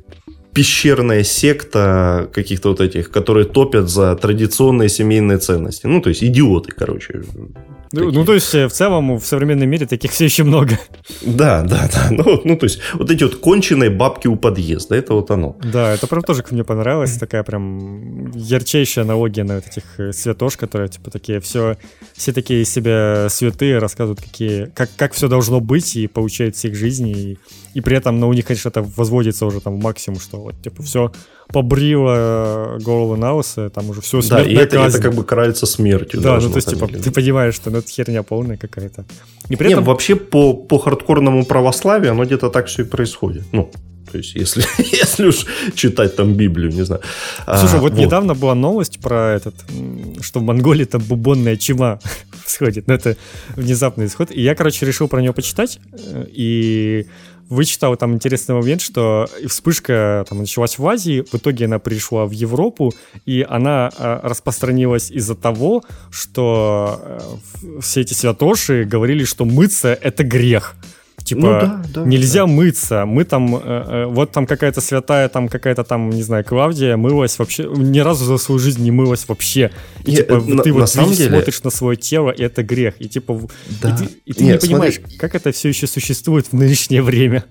пещерная 0.55 1.25
секта 1.25 2.31
каких-то 2.33 2.71
вот 2.71 2.81
этих, 2.81 3.11
которые 3.11 3.45
топят 3.45 3.91
за 3.91 4.15
традиционные 4.15 4.89
семейные 4.89 5.39
ценности. 5.39 5.87
Ну, 5.87 6.01
то 6.01 6.11
есть 6.11 6.23
идиоты, 6.23 6.71
короче. 6.71 7.25
Ну, 7.95 8.11
ну, 8.11 8.24
то 8.24 8.34
есть, 8.34 8.55
э, 8.55 8.66
в 8.66 8.72
целом, 8.72 9.16
в 9.18 9.24
современном 9.24 9.68
мире 9.68 9.86
таких 9.86 10.11
все 10.12 10.24
еще 10.24 10.45
много. 10.45 10.78
Да, 11.22 11.62
да, 11.62 11.88
да. 11.92 12.09
Ну, 12.11 12.40
ну, 12.45 12.57
то 12.57 12.64
есть, 12.64 12.80
вот 12.95 13.11
эти 13.11 13.24
вот 13.24 13.36
конченые 13.36 13.90
бабки 13.90 14.28
у 14.28 14.36
подъезда, 14.36 14.95
это 14.95 15.14
вот 15.14 15.30
оно. 15.30 15.57
Да, 15.62 15.95
это 15.95 16.07
прям 16.07 16.22
тоже 16.22 16.45
мне 16.51 16.64
понравилось. 16.64 17.16
Такая 17.18 17.42
прям 17.42 18.30
ярчайшая 18.32 19.05
аналогия 19.05 19.45
на 19.45 19.57
вот 19.57 19.66
этих 19.66 19.84
э, 19.99 20.12
святош, 20.12 20.57
которые, 20.57 20.88
типа, 20.88 21.11
такие 21.11 21.40
все, 21.40 21.76
все 22.14 22.32
такие 22.32 22.64
себя 22.64 23.28
святые, 23.30 23.78
рассказывают, 23.78 24.20
какие, 24.20 24.66
как, 24.74 24.90
как 24.97 25.12
все 25.12 25.28
должно 25.28 25.61
быть, 25.61 25.97
и 25.97 26.07
получают 26.07 26.57
всех 26.57 26.74
жизни, 26.74 27.12
и, 27.12 27.38
и 27.75 27.81
при 27.81 27.97
этом, 27.97 28.20
ну, 28.20 28.29
у 28.29 28.33
них, 28.33 28.47
конечно, 28.47 28.68
это 28.68 28.83
возводится 28.83 29.47
уже 29.47 29.61
там 29.61 29.79
в 29.79 29.83
максимум, 29.83 30.20
что 30.20 30.39
вот, 30.39 30.55
типа, 30.62 30.83
все 30.83 31.12
побрила 31.49 32.79
голову 32.81 33.16
на 33.16 33.35
усы, 33.35 33.68
там 33.68 33.91
уже 33.91 34.01
все 34.01 34.20
Да, 34.22 34.43
и 34.43 34.55
это, 34.55 34.79
это 34.79 35.01
как 35.01 35.14
бы 35.14 35.25
карается 35.25 35.66
смертью. 35.66 36.20
Да, 36.20 36.39
ну 36.41 36.51
то 36.51 36.57
есть, 36.57 36.70
типа, 36.70 36.89
ты 36.89 37.11
понимаешь, 37.11 37.55
что 37.55 37.70
ну, 37.70 37.79
это 37.79 37.89
херня 37.89 38.22
полная 38.22 38.57
какая-то. 38.57 39.05
И 39.49 39.57
при 39.57 39.72
этом... 39.72 39.85
вообще 39.85 40.16
по, 40.16 40.55
по 40.55 40.79
хардкорному 40.79 41.45
православию 41.45 42.12
оно 42.12 42.25
где-то 42.25 42.51
так 42.51 42.66
все 42.66 42.83
и 42.83 42.85
происходит. 42.85 43.45
Ну, 43.53 43.70
то 44.11 44.18
есть, 44.18 44.37
если, 44.37 44.64
если 44.79 45.27
уж 45.27 45.45
читать 45.75 46.16
там 46.16 46.35
Библию, 46.35 46.70
не 46.72 46.83
знаю. 46.83 47.03
Слушай, 47.45 47.79
а, 47.79 47.81
вот, 47.81 47.93
вот 47.93 47.99
недавно 48.01 48.35
была 48.35 48.55
новость 48.55 49.01
про 49.01 49.35
этот, 49.35 49.55
что 50.20 50.41
в 50.41 50.43
Монголии 50.43 50.85
там 50.85 51.03
бубонная 51.03 51.57
чума 51.57 51.99
сходит. 52.47 52.87
Но 52.87 52.95
это 52.95 53.16
внезапный 53.57 54.07
исход. 54.07 54.31
И 54.31 54.41
я, 54.41 54.55
короче, 54.55 54.87
решил 54.87 55.09
про 55.09 55.20
нее 55.20 55.33
почитать. 55.33 55.81
Э, 55.93 56.27
и 56.31 57.07
вычитал 57.55 57.97
там 57.97 58.15
интересный 58.15 58.55
момент, 58.55 58.81
что 58.81 59.29
вспышка 59.49 60.25
там 60.29 60.39
началась 60.39 60.79
в 60.79 60.87
Азии, 60.87 61.25
в 61.31 61.35
итоге 61.35 61.65
она 61.67 61.79
пришла 61.79 62.27
в 62.27 62.33
Европу, 62.33 62.93
и 63.25 63.47
она 63.49 63.91
э, 63.97 64.21
распространилась 64.23 65.11
из-за 65.11 65.35
того, 65.35 65.83
что 66.11 67.01
э, 67.03 67.81
все 67.81 68.01
эти 68.03 68.13
святоши 68.15 68.85
говорили, 68.85 69.25
что 69.25 69.45
мыться— 69.45 69.99
это 70.03 70.25
грех. 70.25 70.75
Типа, 71.25 71.41
ну, 71.41 71.51
да, 71.53 71.83
да, 71.89 72.05
нельзя 72.05 72.41
да. 72.41 72.47
мыться. 72.47 73.07
Мы 73.07 73.25
там, 73.25 73.57
э, 73.57 73.61
э, 73.64 74.05
вот 74.07 74.33
там 74.33 74.47
какая-то 74.47 74.83
святая, 74.83 75.31
там 75.31 75.49
какая-то 75.49 75.83
там, 75.83 76.11
не 76.11 76.22
знаю, 76.22 76.45
Клавдия 76.45 76.99
мылась 76.99 77.39
вообще, 77.39 77.64
ни 77.64 77.99
разу 78.01 78.27
за 78.27 78.37
свою 78.37 78.59
жизнь 78.59 78.83
не 78.83 78.91
мылась 78.91 79.27
вообще. 79.27 79.70
И 80.05 80.11
не, 80.11 80.16
типа, 80.18 80.41
на, 80.41 80.62
ты 80.62 80.68
на 80.68 80.81
вот 80.81 80.91
самом 80.91 81.12
деле... 81.12 81.31
смотришь 81.31 81.62
на 81.62 81.70
свое 81.70 81.97
тело, 81.97 82.31
и 82.31 82.43
это 82.43 82.62
грех. 82.62 82.95
И 82.99 83.09
типа, 83.09 83.41
да. 83.81 83.91
и 83.91 83.97
ты, 83.97 84.11
и 84.27 84.33
ты 84.35 84.45
Нет, 84.45 84.62
не 84.62 84.68
понимаешь, 84.68 84.97
смотри... 84.97 85.16
как 85.16 85.35
это 85.35 85.51
все 85.53 85.70
еще 85.70 85.87
существует 85.87 86.49
в 86.49 86.53
нынешнее 86.53 87.01
время 87.01 87.45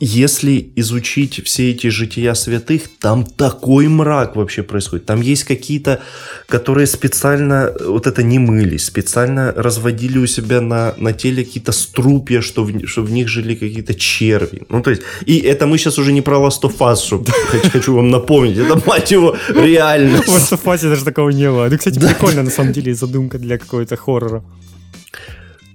если 0.00 0.72
изучить 0.76 1.44
все 1.44 1.70
эти 1.70 1.88
жития 1.88 2.34
святых, 2.34 2.82
там 3.00 3.24
такой 3.24 3.88
мрак 3.88 4.36
вообще 4.36 4.62
происходит. 4.62 5.06
Там 5.06 5.20
есть 5.20 5.44
какие-то, 5.44 6.00
которые 6.48 6.86
специально 6.86 7.72
вот 7.80 8.06
это 8.06 8.22
не 8.22 8.38
мылись, 8.38 8.84
специально 8.84 9.52
разводили 9.52 10.18
у 10.18 10.26
себя 10.26 10.60
на, 10.60 10.94
на 10.96 11.12
теле 11.12 11.44
какие-то 11.44 11.72
струпья, 11.72 12.40
что 12.40 12.64
в, 12.64 12.86
что 12.86 13.02
в 13.02 13.10
них 13.10 13.28
жили 13.28 13.54
какие-то 13.54 13.94
черви. 13.94 14.62
Ну, 14.68 14.82
то 14.82 14.90
есть, 14.90 15.02
и 15.26 15.38
это 15.38 15.66
мы 15.66 15.78
сейчас 15.78 15.98
уже 15.98 16.12
не 16.12 16.22
про 16.22 16.36
Last 16.36 16.62
of 16.62 16.76
Us, 16.78 16.96
что 16.96 17.24
хочу, 17.72 17.94
вам 17.94 18.10
напомнить. 18.10 18.58
Это, 18.58 18.80
мать 18.86 19.10
его, 19.10 19.36
реальность. 19.48 20.26
В 20.26 20.28
Last 20.28 20.52
of 20.52 20.64
Us 20.64 20.88
даже 20.88 21.04
такого 21.04 21.30
не 21.30 21.50
было. 21.50 21.68
Ну, 21.70 21.78
кстати, 21.78 21.98
прикольно, 21.98 22.42
на 22.42 22.50
самом 22.50 22.72
деле, 22.72 22.94
задумка 22.94 23.38
для 23.38 23.58
какого-то 23.58 23.96
хоррора. 23.96 24.42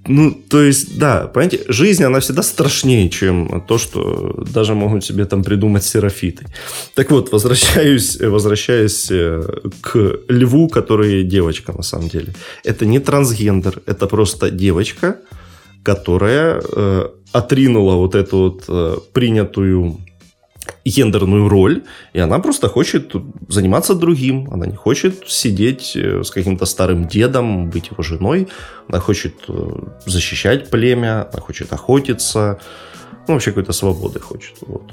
Ну, 0.06 0.32
то 0.32 0.62
есть, 0.62 0.98
да, 0.98 1.26
понимаете, 1.26 1.60
жизнь, 1.68 2.02
она 2.04 2.20
всегда 2.20 2.42
страшнее, 2.42 3.10
чем 3.10 3.62
то, 3.68 3.78
что 3.78 4.44
даже 4.52 4.74
могут 4.74 5.04
себе 5.04 5.24
там 5.26 5.44
придумать 5.44 5.84
серафиты. 5.84 6.46
Так 6.94 7.10
вот, 7.10 7.32
возвращаюсь, 7.32 8.18
возвращаюсь 8.20 9.10
э, 9.10 9.42
к 9.82 10.20
льву, 10.28 10.68
который 10.68 11.22
девочка 11.22 11.72
на 11.72 11.82
самом 11.82 12.08
деле. 12.08 12.32
Это 12.64 12.86
не 12.86 12.98
трансгендер, 12.98 13.82
это 13.86 14.06
просто 14.06 14.50
девочка, 14.50 15.16
которая 15.82 16.62
э, 16.62 17.08
отринула 17.32 17.96
вот 17.96 18.14
эту 18.14 18.36
вот 18.38 18.64
э, 18.68 18.96
принятую 19.12 19.98
гендерную 20.84 21.48
роль, 21.48 21.82
и 22.12 22.20
она 22.20 22.38
просто 22.38 22.68
хочет 22.68 23.12
заниматься 23.48 23.94
другим. 23.94 24.48
Она 24.52 24.66
не 24.66 24.76
хочет 24.76 25.28
сидеть 25.28 25.96
э, 25.96 26.22
с 26.22 26.30
каким-то 26.30 26.66
старым 26.66 27.06
дедом, 27.08 27.70
быть 27.70 27.90
его 27.90 28.02
женой. 28.02 28.48
Она 28.88 29.00
хочет 29.00 29.34
э, 29.48 29.70
защищать 30.06 30.70
племя, 30.70 31.28
она 31.32 31.40
хочет 31.40 31.72
охотиться. 31.72 32.60
Ну, 33.28 33.34
вообще 33.34 33.50
какой-то 33.50 33.72
свободы 33.72 34.20
хочет. 34.20 34.56
Вот. 34.60 34.92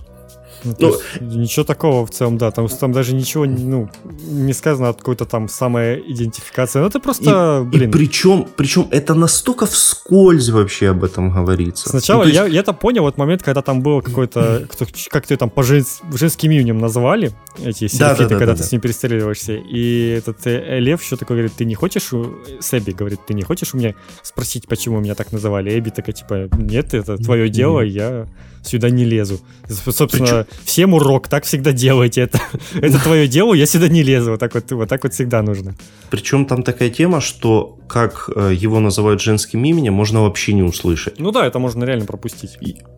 Ну, 0.68 0.76
ну, 0.80 0.88
есть, 0.90 1.22
ничего 1.22 1.66
такого 1.66 2.06
в 2.06 2.12
целом, 2.12 2.38
да. 2.38 2.52
Там, 2.52 2.68
там 2.68 2.92
даже 2.92 3.16
ничего 3.16 3.46
ну, 3.46 3.90
не 4.30 4.54
сказано 4.54 4.90
от 4.90 4.98
какой-то 4.98 5.26
там 5.26 5.48
самая 5.48 5.98
идентификация. 5.98 6.82
Ну, 6.82 6.88
это 6.88 7.00
просто, 7.00 7.64
и, 7.66 7.70
блин. 7.70 7.90
И 7.90 7.94
причем, 7.94 8.48
причем 8.56 8.88
это 8.92 9.14
настолько 9.14 9.66
вскользь 9.66 10.50
вообще 10.50 10.90
об 10.90 11.04
этом 11.04 11.32
говорится. 11.32 11.90
Сначала 11.90 12.24
ну, 12.24 12.30
я, 12.30 12.44
есть... 12.44 12.56
я 12.56 12.60
это 12.62 12.74
понял, 12.74 13.04
вот 13.04 13.18
момент, 13.18 13.44
когда 13.44 13.62
там 13.62 13.82
было 13.82 14.02
какой-то, 14.02 14.68
как 15.10 15.26
ты 15.26 15.38
там 15.38 15.50
по 15.50 15.64
жен, 15.64 15.84
женским 16.14 16.52
именем 16.52 16.80
назвали, 16.80 17.32
эти 17.64 17.88
серафиты, 17.88 18.24
да, 18.24 18.30
да, 18.30 18.30
да, 18.30 18.36
когда 18.36 18.52
да, 18.54 18.56
ты 18.58 18.64
да. 18.64 18.68
с 18.68 18.72
ним 18.72 18.82
перестреливаешься. 18.82 19.54
И 19.54 20.16
этот 20.18 20.46
э, 20.46 20.80
Лев 20.80 21.02
еще 21.02 21.16
такой 21.16 21.38
говорит, 21.38 21.54
ты 21.54 21.66
не 21.66 21.76
хочешь, 21.76 22.12
Сэби 22.60 22.92
говорит, 22.92 23.20
ты 23.26 23.34
не 23.34 23.44
хочешь 23.44 23.74
у 23.74 23.78
меня 23.78 23.96
спросить, 24.24 24.68
почему 24.68 25.00
меня 25.00 25.16
так 25.16 25.32
называли? 25.32 25.78
Эбби 25.78 25.90
такая, 25.90 26.14
типа, 26.14 26.50
нет, 26.58 26.94
это 26.94 27.18
твое 27.18 27.50
дело, 27.50 27.82
я 27.82 28.28
сюда 28.68 28.90
не 28.90 29.06
лезу. 29.06 29.40
Собственно, 29.68 30.46
всем 30.64 30.94
урок, 30.94 31.28
так 31.28 31.44
всегда 31.46 31.72
делайте. 31.72 32.22
Это, 32.22 32.40
это 32.76 33.02
твое 33.02 33.28
дело, 33.28 33.54
я 33.54 33.66
сюда 33.66 33.88
не 33.88 34.04
лезу. 34.04 34.32
Вот 34.32 34.40
так 34.40 34.54
вот, 34.54 34.72
вот 34.72 34.90
так 34.90 35.04
вот 35.04 35.14
всегда 35.14 35.42
нужно. 35.42 35.76
Причем 36.10 36.46
там 36.46 36.64
такая 36.64 36.90
тема, 36.90 37.22
что 37.22 37.78
как 37.88 38.30
э, 38.36 38.54
его 38.54 38.80
называют 38.80 39.22
женским 39.22 39.64
именем, 39.64 39.94
можно 39.94 40.22
вообще 40.22 40.54
не 40.54 40.64
услышать. 40.64 41.20
Ну 41.20 41.32
да, 41.32 41.46
это 41.46 41.60
можно 41.60 41.84
реально 41.84 42.06
пропустить. 42.06 42.58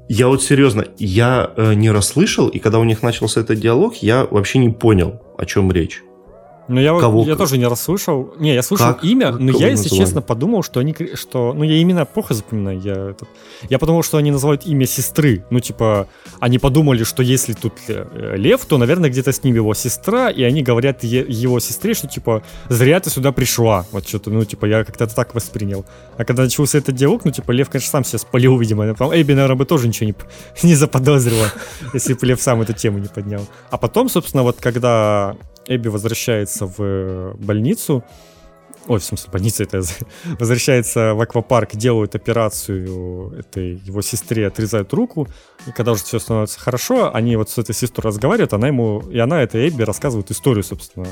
Я 0.10 0.28
вот 0.28 0.44
серьезно, 0.44 0.86
я 0.98 1.52
э, 1.56 1.74
не 1.76 1.92
расслышал, 1.92 2.48
и 2.48 2.60
когда 2.60 2.80
у 2.80 2.84
них 2.84 3.04
начался 3.04 3.42
этот 3.42 3.60
диалог, 3.60 3.96
я 3.98 4.26
вообще 4.26 4.60
не 4.60 4.70
понял, 4.70 5.22
о 5.38 5.46
чем 5.46 5.72
речь. 5.72 6.02
Ну, 6.70 6.80
я, 6.80 6.98
Кого? 7.00 7.24
я 7.24 7.36
тоже 7.36 7.58
не 7.58 7.66
расслышал. 7.66 8.36
Не, 8.38 8.54
я 8.54 8.62
слышал 8.62 8.94
как? 8.94 9.04
имя, 9.04 9.32
но 9.32 9.52
Кого 9.54 9.64
я, 9.64 9.72
если 9.72 9.86
называли? 9.86 10.06
честно, 10.06 10.22
подумал, 10.22 10.62
что 10.62 10.80
они... 10.80 10.96
Что, 11.16 11.54
ну, 11.54 11.64
я 11.64 11.78
именно 11.78 12.06
плохо 12.06 12.36
запоминаю. 12.36 12.80
Я, 12.80 12.94
этот, 13.10 13.28
я 13.70 13.80
подумал, 13.80 14.04
что 14.04 14.18
они 14.18 14.30
называют 14.30 14.68
имя 14.68 14.86
сестры. 14.86 15.44
Ну, 15.50 15.60
типа, 15.62 16.08
они 16.40 16.60
подумали, 16.60 17.04
что 17.04 17.24
если 17.24 17.54
тут 17.54 17.74
э, 17.88 18.36
Лев, 18.38 18.64
то, 18.66 18.78
наверное, 18.78 19.10
где-то 19.10 19.32
с 19.32 19.44
ним 19.44 19.56
его 19.56 19.74
сестра, 19.74 20.30
и 20.30 20.44
они 20.44 20.62
говорят 20.62 21.04
его 21.04 21.60
сестре, 21.60 21.96
что, 21.96 22.08
типа, 22.08 22.44
зря 22.70 23.00
ты 23.00 23.10
сюда 23.10 23.32
пришла. 23.32 23.88
Вот 23.92 24.08
что-то, 24.08 24.30
ну, 24.30 24.46
типа, 24.46 24.68
я 24.68 24.84
как-то 24.84 25.08
так 25.08 25.34
воспринял. 25.34 25.86
А 26.18 26.24
когда 26.24 26.44
начался 26.44 26.78
этот 26.78 26.94
диалог, 26.94 27.26
ну, 27.26 27.32
типа, 27.32 27.52
Лев, 27.52 27.70
конечно, 27.72 27.90
сам 27.90 28.04
себя 28.04 28.20
спалил, 28.20 28.56
видимо. 28.60 28.86
Эбби, 28.86 29.34
наверное, 29.34 29.56
бы 29.56 29.66
тоже 29.66 29.88
ничего 29.88 30.06
не, 30.06 30.16
не 30.68 30.76
заподозрила, 30.76 31.52
если 31.94 32.14
бы 32.14 32.28
Лев 32.28 32.40
сам 32.40 32.62
эту 32.62 32.74
тему 32.74 33.00
не 33.00 33.08
поднял. 33.08 33.48
А 33.72 33.78
потом, 33.80 34.08
собственно, 34.08 34.44
вот 34.44 34.58
когда 34.60 35.36
Эбби 35.70 35.88
возвращается 35.88 36.66
в 36.66 36.76
э, 36.80 37.34
больницу, 37.38 38.04
ой, 38.88 39.00
в 39.00 39.04
смысле, 39.04 39.32
больница 39.32 39.64
это 39.64 39.82
возвращается 40.40 41.14
в 41.14 41.22
аквапарк, 41.22 41.76
делают 41.76 42.16
операцию 42.16 43.34
этой 43.38 43.76
его 43.76 44.02
сестре, 44.02 44.48
отрезают 44.48 44.92
руку, 44.94 45.28
и 45.68 45.72
когда 45.72 45.92
уже 45.92 46.04
все 46.04 46.20
становится 46.20 46.60
хорошо, 46.60 47.16
они 47.16 47.36
вот 47.36 47.50
с 47.50 47.58
этой 47.58 47.76
сестрой 47.76 48.12
разговаривают, 48.12 48.54
она 48.54 48.68
ему, 48.68 49.02
и 49.12 49.20
она, 49.20 49.44
это 49.44 49.66
Эбби, 49.68 49.84
рассказывает 49.84 50.32
историю, 50.32 50.64
собственно, 50.64 51.08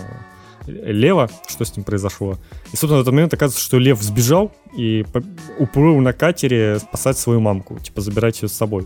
Лева, 0.65 1.29
что 1.47 1.63
с 1.63 1.77
ним 1.77 1.85
произошло. 1.85 2.37
И, 2.73 2.75
собственно, 2.75 2.97
в 2.97 3.01
этот 3.01 3.13
момент 3.13 3.33
оказывается, 3.33 3.63
что 3.63 3.77
Лев 3.77 4.01
сбежал 4.01 4.51
и 4.75 5.05
уплыл 5.59 5.99
на 5.99 6.11
катере 6.13 6.79
спасать 6.79 7.17
свою 7.17 7.39
мамку, 7.39 7.79
типа 7.79 8.01
забирать 8.01 8.41
ее 8.41 8.49
с 8.49 8.53
собой. 8.53 8.85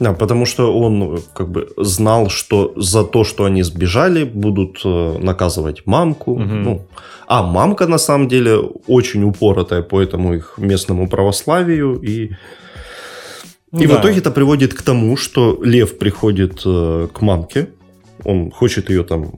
Да, 0.00 0.14
потому 0.14 0.46
что 0.46 0.74
он 0.76 1.20
как 1.34 1.50
бы 1.50 1.68
знал, 1.76 2.30
что 2.30 2.72
за 2.76 3.04
то, 3.04 3.22
что 3.22 3.44
они 3.44 3.62
сбежали, 3.62 4.24
будут 4.24 4.80
э, 4.84 5.18
наказывать 5.18 5.86
мамку. 5.86 6.32
Угу. 6.32 6.42
Ну, 6.42 6.86
а 7.26 7.42
мамка 7.42 7.86
на 7.86 7.98
самом 7.98 8.26
деле 8.26 8.56
очень 8.86 9.22
упоротая 9.24 9.82
по 9.82 10.00
этому 10.00 10.34
их 10.34 10.54
местному 10.56 11.08
православию 11.08 12.00
и 12.00 12.30
и 13.72 13.86
да. 13.86 13.98
в 13.98 14.00
итоге 14.00 14.18
это 14.18 14.32
приводит 14.32 14.74
к 14.74 14.82
тому, 14.82 15.16
что 15.16 15.60
Лев 15.62 15.96
приходит 15.96 16.62
э, 16.66 17.06
к 17.12 17.20
мамке, 17.20 17.68
он 18.24 18.50
хочет 18.50 18.90
ее 18.90 19.04
там 19.04 19.30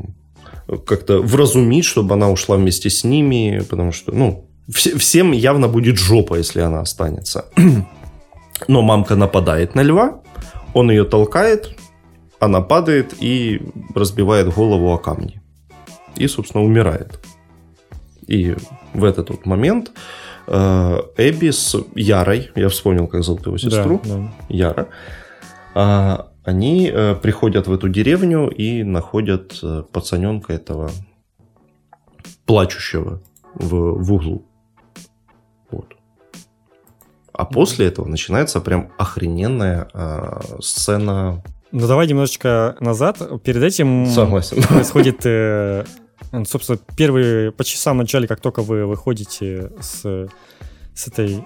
как-то 0.86 1.20
вразумить, 1.20 1.84
чтобы 1.84 2.14
она 2.14 2.30
ушла 2.30 2.56
вместе 2.56 2.88
с 2.88 3.04
ними, 3.04 3.62
потому 3.68 3.92
что, 3.92 4.12
ну, 4.12 4.48
вс- 4.70 4.96
всем 4.96 5.32
явно 5.32 5.68
будет 5.68 5.98
жопа, 5.98 6.36
если 6.36 6.60
она 6.60 6.80
останется. 6.80 7.44
Но 8.68 8.80
мамка 8.80 9.16
нападает 9.16 9.74
на 9.74 9.82
льва, 9.82 10.22
он 10.74 10.90
ее 10.90 11.04
толкает, 11.04 11.76
она 12.40 12.60
падает 12.60 13.14
и 13.20 13.62
разбивает 13.94 14.52
голову 14.52 14.92
о 14.92 14.98
камни. 14.98 15.40
И, 16.16 16.26
собственно, 16.28 16.64
умирает. 16.64 17.20
И 18.26 18.54
в 18.94 19.04
этот 19.04 19.30
вот 19.30 19.46
момент 19.46 19.92
э, 20.46 20.98
Эбби 21.16 21.50
с 21.50 21.76
Ярой, 21.94 22.50
я 22.54 22.68
вспомнил, 22.68 23.06
как 23.06 23.22
зовут 23.22 23.46
его 23.46 23.58
сестру, 23.58 24.00
да, 24.04 24.16
да. 24.16 24.32
Яра, 24.48 24.88
э, 25.74 26.16
они 26.44 26.90
э, 26.92 27.14
приходят 27.14 27.66
в 27.66 27.72
эту 27.72 27.88
деревню 27.88 28.48
и 28.48 28.82
находят 28.82 29.58
э, 29.62 29.84
пацаненка 29.92 30.52
этого 30.52 30.90
плачущего 32.46 33.22
в, 33.54 34.02
в 34.02 34.12
углу. 34.12 34.46
А 37.32 37.44
после 37.44 37.86
этого 37.86 38.06
начинается 38.06 38.60
прям 38.60 38.90
охрененная 38.98 39.88
э, 39.92 40.40
сцена. 40.60 41.42
Ну 41.70 41.86
давай 41.86 42.06
немножечко 42.06 42.76
назад. 42.80 43.18
Перед 43.42 43.62
этим 43.62 44.06
Согласен. 44.06 44.62
происходит, 44.62 45.24
э, 45.24 45.84
собственно, 46.46 46.78
первые 46.96 47.52
почти 47.52 47.76
в 47.76 47.80
самом 47.80 48.00
начале, 48.00 48.28
как 48.28 48.40
только 48.40 48.62
вы 48.62 48.86
выходите 48.86 49.70
с, 49.80 50.28
с 50.94 51.08
этой 51.08 51.44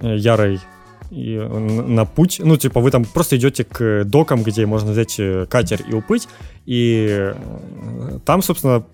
э, 0.00 0.16
ярой 0.16 0.60
и 1.10 1.36
на 1.36 2.06
путь. 2.06 2.40
Ну, 2.42 2.56
типа, 2.56 2.80
вы 2.80 2.90
там 2.90 3.04
просто 3.04 3.36
идете 3.36 3.64
к 3.64 4.04
докам, 4.04 4.42
где 4.42 4.64
можно 4.64 4.92
взять 4.92 5.16
э, 5.18 5.46
катер 5.46 5.82
и 5.86 5.92
уплыть. 5.92 6.26
И 6.64 7.06
э, 7.10 8.18
там, 8.24 8.40
собственно, 8.40 8.84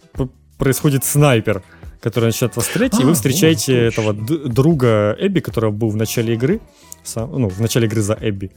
происходит 0.58 1.04
снайпер 1.04 1.62
который 2.00 2.26
начинает 2.26 2.56
вас 2.56 2.66
стрелять, 2.66 2.94
а, 2.98 3.02
и 3.02 3.04
вы 3.04 3.14
встречаете 3.14 3.72
о, 3.72 3.88
этого 3.88 4.12
друга 4.12 5.16
Эбби, 5.18 5.40
который 5.40 5.70
был 5.70 5.90
в 5.90 5.96
начале 5.96 6.34
игры, 6.34 6.60
сам, 7.02 7.30
ну, 7.32 7.48
в 7.48 7.60
начале 7.60 7.86
игры 7.86 8.02
за 8.02 8.16
Эбби, 8.20 8.50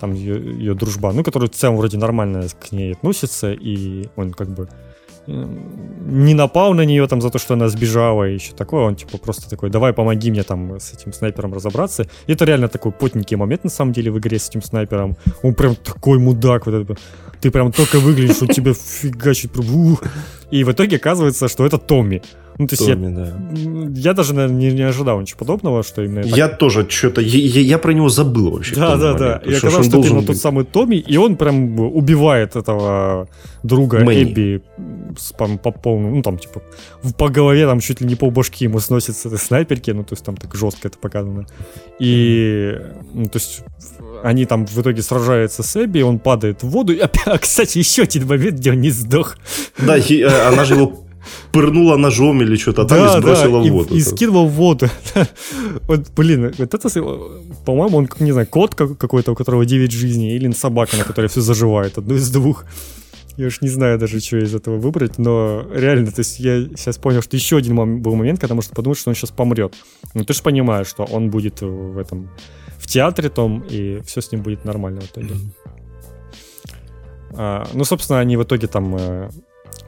там 0.00 0.12
ее, 0.12 0.34
ее 0.34 0.74
дружба, 0.74 1.12
ну, 1.12 1.22
который 1.22 1.48
в 1.48 1.52
целом 1.52 1.76
вроде 1.76 1.98
нормально 1.98 2.46
к 2.60 2.72
ней 2.72 2.92
относится, 2.92 3.52
и 3.52 4.08
он 4.16 4.32
как 4.32 4.48
бы 4.48 4.68
не 5.26 6.34
напал 6.34 6.74
на 6.74 6.84
нее 6.84 7.06
там 7.06 7.20
за 7.20 7.30
то, 7.30 7.38
что 7.38 7.54
она 7.54 7.68
сбежала 7.68 8.28
и 8.28 8.34
еще 8.34 8.52
такое, 8.54 8.82
он 8.82 8.96
типа 8.96 9.18
просто 9.18 9.48
такой, 9.48 9.70
давай 9.70 9.92
помоги 9.92 10.30
мне 10.30 10.42
там 10.42 10.80
с 10.80 10.92
этим 10.92 11.12
снайпером 11.12 11.54
разобраться. 11.54 12.08
И 12.26 12.32
это 12.32 12.44
реально 12.44 12.68
такой 12.68 12.90
потненький 12.90 13.36
момент 13.36 13.64
на 13.64 13.70
самом 13.70 13.92
деле 13.92 14.10
в 14.10 14.18
игре 14.18 14.38
с 14.38 14.48
этим 14.48 14.62
снайпером. 14.62 15.16
Он 15.42 15.54
прям 15.54 15.76
такой 15.76 16.18
мудак, 16.18 16.66
вот 16.66 16.74
это, 16.74 16.96
ты 17.40 17.50
прям 17.50 17.70
только 17.70 18.00
выглядишь, 18.00 18.42
он 18.42 18.48
тебя 18.48 18.74
фигачит, 18.74 19.52
и 20.50 20.64
в 20.64 20.72
итоге 20.72 20.96
оказывается, 20.96 21.48
что 21.48 21.64
это 21.64 21.78
Томми. 21.78 22.22
Ну, 22.62 22.68
то 22.68 22.74
есть 22.74 22.86
Томми, 22.86 23.10
я, 23.10 23.90
да. 23.90 24.00
я 24.00 24.14
даже, 24.14 24.34
наверное, 24.34 24.56
не, 24.56 24.72
не 24.72 24.82
ожидал 24.82 25.20
ничего 25.20 25.38
подобного, 25.38 25.82
что 25.82 26.02
именно... 26.02 26.24
Я 26.24 26.48
так... 26.48 26.58
тоже 26.58 26.86
что-то... 26.88 27.20
Я, 27.20 27.60
я 27.60 27.78
про 27.78 27.92
него 27.92 28.08
забыл 28.08 28.52
вообще. 28.52 28.76
Да, 28.76 28.96
да, 28.96 29.14
да. 29.14 29.42
И 29.44 29.54
оказалось, 29.54 29.86
что, 29.86 29.96
что 29.96 30.00
это 30.00 30.08
именно 30.08 30.26
тот 30.26 30.36
самый 30.36 30.64
Томми, 30.64 30.96
и 30.96 31.16
он 31.16 31.36
прям 31.36 31.78
убивает 31.80 32.56
этого 32.56 33.28
друга 33.62 33.98
Мэнни. 34.04 34.22
Эбби 34.22 34.62
по, 35.36 35.46
по 35.58 35.70
полному... 35.72 36.16
Ну, 36.16 36.22
там, 36.22 36.38
типа, 36.38 36.62
по 37.18 37.28
голове 37.28 37.66
там 37.66 37.80
чуть 37.80 38.00
ли 38.00 38.06
не 38.06 38.14
полбашки 38.14 38.64
ему 38.64 38.80
сносит 38.80 39.16
с 39.16 39.26
этой 39.26 39.38
снайперки, 39.38 39.90
ну, 39.90 40.04
то 40.04 40.14
есть 40.14 40.24
там 40.24 40.36
так 40.36 40.54
жестко 40.54 40.88
это 40.88 40.98
показано. 40.98 41.46
И, 41.98 42.76
ну, 43.12 43.26
то 43.26 43.38
есть 43.38 43.62
они 44.22 44.46
там 44.46 44.66
в 44.66 44.78
итоге 44.78 45.02
сражаются 45.02 45.62
с 45.62 45.84
Эбби, 45.84 46.02
он 46.02 46.18
падает 46.18 46.62
в 46.62 46.68
воду. 46.68 46.92
Опять, 47.00 47.40
кстати, 47.40 47.78
еще 47.78 48.02
один 48.02 48.26
момент, 48.26 48.58
где 48.58 48.70
он 48.70 48.80
не 48.80 48.90
сдох. 48.90 49.36
Да, 49.78 49.98
э, 49.98 50.48
она 50.48 50.64
же 50.64 50.74
его 50.74 51.04
пырнула 51.52 51.96
ножом 51.96 52.42
или 52.42 52.56
что-то, 52.56 52.82
а 52.82 52.84
там 52.84 52.98
да, 52.98 53.16
и 53.16 53.20
сбросила 53.20 53.62
да, 53.62 53.68
в 53.68 53.72
воду. 53.72 53.94
И, 53.94 53.98
и 53.98 54.00
скинула 54.00 54.46
в 54.46 54.50
воду. 54.50 54.88
вот, 55.88 56.10
блин, 56.16 56.52
вот 56.58 56.74
это, 56.74 56.88
по-моему, 57.64 57.98
он, 57.98 58.08
не 58.20 58.32
знаю, 58.32 58.46
кот 58.46 58.74
какой-то, 58.74 59.32
у 59.32 59.34
которого 59.34 59.64
9 59.64 59.92
жизней, 59.92 60.36
или 60.36 60.50
собака, 60.52 60.96
на 60.96 61.04
которой 61.04 61.26
все 61.26 61.40
заживает, 61.40 61.98
одно 61.98 62.14
из 62.14 62.30
двух. 62.30 62.64
Я 63.36 63.46
уж 63.46 63.62
не 63.62 63.68
знаю 63.68 63.98
даже, 63.98 64.20
что 64.20 64.36
из 64.36 64.54
этого 64.54 64.76
выбрать, 64.76 65.18
но 65.18 65.66
реально, 65.72 66.10
то 66.10 66.20
есть 66.20 66.38
я 66.38 66.66
сейчас 66.76 66.98
понял, 66.98 67.22
что 67.22 67.36
еще 67.36 67.56
один 67.56 68.02
был 68.02 68.14
момент, 68.14 68.38
когда 68.38 68.54
можно 68.54 68.74
подумать, 68.74 68.98
что 68.98 69.08
он 69.08 69.14
сейчас 69.14 69.30
помрет. 69.30 69.74
Но 70.14 70.24
ты 70.24 70.34
же 70.34 70.42
понимаешь, 70.42 70.86
что 70.86 71.04
он 71.04 71.30
будет 71.30 71.62
в 71.62 71.96
этом 71.96 72.30
в 72.78 72.86
театре 72.86 73.28
том, 73.30 73.64
и 73.70 74.00
все 74.04 74.20
с 74.20 74.32
ним 74.32 74.42
будет 74.42 74.64
нормально 74.64 75.00
в 75.00 75.06
итоге. 75.06 75.34
А, 77.34 77.66
ну, 77.72 77.84
собственно, 77.84 78.20
они 78.20 78.36
в 78.36 78.42
итоге 78.42 78.66
там 78.66 78.96
э, 78.96 79.30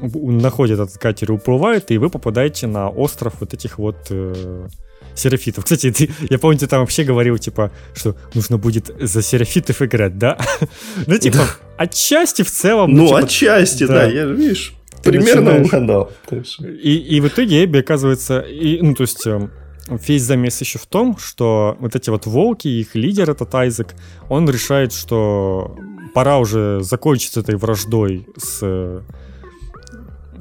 находят 0.00 0.80
этот 0.80 0.98
катер 0.98 1.30
и 1.30 1.34
уплывают, 1.34 1.90
и 1.90 1.98
вы 1.98 2.10
попадаете 2.10 2.66
на 2.66 2.88
остров 2.88 3.34
вот 3.40 3.54
этих 3.54 3.78
вот 3.78 3.96
э, 4.10 4.66
серафитов. 5.14 5.64
Кстати, 5.64 5.90
ты, 5.90 6.10
я 6.28 6.38
помню, 6.38 6.58
ты 6.58 6.66
там 6.66 6.80
вообще 6.80 7.04
говорил, 7.04 7.38
типа, 7.38 7.70
что 7.94 8.16
нужно 8.34 8.58
будет 8.58 8.90
за 9.00 9.22
серафитов 9.22 9.82
играть, 9.82 10.18
да? 10.18 10.38
ну, 11.06 11.18
типа, 11.18 11.46
отчасти 11.76 12.42
в 12.42 12.50
целом. 12.50 12.92
Ну, 12.92 13.06
типа, 13.06 13.18
отчасти, 13.20 13.86
да, 13.86 14.04
я, 14.04 14.24
видишь, 14.24 14.74
примерно 15.02 15.62
угадал. 15.62 16.12
И, 16.60 16.96
и 16.96 17.20
в 17.20 17.28
итоге 17.28 17.64
Эбби 17.64 17.78
оказывается, 17.78 18.40
и, 18.40 18.80
ну, 18.80 18.94
то 18.94 19.02
есть 19.02 19.26
эм, 19.26 19.50
весь 19.88 20.22
замес 20.22 20.60
еще 20.60 20.78
в 20.78 20.86
том, 20.86 21.16
что 21.18 21.76
вот 21.78 21.94
эти 21.94 22.10
вот 22.10 22.26
волки, 22.26 22.68
их 22.68 22.94
лидер 22.94 23.30
этот 23.30 23.54
Айзек, 23.54 23.94
он 24.28 24.48
решает, 24.48 24.92
что 24.92 25.76
пора 26.14 26.38
уже 26.38 26.80
закончить 26.80 27.32
с 27.32 27.36
этой 27.36 27.56
враждой 27.56 28.26
с 28.36 29.02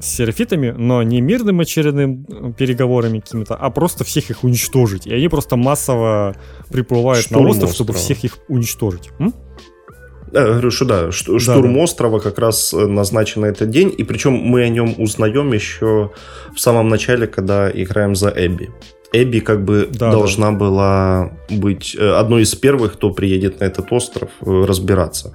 с 0.04 0.16
серафитами, 0.16 0.70
но 0.70 1.02
не 1.02 1.20
мирным 1.20 1.60
очередным 1.60 2.26
э, 2.28 2.52
переговорами 2.56 3.20
какими-то, 3.20 3.54
а 3.54 3.70
просто 3.70 4.04
всех 4.04 4.30
их 4.30 4.44
уничтожить. 4.44 5.06
И 5.06 5.14
они 5.14 5.28
просто 5.28 5.56
массово 5.56 6.36
приплывают 6.70 7.24
Штурм 7.24 7.44
на 7.44 7.50
остров, 7.50 7.70
острова. 7.70 7.74
чтобы 7.74 7.92
всех 7.94 8.24
их 8.24 8.38
уничтожить. 8.48 9.10
М? 9.18 9.34
Я 10.32 10.46
говорю, 10.46 10.70
что 10.70 10.84
да, 10.84 11.12
штурм 11.12 11.74
да, 11.74 11.80
острова 11.80 12.18
как 12.18 12.38
раз 12.38 12.74
э, 12.74 12.86
назначен 12.86 13.42
на 13.42 13.46
этот 13.46 13.70
день, 13.70 13.94
и 13.96 14.04
причем 14.04 14.32
мы 14.32 14.62
о 14.62 14.68
нем 14.68 14.94
узнаем 14.98 15.52
еще 15.52 16.10
в 16.54 16.60
самом 16.60 16.88
начале, 16.88 17.26
когда 17.26 17.70
играем 17.70 18.14
за 18.14 18.32
Эбби. 18.36 18.70
Эбби 19.12 19.38
как 19.38 19.64
бы 19.64 19.88
да, 19.90 20.10
должна 20.10 20.50
да. 20.50 20.58
была 20.58 21.32
быть 21.48 21.96
э, 21.96 22.10
одной 22.18 22.42
из 22.42 22.54
первых, 22.54 22.94
кто 22.94 23.10
приедет 23.10 23.60
на 23.60 23.64
этот 23.64 23.92
остров 23.92 24.30
разбираться. 24.40 25.32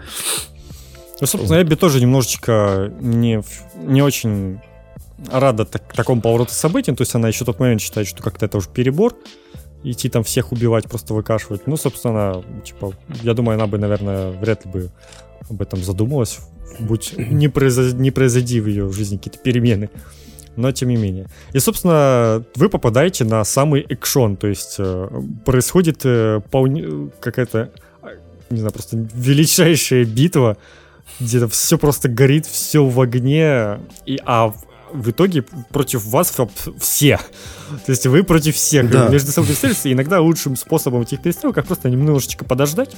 Ну, 1.22 1.28
собственно, 1.28 1.62
Эбби 1.62 1.76
тоже 1.76 2.02
немножечко 2.02 2.92
не, 3.00 3.42
не 3.76 4.02
очень 4.02 4.60
рада 5.32 5.66
так, 5.66 5.94
такому 5.94 6.22
повороту 6.22 6.54
событий, 6.54 6.94
то 6.94 7.02
есть 7.02 7.14
она 7.16 7.28
еще 7.28 7.44
в 7.44 7.48
тот 7.48 7.60
момент 7.60 7.82
считает, 7.82 8.08
что 8.08 8.24
как-то 8.24 8.46
это 8.46 8.58
уже 8.58 8.70
перебор, 8.70 9.16
идти 9.84 10.10
там 10.10 10.24
всех 10.24 10.52
убивать, 10.52 10.86
просто 10.86 11.14
выкашивать. 11.14 11.68
Ну, 11.68 11.78
собственно, 11.78 12.44
типа, 12.64 12.94
я 13.24 13.34
думаю, 13.34 13.56
она 13.56 13.68
бы, 13.68 13.78
наверное, 13.78 14.32
вряд 14.32 14.66
ли 14.66 14.72
бы 14.72 14.92
об 15.50 15.62
этом 15.62 15.84
задумалась, 15.84 16.40
будь 16.80 17.14
не, 17.18 17.48
произойди, 17.48 17.98
не 17.98 18.12
произойди 18.12 18.62
в 18.62 18.68
ее 18.68 18.92
жизни 18.92 19.18
какие-то 19.18 19.40
перемены. 19.40 19.90
Но 20.56 20.72
тем 20.72 20.90
не 20.90 20.98
менее. 20.98 21.28
И, 21.54 21.60
собственно, 21.60 22.44
вы 22.56 22.70
попадаете 22.70 23.24
на 23.24 23.44
самый 23.46 23.82
экшон, 23.82 24.36
то 24.36 24.48
есть 24.48 24.76
э, 24.78 25.10
происходит 25.46 26.02
э, 26.04 26.42
какая-то, 27.22 27.72
не 28.50 28.58
знаю, 28.58 28.74
просто 28.74 28.98
величайшая 29.14 30.04
битва, 30.04 30.58
где 31.20 31.48
все 31.48 31.78
просто 31.78 32.10
горит, 32.10 32.46
все 32.46 32.86
в 32.86 33.00
огне, 33.00 33.80
и, 34.06 34.20
а 34.26 34.54
в 34.92 35.12
итоге 35.12 35.44
против 35.72 36.06
вас 36.06 36.34
все. 36.80 37.20
То 37.86 37.92
есть 37.92 38.06
вы 38.08 38.24
против 38.24 38.56
всех. 38.56 38.90
Да. 38.90 39.08
Между 39.08 39.32
собой 39.32 39.50
перестреливаются. 39.50 39.92
Иногда 39.92 40.20
лучшим 40.22 40.56
способом 40.56 41.02
этих 41.02 41.22
перестрелок 41.22 41.64
просто 41.66 41.90
немножечко 41.90 42.46
подождать, 42.46 42.96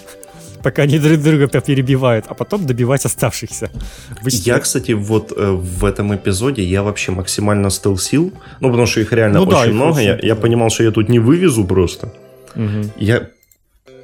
пока 0.63 0.83
они 0.83 0.99
друг 0.99 1.19
друга 1.21 1.47
перебивают, 1.47 2.25
а 2.27 2.33
потом 2.33 2.65
добивать 2.65 3.05
оставшихся. 3.05 3.69
Вы 4.21 4.29
я, 4.31 4.59
кстати, 4.59 4.93
вот 4.93 5.33
э, 5.35 5.51
в 5.51 5.85
этом 5.85 6.15
эпизоде 6.15 6.63
я 6.63 6.83
вообще 6.83 7.11
максимально 7.11 7.69
стелсил, 7.69 8.33
ну, 8.59 8.69
потому 8.69 8.87
что 8.87 9.01
их 9.01 9.11
реально 9.11 9.39
ну, 9.39 9.45
очень 9.45 9.71
да, 9.71 9.73
много. 9.73 9.97
Очень, 9.97 10.05
я, 10.05 10.19
я 10.21 10.35
понимал, 10.35 10.69
что 10.69 10.83
я 10.83 10.91
тут 10.91 11.09
не 11.09 11.19
вывезу 11.19 11.65
просто. 11.65 12.13
Угу. 12.55 12.91
Я 12.97 13.29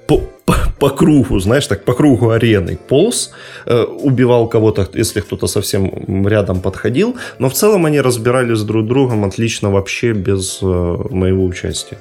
по, 0.07 0.19
по, 0.45 0.56
по 0.79 0.89
кругу, 0.89 1.39
знаешь, 1.39 1.67
так 1.67 1.85
по 1.85 1.93
кругу 1.93 2.29
арены 2.29 2.77
полз, 2.77 3.31
э, 3.65 3.83
убивал 3.83 4.47
кого-то, 4.47 4.87
если 4.93 5.21
кто-то 5.21 5.47
совсем 5.47 6.27
рядом 6.27 6.61
подходил, 6.61 7.15
но 7.39 7.49
в 7.49 7.53
целом 7.53 7.85
они 7.85 8.01
разбирались 8.01 8.61
друг 8.61 8.85
с 8.85 8.87
другом 8.87 9.23
отлично 9.23 9.71
вообще 9.71 10.13
без 10.13 10.59
э, 10.61 10.65
моего 10.65 11.45
участия. 11.45 11.97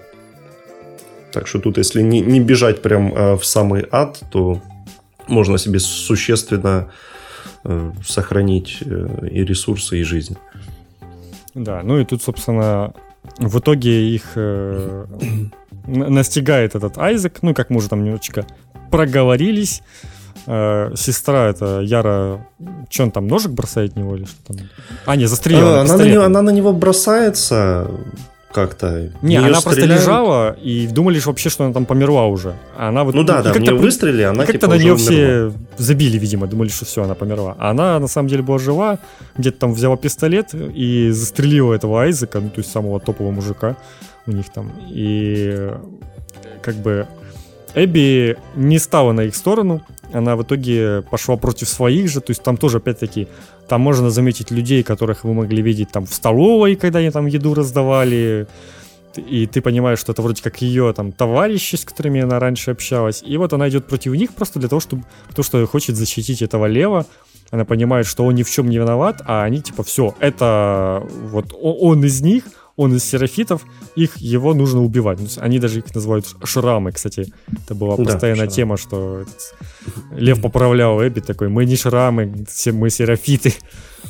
Так 1.32 1.46
что 1.46 1.58
тут, 1.58 1.78
если 1.78 2.02
не, 2.02 2.20
не 2.20 2.40
бежать 2.40 2.82
прям 2.82 3.14
э, 3.14 3.36
в 3.36 3.44
самый 3.44 3.86
ад, 3.90 4.20
то 4.30 4.60
можно 5.28 5.58
себе 5.58 5.80
существенно 5.80 6.88
сохранить 8.06 8.78
и 8.80 9.44
ресурсы, 9.44 9.98
и 9.98 10.04
жизнь. 10.04 10.36
Да, 11.54 11.80
ну 11.82 11.98
и 11.98 12.04
тут, 12.04 12.22
собственно, 12.22 12.92
в 13.38 13.58
итоге 13.58 14.14
их 14.14 14.32
э, 14.36 15.06
настигает 15.86 16.74
этот 16.74 16.98
Айзек, 16.98 17.42
ну, 17.42 17.54
как 17.54 17.70
мы 17.70 17.78
уже 17.78 17.88
там 17.88 18.04
немножечко 18.04 18.46
проговорились. 18.90 19.82
Э, 20.46 20.92
сестра 20.94 21.48
это 21.48 21.80
Яра, 21.80 22.46
что 22.88 23.02
он 23.02 23.10
там, 23.10 23.26
ножик 23.26 23.52
бросает 23.52 23.94
в 23.94 23.96
него 23.96 24.16
или 24.16 24.24
что 24.24 24.54
там? 24.54 24.56
А, 25.04 25.16
не, 25.16 25.26
застрелила. 25.26 25.78
А, 25.78 25.80
она, 25.82 25.96
на 25.96 26.02
него, 26.02 26.24
она 26.24 26.42
на 26.42 26.50
него 26.50 26.72
бросается, 26.72 27.90
как-то. 28.56 29.10
Не, 29.22 29.36
она 29.36 29.60
стреляют. 29.60 29.64
просто 29.64 29.84
лежала 29.84 30.52
и 30.52 30.86
думали 30.86 31.18
что 31.18 31.30
вообще, 31.30 31.50
что 31.50 31.64
она 31.64 31.74
там 31.74 31.84
померла 31.84 32.26
уже. 32.26 32.54
А 32.78 32.88
она 32.88 33.04
вот, 33.04 33.14
ну 33.14 33.22
да, 33.22 33.42
да, 33.42 33.52
нее 33.52 33.74
выстрелили, 33.74 34.22
она 34.22 34.46
как-то 34.46 34.52
типа, 34.52 34.68
на 34.68 34.78
нее 34.78 34.96
все 34.96 35.52
забили, 35.76 36.16
видимо, 36.16 36.46
думали, 36.46 36.68
что 36.68 36.86
все, 36.86 37.02
она 37.02 37.14
померла. 37.14 37.54
А 37.58 37.70
она 37.70 37.98
на 37.98 38.08
самом 38.08 38.28
деле 38.28 38.42
была 38.42 38.58
жива, 38.58 38.98
где-то 39.36 39.58
там 39.58 39.74
взяла 39.74 39.96
пистолет 39.96 40.54
и 40.54 41.10
застрелила 41.10 41.74
этого 41.74 42.02
Айзека, 42.02 42.40
ну 42.40 42.48
то 42.48 42.60
есть 42.60 42.72
самого 42.72 42.98
топового 42.98 43.32
мужика 43.32 43.76
у 44.26 44.32
них 44.32 44.46
там. 44.54 44.72
И 44.88 45.70
как 46.62 46.76
бы 46.76 47.06
Эбби 47.76 48.38
не 48.54 48.78
стала 48.78 49.12
на 49.12 49.20
их 49.20 49.36
сторону, 49.36 49.82
она 50.10 50.34
в 50.34 50.42
итоге 50.42 51.02
пошла 51.10 51.36
против 51.36 51.68
своих 51.68 52.08
же, 52.08 52.20
то 52.20 52.30
есть 52.30 52.42
там 52.42 52.56
тоже 52.56 52.78
опять-таки 52.78 53.28
там 53.68 53.82
можно 53.82 54.08
заметить 54.08 54.50
людей, 54.50 54.82
которых 54.82 55.24
вы 55.24 55.34
могли 55.34 55.60
видеть 55.60 55.90
там 55.90 56.06
в 56.06 56.14
столовой, 56.14 56.74
когда 56.76 57.00
они 57.00 57.10
там 57.10 57.26
еду 57.26 57.52
раздавали, 57.52 58.46
и 59.16 59.46
ты 59.46 59.60
понимаешь, 59.60 59.98
что 59.98 60.12
это 60.12 60.22
вроде 60.22 60.42
как 60.42 60.62
ее 60.62 60.94
там 60.96 61.12
товарищи, 61.12 61.76
с 61.76 61.84
которыми 61.84 62.22
она 62.22 62.38
раньше 62.38 62.70
общалась, 62.70 63.22
и 63.22 63.36
вот 63.36 63.52
она 63.52 63.68
идет 63.68 63.86
против 63.86 64.12
них 64.14 64.34
просто 64.34 64.58
для 64.58 64.70
того, 64.70 64.80
чтобы, 64.80 65.04
потому 65.28 65.44
что 65.44 65.66
хочет 65.66 65.96
защитить 65.96 66.40
этого 66.40 66.64
Лева, 66.64 67.04
она 67.50 67.66
понимает, 67.66 68.06
что 68.06 68.24
он 68.24 68.34
ни 68.34 68.42
в 68.42 68.50
чем 68.50 68.70
не 68.70 68.78
виноват, 68.78 69.20
а 69.26 69.44
они 69.44 69.60
типа 69.60 69.82
все, 69.82 70.14
это 70.20 71.06
вот 71.30 71.54
он 71.60 72.02
из 72.04 72.22
них, 72.22 72.44
он 72.76 72.94
из 72.94 73.04
серафитов, 73.04 73.62
их, 73.94 74.18
его 74.18 74.54
нужно 74.54 74.82
убивать. 74.82 75.18
Они 75.38 75.58
даже 75.58 75.78
их 75.78 75.94
называют 75.94 76.26
шрамы, 76.44 76.92
кстати. 76.92 77.32
Это 77.64 77.74
была 77.74 77.96
постоянная 77.96 78.46
да, 78.46 78.52
тема, 78.52 78.76
что 78.76 79.24
Лев 80.12 80.40
поправлял 80.42 81.00
Эбби 81.00 81.20
такой, 81.20 81.48
мы 81.48 81.64
не 81.64 81.76
шрамы, 81.76 82.44
все 82.48 82.72
мы 82.72 82.90
серафиты. 82.90 83.54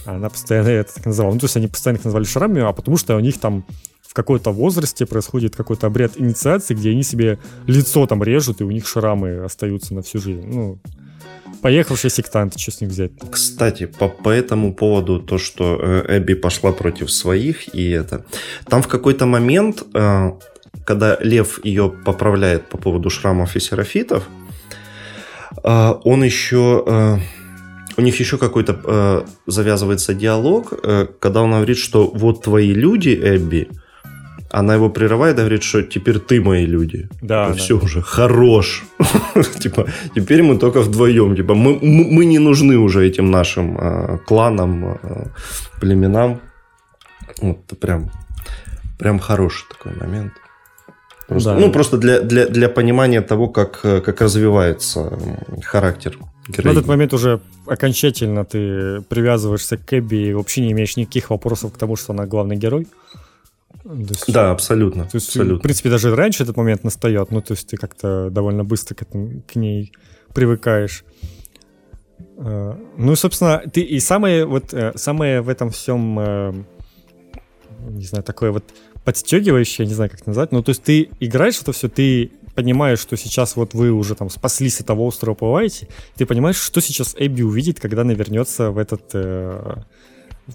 Она 0.05 0.29
постоянно 0.29 0.69
это 0.69 0.95
так 0.95 1.07
называла. 1.07 1.33
Ну, 1.33 1.41
то 1.41 1.47
есть 1.47 1.57
они 1.57 1.69
постоянно 1.69 1.99
их 1.99 2.05
назвали 2.05 2.25
шрамами, 2.25 2.63
а 2.63 2.73
потому 2.73 2.97
что 2.97 3.17
у 3.17 3.21
них 3.21 3.39
там 3.39 3.65
в 4.03 4.15
какой-то 4.15 4.51
возрасте 4.51 5.07
происходит 5.07 5.55
какой-то 5.55 5.87
обряд 5.87 6.19
инициации, 6.19 6.75
где 6.75 6.91
они 6.91 7.03
себе 7.03 7.39
лицо 7.67 8.07
там 8.07 8.23
режут, 8.23 8.61
и 8.61 8.65
у 8.65 8.71
них 8.71 8.87
шрамы 8.87 9.45
остаются 9.45 9.95
на 9.95 10.03
всю 10.03 10.19
жизнь. 10.19 10.47
Ну, 10.47 10.79
Поехавший 11.63 12.11
сектант, 12.11 12.59
что 12.59 12.71
с 12.71 12.81
них 12.81 12.91
взять? 12.91 13.13
Кстати, 13.31 13.87
по, 13.87 14.09
по 14.09 14.31
этому 14.31 14.75
поводу, 14.75 15.21
то, 15.21 15.39
что 15.39 15.79
э, 15.81 16.19
Эбби 16.19 16.35
пошла 16.35 16.73
против 16.73 17.11
своих, 17.11 17.75
и 17.75 17.91
это... 17.91 18.25
Там 18.69 18.83
в 18.83 18.89
какой-то 18.89 19.27
момент, 19.27 19.83
э, 19.95 20.33
когда 20.85 21.19
Лев 21.21 21.65
ее 21.65 21.93
поправляет 22.05 22.69
по 22.69 22.79
поводу 22.79 23.11
шрамов 23.11 23.57
и 23.57 23.61
серафитов, 23.61 24.29
э, 25.65 25.95
он 26.05 26.25
еще... 26.25 27.21
У 27.99 28.03
них 28.03 28.21
еще 28.21 28.37
какой-то 28.37 29.25
завязывается 29.47 30.13
диалог, 30.13 30.75
когда 31.19 31.41
он 31.41 31.53
говорит, 31.53 31.79
что 31.79 32.07
вот 32.07 32.43
твои 32.43 32.75
люди, 32.75 33.09
Эбби, 33.09 33.71
она 34.59 34.75
его 34.75 34.89
прерывает 34.91 35.37
и 35.37 35.41
говорит, 35.41 35.63
что 35.63 35.83
теперь 35.83 36.19
ты 36.19 36.41
мои 36.41 36.67
люди. 36.67 37.09
Да. 37.23 37.49
да. 37.49 37.55
Все 37.55 37.75
уже, 37.75 38.01
хорош. 38.01 38.85
типа, 39.59 39.87
теперь 40.15 40.43
мы 40.43 40.59
только 40.59 40.81
вдвоем. 40.81 41.37
Типа, 41.37 41.55
мы, 41.55 41.79
мы 41.83 42.25
не 42.25 42.39
нужны 42.39 42.79
уже 42.79 43.07
этим 43.07 43.31
нашим 43.31 43.77
э, 43.79 44.19
кланам, 44.27 44.99
э, 45.03 45.27
племенам. 45.81 46.41
Вот, 47.43 47.79
прям, 47.81 48.11
прям 48.99 49.19
хороший 49.19 49.67
такой 49.69 49.93
момент. 50.01 50.33
Просто, 51.29 51.55
да. 51.55 51.61
Ну, 51.61 51.73
просто 51.73 51.99
для, 51.99 52.21
для, 52.21 52.47
для 52.47 52.69
понимания 52.69 53.21
того, 53.21 53.49
как, 53.49 53.81
как 53.83 54.21
развивается 54.23 55.19
характер 55.65 56.19
героини. 56.49 56.75
В 56.75 56.79
этот 56.79 56.89
момент 56.89 57.13
уже 57.13 57.41
окончательно 57.67 58.45
ты 58.45 59.03
привязываешься 59.03 59.77
к 59.77 59.99
Эбби 59.99 60.29
и 60.29 60.33
вообще 60.33 60.63
не 60.63 60.73
имеешь 60.73 60.97
никаких 60.97 61.29
вопросов 61.29 61.73
к 61.73 61.77
тому, 61.77 61.97
что 61.97 62.13
она 62.13 62.25
главный 62.25 62.57
герой. 62.57 62.87
Есть, 63.95 64.33
да, 64.33 64.51
абсолютно. 64.51 65.05
То 65.05 65.17
есть, 65.17 65.29
абсолютно. 65.29 65.59
в 65.59 65.63
принципе, 65.63 65.91
даже 65.91 66.15
раньше 66.15 66.43
этот 66.43 66.57
момент 66.57 66.85
настает, 66.85 67.31
ну, 67.31 67.41
то 67.41 67.53
есть 67.53 67.69
ты 67.69 67.77
как-то 67.77 68.31
довольно 68.31 68.65
быстро 68.65 68.95
к, 68.95 69.03
этому, 69.03 69.43
к 69.47 69.55
ней 69.57 69.93
привыкаешь. 70.35 71.05
Э, 72.39 72.75
ну 72.97 73.13
и, 73.13 73.17
собственно, 73.17 73.63
ты 73.73 73.81
и 73.81 74.01
самое 74.01 74.45
вот 74.45 74.75
э, 74.75 74.93
самое 74.97 75.41
в 75.41 75.49
этом 75.49 75.71
всем, 75.71 76.19
э, 76.19 76.55
не 77.91 78.05
знаю, 78.05 78.25
такое 78.25 78.51
вот 78.51 78.65
подстегивающее, 79.05 79.87
не 79.87 79.95
знаю, 79.95 80.11
как 80.11 80.21
это 80.21 80.31
назвать, 80.31 80.51
ну, 80.51 80.63
то 80.65 80.71
есть 80.71 80.83
ты 80.83 81.09
играешь 81.21 81.61
это 81.61 81.71
все, 81.71 81.89
ты 81.89 82.33
понимаешь, 82.57 82.99
что 82.99 83.17
сейчас 83.17 83.55
вот 83.55 83.75
вы 83.75 83.93
уже 83.93 84.17
там 84.17 84.31
спаслись 84.31 84.81
от 84.81 84.87
того 84.87 85.07
острова, 85.07 85.35
плываете, 85.35 85.87
ты 86.17 86.27
понимаешь, 86.27 86.57
что 86.57 86.81
сейчас 86.81 87.15
Эбби 87.17 87.43
увидит, 87.43 87.79
когда 87.79 88.03
она 88.03 88.15
вернется 88.15 88.73
в 88.73 88.79
этот 88.79 89.11
э, 89.13 89.77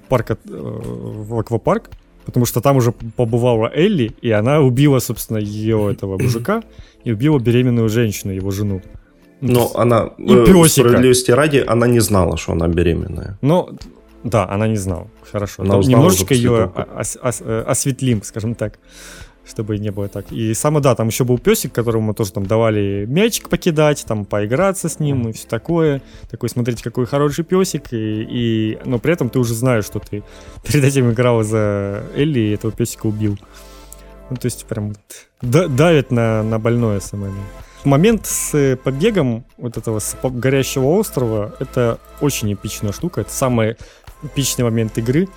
парк, 0.09 0.31
э, 0.31 0.35
в 0.45 1.39
аквапарк, 1.39 1.91
Потому 2.25 2.45
что 2.45 2.61
там 2.61 2.77
уже 2.77 2.91
побывала 2.91 3.71
Элли, 3.73 4.11
и 4.21 4.31
она 4.31 4.59
убила, 4.61 4.99
собственно, 4.99 5.37
ее, 5.39 5.91
этого 5.91 6.17
мужика, 6.21 6.61
и 7.03 7.11
убила 7.11 7.39
беременную 7.39 7.89
женщину, 7.89 8.33
его 8.33 8.51
жену. 8.51 8.81
Но 9.41 9.71
она, 9.75 10.11
и 10.19 10.33
э, 10.33 10.45
справедливости 10.83 11.31
ради, 11.31 11.63
она 11.67 11.87
не 11.87 11.99
знала, 12.01 12.37
что 12.37 12.51
она 12.51 12.67
беременная. 12.67 13.37
Ну, 13.41 13.69
да, 14.23 14.47
она 14.47 14.67
не 14.67 14.77
знала. 14.77 15.07
Хорошо. 15.31 15.63
Она 15.63 15.73
немножечко 15.89 16.33
ее 16.35 16.71
ос- 16.99 17.17
ос- 17.23 17.41
осветлим, 17.67 18.21
скажем 18.23 18.53
так 18.55 18.77
чтобы 19.45 19.77
не 19.77 19.91
было 19.91 20.07
так. 20.07 20.31
И 20.31 20.53
самое, 20.53 20.83
да, 20.83 20.95
там 20.95 21.07
еще 21.07 21.23
был 21.23 21.37
песик, 21.37 21.73
которому 21.73 22.13
тоже 22.13 22.31
там 22.31 22.45
давали 22.45 23.05
мячик 23.07 23.49
покидать, 23.49 24.05
там 24.07 24.25
поиграться 24.25 24.89
с 24.89 24.99
ним 24.99 25.29
и 25.29 25.33
все 25.33 25.47
такое. 25.47 26.01
Такой, 26.29 26.49
смотрите, 26.49 26.83
какой 26.83 27.05
хороший 27.05 27.43
песик. 27.43 27.91
И, 27.91 28.27
и, 28.29 28.79
но 28.85 28.99
при 28.99 29.13
этом 29.13 29.29
ты 29.29 29.39
уже 29.39 29.53
знаешь, 29.53 29.85
что 29.85 29.99
ты 29.99 30.23
перед 30.65 30.83
этим 30.83 31.11
играл 31.11 31.43
за 31.43 32.03
Элли 32.15 32.39
и 32.39 32.51
этого 32.51 32.71
песика 32.71 33.07
убил. 33.07 33.37
Ну, 34.29 34.37
то 34.37 34.45
есть 34.45 34.65
прям 34.65 34.93
давит 35.41 36.11
на, 36.11 36.43
на 36.43 36.59
больное 36.59 36.99
самое. 36.99 37.33
Момент 37.83 38.27
с 38.27 38.77
побегом 38.83 39.43
вот 39.57 39.75
этого 39.75 39.99
с 39.99 40.15
горящего 40.23 40.85
острова, 40.85 41.55
это 41.59 41.99
очень 42.21 42.53
эпичная 42.53 42.91
штука. 42.91 43.21
Это 43.21 43.31
самый 43.31 43.75
эпичный 44.23 44.63
момент 44.63 44.97
игры. 44.99 45.27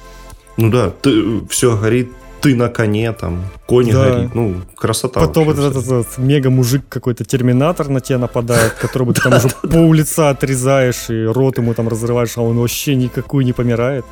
Ну 0.57 0.71
да, 0.71 0.91
ты, 0.91 1.45
все 1.49 1.77
горит, 1.77 2.13
ты 2.45 2.55
на 2.55 2.69
коне, 2.69 3.13
там, 3.13 3.43
конь 3.67 3.91
да. 3.91 4.05
горит. 4.05 4.35
Ну, 4.35 4.61
красота. 4.77 5.21
Потом 5.21 5.47
вот 5.47 5.59
этот, 5.59 5.83
этот 5.83 6.19
мега-мужик 6.19 6.83
какой-то 6.91 7.25
терминатор 7.25 7.89
на 7.89 8.01
тебя 8.01 8.19
нападает, 8.19 8.75
которого 8.75 9.15
ты 9.15 9.23
там 9.23 9.33
уже 9.33 9.49
пол 9.49 9.95
лица 9.95 10.29
отрезаешь, 10.29 11.09
и 11.09 11.25
рот 11.25 11.57
ему 11.57 11.73
там 11.73 11.89
разрываешь, 11.89 12.37
а 12.37 12.43
он 12.43 12.59
вообще 12.59 12.97
никакую 12.97 13.47
не 13.47 13.55
помирает. 13.55 14.05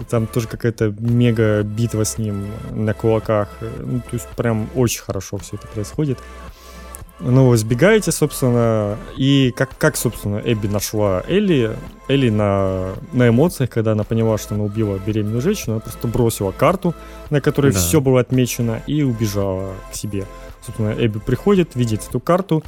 И 0.00 0.04
там 0.04 0.26
тоже 0.26 0.48
какая-то 0.48 0.94
мега 0.98 1.62
битва 1.62 2.04
с 2.04 2.18
ним 2.18 2.44
на 2.72 2.92
кулаках. 2.92 3.48
Ну, 3.80 4.00
то 4.00 4.12
есть 4.12 4.28
прям 4.36 4.68
очень 4.74 5.00
хорошо 5.00 5.38
все 5.38 5.56
это 5.56 5.66
происходит. 5.66 6.18
Ну, 7.18 7.48
вы 7.48 7.56
сбегаете, 7.56 8.12
собственно, 8.12 8.98
и 9.16 9.52
как, 9.56 9.76
как 9.78 9.96
собственно, 9.96 10.40
Эбби 10.44 10.66
нашла 10.66 11.22
Элли? 11.26 11.74
Элли 12.08 12.28
на, 12.28 12.90
на 13.12 13.28
эмоциях, 13.28 13.70
когда 13.70 13.92
она 13.92 14.04
поняла, 14.04 14.36
что 14.36 14.54
она 14.54 14.64
убила 14.64 14.98
беременную 14.98 15.40
женщину, 15.40 15.76
она 15.76 15.80
просто 15.80 16.06
бросила 16.08 16.52
карту, 16.52 16.94
на 17.30 17.40
которой 17.40 17.72
да. 17.72 17.78
все 17.78 18.00
было 18.02 18.20
отмечено, 18.20 18.82
и 18.86 19.02
убежала 19.02 19.72
к 19.90 19.96
себе. 19.96 20.26
Собственно, 20.64 20.94
Эбби 20.98 21.18
приходит, 21.18 21.74
видит 21.74 22.02
эту 22.06 22.20
карту, 22.20 22.62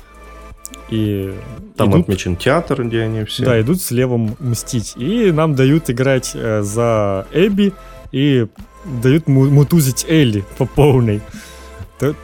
и 0.89 1.35
там 1.77 1.91
идут, 1.91 2.03
отмечен 2.03 2.37
театр, 2.37 2.85
где 2.85 3.03
они 3.03 3.25
все. 3.25 3.45
Да, 3.45 3.61
идут 3.61 3.83
с 3.83 3.91
левым 3.91 4.37
мстить. 4.41 4.95
И 4.97 5.31
нам 5.31 5.55
дают 5.55 5.91
играть 5.91 6.33
э, 6.35 6.63
за 6.63 7.27
Эбби 7.33 7.75
и 8.13 8.47
дают 8.85 9.29
мутузить 9.29 10.07
Элли 10.09 10.45
по 10.57 10.65
полной. 10.65 11.21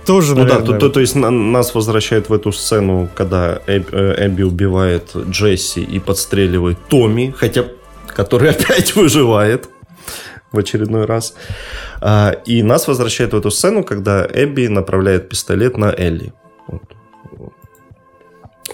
Тоже, 0.06 0.34
ну 0.34 0.42
наверное... 0.42 0.66
да, 0.66 0.72
то, 0.72 0.78
то, 0.78 0.88
то 0.88 1.00
есть 1.00 1.16
на, 1.16 1.30
нас 1.30 1.74
возвращает 1.74 2.28
в 2.28 2.32
эту 2.32 2.52
сцену, 2.52 3.08
когда 3.14 3.60
Эб, 3.66 3.88
э, 3.92 4.26
Эбби 4.26 4.42
убивает 4.42 5.10
Джесси 5.16 5.82
и 5.82 5.98
подстреливает 5.98 6.78
Томми, 6.88 7.34
хотя 7.36 7.64
который 8.06 8.50
опять 8.56 8.94
выживает 8.94 9.68
в 10.52 10.58
очередной 10.58 11.04
раз. 11.04 11.34
А, 12.00 12.30
и 12.46 12.62
нас 12.62 12.86
возвращает 12.86 13.32
в 13.32 13.36
эту 13.36 13.50
сцену, 13.50 13.82
когда 13.82 14.26
Эбби 14.32 14.68
направляет 14.68 15.28
пистолет 15.28 15.76
на 15.76 15.92
Элли. 15.96 16.32
Вот. 16.68 16.82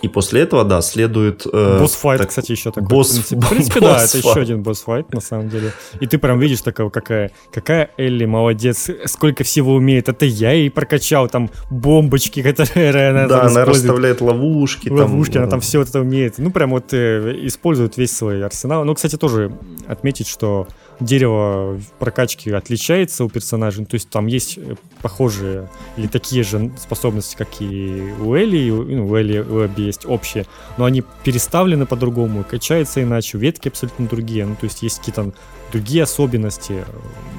И 0.02 0.08
после 0.08 0.42
этого, 0.42 0.64
да, 0.64 0.80
следует... 0.80 1.46
Э, 1.52 1.78
босс-файт, 1.78 2.20
так, 2.20 2.28
кстати, 2.28 2.52
еще 2.52 2.70
такой. 2.70 2.88
Босс, 2.88 3.10
в 3.10 3.12
принципе, 3.12 3.40
в 3.40 3.48
принципе 3.48 3.80
да, 3.80 4.02
это 4.02 4.18
еще 4.18 4.40
один 4.40 4.62
босс-файт, 4.62 5.12
на 5.12 5.20
самом 5.20 5.48
деле. 5.48 5.72
И 6.00 6.06
ты 6.06 6.18
прям 6.18 6.38
видишь 6.38 6.62
такого, 6.62 6.90
какая, 6.90 7.30
какая 7.52 7.90
Элли 7.98 8.24
молодец, 8.24 8.90
сколько 9.06 9.44
всего 9.44 9.74
умеет. 9.74 10.08
Это 10.08 10.24
я 10.24 10.52
ей 10.52 10.70
прокачал, 10.70 11.28
там, 11.28 11.50
бомбочки, 11.70 12.42
которые 12.42 13.10
она 13.10 13.26
Да, 13.26 13.42
она 13.42 13.64
расставляет 13.64 14.20
ловушки. 14.20 14.88
Ловушки, 14.88 15.34
там, 15.34 15.42
она 15.42 15.50
там 15.50 15.60
все 15.60 15.78
вот 15.78 15.88
это 15.88 16.00
умеет. 16.00 16.34
Ну, 16.38 16.50
прям 16.50 16.70
вот 16.70 16.92
э, 16.92 17.36
использует 17.42 17.96
весь 17.96 18.16
свой 18.16 18.44
арсенал. 18.44 18.84
Ну, 18.84 18.94
кстати, 18.94 19.16
тоже 19.16 19.52
отметить, 19.86 20.28
что 20.28 20.66
дерево 21.00 21.80
прокачки 21.98 22.50
отличается 22.50 23.24
у 23.24 23.28
персонажей. 23.28 23.84
То 23.86 23.94
есть 23.94 24.10
там 24.10 24.26
есть 24.26 24.58
э, 24.58 24.76
похожие 25.02 25.68
или 25.96 26.06
такие 26.06 26.42
же 26.42 26.70
способности, 26.78 27.36
как 27.36 27.48
и 27.60 28.12
у 28.20 28.34
Элли. 28.34 28.70
Ну, 28.70 29.08
у 29.08 29.16
Элли 29.16 29.38
у 29.38 29.64
Эбби 29.64 29.82
есть 29.82 30.06
общие, 30.06 30.46
но 30.76 30.84
они 30.84 31.02
переставлены 31.24 31.86
по-другому, 31.86 32.44
качаются 32.44 33.02
иначе, 33.02 33.38
ветки 33.38 33.68
абсолютно 33.68 34.06
другие. 34.06 34.46
Ну, 34.46 34.54
то 34.54 34.64
есть 34.64 34.82
есть 34.82 34.98
какие-то 34.98 35.32
другие 35.72 36.02
особенности. 36.02 36.84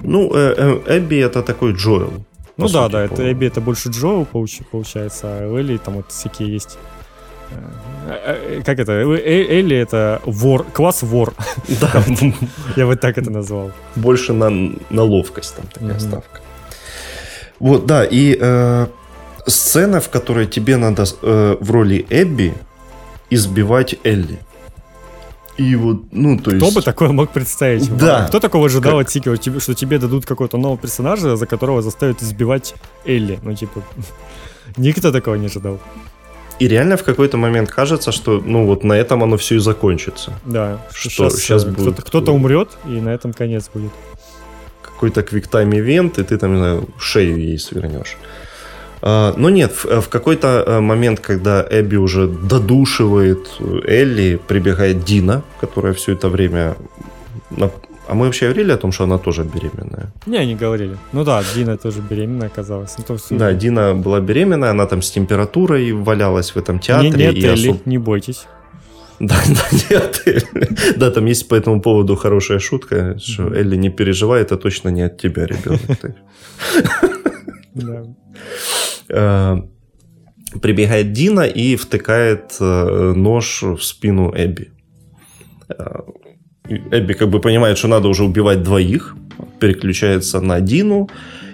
Ну, 0.02 0.34
э, 0.34 0.82
э, 0.86 0.98
Эбби 0.98 1.18
это 1.18 1.44
такой 1.44 1.74
Джоэл. 1.74 2.14
Ну 2.58 2.68
да, 2.68 2.90
да, 2.90 3.06
это 3.06 3.32
Эбби 3.32 3.48
это 3.48 3.62
больше 3.62 3.90
Джоэл 3.90 4.26
получается, 4.26 5.28
а 5.28 5.52
у 5.52 5.58
Элли 5.58 5.78
там 5.78 5.96
вот 5.96 6.12
всякие 6.12 6.52
есть 6.52 6.78
как 8.66 8.80
это? 8.80 8.92
Элли 8.92 9.76
это 9.76 10.22
вор, 10.26 10.66
класс 10.74 11.04
вор. 11.04 11.34
Да. 11.82 12.04
Я 12.76 12.86
бы 12.86 12.96
так 12.96 13.18
это 13.18 13.30
назвал. 13.32 13.72
Больше 13.96 14.34
на, 14.34 14.50
на 14.90 15.04
ловкость 15.04 15.56
там 15.56 15.66
такая 15.68 15.98
mm-hmm. 15.98 16.00
ставка. 16.00 16.42
Вот, 17.60 17.86
да, 17.86 18.04
и 18.04 18.38
э, 18.40 18.88
сцена, 19.46 20.00
в 20.00 20.10
которой 20.10 20.48
тебе 20.48 20.78
надо 20.78 21.06
э, 21.22 21.58
в 21.60 21.72
роли 21.72 22.06
Эбби 22.10 22.54
избивать 23.30 23.96
Элли. 24.04 24.40
И 25.58 25.76
вот, 25.76 26.06
ну, 26.12 26.40
то 26.40 26.52
есть... 26.52 26.64
Кто 26.64 26.74
бы 26.74 26.82
такое 26.82 27.12
мог 27.12 27.30
представить? 27.30 27.96
Да. 27.98 28.26
Кто 28.28 28.40
такого 28.40 28.66
ожидал 28.66 28.98
как... 28.98 29.08
от 29.08 29.12
Сикера, 29.12 29.38
что 29.60 29.74
тебе 29.76 30.00
дадут 30.00 30.26
какого-то 30.26 30.58
нового 30.58 30.78
персонажа, 30.78 31.36
за 31.36 31.46
которого 31.46 31.82
заставят 31.82 32.24
избивать 32.24 32.74
Элли? 33.06 33.40
Ну, 33.44 33.54
типа, 33.54 33.84
никто 34.78 35.12
такого 35.12 35.36
не 35.36 35.46
ожидал. 35.46 35.80
И 36.62 36.68
реально 36.68 36.96
в 36.96 37.04
какой-то 37.04 37.38
момент 37.38 37.72
кажется, 37.72 38.12
что 38.12 38.40
ну 38.40 38.68
вот 38.68 38.84
на 38.84 38.94
этом 38.94 39.24
оно 39.24 39.36
все 39.38 39.56
и 39.56 39.58
закончится. 39.58 40.34
Да, 40.46 40.78
что 40.94 41.10
сейчас, 41.10 41.36
сейчас 41.38 41.66
будет... 41.66 41.80
кто-то, 41.80 42.02
кто-то 42.04 42.32
умрет, 42.34 42.70
и 42.86 43.02
на 43.02 43.10
этом 43.10 43.34
конец 43.34 43.68
будет. 43.74 43.92
Какой-то 44.84 45.24
квиктайм 45.24 45.74
ивент, 45.74 46.20
и 46.20 46.24
ты 46.24 46.38
там, 46.38 46.52
не 46.52 46.58
знаю, 46.58 46.88
шею 47.00 47.38
ей 47.38 47.58
свернешь. 47.58 48.16
А, 49.02 49.34
но 49.38 49.50
нет, 49.50 49.72
в, 49.72 50.02
в 50.02 50.10
какой-то 50.10 50.64
э, 50.68 50.80
момент, 50.82 51.20
когда 51.20 51.66
Эбби 51.68 51.96
уже 51.96 52.28
додушивает 52.28 53.50
Элли, 53.88 54.40
прибегает 54.48 55.04
Дина, 55.04 55.42
которая 55.62 55.94
все 55.94 56.12
это 56.14 56.30
время 56.30 56.76
а 58.12 58.14
мы 58.14 58.26
вообще 58.26 58.48
говорили 58.48 58.74
о 58.74 58.78
том, 58.78 58.92
что 58.92 59.06
она 59.06 59.18
тоже 59.18 59.44
беременная? 59.44 60.12
Не, 60.26 60.46
не 60.46 60.56
говорили. 60.56 60.98
Ну 61.14 61.24
да, 61.24 61.42
Дина 61.56 61.78
тоже 61.78 62.02
беременная 62.02 62.48
оказалась. 62.48 62.98
Ну, 62.98 63.06
то 63.06 63.14
есть... 63.14 63.38
Да, 63.38 63.54
Дина 63.54 63.96
была 63.96 64.20
беременная, 64.20 64.72
она 64.72 64.86
там 64.86 65.02
с 65.02 65.12
температурой 65.12 65.94
валялась 65.94 66.52
в 66.52 66.58
этом 66.58 66.80
театре. 66.80 67.10
Не, 67.10 67.18
нет, 67.18 67.36
и 67.36 67.46
Элли, 67.46 67.70
особ... 67.70 67.86
не 67.86 67.98
бойтесь. 67.98 68.48
Да, 69.22 69.36
да, 69.48 69.78
нет. 69.90 70.48
Да, 70.98 71.12
там 71.12 71.26
есть 71.26 71.48
по 71.48 71.56
этому 71.56 71.82
поводу 71.82 72.18
хорошая 72.18 72.60
шутка, 72.60 73.18
что 73.18 73.54
Элли 73.54 73.78
не 73.78 73.90
переживай, 73.90 74.42
это 74.42 74.58
точно 74.58 74.90
не 74.90 75.04
от 75.04 75.18
тебя, 75.18 75.46
ребенок. 75.46 75.80
А, 79.10 79.58
прибегает 80.62 81.14
Дина 81.14 81.42
и 81.42 81.78
втыкает 81.78 82.58
э, 82.60 83.14
нож 83.16 83.64
в 83.64 83.82
спину 83.82 84.34
Эбби. 84.36 84.72
Эбби 86.92 87.14
как 87.14 87.30
бы 87.30 87.40
понимает, 87.40 87.78
что 87.78 87.88
надо 87.88 88.08
уже 88.08 88.24
убивать 88.24 88.64
двоих, 88.64 89.16
переключается 89.60 90.42
на 90.42 90.62
Дину, 90.62 91.10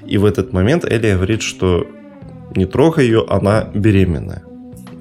и 0.06 0.18
в 0.18 0.26
этот 0.26 0.54
момент 0.54 0.86
Элли 0.86 1.14
говорит, 1.14 1.42
что 1.42 1.88
не 2.56 2.66
трогай 2.66 3.06
ее, 3.06 3.26
она 3.30 3.70
беременная. 3.74 4.44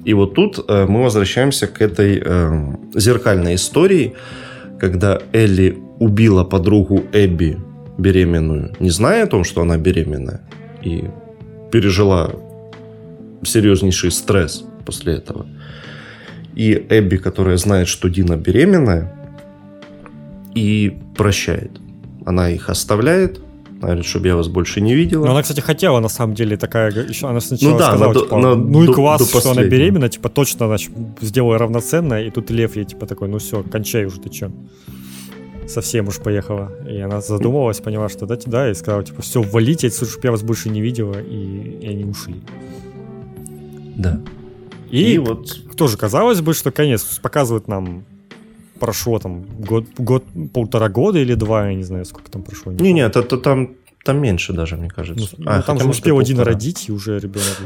И 0.05 0.13
вот 0.13 0.35
тут 0.35 0.63
э, 0.67 0.85
мы 0.87 1.03
возвращаемся 1.03 1.67
к 1.67 1.81
этой 1.81 2.21
э, 2.23 2.75
зеркальной 2.95 3.55
истории, 3.55 4.13
когда 4.79 5.19
Элли 5.33 5.77
убила 5.99 6.43
подругу 6.43 7.03
Эбби 7.11 7.57
беременную, 7.97 8.73
не 8.79 8.89
зная 8.89 9.23
о 9.23 9.27
том, 9.27 9.43
что 9.43 9.61
она 9.61 9.77
беременная, 9.77 10.41
и 10.83 11.05
пережила 11.71 12.31
серьезнейший 13.43 14.11
стресс 14.11 14.63
после 14.85 15.15
этого. 15.15 15.45
И 16.55 16.73
Эбби, 16.89 17.17
которая 17.17 17.57
знает, 17.57 17.87
что 17.87 18.09
Дина 18.09 18.37
беременная, 18.37 19.13
и 20.57 20.97
прощает. 21.15 21.71
Она 22.25 22.49
их 22.49 22.69
оставляет, 22.69 23.39
говорит, 23.79 24.05
чтобы 24.05 24.27
я 24.27 24.35
вас 24.35 24.47
больше 24.47 24.81
не 24.81 24.95
видела. 24.95 25.25
Но 25.25 25.31
она, 25.31 25.41
кстати, 25.41 25.59
хотела, 25.59 25.99
на 25.99 26.09
самом 26.09 26.35
деле, 26.35 26.57
такая, 26.57 26.91
еще 26.91 27.27
она 27.27 27.39
сначала 27.39 27.71
ну, 27.71 27.77
да, 27.77 27.87
сказала, 27.89 28.13
на, 28.13 28.19
типа, 28.19 28.37
на, 28.37 28.55
ну 28.55 28.83
и 28.83 28.93
класс, 28.93 29.31
до 29.31 29.39
что 29.39 29.51
она 29.51 29.63
беременна, 29.63 30.09
типа, 30.09 30.29
точно, 30.29 30.67
значит, 30.67 30.91
сделаю 31.21 31.59
равноценно, 31.59 32.21
и 32.21 32.29
тут 32.31 32.49
Лев 32.49 32.75
ей, 32.75 32.85
типа, 32.85 33.05
такой, 33.05 33.27
ну 33.27 33.37
все, 33.37 33.63
кончай 33.63 34.05
уже, 34.05 34.19
ты 34.19 34.29
че? 34.29 34.51
Совсем 35.67 36.07
уж 36.07 36.17
поехала. 36.19 36.71
И 36.89 36.97
она 36.97 37.19
задумалась, 37.21 37.79
поняла, 37.79 38.09
что 38.09 38.25
да, 38.25 38.37
да, 38.45 38.71
и 38.71 38.73
сказала, 38.73 39.03
типа, 39.03 39.21
все, 39.21 39.41
валите, 39.41 39.89
чтобы 39.89 40.21
я 40.23 40.31
вас 40.31 40.41
больше 40.41 40.69
не 40.69 40.81
видела, 40.81 41.19
и, 41.19 41.79
и 41.81 41.87
они 41.87 42.05
ушли. 42.05 42.35
Да. 43.95 44.21
И, 44.89 45.13
и 45.13 45.17
вот 45.17 45.75
тоже 45.75 45.97
казалось 45.97 46.41
бы, 46.41 46.53
что 46.53 46.71
конец 46.71 47.03
показывает 47.21 47.67
нам 47.67 48.05
прошло 48.79 49.19
там 49.19 49.45
год, 49.59 49.85
год, 49.97 50.23
полтора 50.53 50.89
года 50.89 51.19
или 51.19 51.35
два, 51.35 51.69
я 51.69 51.75
не 51.75 51.83
знаю, 51.83 52.05
сколько 52.05 52.31
там 52.31 52.43
прошло. 52.43 52.71
Не, 52.71 52.93
не, 52.93 53.01
это, 53.01 53.19
это 53.19 53.37
там, 53.37 53.75
там 54.03 54.21
меньше 54.21 54.53
даже, 54.53 54.77
мне 54.77 54.89
кажется. 54.89 55.35
Ну, 55.37 55.49
а, 55.49 55.57
ну, 55.57 55.63
там 55.63 55.79
же 55.79 55.89
успел 55.89 56.19
один 56.19 56.39
родить, 56.39 56.89
и 56.89 56.91
уже 56.91 57.19
ребенок. 57.19 57.57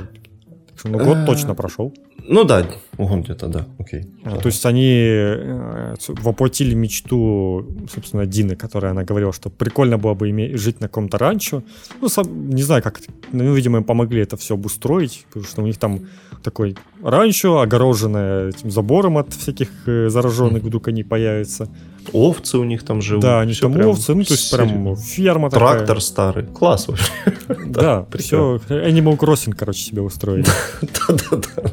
Так 0.67 0.79
что, 0.79 0.89
ну, 0.89 0.97
год 0.97 1.17
э, 1.17 1.25
точно 1.25 1.55
прошел. 1.55 1.93
Ну 2.27 2.43
да, 2.43 2.65
год 2.97 3.19
где-то, 3.19 3.47
да, 3.47 3.65
окей. 3.77 4.05
А, 4.23 4.37
то 4.37 4.47
есть 4.47 4.65
они 4.65 4.91
э, 4.93 5.95
воплотили 6.07 6.73
мечту, 6.73 7.65
собственно, 7.93 8.25
Дины, 8.25 8.55
которая 8.55 8.91
она 8.91 9.03
говорила, 9.03 9.33
что 9.33 9.49
прикольно 9.49 9.97
было 9.97 10.13
бы 10.13 10.29
иметь, 10.29 10.57
жить 10.57 10.79
на 10.79 10.87
каком-то 10.87 11.17
ранчо. 11.17 11.63
Ну, 11.99 12.09
сам, 12.09 12.49
не 12.49 12.63
знаю, 12.63 12.81
как, 12.83 13.01
ну, 13.31 13.53
видимо, 13.53 13.79
им 13.79 13.83
помогли 13.83 14.21
это 14.21 14.37
все 14.37 14.53
обустроить, 14.53 15.25
потому 15.27 15.45
что 15.45 15.61
у 15.61 15.65
них 15.65 15.77
там 15.77 16.01
такой 16.41 16.75
ранчо, 17.03 17.59
огороженное 17.59 18.49
этим 18.49 18.71
забором 18.71 19.17
от 19.17 19.33
всяких 19.33 19.69
э, 19.87 20.09
зараженных, 20.09 20.63
вдруг 20.63 20.87
они 20.87 21.03
появятся. 21.03 21.67
Овцы 22.13 22.57
у 22.57 22.63
них 22.63 22.83
там 22.83 23.01
живут. 23.01 23.23
Да, 23.23 23.41
они 23.41 23.53
там 23.53 23.79
овцы, 23.79 24.15
ну, 24.15 24.23
то 24.23 24.33
есть 24.33 24.51
прям 24.51 24.95
ферма 24.95 25.49
такая. 25.49 25.75
Трактор 25.75 26.01
старый. 26.01 26.45
Класс 26.45 26.87
вообще. 26.87 27.11
Да, 27.67 28.05
все. 28.17 28.59
Animal 28.69 29.17
Crossing, 29.17 29.53
короче, 29.53 29.81
себе 29.81 30.01
устроили. 30.01 30.45
Да-да-да. 30.81 31.71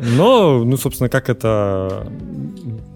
Но, 0.00 0.64
ну, 0.64 0.76
собственно, 0.76 1.08
как 1.08 1.28
это 1.28 2.06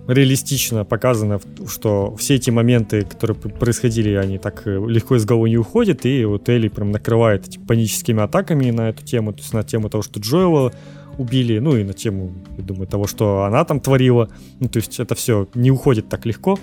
реалистично 0.07 0.85
показано, 0.85 1.41
что 1.69 2.15
все 2.17 2.35
эти 2.35 2.51
моменты, 2.51 3.05
которые 3.05 3.37
происходили, 3.37 4.15
они 4.15 4.39
так 4.39 4.67
э, 4.67 4.71
легко 4.87 5.17
из 5.17 5.25
головы 5.25 5.49
не 5.49 5.57
уходят, 5.57 6.05
и 6.05 6.25
вот 6.25 6.49
Элли 6.49 6.69
прям 6.69 6.91
накрывает 6.91 7.49
эти 7.49 7.59
паническими 7.59 8.23
атаками 8.23 8.71
на 8.71 8.91
эту 8.91 9.05
тему, 9.05 9.33
то 9.33 9.41
есть 9.41 9.53
на 9.55 9.63
тему 9.63 9.89
того, 9.89 10.03
что 10.03 10.21
Джоэла 10.21 10.73
убили, 11.19 11.59
ну 11.59 11.77
и 11.77 11.85
на 11.85 11.93
тему, 11.93 12.33
я 12.57 12.65
думаю, 12.65 12.87
того, 12.87 13.07
что 13.07 13.45
она 13.45 13.65
там 13.65 13.81
творила. 13.81 14.29
Ну, 14.61 14.69
то 14.69 14.79
есть 14.79 14.99
это 15.01 15.15
все 15.15 15.49
не 15.55 15.71
уходит 15.71 16.09
так 16.09 16.27
легко. 16.27 16.59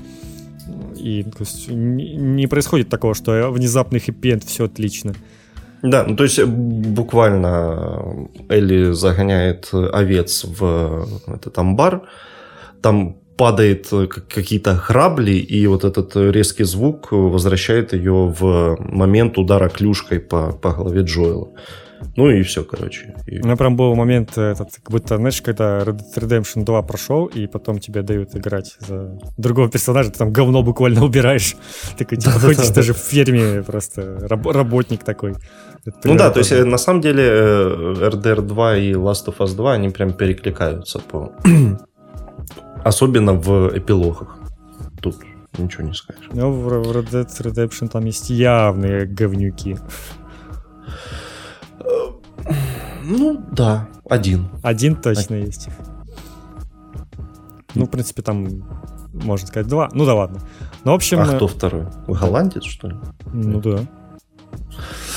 И 0.98 1.24
то 1.24 1.40
есть, 1.40 1.68
не, 1.70 2.48
происходит 2.48 2.90
такого, 2.90 3.16
что 3.16 3.50
внезапный 3.50 4.00
хэппи 4.00 4.40
все 4.46 4.66
отлично. 4.66 5.14
Да, 5.82 6.06
ну 6.08 6.16
то 6.16 6.24
есть 6.24 6.44
буквально 6.44 8.30
Элли 8.50 8.92
загоняет 8.92 9.70
овец 9.74 10.46
в 10.46 11.08
этот 11.28 11.58
амбар, 11.58 12.04
там 12.82 13.21
падает 13.42 13.90
какие-то 14.30 14.76
храбли, 14.76 15.32
и 15.32 15.66
вот 15.66 15.84
этот 15.84 16.16
резкий 16.16 16.64
звук 16.64 17.12
возвращает 17.12 17.92
ее 17.92 18.32
в 18.40 18.78
момент 18.80 19.40
удара 19.40 19.68
клюшкой 19.68 20.20
по, 20.20 20.52
по 20.52 20.74
голове 20.74 21.02
Джоэла. 21.02 21.48
Ну 22.16 22.30
и 22.30 22.44
все, 22.44 22.64
короче. 22.64 23.16
И... 23.26 23.40
У 23.40 23.46
меня 23.46 23.56
прям 23.56 23.76
был 23.76 23.96
момент, 23.96 24.38
этот, 24.38 24.70
как 24.76 24.92
будто, 24.92 25.18
знаешь, 25.18 25.42
когда 25.42 25.80
Red 25.80 26.02
Dead 26.16 26.24
Redemption 26.24 26.64
2 26.66 26.82
прошел, 26.84 27.26
и 27.26 27.48
потом 27.48 27.80
тебе 27.80 28.04
дают 28.04 28.36
играть 28.36 28.78
за 28.80 29.18
другого 29.38 29.72
персонажа, 29.72 30.12
ты 30.12 30.20
там 30.20 30.32
говно 30.32 30.62
буквально 30.62 31.04
убираешь. 31.04 31.56
Такой, 31.98 32.20
типа, 32.20 32.40
ходишь 32.40 32.70
даже 32.70 32.94
в 32.94 32.98
ферме 32.98 33.64
просто, 33.64 34.28
работник 34.28 35.04
такой. 35.04 35.34
Ну 36.04 36.16
да, 36.16 36.30
то 36.30 36.40
есть 36.40 36.52
э, 36.52 36.64
на 36.64 36.78
самом 36.78 37.02
деле 37.02 37.24
RDR 37.24 38.40
э, 38.40 38.42
2 38.42 38.78
и 38.78 38.94
Last 38.94 39.26
of 39.26 39.38
Us 39.40 39.56
2, 39.56 39.74
они 39.74 39.90
прям 39.90 40.14
перекликаются 40.14 41.00
по... 41.00 41.32
Особенно 42.84 43.34
в 43.34 43.78
эпилогах. 43.78 44.38
Тут 45.02 45.18
ничего 45.58 45.84
не 45.84 45.94
скажешь. 45.94 46.30
Ну, 46.34 46.52
в 46.52 46.68
Red 46.68 47.10
Dead 47.10 47.28
Redemption 47.28 47.90
там 47.90 48.06
есть 48.06 48.30
явные 48.30 49.06
говнюки. 49.06 49.78
Ну, 53.04 53.44
да, 53.52 53.90
один. 54.10 54.50
Один 54.64 54.96
точно 54.96 55.36
один. 55.36 55.48
есть. 55.48 55.70
Ну, 57.74 57.86
в 57.86 57.90
принципе, 57.90 58.22
там, 58.22 58.48
можно 59.14 59.48
сказать, 59.48 59.68
два. 59.68 59.90
Ну 59.94 60.06
да 60.06 60.14
ладно. 60.14 60.40
Ну, 60.84 60.92
в 60.92 60.96
общем... 60.96 61.20
А 61.20 61.26
кто 61.26 61.48
второй? 61.48 61.88
Голландец, 62.08 62.64
что 62.64 62.90
ли? 62.90 62.96
Ну 63.34 63.62
да. 63.62 63.80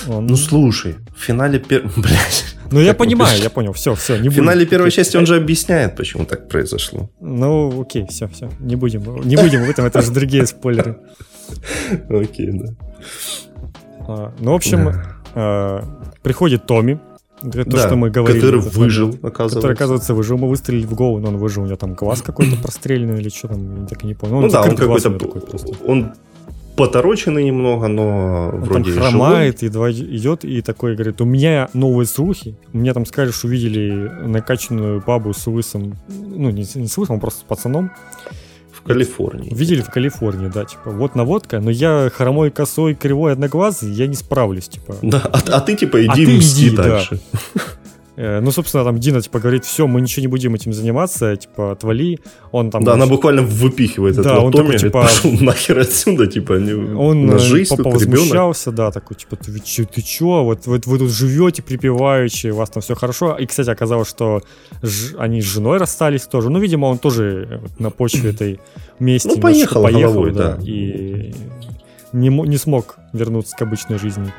Он... 0.09 0.27
Ну 0.27 0.37
слушай, 0.37 0.97
в 1.17 1.21
финале 1.21 1.59
пер... 1.59 1.91
Блядь. 1.97 2.57
Ну 2.75 2.81
я 2.81 2.95
понимаю, 2.95 3.41
я 3.41 3.51
понял, 3.51 3.73
все, 3.73 3.95
все, 3.95 4.19
не 4.19 4.29
В 4.29 4.33
финале 4.33 4.67
первой 4.67 4.91
части 4.91 5.17
он 5.17 5.27
же 5.27 5.37
объясняет, 5.37 5.97
почему 5.97 6.25
так 6.25 6.49
произошло. 6.49 7.09
Ну 7.21 7.83
окей, 7.83 8.07
все, 8.09 8.27
все, 8.29 8.51
не 8.61 8.77
будем, 8.77 9.03
не 9.25 9.37
будем 9.37 9.65
в 9.65 9.71
этом, 9.71 9.85
это 9.85 10.03
же 10.03 10.11
другие 10.11 10.47
спойлеры. 10.47 10.97
Окей, 12.09 12.51
да. 12.53 12.75
А, 14.07 14.33
ну, 14.41 14.53
в 14.53 14.55
общем, 14.55 14.93
а, 15.35 15.85
приходит 16.23 16.67
Томми, 16.67 16.99
то, 17.41 17.65
да, 17.65 17.87
что 17.87 17.97
мы 17.97 18.11
говорили. 18.11 18.41
Который 18.41 18.61
выжил, 18.61 19.09
оказывается. 19.23 19.57
Который, 19.57 19.73
оказывается, 19.75 20.15
выжил. 20.15 20.39
Мы 20.39 20.49
выстрелили 20.49 20.87
в 20.87 20.95
голову, 20.95 21.19
но 21.19 21.29
он 21.29 21.37
выжил. 21.37 21.63
У 21.63 21.67
него 21.67 21.77
там 21.77 21.95
глаз 21.95 22.23
какой-то 22.23 22.57
простреленный 22.57 23.21
или 23.21 23.29
что 23.29 23.49
там, 23.49 23.83
я 23.83 23.87
так 23.87 24.03
и 24.05 24.07
не 24.07 24.15
понял. 24.15 24.37
Ну, 24.37 24.41
ну 24.43 24.49
да, 24.49 24.63
он 24.63 24.77
какой-то... 24.77 25.19
Он 25.85 26.15
потороченный 26.77 27.45
немного, 27.45 27.89
но 27.89 28.51
он 28.53 28.61
вроде 28.63 28.93
там 28.93 29.03
хромает, 29.03 29.61
живой. 29.61 29.69
едва 29.69 29.91
идет 29.93 30.45
и 30.45 30.61
такой 30.63 30.95
говорит, 30.95 31.21
у 31.21 31.25
меня 31.25 31.69
новые 31.73 32.07
слухи, 32.07 32.57
у 32.73 32.79
меня 32.79 32.95
там 32.95 33.05
что 33.05 33.47
увидели 33.47 34.11
накачанную 34.27 35.03
бабу 35.07 35.33
с 35.33 35.47
лысым, 35.47 35.97
ну 36.09 36.51
не, 36.51 36.67
не 36.75 36.89
с 36.89 36.99
лысым, 36.99 37.17
а 37.17 37.21
просто 37.21 37.41
с 37.41 37.45
пацаном, 37.45 37.91
Калифорнии. 38.85 39.53
Видели 39.53 39.81
в 39.81 39.91
Калифорнии, 39.91 40.49
да, 40.49 40.65
типа, 40.65 40.91
вот 40.91 41.15
наводка, 41.15 41.61
но 41.61 41.71
я 41.71 42.11
хромой, 42.15 42.51
косой, 42.51 42.95
кривой, 42.95 43.33
одноглазый, 43.33 43.91
я 43.93 44.07
не 44.07 44.15
справлюсь, 44.15 44.69
типа. 44.69 44.97
Да, 45.03 45.23
а, 45.25 45.41
а 45.57 45.61
ты, 45.61 45.75
типа, 45.75 46.05
иди 46.05 46.25
а 46.25 46.39
мсти 46.39 46.69
иди, 46.69 46.77
дальше. 46.77 47.21
Да. 47.55 47.61
Э, 48.17 48.41
ну, 48.41 48.53
собственно, 48.53 48.85
там 48.85 48.99
Дина, 49.01 49.21
типа, 49.21 49.41
говорит, 49.41 49.65
все, 49.65 49.87
мы 49.87 50.01
ничего 50.01 50.21
не 50.21 50.29
будем 50.29 50.55
этим 50.55 50.73
заниматься, 50.73 51.37
типа, 51.37 51.73
отвали. 51.73 52.21
Он 52.53 52.71
там... 52.71 52.85
Да, 52.85 52.93
она 52.93 53.07
буквально 53.07 53.43
выпихивает 53.43 54.15
да, 54.17 54.23
этого 54.23 54.41
он 54.41 54.53
Томми, 54.53 54.67
такой, 54.67 54.79
типа, 54.79 55.03
пошел 55.03 55.33
нахер 55.33 55.79
отсюда, 55.81 56.27
типа, 56.29 56.53
не... 56.55 56.73
он 56.73 57.27
на 57.27 57.39
жизнь 57.39 57.75
тут 57.75 57.87
возмущался, 57.87 58.71
да, 58.71 58.93
такой, 58.93 59.17
типа, 59.17 59.37
ты, 59.37 59.53
ты, 59.53 59.85
ты 59.85 60.03
чё, 60.03 60.45
вот, 60.45 60.67
вот 60.67 60.87
вы 60.87 60.99
тут 60.99 61.11
живете 61.11 61.63
припеваючи, 61.63 62.49
у 62.49 62.57
вас 62.57 62.71
там 62.71 62.83
все 62.83 62.95
хорошо. 62.95 63.37
И, 63.37 63.47
кстати, 63.47 63.71
оказалось, 63.71 64.09
что 64.09 64.43
ж, 64.83 65.15
они 65.19 65.41
с 65.41 65.45
женой 65.45 65.79
расстались 65.79 66.23
тоже. 66.23 66.51
Ну, 66.51 66.61
видимо, 66.61 66.87
он 66.87 66.99
тоже 66.99 67.63
на 67.81 67.91
почве 67.91 68.31
этой 68.31 68.61
мести 69.01 69.29
ну, 69.29 69.41
поехал, 69.41 69.83
поехал 69.83 70.13
головой, 70.13 70.33
да, 70.33 70.53
да, 70.53 70.63
и 70.63 71.35
не, 72.13 72.29
не 72.29 72.57
смог 72.59 72.97
вернуться 73.13 73.57
к 73.57 73.63
обычной 73.63 73.99
жизни. 73.99 74.33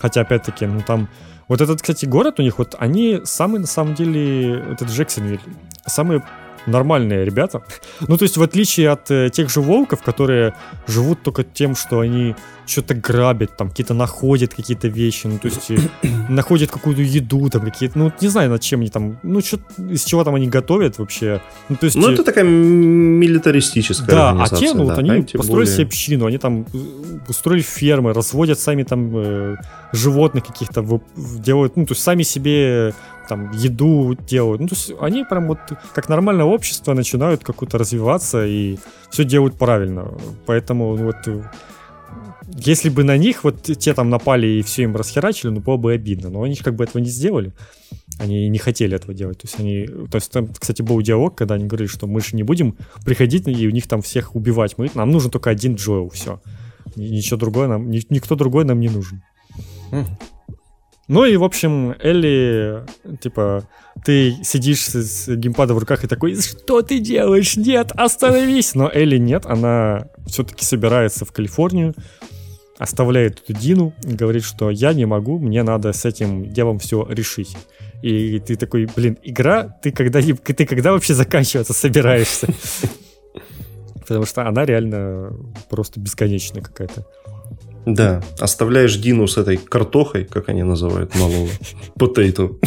Хотя, 0.00 0.22
опять-таки, 0.22 0.66
ну, 0.66 0.82
там 0.84 1.08
вот 1.52 1.60
этот, 1.60 1.82
кстати, 1.82 2.06
город 2.06 2.40
у 2.40 2.42
них, 2.42 2.56
вот 2.56 2.76
они 2.78 3.20
самые, 3.24 3.60
на 3.60 3.66
самом 3.66 3.94
деле, 3.94 4.58
этот 4.72 4.88
Джексонвиль, 4.88 5.38
самые 5.84 6.22
нормальные 6.66 7.24
ребята. 7.24 7.62
Ну, 8.00 8.16
то 8.16 8.24
есть, 8.24 8.36
в 8.36 8.42
отличие 8.42 8.90
от 8.90 9.10
э, 9.10 9.30
тех 9.30 9.50
же 9.50 9.60
волков, 9.60 10.02
которые 10.02 10.54
живут 10.86 11.22
только 11.22 11.44
тем, 11.44 11.74
что 11.74 12.00
они 12.00 12.34
что-то 12.66 12.94
грабят, 12.94 13.56
там, 13.56 13.70
какие-то 13.70 13.94
находят 13.94 14.54
какие-то 14.54 14.88
вещи, 14.88 15.26
ну, 15.26 15.38
то 15.38 15.48
есть, 15.48 15.70
э, 15.70 15.78
находят 16.28 16.70
какую-то 16.70 17.02
еду, 17.02 17.48
там, 17.50 17.62
какие-то, 17.62 17.98
ну, 17.98 18.12
не 18.20 18.28
знаю, 18.28 18.50
над 18.50 18.62
чем 18.62 18.80
они 18.80 18.90
там, 18.90 19.18
ну, 19.22 19.40
что, 19.40 19.58
из 19.78 20.04
чего 20.04 20.24
там 20.24 20.34
они 20.34 20.48
готовят 20.48 20.98
вообще. 20.98 21.40
Ну, 21.68 21.76
то 21.76 21.86
есть... 21.86 21.96
Ну, 21.96 22.10
это 22.10 22.24
такая 22.24 22.44
милитаристическая 22.44 24.06
Да, 24.06 24.30
а 24.30 24.48
те, 24.48 24.72
ну, 24.72 24.86
да, 24.86 24.94
вот 24.94 24.98
они 24.98 25.10
а 25.10 25.22
построили 25.22 25.48
более... 25.48 25.66
себе 25.66 25.84
общину, 25.86 26.26
они 26.26 26.38
там 26.38 26.66
э, 26.72 26.78
устроили 27.28 27.62
фермы, 27.62 28.12
разводят 28.12 28.58
сами 28.58 28.84
там 28.84 29.10
э, 29.14 29.56
животных 29.92 30.46
каких-то, 30.46 30.84
делают, 31.16 31.76
ну, 31.76 31.86
то 31.86 31.92
есть, 31.92 32.02
сами 32.02 32.22
себе 32.22 32.94
там 33.32 33.50
еду 33.52 34.14
делают. 34.28 34.60
Ну, 34.60 34.68
то 34.68 34.74
есть 34.74 34.92
они 35.00 35.24
прям 35.24 35.48
вот 35.48 35.58
как 35.94 36.08
нормальное 36.08 36.44
общество 36.44 36.92
начинают 36.92 37.42
как-то 37.42 37.78
развиваться 37.78 38.46
и 38.46 38.76
все 39.10 39.24
делают 39.24 39.56
правильно. 39.56 40.06
Поэтому 40.46 40.94
вот 40.96 41.16
если 42.54 42.90
бы 42.90 43.04
на 43.04 43.16
них 43.16 43.44
вот 43.44 43.62
те 43.62 43.94
там 43.94 44.10
напали 44.10 44.46
и 44.46 44.62
все 44.62 44.82
им 44.82 44.96
расхерачили, 44.96 45.50
ну 45.50 45.60
было 45.60 45.78
бы 45.78 45.94
обидно. 45.94 46.28
Но 46.28 46.42
они 46.42 46.56
как 46.56 46.74
бы 46.74 46.84
этого 46.84 47.00
не 47.02 47.08
сделали. 47.08 47.52
Они 48.18 48.48
не 48.50 48.58
хотели 48.58 48.94
этого 48.94 49.14
делать. 49.14 49.38
То 49.38 49.46
есть 49.46 49.58
они. 49.58 49.86
То 50.10 50.16
есть 50.16 50.30
там, 50.30 50.48
кстати, 50.48 50.82
был 50.82 51.00
диалог, 51.00 51.34
когда 51.34 51.54
они 51.54 51.64
говорили, 51.64 51.88
что 51.88 52.06
мы 52.06 52.20
же 52.20 52.36
не 52.36 52.42
будем 52.42 52.76
приходить 53.06 53.48
и 53.48 53.66
у 53.66 53.70
них 53.70 53.88
там 53.88 54.02
всех 54.02 54.36
убивать. 54.36 54.76
Мы, 54.76 54.90
нам 54.94 55.10
нужен 55.10 55.30
только 55.30 55.48
один 55.48 55.76
Джоэл, 55.76 56.10
все. 56.10 56.42
Ничего 56.96 57.38
другое 57.38 57.68
нам. 57.68 57.90
Никто 57.90 58.34
другой 58.34 58.66
нам 58.66 58.78
не 58.80 58.90
нужен. 58.90 59.22
Ну 61.08 61.24
и, 61.24 61.36
в 61.36 61.44
общем, 61.44 61.94
Элли, 62.00 62.84
типа, 63.20 63.68
ты 64.04 64.36
сидишь 64.44 64.84
с, 64.86 64.94
с 64.94 65.36
геймпадом 65.36 65.76
в 65.76 65.80
руках 65.80 66.04
и 66.04 66.08
такой, 66.08 66.40
что 66.40 66.82
ты 66.82 67.00
делаешь? 67.00 67.56
Нет, 67.56 67.90
остановись! 67.94 68.74
Но 68.74 68.90
Элли 68.92 69.18
нет, 69.18 69.44
она 69.46 70.08
все-таки 70.26 70.64
собирается 70.64 71.24
в 71.24 71.32
Калифорнию, 71.32 71.94
оставляет 72.78 73.40
эту 73.40 73.52
Дину 73.52 73.94
и 74.04 74.14
говорит, 74.14 74.44
что 74.44 74.70
я 74.70 74.92
не 74.92 75.04
могу, 75.04 75.38
мне 75.38 75.62
надо 75.62 75.92
с 75.92 76.04
этим 76.04 76.50
делом 76.50 76.78
все 76.78 77.06
решить. 77.08 77.56
И 78.02 78.40
ты 78.40 78.56
такой, 78.56 78.88
блин, 78.96 79.18
игра, 79.22 79.64
ты 79.64 79.92
когда, 79.92 80.20
ты 80.20 80.66
когда 80.66 80.92
вообще 80.92 81.14
заканчиваться 81.14 81.72
собираешься? 81.72 82.48
Потому 84.00 84.26
что 84.26 84.46
она 84.46 84.64
реально 84.64 85.32
просто 85.70 86.00
бесконечная 86.00 86.62
какая-то. 86.62 87.06
Да, 87.84 88.22
оставляешь 88.38 88.96
Дину 88.96 89.26
с 89.26 89.36
этой 89.36 89.56
картохой, 89.56 90.24
как 90.24 90.48
они 90.48 90.62
называют 90.62 91.14
малого, 91.14 91.48
потейту. 91.98 92.60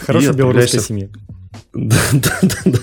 Хорошая 0.00 0.32
белорусская 0.32 0.80
семья. 0.80 1.08
Да, 1.72 1.96
да, 2.12 2.38
да. 2.42 2.56
да. 2.64 2.78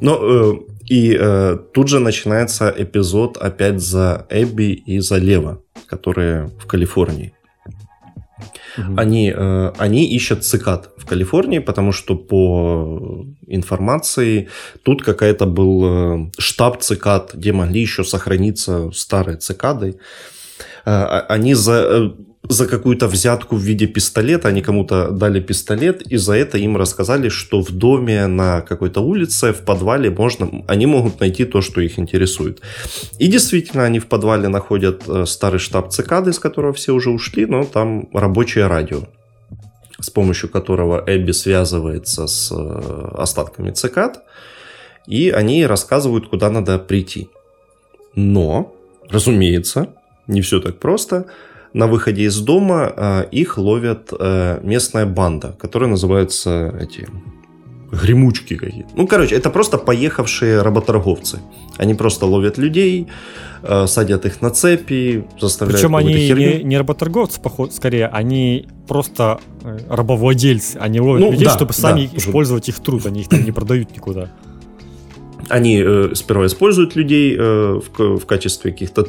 Но 0.00 0.18
э, 0.22 0.54
и 0.86 1.16
э, 1.18 1.58
тут 1.72 1.88
же 1.88 1.98
начинается 1.98 2.72
эпизод 2.76 3.36
опять 3.36 3.80
за 3.80 4.26
Эбби 4.30 4.72
и 4.72 5.00
за 5.00 5.16
Лева, 5.16 5.62
которые 5.86 6.50
в 6.58 6.66
Калифорнии. 6.66 7.32
Угу. 8.78 8.94
Они, 8.96 9.32
э, 9.34 9.72
они 9.78 10.04
ищут 10.04 10.44
цикад 10.44 10.90
в 10.96 11.06
Калифорнии, 11.06 11.58
потому 11.58 11.92
что 11.92 12.16
по 12.16 13.24
информации 13.46 14.48
тут 14.82 15.02
какая-то 15.02 15.46
был 15.46 15.84
э, 15.84 16.30
штаб 16.38 16.80
цикад, 16.80 17.34
где 17.34 17.52
могли 17.52 17.80
еще 17.80 18.04
сохраниться 18.04 18.90
старые 18.92 19.38
цикады. 19.38 19.98
Э, 20.84 20.90
а, 20.90 21.26
они 21.28 21.54
за 21.54 22.14
за 22.48 22.66
какую-то 22.66 23.08
взятку 23.08 23.56
в 23.56 23.60
виде 23.60 23.86
пистолета, 23.86 24.48
они 24.48 24.62
кому-то 24.62 25.10
дали 25.10 25.40
пистолет, 25.40 26.02
и 26.02 26.16
за 26.16 26.34
это 26.34 26.58
им 26.58 26.76
рассказали, 26.76 27.28
что 27.28 27.60
в 27.60 27.70
доме 27.70 28.26
на 28.26 28.60
какой-то 28.60 29.00
улице, 29.00 29.52
в 29.52 29.62
подвале 29.64 30.10
можно, 30.10 30.64
они 30.66 30.86
могут 30.86 31.20
найти 31.20 31.44
то, 31.44 31.60
что 31.60 31.80
их 31.80 31.98
интересует. 31.98 32.60
И 33.18 33.26
действительно, 33.28 33.84
они 33.84 33.98
в 33.98 34.06
подвале 34.06 34.48
находят 34.48 35.02
э, 35.08 35.26
старый 35.26 35.58
штаб 35.58 35.90
цикады, 35.90 36.30
из 36.30 36.38
которого 36.38 36.72
все 36.72 36.92
уже 36.92 37.10
ушли, 37.10 37.46
но 37.46 37.64
там 37.64 38.08
рабочее 38.12 38.66
радио 38.66 39.02
с 39.98 40.10
помощью 40.10 40.50
которого 40.50 41.02
Эбби 41.06 41.32
связывается 41.32 42.26
с 42.26 42.52
э, 42.52 43.08
остатками 43.16 43.70
цикад 43.70 44.22
и 45.06 45.30
они 45.30 45.66
рассказывают, 45.66 46.28
куда 46.28 46.50
надо 46.50 46.78
прийти. 46.78 47.28
Но, 48.14 48.74
разумеется, 49.08 49.88
не 50.26 50.40
все 50.40 50.60
так 50.60 50.78
просто. 50.78 51.26
На 51.76 51.86
выходе 51.86 52.22
из 52.22 52.40
дома 52.40 52.90
э, 52.96 53.24
их 53.32 53.58
ловят 53.58 54.10
э, 54.18 54.60
местная 54.62 55.04
банда, 55.04 55.54
которая 55.60 55.90
называется 55.90 56.74
эти 56.80 57.06
гремучки 57.92 58.56
какие-то. 58.56 58.88
Ну, 58.96 59.06
короче, 59.06 59.34
это 59.34 59.50
просто 59.50 59.76
поехавшие 59.76 60.62
работорговцы. 60.62 61.40
Они 61.76 61.92
просто 61.92 62.24
ловят 62.24 62.56
людей, 62.56 63.08
э, 63.62 63.86
садят 63.88 64.24
их 64.24 64.40
на 64.40 64.48
цепи, 64.48 65.26
заставляют 65.38 65.78
Причем 65.78 65.96
они 65.96 66.14
не, 66.14 66.62
не 66.62 66.78
работорговцы, 66.78 67.42
поход, 67.42 67.74
скорее, 67.74 68.06
они 68.06 68.68
просто 68.88 69.40
э, 69.62 69.78
рабовладельцы. 69.90 70.78
Они 70.78 70.98
ловят 70.98 71.20
ну, 71.20 71.32
людей, 71.32 71.44
да, 71.44 71.50
чтобы 71.50 71.74
сами 71.74 72.08
да, 72.10 72.16
использовать 72.16 72.70
их 72.70 72.80
труд. 72.80 73.04
Они 73.04 73.20
их 73.20 73.28
там 73.28 73.44
не 73.44 73.52
продают 73.52 73.94
никуда. 73.94 74.30
Они 75.50 75.82
э, 75.84 76.14
сперва 76.14 76.46
используют 76.46 76.96
людей 76.96 77.36
э, 77.38 77.80
в, 77.98 78.18
в 78.18 78.24
качестве 78.24 78.72
каких-то 78.72 79.08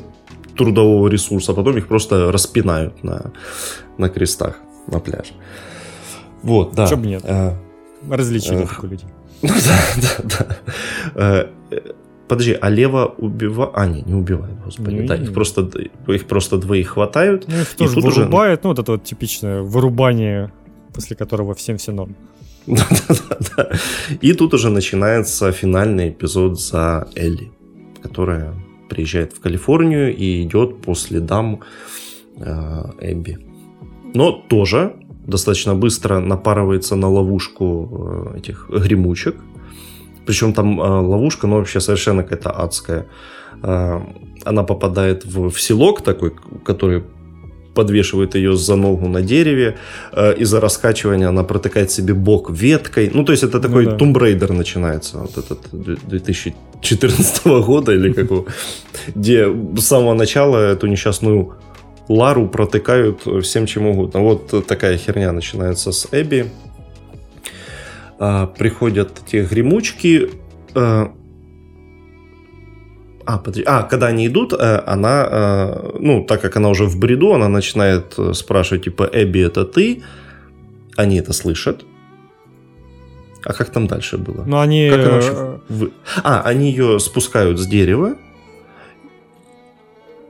трудового 0.57 1.07
ресурса, 1.07 1.51
а 1.51 1.55
потом 1.55 1.77
их 1.77 1.87
просто 1.87 2.31
распинают 2.31 3.03
на, 3.03 3.31
на 3.97 4.09
крестах 4.09 4.59
на 4.87 4.99
пляже. 4.99 5.33
Вот, 6.43 6.73
да. 6.73 6.83
Почему 6.83 7.05
нет? 7.05 7.23
Э, 7.25 7.53
Развлечение 8.09 8.63
э, 8.63 8.67
такое 8.67 8.91
людей. 8.91 9.07
Ну 9.41 9.49
да, 9.49 9.79
да, 10.01 10.23
да. 10.39 10.57
Э, 11.15 11.81
подожди, 12.27 12.57
а 12.59 12.69
Лева 12.69 13.13
убивает... 13.17 13.71
А, 13.75 13.85
не, 13.85 14.01
не 14.01 14.13
убивает, 14.13 14.55
господи. 14.63 14.95
Не, 14.95 15.07
да, 15.07 15.17
не. 15.17 15.25
их 15.25 15.33
просто, 15.33 15.69
их 16.07 16.25
просто 16.25 16.57
двоих 16.57 16.89
хватают. 16.89 17.47
Ну, 17.47 17.61
их 17.61 17.75
тоже 17.75 17.99
вырубают. 17.99 18.59
Уже... 18.59 18.63
Ну, 18.63 18.69
вот 18.69 18.79
это 18.79 18.91
вот 18.93 19.03
типичное 19.03 19.61
вырубание, 19.61 20.51
после 20.93 21.15
которого 21.15 21.53
всем 21.53 21.77
все 21.77 21.91
норм. 21.91 22.15
Да, 22.67 22.85
да, 22.89 23.15
да, 23.29 23.37
да. 23.55 23.69
И 24.19 24.33
тут 24.33 24.53
уже 24.53 24.69
начинается 24.69 25.51
финальный 25.53 26.09
эпизод 26.09 26.59
за 26.59 27.07
Элли, 27.15 27.51
которая 28.03 28.53
приезжает 28.87 29.33
в 29.33 29.39
Калифорнию 29.39 30.15
и 30.15 30.43
идет 30.43 30.81
по 30.81 30.95
следам 30.95 31.61
э, 32.37 32.83
Эбби. 33.01 33.39
Но 34.13 34.31
тоже 34.31 34.95
достаточно 35.25 35.75
быстро 35.75 36.19
напарывается 36.19 36.95
на 36.95 37.09
ловушку 37.09 38.33
э, 38.33 38.37
этих 38.39 38.69
гремучек. 38.69 39.35
Причем 40.25 40.53
там 40.53 40.79
э, 40.79 40.83
ловушка, 40.83 41.47
ну, 41.47 41.57
вообще 41.57 41.79
совершенно 41.79 42.23
какая-то 42.23 42.51
адская. 42.51 43.07
Она 43.63 44.63
попадает 44.63 45.25
в 45.25 45.59
селок 45.59 46.03
такой, 46.03 46.31
который 46.63 47.03
подвешивает 47.77 48.35
ее 48.35 48.57
за 48.57 48.75
ногу 48.75 49.07
на 49.07 49.21
дереве. 49.21 49.75
Из-за 50.39 50.59
раскачивания 50.59 51.29
она 51.29 51.43
протыкает 51.43 51.91
себе 51.91 52.13
бок 52.13 52.49
веткой. 52.49 53.11
Ну, 53.13 53.23
то 53.23 53.33
есть 53.33 53.43
это 53.43 53.59
такой 53.59 53.85
ну, 53.85 53.91
да. 53.91 53.97
Tomb 53.97 54.13
Raider 54.13 54.53
начинается. 54.53 55.17
Вот 55.17 55.37
этот 55.37 55.59
2014 55.71 57.45
года 57.65 57.91
или 57.91 58.13
какого. 58.13 58.45
Где 59.15 59.47
с 59.77 59.81
самого 59.81 60.13
начала 60.15 60.57
эту 60.57 60.87
несчастную 60.87 61.53
Лару 62.09 62.47
протыкают 62.47 63.21
всем 63.43 63.65
чем 63.65 63.87
угодно. 63.87 64.21
Вот 64.21 64.67
такая 64.67 64.97
херня 64.97 65.31
начинается 65.31 65.91
с 65.91 66.07
Эбби. 66.11 66.45
А, 68.19 68.47
приходят 68.47 69.11
те 69.25 69.43
гремучки. 69.43 70.29
А, 73.27 73.37
подожди. 73.37 73.63
А, 73.65 73.83
когда 73.83 74.07
они 74.07 74.25
идут, 74.27 74.53
э, 74.53 74.83
она, 74.85 75.27
э, 75.29 75.99
ну, 75.99 76.23
так 76.23 76.41
как 76.41 76.55
она 76.55 76.69
уже 76.69 76.85
в 76.85 76.97
бреду, 76.97 77.33
она 77.33 77.49
начинает 77.49 78.17
э, 78.17 78.33
спрашивать, 78.33 78.85
типа, 78.85 79.09
Эбби, 79.11 79.41
это 79.41 79.65
ты? 79.65 80.01
Они 80.95 81.19
это 81.19 81.33
слышат. 81.33 81.83
А 83.43 83.53
как 83.53 83.69
там 83.69 83.87
дальше 83.87 84.17
было? 84.17 84.45
Ну, 84.47 84.59
они... 84.59 84.89
Как 84.89 84.99
она 84.99 85.15
вообще... 85.15 85.89
А, 86.23 86.41
они 86.41 86.71
ее 86.71 86.99
спускают 86.99 87.59
с 87.59 87.67
дерева. 87.67 88.15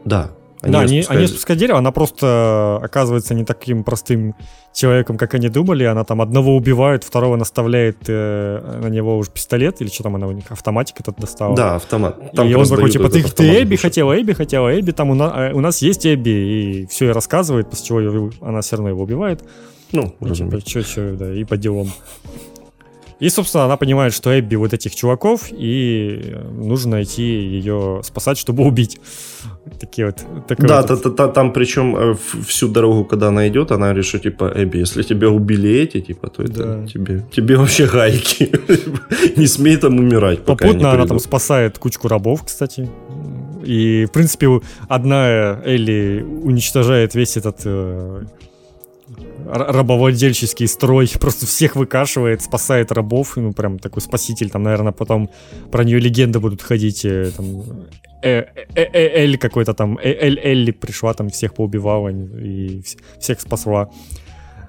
Да, 0.03 0.31
они 0.67 0.73
да, 0.73 0.79
они, 0.81 1.05
они 1.07 1.27
спускают 1.27 1.59
дерево, 1.59 1.79
она 1.79 1.91
просто 1.91 2.79
оказывается 2.81 3.33
не 3.33 3.45
таким 3.45 3.83
простым 3.83 4.35
человеком, 4.73 5.17
как 5.17 5.33
они 5.33 5.49
думали. 5.49 5.83
Она 5.83 6.03
там 6.03 6.21
одного 6.21 6.55
убивает, 6.55 7.03
второго 7.03 7.35
наставляет 7.35 7.97
э, 8.07 8.79
на 8.81 8.87
него 8.87 9.17
уже 9.17 9.31
пистолет, 9.31 9.81
или 9.81 9.89
что 9.89 10.03
там 10.03 10.15
она 10.15 10.27
у 10.27 10.31
них, 10.31 10.45
автоматик 10.49 10.99
этот 10.99 11.17
достала. 11.17 11.55
Да, 11.55 11.75
автомат. 11.75 12.31
Там 12.33 12.47
и 12.47 12.53
он 12.53 12.65
такой, 12.65 12.91
типа, 12.91 13.09
ты, 13.09 13.23
ты 13.23 13.63
Эбби 13.63 13.75
хотела, 13.75 14.19
Эбби 14.19 14.33
хотела, 14.33 14.79
Эбби, 14.79 14.91
там 14.91 15.09
у 15.09 15.15
нас, 15.15 15.33
э, 15.35 15.53
у 15.53 15.61
нас 15.61 15.81
есть 15.81 16.05
Эбби, 16.05 16.29
и 16.29 16.87
все 16.87 17.09
и 17.09 17.09
рассказывает, 17.09 17.69
после 17.69 17.85
чего 17.87 18.31
она 18.41 18.61
все 18.61 18.75
равно 18.75 18.89
его 18.89 19.03
убивает. 19.03 19.43
Ну, 19.91 20.15
и, 20.21 20.31
типа, 20.31 20.59
что, 20.65 20.83
что, 20.83 21.13
да, 21.13 21.33
и 21.33 21.43
по 21.43 21.57
делам. 21.57 21.91
И, 23.19 23.29
собственно, 23.29 23.65
она 23.65 23.77
понимает, 23.77 24.13
что 24.13 24.29
Эбби 24.39 24.55
вот 24.55 24.73
этих 24.73 24.95
чуваков, 24.95 25.47
и 25.51 26.35
нужно 26.51 27.01
идти 27.01 27.23
ее 27.23 28.01
спасать, 28.03 28.37
чтобы 28.37 28.63
убить. 28.63 28.99
Такие 29.79 30.05
вот. 30.07 30.17
Да, 30.59 30.81
вот... 30.81 31.03
та, 31.03 31.09
та, 31.09 31.27
там 31.27 31.51
причем 31.51 31.95
э, 31.95 32.15
всю 32.47 32.67
дорогу, 32.67 33.05
когда 33.05 33.27
она 33.27 33.47
идет, 33.47 33.71
она 33.71 33.93
решит, 33.93 34.23
типа, 34.23 34.51
Эбби, 34.55 34.77
если 34.77 35.03
тебя 35.03 35.29
убили 35.29 35.69
эти, 35.69 36.01
типа, 36.01 36.29
то 36.29 36.43
это 36.43 36.63
да. 36.63 36.87
тебе, 36.87 37.23
тебе 37.31 37.57
вообще 37.57 37.87
гайки. 37.87 38.51
не 39.35 39.47
смей 39.47 39.77
там 39.77 39.97
умирать, 39.97 40.45
пока 40.45 40.67
Попутно 40.67 40.91
она 40.91 41.05
там 41.05 41.19
спасает 41.19 41.77
кучку 41.79 42.07
рабов, 42.07 42.43
кстати. 42.45 42.87
И, 43.65 44.05
в 44.05 44.11
принципе, 44.11 44.61
одна 44.87 45.59
Элли 45.65 46.23
уничтожает 46.43 47.15
весь 47.15 47.35
этот 47.37 47.61
э, 47.65 48.25
рабовладельческий 49.47 50.67
строй, 50.67 51.09
просто 51.19 51.45
всех 51.45 51.75
выкашивает, 51.75 52.41
спасает 52.41 52.91
рабов, 52.91 53.37
ну, 53.37 53.53
прям 53.53 53.79
такой 53.79 54.01
спаситель, 54.01 54.49
там, 54.49 54.63
наверное, 54.63 54.91
потом 54.91 55.29
про 55.71 55.83
нее 55.83 55.99
легенды 55.99 56.39
будут 56.39 56.61
ходить, 56.61 57.05
э, 57.05 57.31
там, 57.35 57.63
э, 58.23 58.45
э, 58.75 58.85
Эль 58.93 59.37
какой-то 59.37 59.73
там, 59.73 59.97
Эль 60.01 60.39
Элли 60.39 60.71
пришла, 60.71 61.13
там, 61.13 61.29
всех 61.29 61.53
поубивала 61.53 62.09
и 62.09 62.81
всех 63.19 63.41
спасла. 63.41 63.89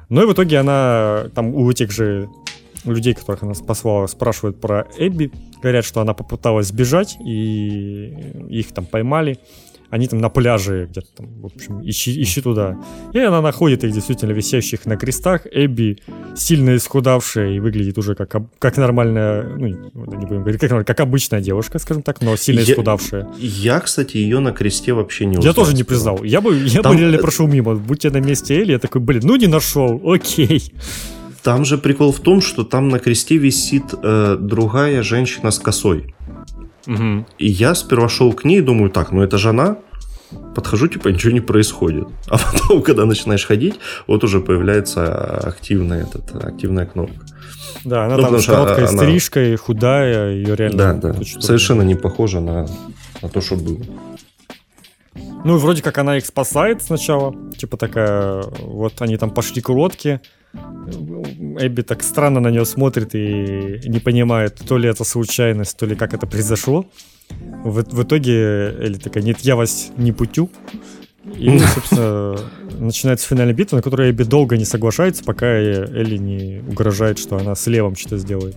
Ну 0.09 0.23
и 0.23 0.27
в 0.27 0.33
итоге 0.33 0.59
она, 0.59 1.27
там, 1.35 1.55
у 1.55 1.71
этих 1.71 1.91
же 1.91 2.29
людей, 2.85 3.15
которых 3.15 3.43
она 3.43 3.55
спасла, 3.55 4.07
спрашивают 4.07 4.61
про 4.61 4.87
Эбби, 4.99 5.31
говорят, 5.61 5.85
что 5.85 6.01
она 6.01 6.15
попыталась 6.15 6.69
сбежать, 6.69 7.17
и 7.25 8.15
их 8.49 8.73
там 8.73 8.87
поймали 8.87 9.39
они 9.91 10.07
там 10.07 10.21
на 10.21 10.29
пляже 10.29 10.87
где-то 10.91 11.09
там, 11.17 11.41
в 11.41 11.47
общем, 11.47 11.81
ищи, 11.83 12.23
ищи 12.23 12.41
туда. 12.43 12.77
И 13.13 13.19
она 13.19 13.41
находит 13.41 13.85
их 13.85 13.93
действительно 13.93 14.33
висящих 14.33 14.87
на 14.87 14.97
крестах. 14.97 15.47
Эбби 15.51 15.99
сильно 16.37 16.77
исхудавшая 16.77 17.53
и 17.53 17.61
выглядит 17.61 17.97
уже 17.99 18.15
как, 18.15 18.37
как 18.59 18.77
нормальная, 18.77 19.45
ну, 19.45 19.67
не 19.67 20.27
будем 20.27 20.43
говорить, 20.43 20.61
как, 20.61 20.87
как 20.87 21.01
обычная 21.01 21.41
девушка, 21.41 21.79
скажем 21.79 22.03
так, 22.03 22.21
но 22.21 22.37
сильно 22.37 22.61
я, 22.61 22.73
исхудавшая. 22.73 23.29
Я, 23.39 23.81
кстати, 23.81 24.19
ее 24.19 24.41
на 24.41 24.53
кресте 24.53 24.93
вообще 24.93 25.25
не 25.25 25.39
узнал. 25.39 25.51
Я 25.51 25.55
тоже 25.55 25.75
не 25.75 25.85
признал. 25.85 26.23
Я 26.23 26.41
бы, 26.41 26.57
я 26.57 26.83
там... 26.83 26.93
бы 26.93 27.01
реально 27.01 27.19
прошел 27.19 27.47
мимо. 27.47 27.75
Будь 27.75 28.05
я 28.05 28.11
на 28.11 28.21
месте 28.21 28.61
Элли, 28.61 28.73
я 28.73 28.79
такой, 28.79 29.01
блин, 29.01 29.23
ну 29.25 29.37
не 29.37 29.47
нашел, 29.47 30.01
окей. 30.05 30.73
Там 31.43 31.65
же 31.65 31.79
прикол 31.79 32.13
в 32.13 32.21
том, 32.21 32.41
что 32.43 32.65
там 32.65 32.89
на 32.89 32.99
кресте 32.99 33.39
висит 33.39 33.85
э, 34.03 34.37
другая 34.39 35.03
женщина 35.03 35.51
с 35.51 35.59
косой. 35.59 36.15
Угу. 36.89 37.27
И 37.39 37.47
я 37.47 37.75
сперва 37.75 38.09
шел 38.09 38.33
к 38.33 38.45
ней, 38.45 38.63
думаю, 38.63 38.91
так, 38.91 39.13
ну 39.13 39.23
это 39.23 39.39
же 39.39 39.51
она. 39.51 39.77
Подхожу, 40.55 40.89
типа, 40.89 41.09
ничего 41.09 41.33
не 41.33 41.41
происходит. 41.41 42.09
А 42.27 42.39
потом, 42.39 42.83
когда 42.87 43.05
начинаешь 43.05 43.47
ходить, 43.47 43.79
вот 44.07 44.25
уже 44.25 44.41
появляется 44.41 45.39
активная, 45.39 46.03
этот, 46.03 46.35
активная 46.45 46.87
кнопка. 46.87 47.25
Да, 47.85 48.07
она 48.07 48.17
ну, 48.17 48.23
там 48.23 48.39
с 48.41 48.47
короткой 48.47 48.87
она... 48.87 48.99
стрижкой, 48.99 49.57
худая, 49.57 50.33
ее 50.33 50.57
реально... 50.57 50.77
Да, 50.77 50.93
да, 50.95 51.15
совершенно 51.41 51.83
не 51.83 51.95
похожа 51.95 52.41
на, 52.41 52.67
на 53.23 53.29
то, 53.29 53.41
что 53.41 53.57
было. 53.57 53.85
Ну, 55.45 55.57
и 55.57 55.59
вроде 55.59 55.83
как 55.83 55.99
она 55.99 56.17
их 56.17 56.27
спасает 56.27 56.83
сначала. 56.83 57.35
Типа 57.57 57.77
такая, 57.77 58.43
вот 58.61 59.01
они 59.01 59.17
там 59.17 59.31
пошли 59.31 59.63
к 59.63 59.69
лодке, 59.69 60.21
Эбби 61.61 61.83
так 61.83 62.03
странно 62.03 62.41
на 62.41 62.49
нее 62.49 62.65
смотрит 62.65 63.15
и 63.15 63.81
не 63.89 64.01
понимает, 64.01 64.57
то 64.57 64.79
ли 64.79 64.89
это 64.89 65.05
случайность, 65.05 65.77
то 65.77 65.87
ли 65.87 65.95
как 65.95 66.15
это 66.15 66.27
произошло. 66.27 66.87
В, 67.65 67.83
в 67.83 68.03
итоге 68.03 68.33
Элли 68.81 68.99
такая, 68.99 69.23
нет, 69.23 69.41
я 69.41 69.57
вас 69.57 69.91
не 69.97 70.13
путю. 70.13 70.51
И, 71.37 71.59
собственно, 71.59 72.39
начинается 72.79 73.29
финальная 73.29 73.55
битва, 73.55 73.77
на 73.77 73.83
которой 73.83 74.11
Эбби 74.11 74.23
долго 74.23 74.57
не 74.57 74.65
соглашается, 74.65 75.25
пока 75.25 75.47
Элли 75.47 76.17
не 76.17 76.63
угрожает, 76.69 77.19
что 77.19 77.37
она 77.37 77.55
с 77.55 77.67
левом 77.67 77.97
что-то 77.97 78.19
сделает. 78.19 78.57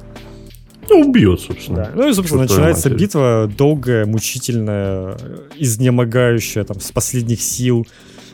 Ну, 0.90 1.02
убьет, 1.02 1.40
собственно. 1.40 1.86
Да. 1.86 1.92
Ну 1.96 2.10
и, 2.10 2.14
собственно, 2.14 2.44
начинается 2.44 2.90
матери. 2.90 3.06
битва 3.06 3.52
долгая, 3.58 4.06
мучительная, 4.06 5.18
изнемогающая, 5.58 6.64
там, 6.64 6.80
с 6.80 6.92
последних 6.92 7.42
сил. 7.42 7.88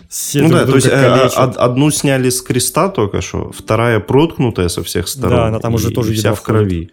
Все 0.09 0.41
ну 0.41 0.49
да, 0.49 0.65
то 0.65 0.75
есть 0.75 0.87
э, 0.87 0.91
одну 0.91 1.91
сняли 1.91 2.29
с 2.29 2.41
креста 2.41 2.87
только 2.87 3.21
что, 3.21 3.51
вторая 3.51 3.99
проткнутая 3.99 4.69
со 4.69 4.81
всех 4.81 5.07
сторон. 5.07 5.37
Да, 5.37 5.47
она 5.47 5.59
там 5.59 5.73
уже 5.73 5.91
тоже 5.91 6.13
вся 6.13 6.33
в 6.33 6.41
крови. 6.41 6.91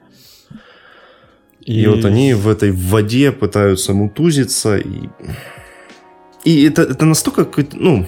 И... 1.60 1.82
и 1.82 1.86
вот 1.86 2.04
они 2.04 2.34
в 2.34 2.48
этой 2.48 2.72
воде 2.72 3.30
пытаются 3.30 3.94
мутузиться. 3.94 4.78
И, 4.78 5.08
и 6.44 6.64
это, 6.64 6.82
это 6.82 7.04
настолько 7.04 7.46
ну, 7.72 8.06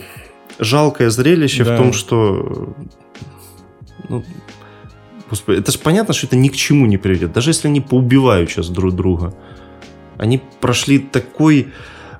жалкое 0.58 1.10
зрелище 1.10 1.64
да. 1.64 1.74
в 1.74 1.78
том, 1.78 1.92
что 1.92 2.74
ну, 4.08 4.24
Господи, 5.30 5.58
это 5.58 5.72
же 5.72 5.78
понятно, 5.78 6.14
что 6.14 6.26
это 6.26 6.36
ни 6.36 6.48
к 6.48 6.56
чему 6.56 6.86
не 6.86 6.98
приведет. 6.98 7.32
Даже 7.32 7.50
если 7.50 7.68
они 7.68 7.80
поубивают 7.80 8.50
сейчас 8.50 8.68
друг 8.68 8.94
друга. 8.94 9.34
Они 10.18 10.40
прошли 10.60 10.98
такой 10.98 11.72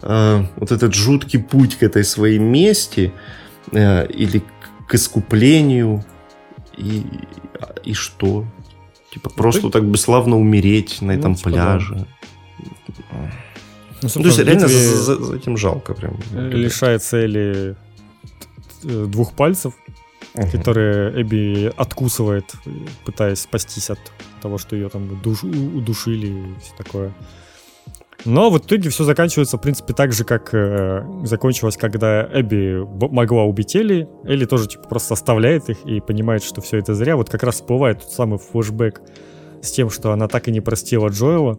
э, 0.02 0.44
вот 0.56 0.72
этот 0.72 0.94
жуткий 0.94 1.38
путь 1.40 1.76
к 1.76 1.82
этой 1.82 2.04
своей 2.04 2.38
мести 2.38 3.12
э, 3.72 4.06
или 4.08 4.42
к 4.88 4.94
искуплению. 4.94 6.04
И, 6.76 7.04
и 7.84 7.94
что? 7.94 8.44
Типа 9.12 9.30
просто 9.30 9.62
Ты... 9.62 9.70
так 9.70 9.84
бесславно 9.84 10.36
умереть 10.36 11.00
на 11.00 11.12
ну, 11.12 11.18
этом 11.18 11.34
типа, 11.34 11.50
пляже. 11.50 11.94
Да. 11.94 12.06
Ну, 14.02 14.08
ну, 14.14 14.22
то 14.22 14.28
есть 14.28 14.38
реально 14.38 14.68
за, 14.68 15.16
за 15.16 15.36
этим 15.36 15.56
жалко 15.56 15.94
прям. 15.94 16.18
Лишается 16.32 17.24
или 17.24 17.76
двух 18.82 19.32
пальцев, 19.32 19.72
угу. 20.34 20.48
которые 20.50 21.22
Эбби 21.22 21.72
откусывает, 21.76 22.52
пытаясь 23.04 23.40
спастись 23.40 23.90
от 23.90 23.98
того, 24.42 24.58
что 24.58 24.76
ее 24.76 24.88
там 24.88 25.20
душ, 25.22 25.42
удушили 25.42 26.26
и 26.26 26.60
все 26.60 26.74
такое. 26.76 27.12
Но 28.24 28.50
в 28.50 28.58
итоге 28.58 28.90
все 28.90 29.04
заканчивается, 29.04 29.56
в 29.56 29.60
принципе, 29.60 29.92
так 29.94 30.12
же, 30.12 30.24
как 30.24 30.52
э, 30.52 31.04
закончилось, 31.24 31.76
когда 31.76 32.28
Эбби 32.32 32.84
могла 33.12 33.44
убить 33.44 33.76
Элли. 33.76 34.08
Элли 34.24 34.46
тоже, 34.46 34.68
типа, 34.68 34.88
просто 34.88 35.14
оставляет 35.14 35.68
их 35.68 35.84
и 35.84 36.00
понимает, 36.00 36.42
что 36.42 36.60
все 36.60 36.78
это 36.78 36.94
зря. 36.94 37.16
Вот 37.16 37.30
как 37.30 37.42
раз 37.42 37.56
всплывает 37.56 38.00
тот 38.00 38.10
самый 38.10 38.38
флешбэк 38.38 39.00
с 39.62 39.70
тем, 39.70 39.90
что 39.90 40.12
она 40.12 40.28
так 40.28 40.48
и 40.48 40.52
не 40.52 40.60
простила 40.60 41.08
Джоэла. 41.08 41.58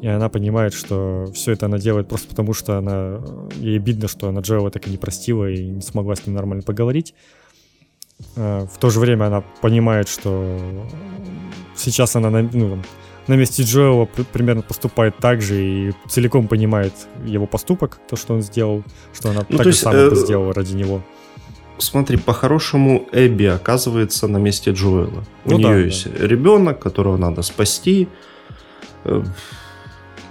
И 0.00 0.06
она 0.08 0.28
понимает, 0.28 0.74
что 0.74 1.30
все 1.32 1.52
это 1.52 1.66
она 1.66 1.78
делает 1.78 2.08
просто 2.08 2.28
потому, 2.28 2.54
что 2.54 2.76
она 2.76 3.20
ей 3.54 3.76
обидно, 3.76 4.08
что 4.08 4.28
она 4.28 4.40
Джоэла 4.40 4.70
так 4.70 4.88
и 4.88 4.90
не 4.90 4.96
простила 4.96 5.48
и 5.48 5.64
не 5.64 5.80
смогла 5.80 6.16
с 6.16 6.26
ним 6.26 6.34
нормально 6.34 6.64
поговорить. 6.64 7.14
Э, 8.36 8.66
в 8.66 8.78
то 8.78 8.90
же 8.90 9.00
время 9.00 9.26
она 9.26 9.42
понимает, 9.60 10.08
что 10.08 10.58
сейчас 11.76 12.16
она 12.16 12.30
на, 12.30 12.42
ну, 12.42 12.82
на 13.26 13.34
месте 13.34 13.62
Джоэла 13.62 14.06
примерно 14.32 14.62
поступает 14.62 15.16
так 15.18 15.42
же 15.42 15.62
и 15.62 15.92
целиком 16.08 16.48
понимает 16.48 16.92
его 17.24 17.46
поступок, 17.46 17.98
то, 18.08 18.16
что 18.16 18.34
он 18.34 18.42
сделал, 18.42 18.82
что 19.12 19.30
она 19.30 19.44
ну, 19.48 19.58
так 19.58 19.66
же 19.66 19.72
самое 19.72 20.10
э, 20.10 20.14
сделала 20.14 20.52
ради 20.52 20.74
него. 20.74 21.02
Смотри, 21.78 22.16
по-хорошему 22.16 23.08
Эбби 23.12 23.44
оказывается 23.44 24.28
на 24.28 24.38
месте 24.38 24.72
Джоэла. 24.72 25.24
У 25.44 25.50
ну, 25.50 25.58
нее 25.58 25.68
да, 25.68 25.76
есть 25.78 26.12
да. 26.12 26.26
ребенок, 26.26 26.78
которого 26.80 27.16
надо 27.16 27.42
спасти. 27.42 28.08
Э, 29.04 29.22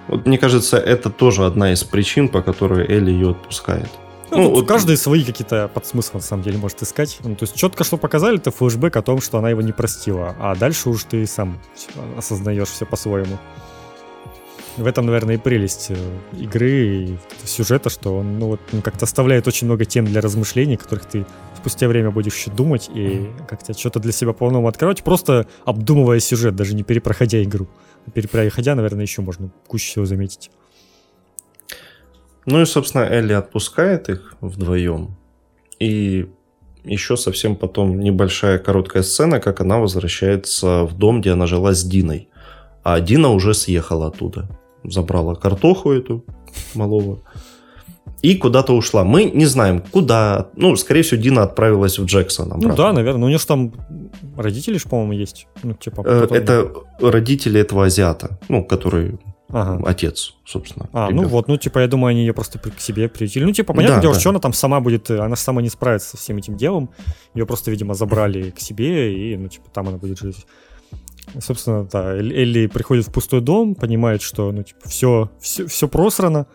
вот 0.08 0.26
мне 0.26 0.38
кажется, 0.38 0.78
это 0.78 1.10
тоже 1.10 1.46
одна 1.46 1.72
из 1.72 1.84
причин, 1.84 2.28
по 2.28 2.42
которой 2.42 2.86
Элли 2.88 3.12
ее 3.12 3.32
отпускает. 3.32 3.90
Ну, 4.32 4.38
ну 4.38 4.50
вот... 4.52 4.68
каждый 4.68 4.98
свои 4.98 5.24
какие-то 5.24 5.70
подсмыслы, 5.74 6.20
на 6.20 6.26
самом 6.26 6.44
деле, 6.44 6.58
может 6.58 6.82
искать. 6.82 7.18
Ну, 7.24 7.36
то 7.36 7.44
есть 7.44 7.56
четко, 7.56 7.84
что 7.84 7.98
показали, 7.98 8.38
это 8.38 8.52
флешбэк 8.52 8.96
о 8.96 9.02
том, 9.02 9.22
что 9.22 9.38
она 9.38 9.50
его 9.50 9.62
не 9.62 9.74
простила. 9.74 10.36
А 10.40 10.56
дальше 10.56 10.90
уж 10.90 11.04
ты 11.04 11.26
сам 11.28 11.60
осознаешь 12.18 12.70
все 12.70 12.86
по-своему. 12.86 13.38
В 14.78 14.86
этом, 14.86 15.06
наверное, 15.06 15.36
и 15.36 15.38
прелесть 15.38 15.88
э, 15.90 15.96
игры 16.40 16.72
и 16.72 17.18
сюжета, 17.44 17.90
что 17.90 18.18
он 18.20 18.40
ну, 18.40 18.48
вот, 18.48 18.62
ну, 18.72 18.82
как-то 18.82 19.04
оставляет 19.04 19.46
очень 19.46 19.68
много 19.68 19.84
тем 19.84 20.06
для 20.06 20.22
размышлений, 20.22 20.78
которых 20.78 21.06
ты 21.06 21.26
спустя 21.58 21.90
время 21.90 22.10
будешь 22.10 22.38
еще 22.38 22.52
думать 22.52 22.90
и 22.94 23.30
как-то 23.50 23.78
что-то 23.78 24.00
для 24.00 24.14
себя 24.14 24.32
по-новому 24.32 24.70
открывать, 24.70 25.04
просто 25.04 25.46
обдумывая 25.66 26.22
сюжет, 26.22 26.56
даже 26.56 26.74
не 26.74 26.84
перепроходя 26.84 27.44
игру. 27.44 27.68
Перепроходя, 28.14 28.74
наверное, 28.76 29.04
еще 29.04 29.22
можно 29.22 29.52
кучу 29.68 29.86
всего 29.88 30.06
заметить. 30.06 30.52
Ну 32.46 32.62
и, 32.62 32.66
собственно, 32.66 33.04
Элли 33.04 33.34
отпускает 33.34 34.10
их 34.10 34.36
вдвоем. 34.42 35.16
И 35.80 36.28
еще 36.84 37.18
совсем 37.18 37.56
потом 37.56 38.00
небольшая 38.00 38.58
короткая 38.58 39.04
сцена, 39.04 39.40
как 39.40 39.62
она 39.62 39.78
возвращается 39.78 40.84
в 40.84 40.98
дом, 40.98 41.22
где 41.22 41.32
она 41.32 41.46
жила 41.46 41.74
с 41.74 41.84
Диной. 41.84 42.30
А 42.84 43.00
Дина 43.00 43.30
уже 43.30 43.54
съехала 43.54 44.08
оттуда. 44.08 44.48
Забрала 44.84 45.36
картоху 45.36 45.92
эту 45.92 46.26
малого. 46.74 47.20
И 48.24 48.36
куда-то 48.38 48.74
ушла. 48.74 49.04
Мы 49.04 49.26
не 49.26 49.46
знаем, 49.46 49.84
куда. 49.92 50.50
Ну, 50.56 50.76
скорее 50.76 51.02
всего, 51.02 51.22
Дина 51.22 51.44
отправилась 51.44 51.98
в 51.98 52.06
Джексон. 52.06 52.48
Обратно. 52.54 52.70
Ну 52.70 52.76
да, 52.76 52.94
наверное. 52.94 53.26
У 53.26 53.28
нее 53.28 53.40
же 53.40 53.48
там 53.48 53.74
родители, 54.38 54.80
по-моему, 54.90 55.14
есть. 55.14 55.48
Ну, 55.64 55.74
типа, 55.74 56.04
э, 56.06 56.28
это 56.32 56.72
родители 57.00 57.60
этого 57.60 57.86
азиата, 57.86 58.40
ну, 58.48 58.64
который 58.64 59.20
Ага. 59.52 59.82
Отец, 59.86 60.36
собственно. 60.46 60.90
А, 60.94 61.08
ребенок. 61.08 61.24
ну 61.24 61.30
вот, 61.30 61.48
ну, 61.48 61.58
типа, 61.58 61.80
я 61.80 61.88
думаю, 61.88 62.12
они 62.12 62.22
ее 62.22 62.34
просто 62.34 62.60
к 62.60 62.80
себе 62.80 63.10
приютили. 63.10 63.44
Ну, 63.44 63.52
типа, 63.52 63.74
понятное 63.74 63.98
да, 63.98 64.02
дело, 64.02 64.14
да. 64.14 64.20
что 64.20 64.30
она 64.30 64.40
там 64.40 64.54
сама 64.54 64.80
будет, 64.80 65.10
э, 65.10 65.20
она 65.20 65.36
сама 65.36 65.62
не 65.62 65.70
справится 65.70 66.12
со 66.12 66.18
всем 66.18 66.38
этим 66.38 66.56
делом. 66.56 66.90
Ее 67.34 67.46
просто, 67.46 67.72
видимо, 67.72 67.94
забрали 67.94 68.52
к 68.52 68.60
себе, 68.60 69.14
и, 69.14 69.38
ну, 69.38 69.48
типа, 69.48 69.70
там 69.74 69.88
она 69.90 69.98
будет 69.98 70.20
жить. 70.20 70.46
Собственно, 71.40 71.84
да, 71.84 72.16
Элли 72.16 72.68
приходит 72.68 73.08
в 73.08 73.12
пустой 73.12 73.42
дом, 73.42 73.76
понимает, 73.76 74.22
что, 74.22 74.52
ну, 74.52 74.64
типа, 74.64 74.88
все, 74.88 75.30
все, 75.40 75.68
все 75.68 75.88
просрано, 75.88 76.48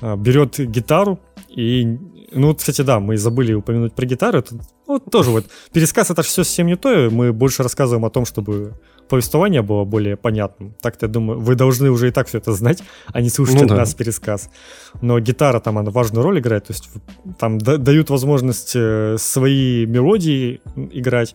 а, 0.00 0.16
берет 0.16 0.58
гитару 0.58 1.20
и 1.48 1.98
ну, 2.32 2.48
вот, 2.48 2.58
кстати, 2.58 2.82
да, 2.82 3.00
мы 3.00 3.16
забыли 3.16 3.54
упомянуть 3.54 3.94
про 3.94 4.06
гитару. 4.06 4.38
Это, 4.38 4.58
ну, 4.86 4.98
тоже 4.98 5.30
вот 5.30 5.46
пересказ 5.72 6.10
это 6.10 6.22
же 6.22 6.28
все 6.28 6.44
совсем 6.44 6.66
не 6.66 6.76
то. 6.76 7.08
Мы 7.10 7.32
больше 7.32 7.62
рассказываем 7.62 8.04
о 8.04 8.10
том, 8.10 8.24
чтобы 8.24 8.74
повествование 9.08 9.62
было 9.62 9.84
более 9.84 10.16
понятным. 10.16 10.74
Так-то, 10.80 11.06
я 11.06 11.12
думаю, 11.12 11.38
вы 11.38 11.54
должны 11.54 11.90
уже 11.90 12.08
и 12.08 12.10
так 12.10 12.26
все 12.28 12.38
это 12.38 12.52
знать, 12.52 12.82
а 13.06 13.20
не 13.20 13.28
слушать 13.28 13.56
ну, 13.56 13.62
от 13.62 13.68
да. 13.68 13.76
нас 13.76 13.94
пересказ. 13.94 14.50
Но 15.00 15.18
гитара 15.20 15.60
там, 15.60 15.78
она 15.78 15.90
важную 15.90 16.24
роль 16.24 16.40
играет, 16.40 16.64
то 16.64 16.72
есть 16.72 16.88
там 17.38 17.58
дают 17.58 18.10
возможность 18.10 18.72
э, 18.74 19.16
свои 19.18 19.86
мелодии 19.86 20.60
играть, 20.74 21.34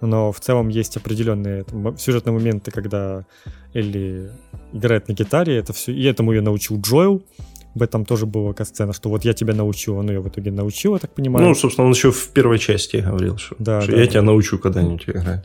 но 0.00 0.32
в 0.32 0.40
целом 0.40 0.68
есть 0.68 0.96
определенные 0.96 1.64
там, 1.64 1.96
сюжетные 1.96 2.32
моменты, 2.32 2.70
когда 2.70 3.24
Элли 3.74 4.30
играет 4.72 5.08
на 5.08 5.12
гитаре, 5.12 5.56
это 5.56 5.72
все, 5.72 5.92
и 5.92 6.02
этому 6.04 6.32
ее 6.32 6.40
научил 6.40 6.80
Джоэл, 6.80 7.22
в 7.74 7.82
этом 7.82 8.04
тоже 8.04 8.26
была 8.26 8.54
сцена, 8.64 8.92
что 8.92 9.08
вот 9.08 9.24
я 9.24 9.32
тебя 9.32 9.54
научу, 9.54 9.94
он 9.94 10.08
ее 10.08 10.20
в 10.20 10.28
итоге 10.28 10.50
научил, 10.50 10.94
я 10.94 10.98
так 10.98 11.14
понимаю. 11.14 11.46
Ну, 11.46 11.54
собственно, 11.54 11.86
он 11.86 11.92
еще 11.92 12.10
в 12.10 12.28
первой 12.28 12.58
части 12.58 12.96
говорил, 12.96 13.38
что, 13.38 13.56
да, 13.58 13.80
что 13.80 13.92
да, 13.92 13.98
я 13.98 14.04
да. 14.04 14.10
тебя 14.10 14.22
научу 14.22 14.58
когда-нибудь 14.58 15.04
играть. 15.06 15.44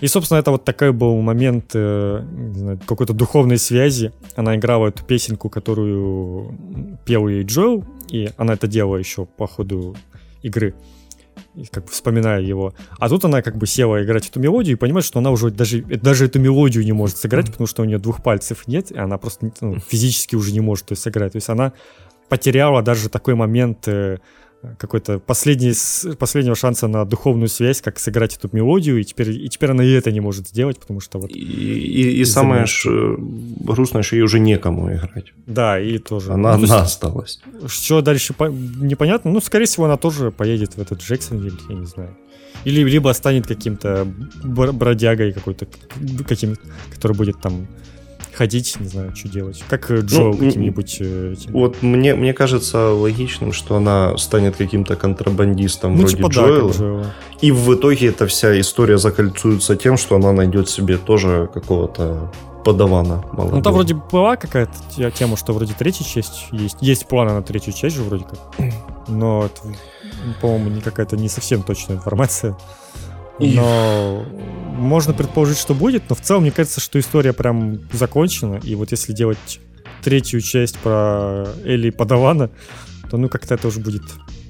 И, 0.00 0.06
собственно, 0.06 0.38
это 0.38 0.50
вот 0.50 0.64
такой 0.64 0.92
был 0.92 1.20
момент 1.20 1.72
э, 1.74 2.24
знаю, 2.54 2.80
какой-то 2.86 3.12
духовной 3.12 3.58
связи. 3.58 4.12
Она 4.34 4.56
играла 4.56 4.88
эту 4.88 5.04
песенку, 5.04 5.50
которую 5.50 6.56
пел 7.04 7.28
ей 7.28 7.44
Джоэл, 7.44 7.84
и 8.08 8.30
она 8.38 8.54
это 8.54 8.66
делала 8.66 8.96
еще 8.96 9.26
по 9.26 9.46
ходу 9.46 9.94
игры, 10.42 10.74
как 11.70 11.84
бы 11.84 11.90
вспоминая 11.90 12.40
его. 12.40 12.74
А 12.98 13.08
тут 13.08 13.24
она 13.24 13.42
как 13.42 13.56
бы 13.56 13.66
села 13.66 14.02
играть 14.02 14.28
эту 14.28 14.40
мелодию 14.40 14.76
и 14.76 14.78
понимает, 14.78 15.04
что 15.04 15.18
она 15.18 15.30
уже 15.30 15.50
даже, 15.50 15.82
даже 15.82 16.26
эту 16.26 16.38
мелодию 16.38 16.84
не 16.84 16.92
может 16.92 17.18
сыграть, 17.18 17.50
потому 17.50 17.66
что 17.66 17.82
у 17.82 17.84
нее 17.84 17.98
двух 17.98 18.22
пальцев 18.22 18.66
нет, 18.66 18.90
и 18.90 18.98
она 18.98 19.18
просто 19.18 19.50
ну, 19.60 19.78
физически 19.78 20.36
уже 20.36 20.52
не 20.52 20.60
может 20.60 20.90
ее 20.90 20.96
сыграть. 20.96 21.32
То 21.32 21.36
есть 21.36 21.48
она 21.48 21.72
потеряла 22.28 22.82
даже 22.82 23.08
такой 23.08 23.34
момент 23.34 23.88
э, 23.88 24.18
какой-то 24.78 25.18
последний, 25.18 25.72
последнего 26.16 26.54
шанса 26.54 26.88
на 26.88 27.04
духовную 27.04 27.48
связь, 27.48 27.80
как 27.80 27.98
сыграть 27.98 28.36
эту 28.36 28.48
мелодию, 28.52 29.00
и 29.00 29.04
теперь, 29.04 29.30
и 29.30 29.48
теперь 29.48 29.70
она 29.70 29.84
и 29.84 29.90
это 29.90 30.12
не 30.12 30.20
может 30.20 30.48
сделать, 30.48 30.78
потому 30.78 31.00
что 31.00 31.18
вот... 31.18 31.30
И, 31.30 31.38
и, 31.38 32.20
и 32.20 32.24
самое 32.24 32.66
ж, 32.66 32.86
э, 32.86 33.16
грустное, 33.18 34.02
что 34.02 34.16
ей 34.16 34.22
уже 34.22 34.38
некому 34.38 34.92
играть. 34.92 35.32
Да, 35.46 35.80
и 35.80 35.98
тоже. 35.98 36.32
Она 36.32 36.56
ну, 36.56 36.64
одна 36.64 36.82
осталась. 36.82 37.40
Что 37.66 38.02
дальше, 38.02 38.34
по... 38.34 38.44
непонятно. 38.44 39.30
Ну, 39.30 39.40
скорее 39.40 39.64
всего, 39.64 39.86
она 39.86 39.96
тоже 39.96 40.30
поедет 40.30 40.74
в 40.74 40.80
этот 40.80 41.00
Джексонвиль, 41.00 41.58
я 41.68 41.74
не 41.74 41.86
знаю. 41.86 42.16
Или 42.64 42.82
либо 42.82 43.12
станет 43.12 43.46
каким-то 43.46 44.06
бродягой 44.44 45.32
какой-то, 45.32 45.66
каким, 46.28 46.56
который 46.94 47.16
будет 47.16 47.40
там 47.40 47.66
ходить, 48.40 48.80
не 48.80 48.88
знаю, 48.88 49.14
что 49.14 49.28
делать. 49.28 49.62
Как 49.68 49.90
э, 49.90 50.00
Джо 50.00 50.22
ну, 50.22 50.32
каким-нибудь... 50.32 50.96
Э, 51.00 51.34
этим. 51.34 51.52
Вот 51.52 51.82
мне, 51.82 52.14
мне 52.14 52.32
кажется 52.32 52.88
логичным, 52.88 53.52
что 53.52 53.76
она 53.76 54.16
станет 54.16 54.56
каким-то 54.56 54.96
контрабандистом 54.96 55.92
ну, 55.92 55.98
вроде 55.98 56.16
типа, 56.16 56.28
Джоэла. 56.28 56.72
Да, 56.72 57.10
И 57.42 57.52
в 57.52 57.74
итоге 57.74 58.06
эта 58.06 58.26
вся 58.26 58.58
история 58.58 58.96
закольцуется 58.96 59.76
тем, 59.76 59.98
что 59.98 60.16
она 60.16 60.32
найдет 60.32 60.70
себе 60.70 60.96
тоже 60.96 61.50
какого-то 61.52 62.32
подавана 62.64 63.22
молодого. 63.32 63.56
Ну, 63.56 63.62
там 63.62 63.74
вроде 63.74 63.94
была 63.94 64.36
какая-то 64.36 65.10
тема, 65.10 65.36
что 65.36 65.52
вроде 65.52 65.74
третья 65.74 66.04
часть 66.04 66.46
есть. 66.50 66.78
Есть 66.80 67.08
планы 67.08 67.32
на 67.32 67.42
третью 67.42 67.74
часть 67.74 67.96
же 67.96 68.02
вроде 68.02 68.24
как. 68.24 68.38
Но 69.06 69.44
это, 69.44 69.76
по-моему, 70.40 70.70
не 70.70 70.80
какая-то 70.80 71.18
не 71.18 71.28
совсем 71.28 71.62
точная 71.62 71.96
информация. 71.96 72.56
Но 73.40 74.24
можно 74.76 75.12
предположить, 75.12 75.58
что 75.58 75.74
будет, 75.74 76.04
но 76.08 76.14
в 76.14 76.20
целом 76.20 76.42
мне 76.42 76.50
кажется, 76.50 76.80
что 76.80 76.98
история 76.98 77.32
прям 77.32 77.80
закончена. 77.92 78.60
И 78.62 78.74
вот 78.74 78.90
если 78.92 79.12
делать 79.12 79.60
третью 80.02 80.40
часть 80.40 80.78
про 80.78 81.46
Элли 81.64 81.90
Падавана, 81.90 82.50
то 83.10 83.16
ну 83.16 83.28
как-то 83.28 83.54
это 83.54 83.68
уже 83.68 83.80
будет 83.80 84.02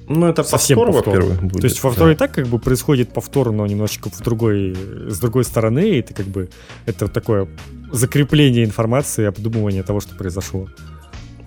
ну, 0.07 0.27
это 0.27 0.43
совсем 0.43 0.77
повтор, 0.77 0.95
повтор. 0.95 1.13
во-первых, 1.13 1.43
будет. 1.43 1.61
То 1.61 1.67
есть 1.67 1.81
повтор 1.81 2.07
да. 2.07 2.13
и 2.13 2.15
так 2.15 2.33
как 2.33 2.47
бы 2.47 2.59
происходит 2.59 3.13
повтор, 3.13 3.51
но 3.51 3.65
немножечко 3.65 4.09
в 4.09 4.19
другой, 4.21 4.75
с 5.07 5.19
другой 5.19 5.45
стороны, 5.45 5.89
и 5.89 5.99
это 5.99 6.13
как 6.13 6.25
бы 6.25 6.49
это 6.85 7.07
такое 7.07 7.47
закрепление 7.91 8.65
информации, 8.65 9.25
обдумывание 9.25 9.83
того, 9.83 9.99
что 10.01 10.15
произошло. 10.15 10.67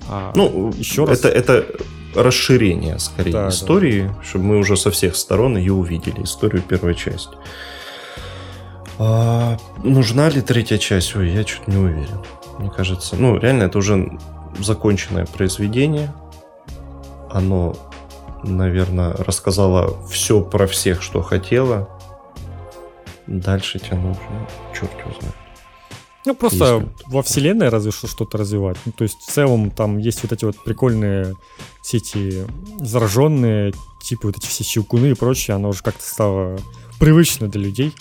А 0.09 0.33
ну, 0.35 0.73
еще 0.79 1.05
раз. 1.05 1.19
Это, 1.19 1.29
это 1.29 1.67
расширение, 2.15 2.99
скорее, 2.99 3.33
да, 3.33 3.49
истории, 3.49 4.09
да. 4.09 4.23
чтобы 4.23 4.45
мы 4.45 4.59
уже 4.59 4.77
со 4.77 4.91
всех 4.91 5.17
сторон 5.17 5.57
ее 5.57 5.73
увидели, 5.73 6.23
историю 6.23 6.63
первой 6.63 6.95
части. 6.95 7.37
А, 8.99 9.59
нужна 9.83 10.29
ли 10.29 10.41
третья 10.41 10.79
часть? 10.79 11.17
Ой, 11.17 11.31
я 11.31 11.47
что-то 11.47 11.71
не 11.71 11.77
уверен. 11.77 12.21
Мне 12.59 12.71
кажется, 12.71 13.17
ну, 13.17 13.37
реально, 13.37 13.65
это 13.65 13.79
уже 13.79 14.19
законченное 14.59 15.27
произведение. 15.27 16.13
Оно, 17.31 17.75
наверное, 18.45 19.13
рассказало 19.13 20.07
все 20.09 20.41
про 20.41 20.67
всех, 20.67 21.03
что 21.03 21.23
хотело. 21.23 21.89
Дальше 23.27 23.79
тянуть, 23.79 24.19
ну, 24.31 24.47
черт 24.73 24.93
его 25.01 25.11
знает. 25.19 25.44
Ну, 26.27 26.35
просто 26.35 26.65
Если... 26.65 26.89
во 27.07 27.23
вселенной 27.23 27.69
разве 27.69 27.91
что 27.91 28.07
что-то 28.07 28.39
развивать. 28.39 28.79
Ну, 28.87 28.93
то 28.93 29.05
есть, 29.05 29.21
в 29.21 29.31
целом, 29.31 29.71
там 29.71 29.99
есть 29.99 30.23
вот 30.23 30.33
эти 30.33 30.45
вот 30.45 30.57
прикольные 30.65 31.37
все 31.83 31.99
эти 31.99 32.47
зараженные, 32.81 33.75
типа 34.01 34.29
вот 34.29 34.39
эти 34.39 34.47
все 34.47 34.65
щелкуны 34.65 35.11
и 35.11 35.15
прочее, 35.15 35.55
оно 35.55 35.69
уже 35.69 35.83
как-то 35.83 36.03
стало 36.03 36.59
привычно 36.99 37.49
для 37.49 37.61
людей. 37.61 37.95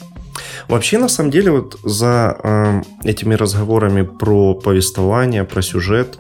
Вообще, 0.68 0.98
на 0.98 1.10
самом 1.10 1.32
деле, 1.32 1.52
вот 1.52 1.80
за 1.84 2.38
э, 2.42 2.82
этими 3.04 3.34
разговорами 3.36 4.04
про 4.04 4.54
повествование, 4.54 5.44
про 5.44 5.62
сюжет, 5.62 6.20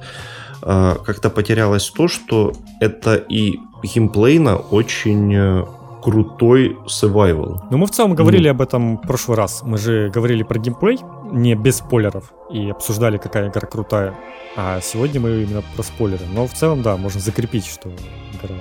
э, 0.62 0.96
как-то 1.06 1.30
потерялось 1.30 1.90
то, 1.90 2.08
что 2.08 2.54
это 2.80 3.16
и 3.16 3.60
геймплейно 3.84 4.58
очень 4.58 5.34
э, 5.34 5.66
крутой 6.04 6.78
survival. 6.86 7.62
Ну, 7.72 7.78
мы 7.78 7.86
в 7.86 7.92
целом 7.92 8.14
говорили 8.14 8.50
ну. 8.50 8.52
об 8.52 8.62
этом 8.62 8.98
в 8.98 9.02
прошлый 9.02 9.38
раз. 9.38 9.62
Мы 9.64 9.78
же 9.78 10.10
говорили 10.10 10.44
про 10.44 10.60
геймплей, 10.60 11.00
не 11.32 11.56
без 11.56 11.78
спойлеров, 11.78 12.34
и 12.52 12.70
обсуждали, 12.70 13.18
какая 13.18 13.50
игра 13.50 13.68
крутая. 13.68 14.14
А 14.58 14.82
сегодня 14.82 15.22
мы 15.22 15.44
именно 15.44 15.64
про 15.76 15.84
спойлеры. 15.84 16.26
Но 16.34 16.46
в 16.46 16.54
целом, 16.54 16.82
да, 16.82 16.98
можно 16.98 17.22
закрепить, 17.22 17.66
что 17.66 17.90
игра 17.90 18.56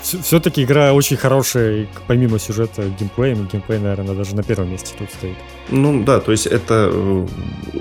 все-таки 0.00 0.62
игра 0.62 0.92
очень 0.92 1.16
хорошая, 1.16 1.88
помимо 2.06 2.38
сюжета, 2.38 2.88
геймплеем, 2.88 3.46
геймплей, 3.46 3.80
наверное, 3.80 4.14
даже 4.14 4.36
на 4.36 4.42
первом 4.42 4.70
месте 4.70 4.94
тут 4.96 5.10
стоит. 5.10 5.36
Ну 5.70 6.02
да, 6.04 6.20
то 6.20 6.32
есть 6.32 6.46
это 6.46 6.90
э, 6.92 7.26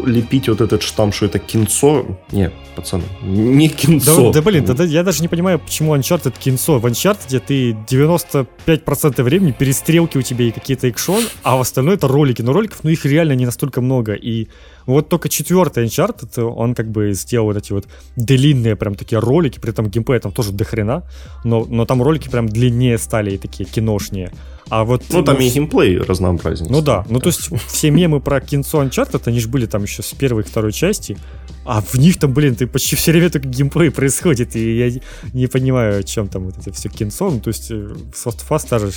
лепить 0.06 0.50
вот 0.50 0.62
этот 0.62 0.82
штамп, 0.82 1.14
что 1.14 1.26
это 1.26 1.40
кинцо, 1.40 2.06
нет, 2.32 2.54
пацаны, 2.76 3.04
не 3.24 3.70
кинцо. 3.70 4.32
Да, 4.32 4.40
да 4.40 4.42
блин, 4.42 4.66
да, 4.66 4.74
да, 4.74 4.84
я 4.84 5.04
даже 5.04 5.22
не 5.22 5.28
понимаю, 5.28 5.60
почему 5.60 5.96
Uncharted 5.96 6.34
кинцо. 6.38 6.80
В 6.80 6.86
Uncharted 6.86 7.42
ты 7.46 7.72
95% 7.72 9.24
времени 9.24 9.52
перестрелки 9.52 10.18
у 10.18 10.22
тебя 10.22 10.46
и 10.46 10.52
какие-то 10.52 10.88
экшон, 10.88 11.24
а 11.44 11.56
в 11.56 11.62
остальное 11.62 11.96
это 11.96 12.08
ролики. 12.08 12.42
Но 12.42 12.54
роликов, 12.54 12.80
ну 12.84 12.90
их 12.90 13.06
реально 13.06 13.34
не 13.34 13.46
настолько 13.46 13.82
много, 13.82 14.14
и 14.14 14.48
вот 14.86 15.10
только 15.10 15.30
четвертый 15.30 15.86
Uncharted, 15.86 16.42
он 16.42 16.76
как 16.76 16.90
бы 16.92 17.14
сделал 17.14 17.48
вот 17.48 17.58
эти 17.58 17.72
вот 17.72 17.88
длинные 18.16 18.76
прям 18.76 18.96
такие 18.96 19.20
ролики, 19.20 19.60
при 19.60 19.72
этом 19.72 19.90
геймплей 19.90 20.20
там 20.20 20.32
тоже 20.32 20.52
дохрена, 20.52 21.04
но, 21.44 21.66
но 21.66 21.86
там 21.86 22.02
ролики 22.02 22.30
прям 22.30 22.48
длиннее 22.48 22.98
стали 22.98 23.32
и 23.32 23.38
такие 23.38 23.66
киношнее. 23.66 24.32
А 24.70 24.84
вот, 24.84 25.04
ну, 25.10 25.24
там 25.24 25.36
ну, 25.36 25.42
и 25.42 25.50
геймплей 25.50 25.98
разнообразнее. 25.98 26.70
Ну 26.70 26.82
да, 26.82 27.06
ну 27.10 27.20
то 27.20 27.28
есть 27.28 27.50
все 27.68 27.90
мемы 27.90 28.20
про 28.20 28.42
кинцо 28.42 28.84
Uncharted, 28.84 29.22
они 29.26 29.40
же 29.40 29.48
были 29.48 29.66
там 29.66 29.84
еще 29.84 30.04
с 30.04 30.14
первой 30.14 30.44
и 30.44 30.46
второй 30.46 30.74
части, 30.74 31.18
а 31.66 31.82
в 31.82 31.96
них 31.96 32.20
там, 32.20 32.34
блин, 32.34 32.56
ты 32.56 32.68
почти 32.68 32.96
все 32.96 33.12
время 33.12 33.30
только 33.30 33.48
геймплей 33.48 33.92
происходит, 33.92 34.56
и 34.56 34.78
я 34.78 35.00
не 35.34 35.48
понимаю, 35.48 36.00
о 36.00 36.04
чем 36.04 36.28
там 36.28 36.46
вот 36.46 36.58
это 36.58 36.72
все 36.74 36.90
кинцо, 36.90 37.30
ну 37.30 37.40
то 37.40 37.50
есть 37.50 37.72
Soft 37.72 38.42
э, 38.42 38.50
Fast 38.50 38.68
та 38.70 38.80
же, 38.80 38.92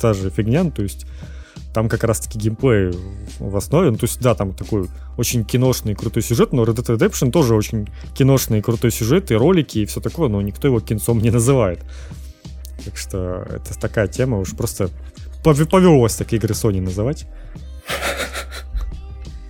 та 0.00 0.12
же 0.12 0.30
фигня, 0.30 0.64
ну 0.64 0.70
то 0.70 0.82
есть 0.82 1.06
там 1.72 1.88
как 1.88 2.04
раз-таки 2.04 2.38
геймплей 2.38 2.92
в 3.38 3.56
основе. 3.56 3.90
Ну, 3.90 3.96
то 3.96 4.04
есть, 4.04 4.20
да, 4.20 4.34
там 4.34 4.52
такой 4.52 4.88
очень 5.16 5.44
киношный 5.44 5.94
крутой 5.94 6.22
сюжет, 6.22 6.52
но 6.52 6.64
Red 6.64 6.76
Dead 6.76 6.96
Redemption 6.96 7.30
тоже 7.30 7.54
очень 7.54 7.88
киношный 8.14 8.60
крутой 8.60 8.90
сюжет, 8.90 9.30
и 9.30 9.34
ролики, 9.34 9.78
и 9.78 9.86
все 9.86 10.00
такое, 10.00 10.28
но 10.28 10.40
никто 10.42 10.68
его 10.68 10.80
кинцом 10.80 11.18
не 11.20 11.30
называет. 11.30 11.80
Так 12.84 12.96
что 12.96 13.46
это 13.50 13.78
такая 13.78 14.08
тема, 14.08 14.38
уж 14.38 14.56
просто 14.56 14.90
повелось 15.42 16.14
так 16.14 16.32
игры 16.32 16.54
Sony 16.54 16.80
называть. 16.80 17.26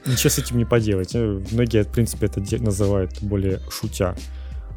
Ничего 0.06 0.30
с 0.30 0.38
этим 0.38 0.58
не 0.58 0.64
поделать. 0.64 1.14
Э, 1.14 1.40
многие, 1.52 1.84
в 1.84 1.88
принципе, 1.88 2.26
это 2.26 2.40
называют 2.62 3.22
более 3.22 3.60
шутя. 3.70 4.16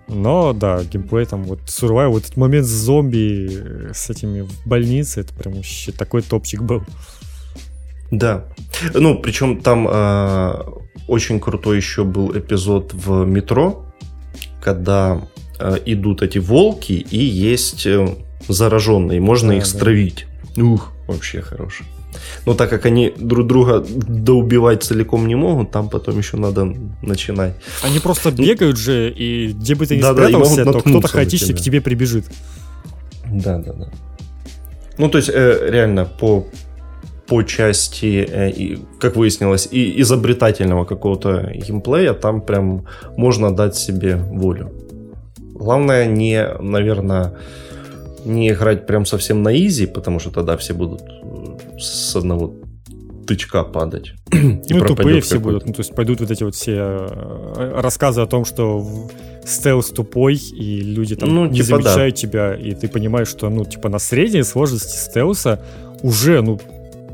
Но, 0.07 0.53
да, 0.53 0.83
геймплей 0.83 1.25
там, 1.25 1.43
вот 1.45 1.61
Survival, 1.61 2.09
вот 2.09 2.23
этот 2.23 2.37
момент 2.37 2.67
с 2.67 2.69
зомби, 2.69 3.49
э, 3.49 3.91
с 3.93 4.09
этими 4.09 4.41
в 4.41 4.67
больнице, 4.67 5.21
это 5.21 5.33
прям 5.33 5.55
вообще 5.55 5.91
такой 5.91 6.21
топчик 6.21 6.61
был. 6.61 6.83
Да. 8.11 8.45
Ну, 8.93 9.17
причем 9.19 9.61
там 9.61 9.87
э, 9.89 10.63
очень 11.07 11.39
крутой 11.39 11.77
еще 11.77 12.03
был 12.03 12.37
эпизод 12.37 12.93
в 12.93 13.25
метро, 13.25 13.85
когда 14.61 15.27
э, 15.59 15.77
идут 15.85 16.21
эти 16.21 16.37
волки 16.37 16.93
и 16.93 17.17
есть 17.17 17.87
э, 17.87 18.15
зараженные, 18.47 19.19
можно 19.19 19.49
да, 19.49 19.57
их 19.57 19.63
да. 19.63 19.69
стравить. 19.69 20.27
Ух, 20.57 20.91
вообще 21.07 21.41
хороший. 21.41 21.85
Но 22.45 22.53
так 22.53 22.69
как 22.69 22.85
они 22.85 23.13
друг 23.17 23.47
друга 23.47 23.83
доубивать 23.85 24.83
целиком 24.83 25.27
не 25.27 25.35
могут, 25.35 25.71
там 25.71 25.89
потом 25.89 26.17
еще 26.17 26.37
надо 26.37 26.73
начинать. 27.01 27.55
Они 27.83 27.99
просто 27.99 28.31
бегают 28.31 28.77
же, 28.77 29.11
и 29.11 29.51
где 29.51 29.75
бы 29.75 29.85
ты 29.85 29.97
ни 29.97 30.01
да, 30.01 30.13
спрятался, 30.13 30.65
да, 30.65 30.71
то 30.71 30.79
кто-то 30.79 31.07
хаотически 31.07 31.53
к 31.53 31.61
тебе 31.61 31.81
прибежит. 31.81 32.25
Да, 33.29 33.57
да, 33.57 33.73
да. 33.73 33.89
Ну, 34.97 35.09
то 35.09 35.17
есть, 35.17 35.29
э, 35.33 35.69
реально, 35.69 36.05
по 36.05 36.45
по 37.27 37.41
части, 37.41 38.27
э, 38.29 38.77
как 38.99 39.15
выяснилось, 39.15 39.67
и 39.71 39.99
изобретательного 40.01 40.85
какого-то 40.85 41.51
геймплея, 41.55 42.13
там 42.13 42.41
прям 42.41 42.85
можно 43.17 43.51
дать 43.51 43.75
себе 43.75 44.15
волю. 44.15 44.71
Главное 45.37 46.05
не, 46.05 46.47
наверное, 46.59 47.33
не 48.25 48.49
играть 48.49 48.87
прям 48.87 49.05
совсем 49.05 49.43
на 49.43 49.55
изи, 49.55 49.85
потому 49.85 50.19
что 50.19 50.31
тогда 50.31 50.57
все 50.57 50.73
будут 50.73 51.01
э, 51.01 51.79
с 51.79 52.15
одного 52.15 52.55
тычка 53.25 53.63
падать. 53.63 54.13
И 54.31 54.73
ну, 54.73 54.85
тупые 54.85 55.21
все 55.21 55.39
будут. 55.39 55.65
Ну, 55.65 55.73
то 55.73 55.81
есть 55.81 55.95
пойдут 55.95 56.19
вот 56.19 56.31
эти 56.31 56.43
вот 56.43 56.55
все 56.55 56.75
э, 56.75 57.79
рассказы 57.81 58.21
о 58.21 58.27
том, 58.27 58.45
что 58.45 58.85
стелс 59.45 59.89
тупой, 59.89 60.35
и 60.35 60.81
люди 60.81 61.15
там 61.15 61.33
ну, 61.33 61.45
не 61.45 61.61
типа 61.61 61.77
замечают 61.77 62.15
да. 62.15 62.21
тебя, 62.21 62.55
и 62.55 62.73
ты 62.73 62.87
понимаешь, 62.87 63.27
что, 63.27 63.49
ну, 63.49 63.63
типа, 63.63 63.89
на 63.89 63.99
средней 63.99 64.43
сложности 64.43 64.97
стелса 64.97 65.61
уже, 66.01 66.41
ну, 66.41 66.59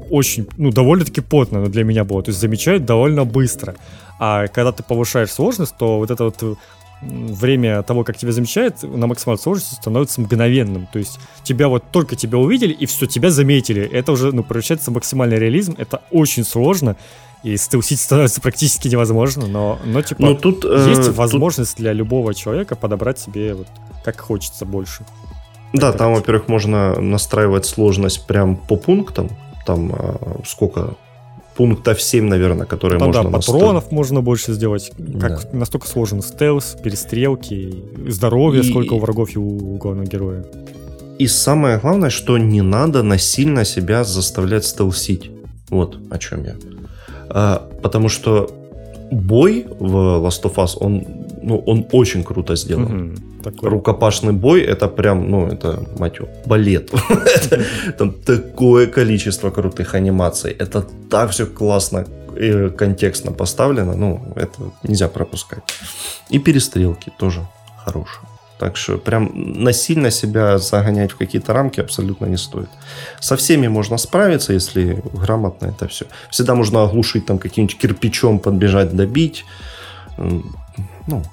очень, 0.09 0.47
ну, 0.57 0.71
довольно-таки 0.71 1.21
потно 1.21 1.61
но 1.61 1.67
для 1.67 1.83
меня 1.83 2.03
было. 2.03 2.21
То 2.23 2.29
есть 2.29 2.39
замечают 2.39 2.85
довольно 2.85 3.25
быстро. 3.25 3.75
А 4.19 4.47
когда 4.47 4.71
ты 4.71 4.83
повышаешь 4.83 5.31
сложность, 5.31 5.75
то 5.77 5.97
вот 5.97 6.11
это 6.11 6.25
вот 6.25 6.57
время 7.02 7.82
того, 7.84 8.03
как 8.03 8.18
тебя 8.18 8.32
замечают, 8.32 8.84
на 8.84 9.07
максимальной 9.07 9.41
сложности 9.41 9.76
становится 9.76 10.22
мгновенным. 10.22 10.88
То 10.91 10.99
есть 10.99 11.19
тебя 11.44 11.68
вот 11.68 11.84
только 11.91 12.15
тебя 12.15 12.38
увидели, 12.38 12.73
и 12.73 12.86
все, 12.86 13.06
тебя 13.07 13.32
заметили. 13.32 13.84
Это 13.84 14.11
уже, 14.11 14.32
ну, 14.32 14.44
превращается 14.44 14.91
в 14.91 14.94
максимальный 14.94 15.40
реализм. 15.40 15.76
Это 15.78 16.02
очень 16.11 16.44
сложно. 16.44 16.95
И 17.44 17.57
стелсить 17.57 17.99
становится 17.99 18.40
практически 18.40 18.88
невозможно, 18.88 19.48
но, 19.48 19.80
но 19.84 20.03
типа, 20.03 20.22
но 20.22 20.36
тут, 20.36 20.64
э, 20.64 20.86
есть 20.90 21.07
э, 21.07 21.11
возможность 21.11 21.72
тут... 21.72 21.80
для 21.80 21.91
любого 21.91 22.36
человека 22.36 22.76
подобрать 22.76 23.18
себе 23.18 23.56
вот 23.56 23.68
как 24.06 24.19
хочется 24.19 24.64
больше. 24.64 25.06
Да, 25.73 25.91
там, 25.91 26.14
во-первых, 26.14 26.48
можно 26.48 26.99
настраивать 27.02 27.65
сложность 27.65 28.28
прям 28.28 28.57
по 28.57 28.76
пунктам, 28.76 29.30
там 29.65 29.91
а, 29.94 30.41
сколько 30.45 30.95
пунктов 31.56 32.02
7, 32.02 32.26
наверное, 32.28 32.65
которые 32.65 32.99
ну, 32.99 33.07
можно 33.07 33.23
да, 33.23 33.30
патронов 33.30 33.73
наставить. 33.73 33.91
можно 33.91 34.22
больше 34.22 34.53
сделать. 34.53 34.91
Как 35.19 35.44
да. 35.52 35.57
настолько 35.57 35.88
сложен 35.88 36.22
стелс, 36.22 36.78
перестрелки, 36.84 37.84
здоровье, 38.07 38.61
и... 38.64 38.69
сколько 38.69 38.94
у 38.94 38.99
врагов 38.99 39.36
и 39.36 39.40
у 39.40 39.78
главного 39.78 40.07
героя. 40.07 40.45
И 41.19 41.28
самое 41.28 41.78
главное, 41.78 42.10
что 42.10 42.38
не 42.38 42.61
надо 42.61 43.03
насильно 43.03 43.65
себя 43.65 44.03
заставлять 44.03 44.65
стелсить. 44.65 45.32
Вот 45.69 45.98
о 46.10 46.18
чем 46.18 46.44
я. 46.44 46.56
А, 47.30 47.69
потому 47.82 48.10
что 48.10 48.49
бой 49.11 49.68
в 49.80 49.95
Last 49.95 50.44
of 50.44 50.56
Us, 50.56 50.78
он, 50.80 51.06
ну, 51.41 51.57
он 51.65 51.86
очень 51.91 52.23
круто 52.23 52.56
сделан. 52.56 53.11
Угу. 53.11 53.22
Такой. 53.43 53.69
Рукопашный 53.69 54.34
бой 54.34 54.61
это 54.61 54.88
прям, 54.88 55.30
ну, 55.30 55.47
это, 55.47 55.84
мать 55.97 56.19
балет. 56.45 56.91
Там 57.97 58.13
такое 58.13 58.88
количество 58.88 59.49
крутых 59.49 59.95
анимаций. 59.95 60.51
Это 60.51 60.85
так 61.09 61.31
все 61.31 61.45
классно 61.45 62.05
и 62.38 62.69
контекстно 62.69 63.31
поставлено. 63.31 63.93
Ну, 63.95 64.22
это 64.35 64.72
нельзя 64.84 65.07
пропускать. 65.07 65.63
И 66.30 66.39
перестрелки 66.39 67.11
тоже 67.18 67.41
хорошие. 67.85 68.27
Так 68.59 68.77
что 68.77 68.97
прям 68.97 69.31
насильно 69.63 70.11
себя 70.11 70.59
загонять 70.59 71.11
в 71.11 71.18
какие-то 71.18 71.53
рамки 71.53 71.81
абсолютно 71.81 72.27
не 72.27 72.38
стоит. 72.38 72.69
Со 73.19 73.35
всеми 73.35 73.68
можно 73.68 73.97
справиться, 73.97 74.53
если 74.53 75.01
грамотно 75.13 75.68
это 75.68 75.88
все. 75.88 76.05
Всегда 76.30 76.53
можно 76.53 76.84
оглушить 76.84 77.26
там 77.26 77.39
каким-нибудь 77.39 77.77
кирпичом, 77.80 78.39
подбежать, 78.39 78.95
добить. 78.95 79.45
Ну, 81.07 81.23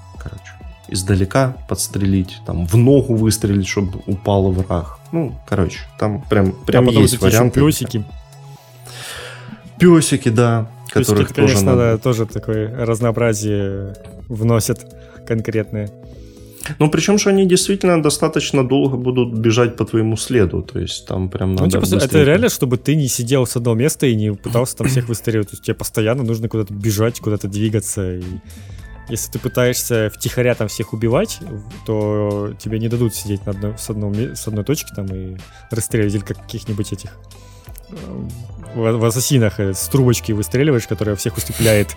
издалека 0.88 1.56
подстрелить, 1.68 2.40
там 2.46 2.66
в 2.66 2.74
ногу 2.76 3.14
выстрелить, 3.14 3.66
чтобы 3.66 4.00
упал 4.06 4.50
враг. 4.50 4.98
Ну, 5.12 5.38
короче, 5.46 5.80
там 5.98 6.22
прям, 6.28 6.52
прям 6.66 6.84
а 6.84 6.86
потом 6.88 7.02
есть 7.02 7.20
варианты. 7.20 7.60
песики. 7.60 8.04
Песики, 9.78 10.28
да. 10.28 10.70
Которых 10.90 11.32
тоже 11.32 11.54
конечно, 11.54 11.72
надо... 11.72 11.92
да, 11.92 11.98
тоже 11.98 12.26
такое 12.26 12.74
разнообразие 12.84 13.94
вносят 14.28 14.86
конкретное. 15.26 15.90
Ну, 16.78 16.90
причем, 16.90 17.18
что 17.18 17.30
они 17.30 17.46
действительно 17.46 18.02
достаточно 18.02 18.66
долго 18.66 18.96
будут 18.96 19.38
бежать 19.38 19.76
по 19.76 19.84
твоему 19.84 20.16
следу, 20.16 20.62
то 20.62 20.78
есть 20.78 21.06
там 21.06 21.30
прям 21.30 21.52
надо... 21.52 21.64
Ну, 21.64 21.70
типа, 21.70 21.80
быстренько... 21.80 22.06
это 22.06 22.22
реально, 22.24 22.48
чтобы 22.48 22.76
ты 22.76 22.96
не 22.96 23.08
сидел 23.08 23.46
с 23.46 23.56
одного 23.56 23.76
места 23.76 24.06
и 24.06 24.14
не 24.14 24.34
пытался 24.34 24.76
там 24.76 24.88
всех 24.88 25.08
выстреливать, 25.08 25.48
то 25.48 25.54
есть 25.54 25.64
тебе 25.64 25.74
постоянно 25.74 26.22
нужно 26.24 26.48
куда-то 26.48 26.74
бежать, 26.74 27.20
куда-то 27.20 27.48
двигаться, 27.48 28.16
и 28.16 28.22
если 29.08 29.32
ты 29.32 29.38
пытаешься 29.38 30.10
втихаря 30.14 30.54
там 30.54 30.68
всех 30.68 30.92
убивать, 30.92 31.40
то 31.86 32.52
тебе 32.58 32.78
не 32.78 32.88
дадут 32.88 33.14
сидеть 33.14 33.44
на 33.46 33.52
одной, 33.52 33.78
с, 33.78 33.88
одного, 33.90 34.14
с 34.34 34.46
одной 34.46 34.64
точки 34.64 34.92
там 34.94 35.06
и 35.06 35.36
как 36.24 36.38
каких-нибудь 36.42 36.92
этих 36.92 37.10
э, 37.90 37.94
в, 38.74 38.92
в 38.98 39.04
ассасинах 39.04 39.60
э, 39.60 39.74
с 39.74 39.88
трубочки 39.88 40.32
выстреливаешь, 40.32 40.86
которая 40.86 41.16
всех 41.16 41.36
усыпляет. 41.36 41.96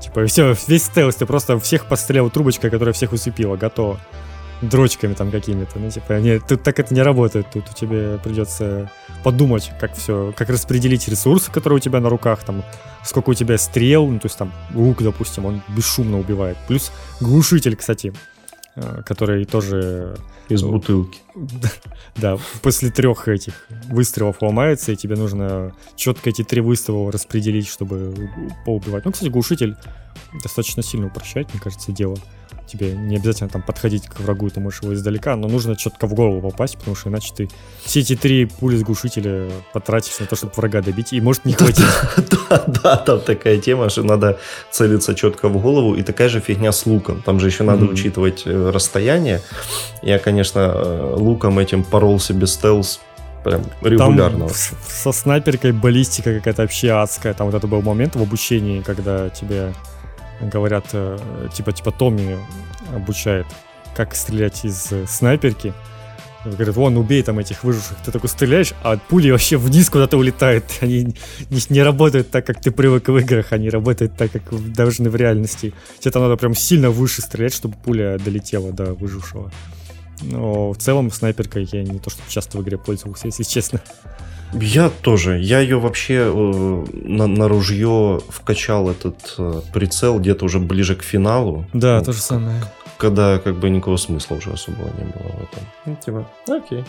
Типа, 0.00 0.26
все, 0.26 0.54
весь 0.66 0.84
стелс, 0.84 1.16
ты 1.16 1.26
просто 1.26 1.58
всех 1.58 1.86
пострелял 1.86 2.30
трубочкой, 2.30 2.70
которая 2.70 2.92
всех 2.92 3.12
усыпила, 3.12 3.56
готово. 3.56 4.00
Дрочками 4.60 5.14
там 5.14 5.30
какими-то. 5.30 5.78
Ну, 5.78 5.90
типа, 5.90 6.14
нет, 6.14 6.42
тут 6.48 6.64
так 6.64 6.80
это 6.80 6.92
не 6.92 7.02
работает. 7.02 7.46
Тут 7.52 7.70
у 7.70 7.74
тебя 7.74 8.18
придется 8.18 8.90
подумать, 9.22 9.70
как 9.80 9.94
все, 9.94 10.32
как 10.36 10.48
распределить 10.48 11.08
ресурсы, 11.08 11.50
которые 11.50 11.78
у 11.78 11.80
тебя 11.80 12.00
на 12.00 12.08
руках, 12.08 12.44
там, 12.44 12.64
сколько 13.04 13.30
у 13.30 13.34
тебя 13.34 13.58
стрел, 13.58 14.06
ну, 14.06 14.18
то 14.18 14.26
есть 14.26 14.38
там 14.38 14.52
лук, 14.74 15.02
допустим, 15.02 15.46
он 15.46 15.62
бесшумно 15.68 16.18
убивает. 16.18 16.56
Плюс 16.66 16.92
глушитель, 17.20 17.76
кстати, 17.76 18.12
э, 18.76 19.02
который 19.04 19.44
тоже... 19.44 20.16
Из 20.48 20.62
бутылки. 20.62 21.18
Да, 22.16 22.38
после 22.62 22.90
трех 22.90 23.28
этих 23.28 23.66
выстрелов 23.88 24.42
ломается, 24.42 24.92
и 24.92 24.96
тебе 24.96 25.16
нужно 25.16 25.74
четко 25.96 26.30
эти 26.30 26.42
три 26.42 26.60
выстрела 26.60 27.12
распределить, 27.12 27.68
чтобы 27.68 28.30
поубивать. 28.64 29.04
Ну, 29.04 29.12
кстати, 29.12 29.30
глушитель 29.30 29.76
достаточно 30.42 30.82
сильно 30.82 31.06
упрощает, 31.06 31.52
мне 31.52 31.60
кажется, 31.60 31.92
дело 31.92 32.16
тебе 32.68 32.92
не 32.92 33.16
обязательно 33.16 33.48
там 33.48 33.62
подходить 33.62 34.06
к 34.06 34.20
врагу, 34.20 34.48
ты 34.50 34.60
можешь 34.60 34.82
его 34.82 34.94
издалека, 34.94 35.34
но 35.36 35.48
нужно 35.48 35.74
четко 35.76 36.06
в 36.06 36.14
голову 36.14 36.40
попасть, 36.50 36.76
потому 36.78 36.94
что 36.94 37.08
иначе 37.08 37.32
ты 37.34 37.48
все 37.82 38.00
эти 38.00 38.14
три 38.14 38.44
пули 38.44 38.76
с 38.76 38.82
глушителя 38.82 39.50
потратишь 39.72 40.18
на 40.20 40.26
то, 40.26 40.36
чтобы 40.36 40.52
врага 40.54 40.82
добить, 40.82 41.12
и 41.12 41.20
может 41.20 41.44
не 41.44 41.54
хватить. 41.54 41.84
Да, 42.48 42.64
да, 42.66 42.96
там 42.96 43.20
такая 43.20 43.58
тема, 43.58 43.90
что 43.90 44.02
надо 44.02 44.38
целиться 44.70 45.14
четко 45.14 45.50
в 45.50 45.60
голову, 45.60 45.94
и 45.94 46.02
такая 46.02 46.30
же 46.30 46.40
фигня 46.40 46.72
с 46.72 46.86
луком. 46.86 47.22
Там 47.22 47.40
же 47.40 47.48
еще 47.48 47.62
надо 47.62 47.84
учитывать 47.84 48.44
э, 48.46 48.70
расстояние. 48.70 49.42
Я, 50.00 50.18
конечно, 50.18 50.72
э, 50.74 51.14
луком 51.28 51.58
этим 51.58 51.84
порол 51.84 52.20
себе 52.20 52.46
стелс 52.46 53.00
прям 53.44 53.62
регулярно. 53.82 54.46
Там 54.46 54.56
со 54.88 55.12
снайперкой 55.12 55.72
баллистика 55.72 56.34
какая-то 56.34 56.62
вообще 56.62 56.90
адская. 56.92 57.34
Там 57.34 57.46
вот 57.46 57.54
это 57.54 57.66
был 57.66 57.82
момент 57.82 58.16
в 58.16 58.22
обучении, 58.22 58.80
когда 58.80 59.28
тебе 59.30 59.72
говорят, 60.40 60.86
э, 60.92 61.18
типа, 61.54 61.72
типа 61.72 61.90
Томми 61.92 62.38
обучает, 62.94 63.46
как 63.94 64.14
стрелять 64.14 64.64
из 64.64 64.92
э, 64.92 65.04
снайперки. 65.06 65.72
Говорят, 66.44 66.76
вон, 66.76 66.96
убей 66.96 67.22
там 67.22 67.38
этих 67.40 67.64
выживших. 67.64 67.96
Ты 68.04 68.12
такой 68.12 68.28
стреляешь, 68.30 68.72
а 68.82 68.96
пули 68.96 69.30
вообще 69.30 69.56
вниз 69.56 69.90
куда-то 69.90 70.16
улетают. 70.16 70.64
Они 70.80 71.14
не, 71.50 71.60
не 71.68 71.82
работают 71.82 72.30
так, 72.30 72.46
как 72.46 72.60
ты 72.60 72.70
привык 72.70 73.08
в 73.08 73.18
играх, 73.18 73.52
они 73.52 73.68
работают 73.70 74.16
так, 74.16 74.30
как 74.30 74.72
должны 74.72 75.10
в 75.10 75.16
реальности. 75.16 75.74
Тебе 75.98 76.12
там 76.12 76.22
надо 76.22 76.36
прям 76.36 76.54
сильно 76.54 76.90
выше 76.90 77.22
стрелять, 77.22 77.54
чтобы 77.54 77.74
пуля 77.84 78.18
долетела 78.18 78.72
до 78.72 78.94
выжившего. 78.94 79.50
Но 80.22 80.72
в 80.72 80.78
целом 80.78 81.10
снайперкой 81.10 81.68
я 81.72 81.82
не 81.82 81.98
то, 81.98 82.10
что 82.10 82.22
часто 82.28 82.58
в 82.58 82.62
игре 82.62 82.78
пользовался, 82.78 83.26
если 83.26 83.42
честно. 83.42 83.80
Я 84.52 84.90
тоже. 85.02 85.38
Я 85.38 85.60
ее 85.60 85.78
вообще 85.78 86.32
э, 86.32 86.84
на, 86.92 87.26
на 87.26 87.48
ружье 87.48 88.20
вкачал 88.28 88.90
этот 88.90 89.34
э, 89.38 89.60
прицел 89.72 90.18
где-то 90.18 90.44
уже 90.46 90.58
ближе 90.58 90.96
к 90.96 91.02
финалу. 91.02 91.66
Да, 91.72 91.98
ну, 91.98 92.04
то 92.04 92.12
же 92.12 92.20
самое. 92.20 92.62
Когда 92.96 93.38
как 93.38 93.58
бы 93.58 93.68
никакого 93.68 93.96
смысла 93.96 94.36
уже 94.36 94.50
особого 94.50 94.86
не 94.98 95.04
было 95.04 95.32
в 95.32 95.42
этом. 95.42 95.62
Ну, 95.84 95.96
типа, 96.04 96.28
окей. 96.48 96.84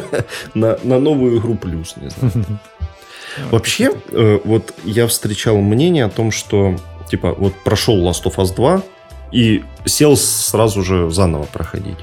на, 0.54 0.78
на 0.82 0.98
новую 0.98 1.38
игру 1.38 1.54
плюс, 1.54 1.94
не 1.96 2.10
знаю. 2.10 2.32
Вообще, 3.50 3.92
э, 4.10 4.40
вот 4.44 4.74
я 4.84 5.06
встречал 5.06 5.58
мнение 5.58 6.06
о 6.06 6.10
том, 6.10 6.32
что, 6.32 6.76
типа, 7.08 7.34
вот 7.34 7.54
прошел 7.64 7.96
Last 7.96 8.24
of 8.24 8.36
Us 8.36 8.54
2 8.54 8.82
и 9.32 9.62
сел 9.84 10.16
сразу 10.16 10.82
же 10.82 11.10
заново 11.10 11.44
проходить. 11.44 11.98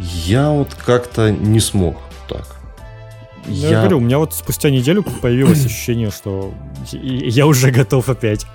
Я 0.00 0.50
вот 0.50 0.74
как-то 0.74 1.30
не 1.30 1.60
смог 1.60 1.96
так. 2.28 2.56
Ну, 3.46 3.54
я... 3.54 3.70
я 3.70 3.78
говорю, 3.80 3.98
у 3.98 4.00
меня 4.00 4.18
вот 4.18 4.34
спустя 4.34 4.70
неделю 4.70 5.04
появилось 5.22 5.64
ощущение, 5.66 6.10
что 6.10 6.52
я 6.92 7.46
уже 7.46 7.70
готов 7.70 8.08
опять. 8.08 8.46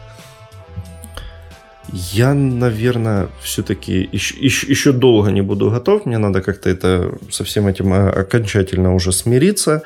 Я, 1.93 2.34
наверное, 2.34 3.27
все-таки 3.41 4.07
еще, 4.13 4.35
еще, 4.38 4.68
еще 4.68 4.91
долго 4.93 5.30
не 5.30 5.41
буду 5.41 5.69
готов. 5.69 6.05
Мне 6.05 6.18
надо 6.18 6.41
как-то 6.41 6.69
это 6.69 7.18
со 7.30 7.43
всем 7.43 7.68
этим 7.68 7.91
а, 7.91 8.09
окончательно 8.09 8.95
уже 8.95 9.11
смириться. 9.11 9.81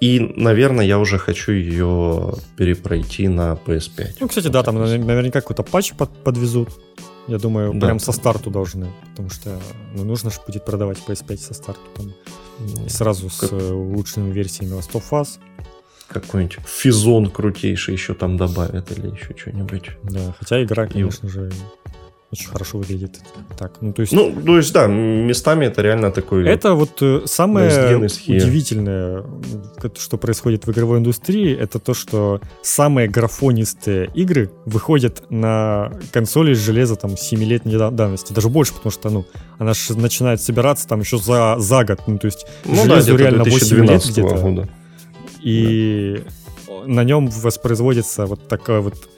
И, 0.00 0.18
наверное, 0.36 0.84
я 0.84 0.98
уже 0.98 1.16
хочу 1.18 1.52
ее 1.52 2.34
перепройти 2.56 3.28
на 3.28 3.56
PS5. 3.66 4.16
Ну, 4.20 4.28
кстати, 4.28 4.48
да, 4.48 4.64
там 4.64 4.76
наверняка 4.76 5.40
какой-то 5.40 5.62
патч 5.62 5.92
под, 5.92 6.10
подвезут. 6.24 6.70
Я 7.26 7.38
думаю, 7.38 7.72
да. 7.74 7.86
прям 7.86 7.98
со 7.98 8.12
старту 8.12 8.50
должны. 8.50 8.92
Потому 9.10 9.30
что 9.30 9.58
ну, 9.94 10.04
нужно 10.04 10.30
же 10.30 10.38
будет 10.46 10.64
продавать 10.64 10.98
PS5 11.06 11.36
со 11.38 11.54
старту. 11.54 11.82
Там, 11.96 12.12
ну, 12.60 12.88
сразу 12.88 13.28
как... 13.28 13.50
с 13.50 13.52
э, 13.52 13.72
улучшенными 13.72 14.32
версиями 14.32 14.72
Last 14.72 14.92
of 14.92 15.04
Us. 15.10 15.38
Какой-нибудь 16.08 16.58
физон 16.66 17.30
крутейший 17.30 17.94
еще 17.94 18.14
там 18.14 18.36
добавят 18.36 18.92
или 18.92 19.08
еще 19.10 19.34
что-нибудь. 19.36 19.90
Да, 20.02 20.34
хотя 20.38 20.62
игра, 20.62 20.86
конечно 20.86 21.26
И... 21.26 21.30
же, 21.30 21.52
очень 22.34 22.48
хорошо 22.48 22.78
выглядит. 22.78 23.20
Так, 23.56 23.80
ну 23.80 23.92
то 23.92 24.02
есть... 24.02 24.12
Ну, 24.12 24.32
то 24.44 24.56
есть, 24.56 24.72
да, 24.72 24.86
местами 24.86 25.66
это 25.66 25.82
реально 25.82 26.10
такой... 26.10 26.46
Это 26.48 26.74
вот 26.74 27.00
э, 27.00 27.22
самое 27.26 27.96
удивительное, 27.96 29.24
что 29.96 30.18
происходит 30.18 30.66
в 30.66 30.72
игровой 30.72 30.98
индустрии, 30.98 31.56
это 31.56 31.78
то, 31.78 31.94
что 31.94 32.40
самые 32.62 33.08
графонистые 33.08 34.10
игры 34.14 34.50
выходят 34.66 35.30
на 35.30 35.92
консоли 36.12 36.54
с 36.54 36.58
железа 36.58 36.96
там 36.96 37.12
7-летней 37.12 37.78
давности. 37.90 38.32
Даже 38.32 38.48
больше, 38.48 38.74
потому 38.74 38.90
что, 38.90 39.10
ну, 39.10 39.24
она 39.58 39.72
же 39.74 39.96
начинает 39.96 40.40
собираться 40.40 40.88
там 40.88 41.00
еще 41.00 41.18
за, 41.18 41.56
за 41.58 41.84
год. 41.84 42.00
Ну, 42.08 42.18
то 42.18 42.26
есть, 42.26 42.46
ну, 42.64 42.74
железу 42.74 43.12
да, 43.12 43.18
реально 43.18 43.44
8 43.44 43.86
лет 43.86 44.04
где-то. 44.04 44.34
Года. 44.34 44.68
И 45.40 46.20
да. 46.66 46.72
на 46.86 47.04
нем 47.04 47.28
воспроизводится 47.28 48.26
вот 48.26 48.48
такая 48.48 48.80
вот 48.80 49.08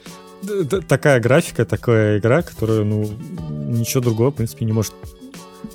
такая 0.87 1.19
графика, 1.19 1.65
такая 1.65 2.19
игра, 2.19 2.41
которая, 2.41 2.83
ну, 2.83 3.09
ничего 3.67 4.01
другого, 4.01 4.31
в 4.31 4.35
принципе, 4.35 4.65
не 4.65 4.73
может 4.73 4.93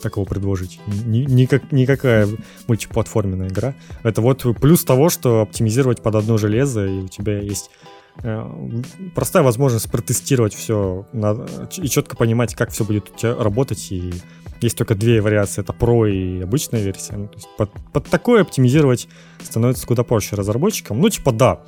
такого 0.02 0.24
предложить. 0.24 0.80
Ни, 0.86 1.20
никак, 1.20 1.72
никакая 1.72 2.28
мультиплатформенная 2.66 3.48
игра. 3.48 3.74
Это 4.02 4.20
вот 4.20 4.44
плюс 4.60 4.84
того, 4.84 5.09
что 5.09 5.43
оптимизировать 5.43 6.02
под 6.02 6.16
одно 6.16 6.39
железо, 6.39 6.86
и 6.86 7.02
у 7.02 7.09
тебя 7.09 7.39
есть 7.39 7.70
э, 8.22 8.44
простая 9.14 9.43
возможность 9.43 9.90
протестировать 9.90 10.55
все 10.55 11.06
и 11.76 11.89
четко 11.89 12.16
понимать, 12.16 12.55
как 12.55 12.70
все 12.70 12.84
будет 12.84 13.10
у 13.10 13.18
тебя 13.18 13.34
работать. 13.34 13.90
И 13.90 14.12
есть 14.62 14.76
только 14.76 14.94
две 14.94 15.20
вариации, 15.20 15.62
это 15.62 15.72
Pro 15.72 16.10
и 16.10 16.43
обычная 16.43 16.82
версия. 16.82 17.16
Ну, 17.16 17.28
то 17.28 17.36
есть 17.36 17.48
под, 17.56 17.70
под 17.93 18.06
такое 18.09 18.43
оптимизировать 18.43 19.09
становится 19.43 19.86
куда 19.86 20.02
проще 20.02 20.36
разработчикам. 20.36 21.01
Ну, 21.01 21.09
типа, 21.09 21.32
да, 21.32 21.60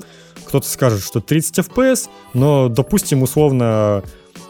кто-то 0.47 0.67
скажет, 0.69 1.03
что 1.03 1.21
30 1.21 1.59
FPS, 1.59 2.09
но, 2.35 2.69
допустим, 2.69 3.23
условно, 3.23 4.03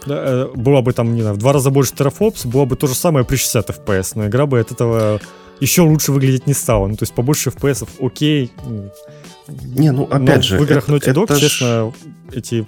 э, 0.06 0.48
было 0.54 0.80
бы 0.80 0.92
там, 0.92 1.14
не 1.14 1.22
знаю, 1.22 1.36
в 1.36 1.38
два 1.38 1.52
раза 1.52 1.70
больше 1.70 1.94
терафлопс, 1.94 2.46
было 2.46 2.64
бы 2.64 2.76
то 2.76 2.86
же 2.86 2.94
самое 2.94 3.24
при 3.24 3.36
60 3.36 3.70
FPS, 3.70 4.12
но 4.14 4.26
игра 4.26 4.46
бы 4.46 4.60
от 4.60 4.72
этого 4.72 5.20
еще 5.60 5.82
лучше 5.82 6.12
выглядеть 6.12 6.46
не 6.46 6.54
стала. 6.54 6.86
Ну, 6.86 6.96
то 6.96 7.02
есть 7.02 7.14
побольше 7.14 7.50
FPS, 7.50 7.88
окей. 8.00 8.52
Не, 9.46 9.92
ну 9.92 10.04
опять 10.04 10.36
но 10.36 10.42
же. 10.42 10.58
В 10.58 10.64
играх 10.64 10.88
Naughty 10.88 11.12
Dog, 11.14 11.24
это 11.24 11.40
честно, 11.40 11.92
ж... 11.92 12.36
эти 12.36 12.66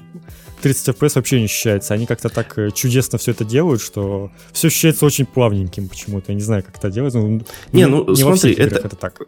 30 0.67 0.89
FPS 0.89 1.13
вообще 1.15 1.39
не 1.39 1.45
ощущается. 1.45 1.95
Они 1.95 2.07
как-то 2.07 2.29
так 2.29 2.59
э, 2.59 2.71
чудесно 2.73 3.19
все 3.19 3.31
это 3.31 3.45
делают, 3.45 3.81
что 3.81 4.31
все 4.53 4.67
ощущается 4.67 5.07
очень 5.07 5.25
плавненьким 5.25 5.89
почему-то. 5.89 6.33
Я 6.33 6.35
не 6.35 6.43
знаю, 6.43 6.65
как 6.65 6.77
это 6.79 6.91
делать. 6.91 7.15
Ну, 7.15 7.41
не, 7.73 7.87
ну 7.87 8.05
не 8.09 8.17
смотри, 8.17 8.53
это, 8.53 8.77
это 8.77 8.97
так. 8.97 9.21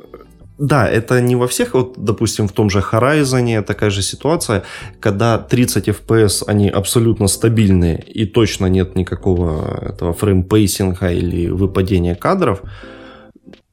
Да, 0.58 0.88
это 0.88 1.20
не 1.20 1.36
во 1.36 1.46
всех, 1.46 1.74
вот, 1.74 1.94
допустим, 1.96 2.48
в 2.48 2.52
том 2.52 2.70
же 2.70 2.80
Horizon 2.80 3.62
такая 3.62 3.90
же 3.90 4.02
ситуация, 4.02 4.64
когда 4.98 5.38
30 5.38 5.88
FPS, 5.88 6.42
они 6.48 6.68
абсолютно 6.68 7.28
стабильные 7.28 8.02
и 8.02 8.26
точно 8.26 8.66
нет 8.66 8.96
никакого 8.96 9.78
этого 9.88 10.12
frame 10.12 10.54
pacing 10.54 11.04
а 11.04 11.12
или 11.12 11.50
выпадения 11.50 12.16
кадров, 12.16 12.62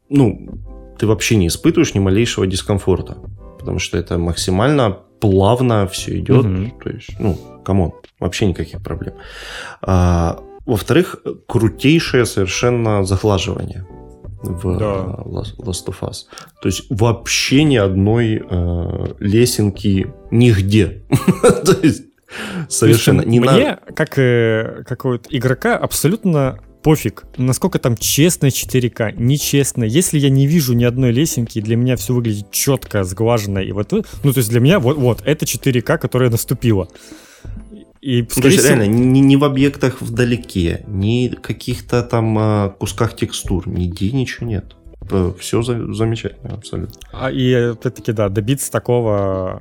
ну, 0.09 0.59
ты 0.99 1.07
вообще 1.07 1.35
не 1.35 1.47
испытываешь 1.47 1.95
ни 1.95 1.99
малейшего 1.99 2.45
дискомфорта, 2.45 3.17
потому 3.57 3.79
что 3.79 3.97
это 3.97 4.19
максимально 4.19 4.99
плавно 5.19 5.87
все 5.87 6.19
идет, 6.19 6.45
угу. 6.45 6.71
то 6.83 6.89
есть, 6.89 7.19
ну, 7.19 7.37
come 7.63 7.81
on, 7.81 7.93
вообще 8.19 8.45
никаких 8.45 8.83
проблем. 8.83 9.15
А, 9.81 10.39
во-вторых, 10.65 11.17
крутейшее 11.47 12.25
совершенно 12.25 13.03
сглаживание 13.03 13.85
в 14.43 14.77
да. 14.77 14.95
Last 15.25 15.87
of 15.87 15.99
Us. 16.01 16.25
То 16.61 16.67
есть 16.67 16.85
вообще 16.89 17.63
ни 17.63 17.77
одной 17.77 18.43
э, 18.47 19.05
лесенки 19.19 20.13
нигде. 20.31 21.03
То 21.41 21.77
есть 21.81 22.03
совершенно 22.69 23.21
не 23.21 23.39
Мне, 23.39 23.79
как, 23.95 24.17
э, 24.17 24.83
как 24.87 25.05
вот 25.05 25.27
игрока, 25.29 25.77
абсолютно 25.77 26.59
пофиг, 26.85 27.25
насколько 27.37 27.79
там 27.79 27.97
честно 27.97 28.45
4К, 28.45 29.15
нечестно. 29.17 29.83
Если 29.83 30.19
я 30.19 30.29
не 30.29 30.45
вижу 30.45 30.75
ни 30.75 30.83
одной 30.83 31.11
лесенки, 31.11 31.59
для 31.59 31.75
меня 31.75 31.95
все 31.95 32.13
выглядит 32.13 32.51
четко, 32.51 33.03
сглаженно. 33.03 33.57
И 33.57 33.71
вот, 33.71 33.91
ну, 33.91 34.03
то 34.03 34.37
есть 34.37 34.49
для 34.51 34.59
меня 34.59 34.79
вот, 34.79 34.95
вот 34.95 35.23
это 35.25 35.45
4К, 35.45 35.97
которое 35.97 36.29
наступило. 36.29 36.87
И, 38.01 38.21
ну, 38.21 38.27
то 38.39 38.47
есть, 38.47 38.59
всего... 38.59 38.75
реально, 38.75 38.85
не, 38.85 39.19
не 39.19 39.35
в 39.35 39.43
объектах 39.43 39.99
вдалеке, 39.99 40.85
ни 40.87 41.29
каких-то 41.29 42.03
там 42.03 42.37
а, 42.37 42.69
кусках 42.69 43.15
текстур, 43.15 43.67
нигде 43.67 44.11
ничего 44.11 44.45
нет. 44.45 44.75
Все 45.39 45.63
за, 45.63 45.91
замечательно, 45.91 46.53
абсолютно. 46.53 46.99
А, 47.11 47.31
и 47.31 47.51
опять-таки, 47.51 48.11
да, 48.11 48.29
добиться 48.29 48.71
такого 48.71 49.59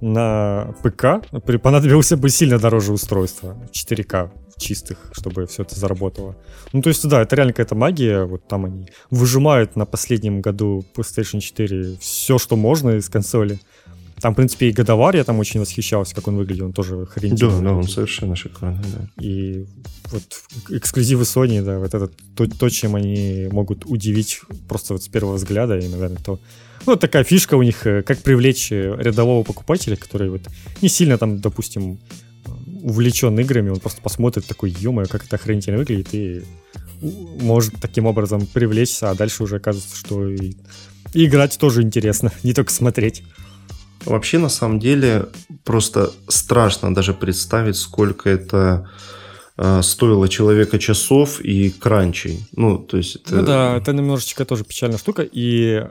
на 0.00 0.72
ПК 0.84 1.28
понадобился 1.60 2.16
бы 2.16 2.28
сильно 2.30 2.60
дороже 2.60 2.92
устройства 2.92 3.56
4К 3.72 4.30
чистых, 4.62 5.10
чтобы 5.12 5.46
все 5.46 5.62
это 5.62 5.78
заработало. 5.78 6.36
Ну, 6.72 6.82
то 6.82 6.88
есть, 6.88 7.06
да, 7.08 7.22
это 7.22 7.36
реально 7.36 7.52
какая-то 7.52 7.74
магия. 7.74 8.24
Вот 8.24 8.46
там 8.48 8.64
они 8.64 8.88
выжимают 9.10 9.76
на 9.76 9.84
последнем 9.84 10.40
году 10.40 10.84
PlayStation 10.94 11.40
4 11.40 11.96
все, 12.00 12.38
что 12.38 12.56
можно 12.56 12.90
из 12.90 13.08
консоли. 13.08 13.58
Там, 14.22 14.34
в 14.34 14.36
принципе, 14.36 14.68
и 14.68 14.72
Годовар 14.72 15.16
я 15.16 15.24
там 15.24 15.40
очень 15.40 15.58
восхищался, 15.58 16.14
как 16.14 16.28
он 16.28 16.36
выглядел, 16.36 16.66
он 16.66 16.72
тоже 16.72 17.02
охренительный. 17.02 17.58
Да, 17.58 17.60
да, 17.60 17.72
он 17.72 17.88
совершенно 17.88 18.36
шикарный, 18.36 18.84
да. 18.96 19.08
И 19.20 19.66
вот 20.12 20.22
эксклюзивы 20.70 21.24
Sony, 21.24 21.60
да, 21.60 21.80
вот 21.80 21.92
это 21.92 22.08
то, 22.36 22.46
то, 22.46 22.68
чем 22.68 22.94
они 22.94 23.48
могут 23.50 23.84
удивить 23.84 24.40
просто 24.68 24.94
вот 24.94 25.02
с 25.02 25.08
первого 25.08 25.34
взгляда, 25.34 25.76
и, 25.76 25.88
наверное, 25.88 26.18
то... 26.24 26.38
Ну, 26.86 26.96
такая 26.96 27.24
фишка 27.24 27.56
у 27.56 27.62
них, 27.62 27.84
э, 27.84 28.02
как 28.02 28.18
привлечь 28.18 28.70
э, 28.70 28.96
рядового 28.96 29.42
покупателя, 29.42 29.96
который 29.96 30.30
вот 30.30 30.42
не 30.82 30.88
сильно 30.88 31.18
там, 31.18 31.40
допустим, 31.40 31.98
увлечен 32.82 33.38
играми, 33.38 33.70
он 33.70 33.80
просто 33.80 34.02
посмотрит 34.02 34.46
такой, 34.46 34.70
ё 34.70 34.92
как 35.08 35.24
это 35.24 35.36
охренительно 35.36 35.78
выглядит, 35.78 36.08
и 36.12 36.42
может 37.00 37.74
таким 37.80 38.06
образом 38.06 38.46
привлечься, 38.46 39.10
а 39.10 39.14
дальше 39.14 39.42
уже 39.42 39.56
оказывается, 39.56 39.96
что 39.96 40.28
и, 40.28 40.54
и 41.14 41.26
играть 41.26 41.58
тоже 41.58 41.82
интересно, 41.82 42.32
не 42.42 42.54
только 42.54 42.72
смотреть. 42.72 43.22
Вообще, 44.04 44.38
на 44.38 44.48
самом 44.48 44.80
деле, 44.80 45.26
просто 45.64 46.12
страшно 46.28 46.92
даже 46.92 47.14
представить, 47.14 47.76
сколько 47.76 48.28
это 48.28 48.90
э, 49.56 49.80
стоило 49.82 50.28
человека 50.28 50.80
часов 50.80 51.40
и 51.40 51.70
кранчей. 51.70 52.44
Ну, 52.56 52.78
то 52.78 52.96
есть 52.96 53.16
это... 53.16 53.36
Ну 53.36 53.42
да, 53.44 53.76
это 53.76 53.92
немножечко 53.92 54.44
тоже 54.44 54.64
печальная 54.64 54.98
штука, 54.98 55.22
и 55.22 55.86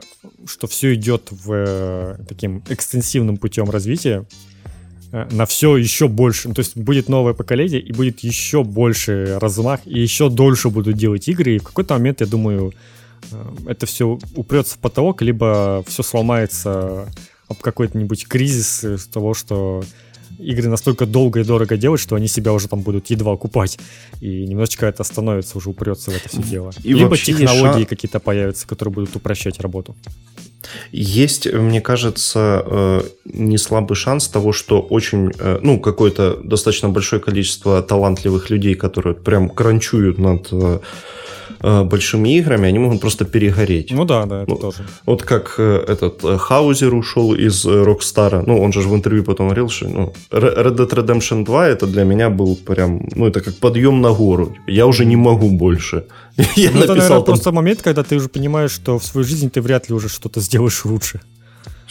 что 0.46 0.66
все 0.66 0.94
идет 0.94 1.28
в 1.30 1.52
э, 1.52 2.16
таким 2.28 2.62
экстенсивным 2.68 3.38
путем 3.38 3.70
развития, 3.70 4.26
на 5.12 5.44
все 5.44 5.76
еще 5.76 6.08
больше. 6.08 6.48
Ну, 6.48 6.54
то 6.54 6.60
есть 6.60 6.76
будет 6.76 7.08
новое 7.08 7.34
поколение, 7.34 7.80
и 7.80 7.92
будет 7.92 8.20
еще 8.20 8.64
больше 8.64 9.38
размах, 9.38 9.80
и 9.84 10.00
еще 10.00 10.30
дольше 10.30 10.70
будут 10.70 10.96
делать 10.96 11.28
игры, 11.28 11.56
и 11.56 11.58
в 11.58 11.64
какой-то 11.64 11.94
момент, 11.94 12.20
я 12.20 12.26
думаю, 12.26 12.72
э, 13.30 13.52
это 13.66 13.86
все 13.86 14.18
упрется 14.34 14.74
в 14.74 14.78
потолок, 14.78 15.22
либо 15.22 15.84
все 15.86 16.02
сломается 16.02 17.08
об 17.48 17.58
какой-нибудь 17.58 18.26
кризис 18.26 18.84
из 18.84 19.06
того, 19.06 19.34
что 19.34 19.84
игры 20.38 20.68
настолько 20.68 21.04
долго 21.04 21.40
и 21.40 21.44
дорого 21.44 21.76
делать, 21.76 22.00
что 22.00 22.16
они 22.16 22.26
себя 22.26 22.52
уже 22.52 22.68
там 22.68 22.80
будут 22.80 23.10
едва 23.10 23.36
купать. 23.36 23.78
И 24.20 24.46
немножечко 24.46 24.86
это 24.86 25.04
становится, 25.04 25.58
уже 25.58 25.70
упрется 25.70 26.10
в 26.10 26.16
это 26.16 26.28
все 26.28 26.42
дело. 26.42 26.72
И 26.82 26.94
Либо 26.94 27.16
технологии 27.16 27.80
шан... 27.80 27.86
какие-то 27.86 28.18
появятся, 28.18 28.66
которые 28.66 28.94
будут 28.94 29.14
упрощать 29.14 29.60
работу. 29.60 29.94
Есть, 30.92 31.52
мне 31.52 31.80
кажется, 31.80 32.62
э, 32.64 33.00
не 33.24 33.58
слабый 33.58 33.96
шанс 33.96 34.28
того, 34.28 34.52
что 34.52 34.80
очень, 34.80 35.32
э, 35.38 35.58
ну, 35.62 35.80
какое-то 35.80 36.38
достаточно 36.42 36.88
большое 36.88 37.20
количество 37.20 37.82
талантливых 37.82 38.50
людей, 38.50 38.74
которые 38.74 39.14
прям 39.14 39.48
кранчуют 39.48 40.18
над 40.18 40.48
э, 40.52 40.78
большими 41.84 42.38
играми, 42.38 42.68
они 42.68 42.78
могут 42.78 43.00
просто 43.00 43.24
перегореть. 43.24 43.92
Ну 43.92 44.04
да, 44.04 44.26
да, 44.26 44.42
это 44.42 44.50
ну, 44.50 44.56
тоже. 44.56 44.78
Вот 45.06 45.22
как 45.22 45.60
этот 45.60 46.40
Хаузер 46.40 46.92
ушел 46.94 47.34
из 47.34 47.64
Rockstar, 47.64 48.42
ну 48.46 48.60
он 48.60 48.72
же 48.72 48.80
в 48.80 48.94
интервью 48.94 49.22
потом 49.22 49.46
говорил, 49.46 49.68
что 49.68 49.88
ну, 49.88 50.12
Red 50.30 50.76
Dead 50.76 50.90
Redemption 50.90 51.44
2 51.44 51.68
это 51.68 51.86
для 51.86 52.04
меня 52.04 52.30
был 52.30 52.56
прям, 52.56 53.06
ну 53.14 53.26
это 53.26 53.40
как 53.40 53.54
подъем 53.54 54.00
на 54.00 54.10
гору. 54.10 54.56
Я 54.66 54.86
уже 54.86 55.04
не 55.04 55.16
могу 55.16 55.50
больше. 55.50 56.04
Я 56.56 56.70
ну, 56.70 56.80
написал 56.80 56.82
это, 56.82 56.94
наверное, 56.94 57.08
там... 57.08 57.24
просто 57.24 57.52
момент, 57.52 57.82
когда 57.82 58.02
ты 58.02 58.16
уже 58.16 58.28
понимаешь, 58.28 58.70
что 58.70 58.98
в 58.98 59.04
свою 59.04 59.26
жизнь 59.26 59.50
ты 59.50 59.60
вряд 59.60 59.88
ли 59.88 59.94
уже 59.94 60.08
что-то 60.08 60.40
сделаешь 60.40 60.84
лучше 60.84 61.20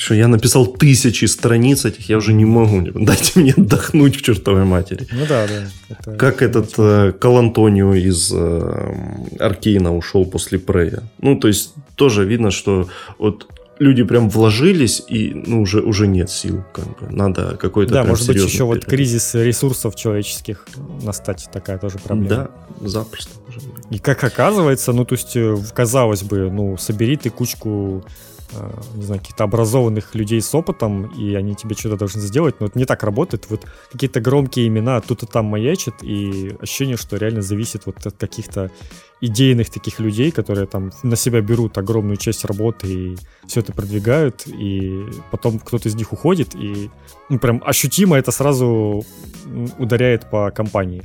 что 0.02 0.16
я 0.16 0.28
написал 0.28 0.66
тысячи 0.66 1.26
страниц 1.26 1.86
этих, 1.86 2.10
я 2.10 2.18
уже 2.18 2.34
не 2.34 2.46
могу. 2.46 2.82
Дайте 2.96 3.40
мне 3.40 3.54
отдохнуть 3.56 4.16
в 4.16 4.22
чертовой 4.24 4.66
матери. 4.66 5.08
Ну 5.12 5.26
да, 5.28 5.48
да. 5.48 5.68
Это 5.90 6.18
как 6.18 6.42
этот 6.42 6.74
э, 6.78 7.14
Калантонио 7.20 7.94
из 7.94 8.32
э, 8.34 8.96
Аркейна 9.40 9.96
ушел 9.96 10.26
после 10.26 10.58
Прея. 10.58 11.04
Ну, 11.20 11.36
то 11.36 11.48
есть 11.48 11.74
тоже 11.96 12.26
видно, 12.26 12.50
что 12.50 12.90
вот 13.20 13.48
люди 13.82 14.04
прям 14.04 14.30
вложились, 14.30 15.04
и 15.08 15.34
ну, 15.34 15.62
уже, 15.62 15.82
уже 15.82 16.08
нет 16.08 16.30
сил. 16.30 16.64
Как 16.72 16.86
бы. 16.86 17.10
Надо 17.10 17.58
какой-то 17.58 17.94
Да, 17.94 18.04
может 18.04 18.28
быть, 18.28 18.38
еще 18.38 18.64
вот 18.64 18.86
кризис 18.86 19.34
ресурсов 19.34 19.96
человеческих 19.96 20.68
настать, 21.02 21.50
такая 21.52 21.80
тоже 21.80 21.98
проблема. 21.98 22.30
Да, 22.30 22.88
запросто. 22.88 23.32
И 23.90 24.00
как 24.00 24.24
оказывается, 24.24 24.94
ну, 24.94 25.04
то 25.04 25.16
есть, 25.16 25.36
э, 25.36 25.58
казалось 25.74 26.24
бы, 26.24 26.50
ну, 26.52 26.78
собери 26.78 27.18
ты 27.18 27.30
кучку 27.30 28.06
не 28.96 29.04
знаю, 29.04 29.22
каких-то 29.22 29.44
образованных 29.44 30.16
людей 30.16 30.42
с 30.42 30.54
опытом, 30.54 31.06
и 31.06 31.36
они 31.36 31.56
тебе 31.56 31.76
что-то 31.76 31.98
должны 31.98 32.22
сделать, 32.22 32.60
но 32.60 32.68
это 32.68 32.78
не 32.78 32.86
так 32.86 33.04
работает. 33.04 33.50
Вот 33.50 33.66
какие-то 33.92 34.22
громкие 34.22 34.68
имена 34.68 35.02
тут 35.02 35.24
и 35.24 35.26
там 35.26 35.46
маячат, 35.46 36.04
и 36.04 36.56
ощущение, 36.60 36.98
что 36.98 37.18
реально 37.18 37.42
зависит 37.42 37.86
вот 37.86 38.06
от 38.06 38.18
каких-то 38.18 38.72
идейных 39.22 39.70
таких 39.70 40.00
людей, 40.00 40.32
которые 40.32 40.66
там 40.66 40.92
на 41.04 41.16
себя 41.16 41.42
берут 41.42 41.78
огромную 41.78 42.18
часть 42.18 42.46
работы 42.46 42.88
и 42.88 43.18
все 43.48 43.60
это 43.60 43.72
продвигают, 43.72 44.48
и 44.48 45.06
потом 45.32 45.60
кто-то 45.60 45.90
из 45.90 45.96
них 45.96 46.12
уходит, 46.12 46.56
и 46.56 46.90
ну, 47.30 47.40
прям 47.40 47.62
ощутимо 47.66 48.18
это 48.18 48.32
сразу 48.32 49.06
ударяет 49.78 50.30
по 50.30 50.52
компании. 50.52 51.04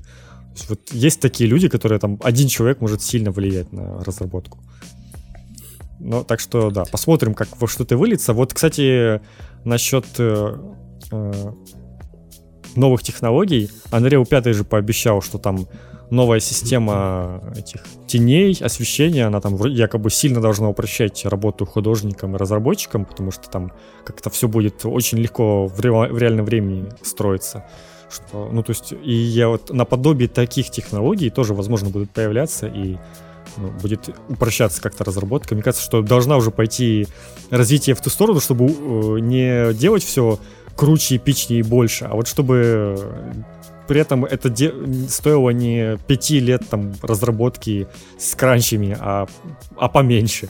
Вот 0.69 0.81
есть 0.93 1.21
такие 1.21 1.49
люди, 1.49 1.69
которые 1.69 1.99
там 1.99 2.19
один 2.23 2.49
человек 2.49 2.81
может 2.81 3.03
сильно 3.03 3.31
влиять 3.31 3.73
на 3.73 4.03
разработку. 4.03 4.59
Ну, 6.07 6.23
так 6.23 6.39
что, 6.39 6.71
да, 6.71 6.85
посмотрим, 6.85 7.35
как 7.35 7.49
во 7.61 7.67
что-то 7.67 7.97
выльется. 7.97 8.33
Вот, 8.33 8.55
кстати, 8.55 9.21
насчет 9.65 10.07
э, 10.19 10.57
э, 11.11 11.53
новых 12.77 13.03
технологий. 13.03 13.71
Unreal 13.91 14.25
5 14.25 14.55
же 14.55 14.63
пообещал, 14.63 15.21
что 15.21 15.39
там 15.39 15.67
новая 16.11 16.39
система 16.39 17.43
этих 17.57 17.83
теней, 18.07 18.57
освещения, 18.61 19.27
она 19.27 19.41
там 19.41 19.57
якобы 19.67 20.11
сильно 20.11 20.41
должна 20.41 20.69
упрощать 20.69 21.25
работу 21.25 21.67
художникам 21.67 22.37
и 22.37 22.39
разработчикам, 22.39 23.05
потому 23.05 23.33
что 23.33 23.51
там 23.51 23.73
как-то 24.05 24.31
все 24.31 24.47
будет 24.47 24.87
очень 24.87 25.19
легко 25.19 25.67
в, 25.67 25.81
ре- 25.81 25.91
в 25.91 26.19
реальном 26.19 26.47
времени 26.47 26.89
строиться. 27.03 27.65
Что, 28.09 28.49
ну, 28.53 28.63
то 28.63 28.71
есть, 28.71 28.93
и 28.93 29.13
я 29.13 29.49
вот 29.49 29.73
наподобие 29.73 30.29
таких 30.29 30.71
технологий 30.71 31.31
тоже, 31.31 31.53
возможно, 31.53 31.91
будут 31.91 32.13
появляться, 32.13 32.69
и 32.69 32.97
ну, 33.57 33.69
будет 33.71 34.11
упрощаться 34.29 34.81
как-то 34.81 35.05
разработка. 35.05 35.55
Мне 35.55 35.63
кажется, 35.63 35.85
что 35.85 36.03
должна 36.03 36.37
уже 36.37 36.51
пойти 36.51 37.07
развитие 37.51 37.95
в 37.95 38.01
ту 38.01 38.11
сторону, 38.11 38.41
чтобы 38.41 38.67
э, 38.67 39.21
не 39.21 39.73
делать 39.75 40.05
все 40.05 40.39
круче, 40.77 41.17
эпичнее 41.17 41.61
и 41.61 41.63
больше, 41.63 42.05
а 42.05 42.15
вот 42.15 42.29
чтобы 42.29 42.99
при 43.89 44.01
этом 44.01 44.25
это 44.25 44.51
де- 44.51 44.75
стоило 45.09 45.51
не 45.51 45.97
пяти 46.07 46.41
лет 46.41 46.69
там 46.69 46.93
разработки 47.03 47.89
с 48.19 48.35
кранчами, 48.35 48.97
а, 49.01 49.27
а 49.77 49.89
поменьше. 49.89 50.49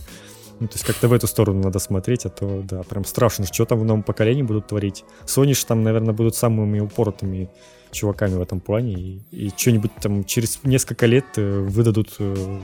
Ну, 0.59 0.69
то 0.69 0.74
есть 0.74 0.87
как-то 0.87 1.09
в 1.09 1.12
эту 1.12 1.27
сторону 1.27 1.62
надо 1.62 1.78
смотреть, 1.78 2.24
а 2.24 2.31
то, 2.31 2.62
да, 2.65 2.83
прям 2.83 3.05
страшно, 3.05 3.45
что 3.47 3.66
там 3.66 3.78
в 3.78 3.85
новом 3.85 4.03
поколении 4.03 4.43
будут 4.43 4.69
творить. 4.69 5.05
Sony 5.27 5.55
же 5.55 5.66
там, 5.66 5.83
наверное, 5.83 6.15
будут 6.15 6.35
самыми 6.35 6.81
упоротыми 6.81 7.51
чуваками 7.90 8.34
в 8.34 8.42
этом 8.42 8.60
плане, 8.60 8.94
и, 8.94 9.20
и 9.30 9.52
что-нибудь 9.56 9.90
там 10.00 10.24
через 10.24 10.60
несколько 10.64 11.06
лет 11.06 11.24
э, 11.36 11.60
выдадут 11.60 12.16
э, 12.18 12.58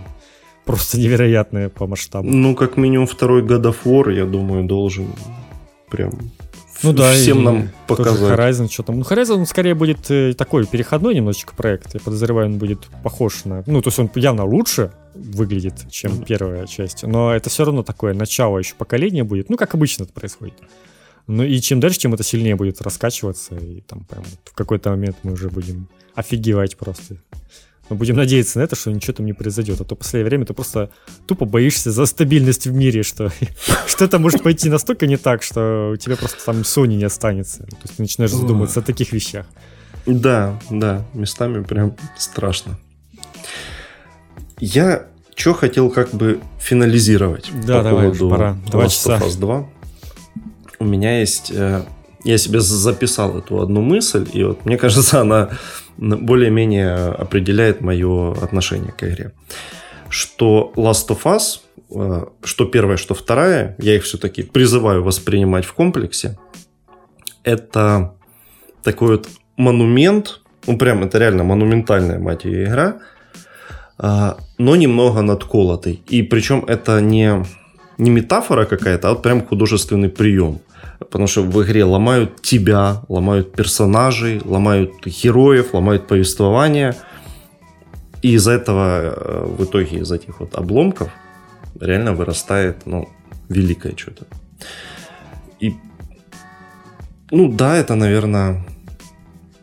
просто 0.65 0.99
невероятное 0.99 1.69
по 1.69 1.87
масштабу. 1.87 2.29
Ну, 2.29 2.55
как 2.55 2.77
минимум 2.77 3.07
второй 3.07 3.43
God 3.43 3.63
of 3.63 3.77
War, 3.85 4.13
я 4.13 4.27
думаю, 4.27 4.65
должен 4.65 5.07
прям 5.91 6.13
ну 6.83 6.93
да, 6.93 7.13
всем 7.13 7.45
нам 7.45 7.69
показать. 7.87 8.39
Horizon, 8.39 8.71
что 8.71 8.83
там. 8.83 8.99
Ну, 8.99 9.05
Horizon, 9.05 9.35
он 9.35 9.47
скорее 9.47 9.75
будет 9.75 10.11
э, 10.11 10.35
такой 10.35 10.67
переходной 10.67 11.15
немножечко 11.15 11.55
проект. 11.55 11.95
Я 11.95 12.01
подозреваю, 12.01 12.49
он 12.49 12.59
будет 12.59 12.89
похож 13.03 13.45
на... 13.45 13.63
Ну, 13.67 13.81
то 13.83 13.89
есть 13.89 13.99
он 13.99 14.11
явно 14.17 14.45
лучше 14.45 14.93
выглядит, 15.15 15.75
чем 15.91 16.13
mm-hmm. 16.13 16.25
первая 16.25 16.67
часть. 16.67 17.05
Но 17.05 17.33
это 17.35 17.51
все 17.51 17.65
равно 17.65 17.83
такое 17.83 18.15
начало 18.15 18.59
еще 18.59 18.75
поколения 18.75 19.23
будет. 19.23 19.49
Ну, 19.49 19.57
как 19.57 19.75
обычно 19.75 20.05
это 20.05 20.13
происходит. 20.13 20.55
Ну 21.27 21.45
и 21.45 21.61
чем 21.61 21.81
дальше, 21.81 22.01
тем 22.01 22.15
это 22.15 22.23
сильнее 22.23 22.57
будет 22.57 22.83
раскачиваться. 22.83 23.57
И 23.57 23.81
там 23.83 24.05
прям 24.05 24.25
в 24.45 24.53
какой-то 24.55 24.91
момент 24.91 25.17
мы 25.23 25.33
уже 25.33 25.49
будем 25.49 25.89
офигевать 26.15 26.77
просто. 26.77 27.17
Мы 27.89 27.97
будем 27.97 28.17
надеяться 28.17 28.59
на 28.59 28.63
это, 28.63 28.77
что 28.77 28.91
ничего 28.91 29.13
там 29.13 29.27
не 29.27 29.33
произойдет. 29.33 29.81
А 29.81 29.85
то 29.85 29.95
в 29.95 29.99
последнее 29.99 30.29
время 30.29 30.47
ты 30.47 30.55
просто 30.55 30.91
тупо 31.27 31.45
боишься 31.45 31.91
за 31.91 32.07
стабильность 32.07 32.67
в 32.67 32.73
мире, 32.73 33.03
что 33.03 33.31
что-то 33.87 34.19
может 34.19 34.43
пойти 34.43 34.69
настолько 34.69 35.07
не 35.07 35.17
так, 35.17 35.43
что 35.43 35.91
у 35.93 35.97
тебя 35.97 36.17
просто 36.17 36.45
там 36.45 36.63
Sony 36.63 36.95
не 36.95 37.05
останется. 37.05 37.65
То 37.65 37.77
есть 37.83 37.97
ты 37.97 38.03
начинаешь 38.03 38.33
задумываться 38.33 38.81
о 38.81 38.83
таких 38.83 39.13
вещах. 39.13 39.47
Да, 40.07 40.61
да, 40.71 41.05
местами 41.15 41.63
прям 41.63 41.97
страшно. 42.17 42.79
Я 44.59 45.07
что 45.35 45.55
хотел 45.55 45.91
как 45.91 46.11
бы 46.11 46.41
финализировать 46.61 47.51
да, 47.67 47.79
по 47.79 47.85
давай, 47.85 48.05
поводу 48.05 48.31
пора. 48.31 48.57
Два 48.71 48.89
часа. 48.89 49.19
Us 49.19 49.39
2. 49.39 49.69
У 50.83 50.85
меня 50.85 51.21
есть... 51.21 51.53
э, 51.55 51.83
Я 52.25 52.39
себе 52.39 52.61
записал 52.61 53.39
эту 53.39 53.61
одну 53.61 53.81
мысль, 53.81 54.27
и 54.33 54.45
вот 54.45 54.65
мне 54.65 54.77
кажется, 54.77 55.21
она 55.21 55.49
более-менее 55.97 57.15
определяет 57.23 57.81
мое 57.81 58.33
отношение 58.33 58.93
к 58.93 59.05
игре. 59.05 59.31
Что 60.09 60.73
Last 60.77 61.09
of 61.09 61.23
Us, 61.25 61.61
э, 61.91 62.27
что 62.45 62.65
первая, 62.65 62.97
что 62.97 63.15
вторая, 63.15 63.75
я 63.79 63.95
их 63.95 64.03
все-таки 64.03 64.43
призываю 64.43 65.03
воспринимать 65.03 65.65
в 65.65 65.73
комплексе, 65.73 66.37
это 67.45 68.15
такой 68.83 69.09
вот 69.09 69.29
монумент, 69.57 70.41
ну 70.67 70.79
прям 70.79 71.03
это 71.03 71.19
реально 71.19 71.45
монументальная, 71.45 72.19
мать 72.19 72.45
ее, 72.45 72.65
игра, 72.65 72.97
а, 73.99 74.37
но 74.59 74.77
немного 74.77 75.23
надколотый. 75.23 76.03
И 76.11 76.23
причем 76.23 76.65
это 76.69 77.01
не, 77.01 77.45
не 77.99 78.11
метафора 78.11 78.65
какая-то, 78.65 79.09
а 79.09 79.13
вот 79.13 79.23
прям 79.23 79.47
художественный 79.47 80.09
прием. 80.09 80.61
Потому 81.11 81.27
что 81.27 81.43
в 81.43 81.63
игре 81.63 81.85
ломают 81.85 82.43
тебя, 82.43 83.03
ломают 83.09 83.53
персонажей, 83.53 84.41
ломают 84.45 85.05
героев, 85.05 85.75
ломают 85.75 86.07
повествование. 86.07 86.95
И 88.23 88.35
из 88.35 88.47
этого, 88.47 89.01
э, 89.01 89.45
в 89.59 89.65
итоге, 89.65 89.99
из 89.99 90.13
этих 90.13 90.41
вот 90.41 90.55
обломков 90.55 91.11
реально 91.81 92.13
вырастает, 92.15 92.87
ну, 92.87 93.09
великое 93.49 93.95
что-то. 93.97 94.27
И, 95.61 95.75
ну 97.31 97.53
да, 97.53 97.77
это, 97.77 97.95
наверное, 97.95 98.65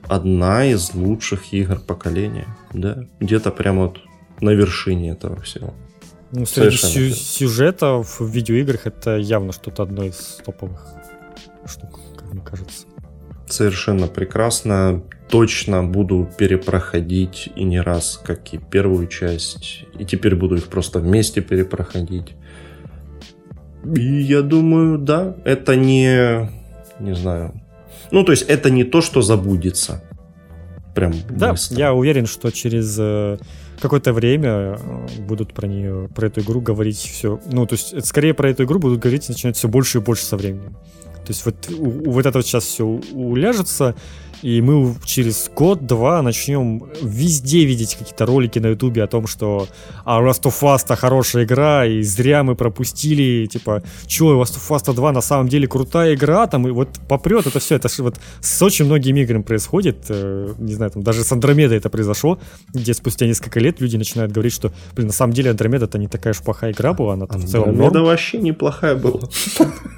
одна 0.07 0.65
из 0.65 0.93
лучших 0.93 1.53
игр 1.53 1.79
поколения. 1.79 2.47
Да, 2.73 3.05
где-то 3.19 3.51
прямо 3.51 3.83
вот 3.83 3.99
на 4.41 4.51
вершине 4.51 5.11
этого 5.11 5.39
всего. 5.41 5.73
Ну, 6.31 6.45
среди 6.45 6.77
сю- 6.77 7.15
сюжетов 7.15 8.19
в 8.19 8.29
видеоиграх 8.29 8.85
это 8.85 9.17
явно 9.17 9.51
что-то 9.51 9.83
одно 9.83 10.03
из 10.03 10.39
топовых 10.45 10.98
штук, 11.69 11.99
как 12.17 12.33
мне 12.33 12.41
кажется. 12.41 12.85
Совершенно 13.47 14.07
прекрасно. 14.07 15.03
Точно 15.29 15.83
буду 15.83 16.29
перепроходить 16.37 17.49
и 17.55 17.63
не 17.63 17.79
раз, 17.81 18.19
как 18.23 18.53
и 18.53 18.57
первую 18.57 19.07
часть. 19.07 19.85
И 19.97 20.05
теперь 20.05 20.35
буду 20.35 20.55
их 20.55 20.67
просто 20.67 20.99
вместе 20.99 21.41
перепроходить. 21.41 22.35
И 23.95 24.21
я 24.21 24.41
думаю, 24.41 24.97
да, 24.97 25.35
это 25.45 25.75
не... 25.75 26.49
Не 26.99 27.15
знаю. 27.15 27.53
Ну, 28.11 28.23
то 28.23 28.31
есть 28.31 28.43
это 28.43 28.69
не 28.69 28.83
то, 28.83 29.01
что 29.01 29.21
забудется. 29.21 30.03
Прям 30.95 31.13
Да, 31.29 31.51
быстро. 31.51 31.77
я 31.77 31.93
уверен, 31.93 32.25
что 32.25 32.51
через 32.51 32.97
э, 32.99 33.37
какое-то 33.79 34.11
время 34.11 34.49
э, 34.49 34.77
будут 35.19 35.53
про 35.53 35.67
нее, 35.67 36.09
про 36.13 36.27
эту 36.27 36.41
игру 36.41 36.59
говорить 36.61 36.97
все. 36.97 37.39
Ну, 37.51 37.65
то 37.65 37.75
есть, 37.75 37.93
это 37.93 38.05
скорее 38.05 38.33
про 38.33 38.49
эту 38.49 38.63
игру 38.63 38.79
будут 38.79 38.99
говорить 38.99 39.29
начинать 39.29 39.55
все 39.55 39.67
больше 39.67 39.99
и 39.99 40.01
больше 40.01 40.25
со 40.25 40.35
временем. 40.35 40.75
То 41.29 41.33
есть 41.33 41.45
вот 41.45 41.55
у, 41.69 42.09
у- 42.09 42.11
вот 42.13 42.25
это 42.25 42.39
вот 42.39 42.45
сейчас 42.47 42.63
все 42.63 42.83
уляжется, 43.13 43.93
и 44.41 44.61
мы 44.61 44.95
через 45.05 45.49
год-два 45.55 46.21
начнем 46.21 46.83
везде 47.01 47.65
видеть 47.65 47.95
какие-то 47.95 48.25
ролики 48.25 48.59
на 48.59 48.67
ютубе 48.67 49.03
о 49.03 49.07
том, 49.07 49.27
что 49.27 49.67
а 50.05 50.21
Last 50.21 50.43
of 50.43 50.61
Us 50.61 50.95
хорошая 50.95 51.43
игра, 51.43 51.85
и 51.85 52.01
зря 52.01 52.43
мы 52.43 52.55
пропустили, 52.55 53.45
типа, 53.47 53.83
чё, 54.07 54.41
Last 54.41 54.57
of 54.57 54.69
Us 54.69 54.93
2 54.93 55.11
на 55.11 55.21
самом 55.21 55.47
деле 55.47 55.67
крутая 55.67 56.15
игра, 56.15 56.47
там, 56.47 56.67
и 56.67 56.71
вот 56.71 56.99
попрет 57.07 57.47
это 57.47 57.59
все, 57.59 57.75
это 57.75 57.89
ж 57.89 57.99
вот 57.99 58.15
с 58.41 58.61
очень 58.61 58.85
многими 58.85 59.21
играми 59.21 59.41
происходит, 59.41 60.05
э, 60.09 60.53
не 60.57 60.73
знаю, 60.73 60.91
там 60.91 61.03
даже 61.03 61.23
с 61.23 61.31
Андромедой 61.31 61.77
это 61.77 61.89
произошло, 61.89 62.39
где 62.73 62.93
спустя 62.93 63.25
несколько 63.25 63.59
лет 63.59 63.81
люди 63.81 63.97
начинают 63.97 64.31
говорить, 64.31 64.53
что, 64.53 64.71
блин, 64.95 65.07
на 65.07 65.13
самом 65.13 65.33
деле 65.33 65.51
Андромеда 65.51 65.85
это 65.85 65.97
не 65.97 66.07
такая 66.07 66.33
уж 66.33 66.39
плохая 66.39 66.71
игра 66.71 66.93
была, 66.93 67.13
она 67.13 67.25
в 67.25 67.45
целом 67.45 67.67
норм. 67.67 67.87
Андромеда 67.87 68.01
вообще 68.03 68.37
неплохая 68.37 68.95
была. 68.95 69.21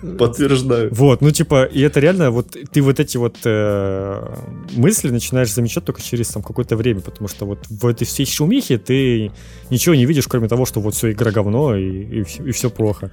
Подтверждаю. 0.17 0.93
Вот, 0.93 1.21
ну 1.21 1.31
типа, 1.31 1.65
и 1.65 1.81
это 1.81 1.99
реально, 1.99 2.31
вот 2.31 2.55
ты 2.71 2.81
вот 2.81 2.99
эти 2.99 3.17
вот 3.17 3.37
э, 3.45 4.30
мысли 4.73 5.09
начинаешь 5.09 5.53
замечать 5.53 5.85
только 5.85 6.01
через 6.01 6.29
там 6.29 6.41
какое-то 6.43 6.75
время, 6.75 7.01
потому 7.01 7.27
что 7.27 7.45
вот 7.45 7.65
в 7.69 7.85
этой 7.85 8.05
всей 8.05 8.25
шумихе 8.25 8.77
ты 8.77 9.31
ничего 9.69 9.95
не 9.95 10.05
видишь, 10.05 10.27
кроме 10.27 10.47
того, 10.47 10.65
что 10.65 10.79
вот 10.79 10.95
все 10.95 11.11
игра 11.11 11.31
говно 11.31 11.75
и, 11.75 12.21
и, 12.21 12.51
все 12.51 12.69
плохо. 12.69 13.11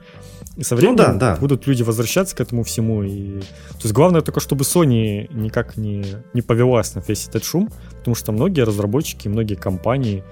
И 0.59 0.65
со 0.65 0.75
временем 0.75 0.97
да, 0.97 1.13
да. 1.13 1.37
будут 1.37 1.69
люди 1.69 1.85
возвращаться 1.85 2.35
к 2.35 2.41
этому 2.41 2.65
всему. 2.65 3.05
И... 3.05 3.41
То 3.41 3.85
есть 3.85 3.93
главное 3.93 4.23
только, 4.23 4.41
чтобы 4.41 4.65
Sony 4.65 5.33
никак 5.33 5.77
не, 5.77 6.05
не 6.35 6.43
повелась 6.43 6.97
на 6.97 7.03
весь 7.07 7.29
этот 7.29 7.45
шум, 7.45 7.71
потому 7.99 8.17
что 8.17 8.33
многие 8.33 8.63
разработчики, 8.63 9.29
многие 9.29 9.55
компании, 9.55 10.25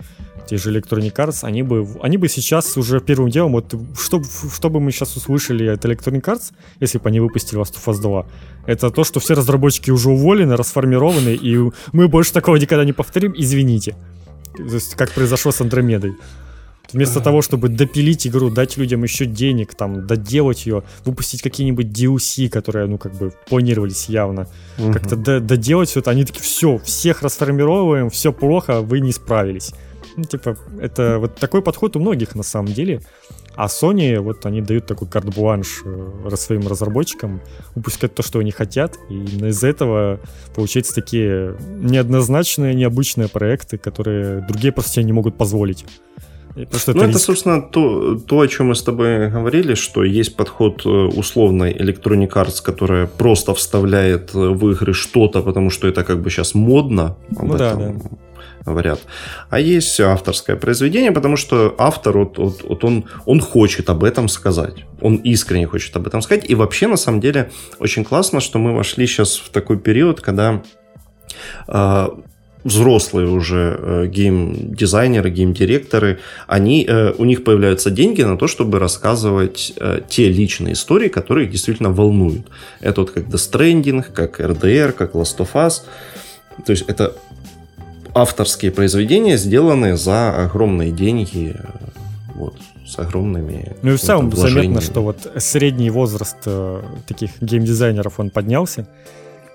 те 0.49 0.57
же 0.57 0.77
Electronic 0.77 1.15
Arts, 1.15 1.39
они 1.43 1.63
бы, 1.63 1.87
они 2.03 2.17
бы 2.17 2.29
сейчас 2.29 2.77
уже 2.77 3.01
первым 3.01 3.31
делом, 3.31 3.53
вот 3.53 3.73
что, 3.97 4.21
что 4.53 4.69
бы 4.69 4.81
мы 4.81 4.91
сейчас 4.91 5.17
услышали 5.17 5.69
от 5.69 5.85
Electronic 5.85 6.23
Arts, 6.23 6.53
если 6.81 6.99
бы 6.99 7.09
они 7.09 7.21
выпустили 7.21 7.61
Last 7.61 7.77
of 7.77 7.87
Us 7.87 8.01
2, 8.01 8.27
это 8.67 8.91
то, 8.91 9.05
что 9.05 9.21
все 9.21 9.35
разработчики 9.35 9.93
уже 9.93 10.11
уволены, 10.11 10.57
расформированы, 10.57 11.37
и 11.37 11.71
мы 11.93 12.09
больше 12.09 12.33
такого 12.33 12.57
никогда 12.57 12.85
не 12.85 12.93
повторим, 12.93 13.33
извините. 13.37 13.95
То 14.57 14.65
есть, 14.65 14.97
как 14.97 15.13
произошло 15.13 15.53
с 15.53 15.61
Андромедой. 15.61 16.17
Вместо 16.93 17.21
того, 17.21 17.43
чтобы 17.43 17.69
допилить 17.69 18.27
игру, 18.27 18.51
дать 18.51 18.77
людям 18.77 19.03
еще 19.03 19.27
денег, 19.27 19.75
там, 19.75 20.07
доделать 20.07 20.67
ее, 20.67 20.83
выпустить 21.05 21.43
какие-нибудь 21.43 21.87
DLC, 21.87 22.49
которые, 22.49 22.87
ну, 22.87 22.99
как 22.99 23.15
бы, 23.15 23.33
планировались 23.49 24.09
явно, 24.09 24.49
угу. 24.79 24.93
как-то 24.93 25.41
доделать 25.41 25.89
все 25.89 26.01
это, 26.01 26.11
они 26.11 26.25
такие, 26.25 26.43
все, 26.43 26.79
всех 26.79 27.23
расформировываем, 27.23 28.11
все 28.11 28.33
плохо, 28.33 28.81
вы 28.81 29.01
не 29.01 29.13
справились. 29.13 29.73
Ну, 30.17 30.25
типа, 30.25 30.57
это 30.81 31.19
вот 31.19 31.35
такой 31.35 31.61
подход 31.61 31.97
у 31.97 32.01
многих 32.01 32.35
на 32.35 32.43
самом 32.43 32.73
деле. 32.73 33.01
А 33.55 33.67
Sony, 33.67 34.19
вот 34.19 34.45
они 34.45 34.61
дают 34.61 34.87
такой 34.87 35.09
карт-бланш 35.09 35.83
э, 35.85 36.37
своим 36.37 36.69
разработчикам 36.69 37.41
выпускать 37.75 38.15
то, 38.15 38.23
что 38.23 38.39
они 38.39 38.51
хотят, 38.51 38.99
и 39.09 39.15
именно 39.15 39.47
из 39.47 39.65
этого 39.65 40.21
получаются 40.55 40.95
такие 40.95 41.57
неоднозначные, 41.81 42.75
необычные 42.75 43.29
проекты, 43.29 43.79
которые 43.79 44.43
другие 44.43 44.73
просто 44.73 44.93
себе 44.93 45.05
не 45.05 45.13
могут 45.13 45.39
позволить. 45.39 45.87
Просто 46.65 46.95
ну, 46.95 47.03
это, 47.03 47.11
это 47.11 47.19
собственно, 47.19 47.61
то, 47.61 48.15
то, 48.15 48.41
о 48.41 48.49
чем 48.49 48.69
мы 48.69 48.75
с 48.75 48.83
тобой 48.83 49.29
говорили, 49.29 49.75
что 49.75 50.03
есть 50.03 50.37
подход 50.37 50.87
э, 50.87 50.89
условной 50.89 51.73
Electronic 51.73 52.31
Arts, 52.33 52.63
которая 52.63 53.07
просто 53.07 53.53
вставляет 53.53 54.33
в 54.33 54.71
игры 54.71 54.95
что-то, 54.95 55.43
потому 55.43 55.71
что 55.71 55.87
это 55.87 56.03
как 56.03 56.23
бы 56.23 56.31
сейчас 56.31 56.55
модно. 56.55 57.17
Об 57.37 57.49
ну, 57.49 57.55
этом 57.55 57.79
да, 57.79 57.93
да 57.93 58.17
говорят. 58.67 59.01
А 59.49 59.61
есть 59.61 60.01
авторское 60.01 60.57
произведение, 60.57 61.13
потому 61.13 61.37
что 61.37 61.75
автор, 61.79 62.19
вот, 62.19 62.39
вот, 62.39 62.63
вот 62.65 62.85
он, 62.85 63.05
он 63.25 63.41
хочет 63.41 63.89
об 63.89 64.03
этом 64.03 64.29
сказать. 64.29 64.85
Он 65.01 65.17
искренне 65.17 65.67
хочет 65.67 65.97
об 65.97 66.07
этом 66.07 66.21
сказать. 66.21 66.51
И 66.51 66.55
вообще, 66.55 66.89
на 66.89 66.97
самом 66.97 67.21
деле, 67.21 67.51
очень 67.79 68.05
классно, 68.05 68.41
что 68.41 68.59
мы 68.59 68.75
вошли 68.75 69.07
сейчас 69.07 69.37
в 69.37 69.51
такой 69.51 69.79
период, 69.79 70.21
когда 70.21 70.63
э, 71.69 72.09
взрослые 72.67 73.29
уже 73.29 73.79
э, 73.79 74.07
гейм-дизайнеры, 74.09 75.31
гейм-директоры, 75.31 76.19
они, 76.49 76.85
э, 76.89 77.13
у 77.17 77.25
них 77.25 77.45
появляются 77.45 77.91
деньги 77.91 78.23
на 78.23 78.37
то, 78.37 78.49
чтобы 78.49 78.79
рассказывать 78.79 79.73
э, 79.77 80.01
те 80.09 80.29
личные 80.29 80.73
истории, 80.73 81.09
которые 81.09 81.47
их 81.47 81.53
действительно 81.53 81.91
волнуют. 81.91 82.47
Это 82.81 83.03
вот 83.03 83.13
как 83.13 83.25
Death 83.29 83.51
Stranding, 83.53 84.05
как 84.13 84.41
RDR, 84.41 84.93
как 84.93 85.15
Last 85.15 85.39
of 85.39 85.49
Us. 85.55 85.83
То 86.65 86.73
есть 86.73 86.85
это 86.89 87.15
авторские 88.15 88.73
произведения, 88.73 89.37
сделанные 89.37 89.97
за 89.97 90.45
огромные 90.45 90.91
деньги, 90.91 91.55
вот, 92.35 92.55
с 92.85 92.99
огромными... 92.99 93.77
Ну 93.83 93.93
и 93.93 93.97
в 93.97 94.01
целом 94.01 94.35
заметно, 94.35 94.81
что 94.81 95.03
вот 95.03 95.19
средний 95.37 95.91
возраст 95.91 96.37
таких 97.07 97.31
геймдизайнеров, 97.41 98.19
он 98.19 98.31
поднялся, 98.31 98.89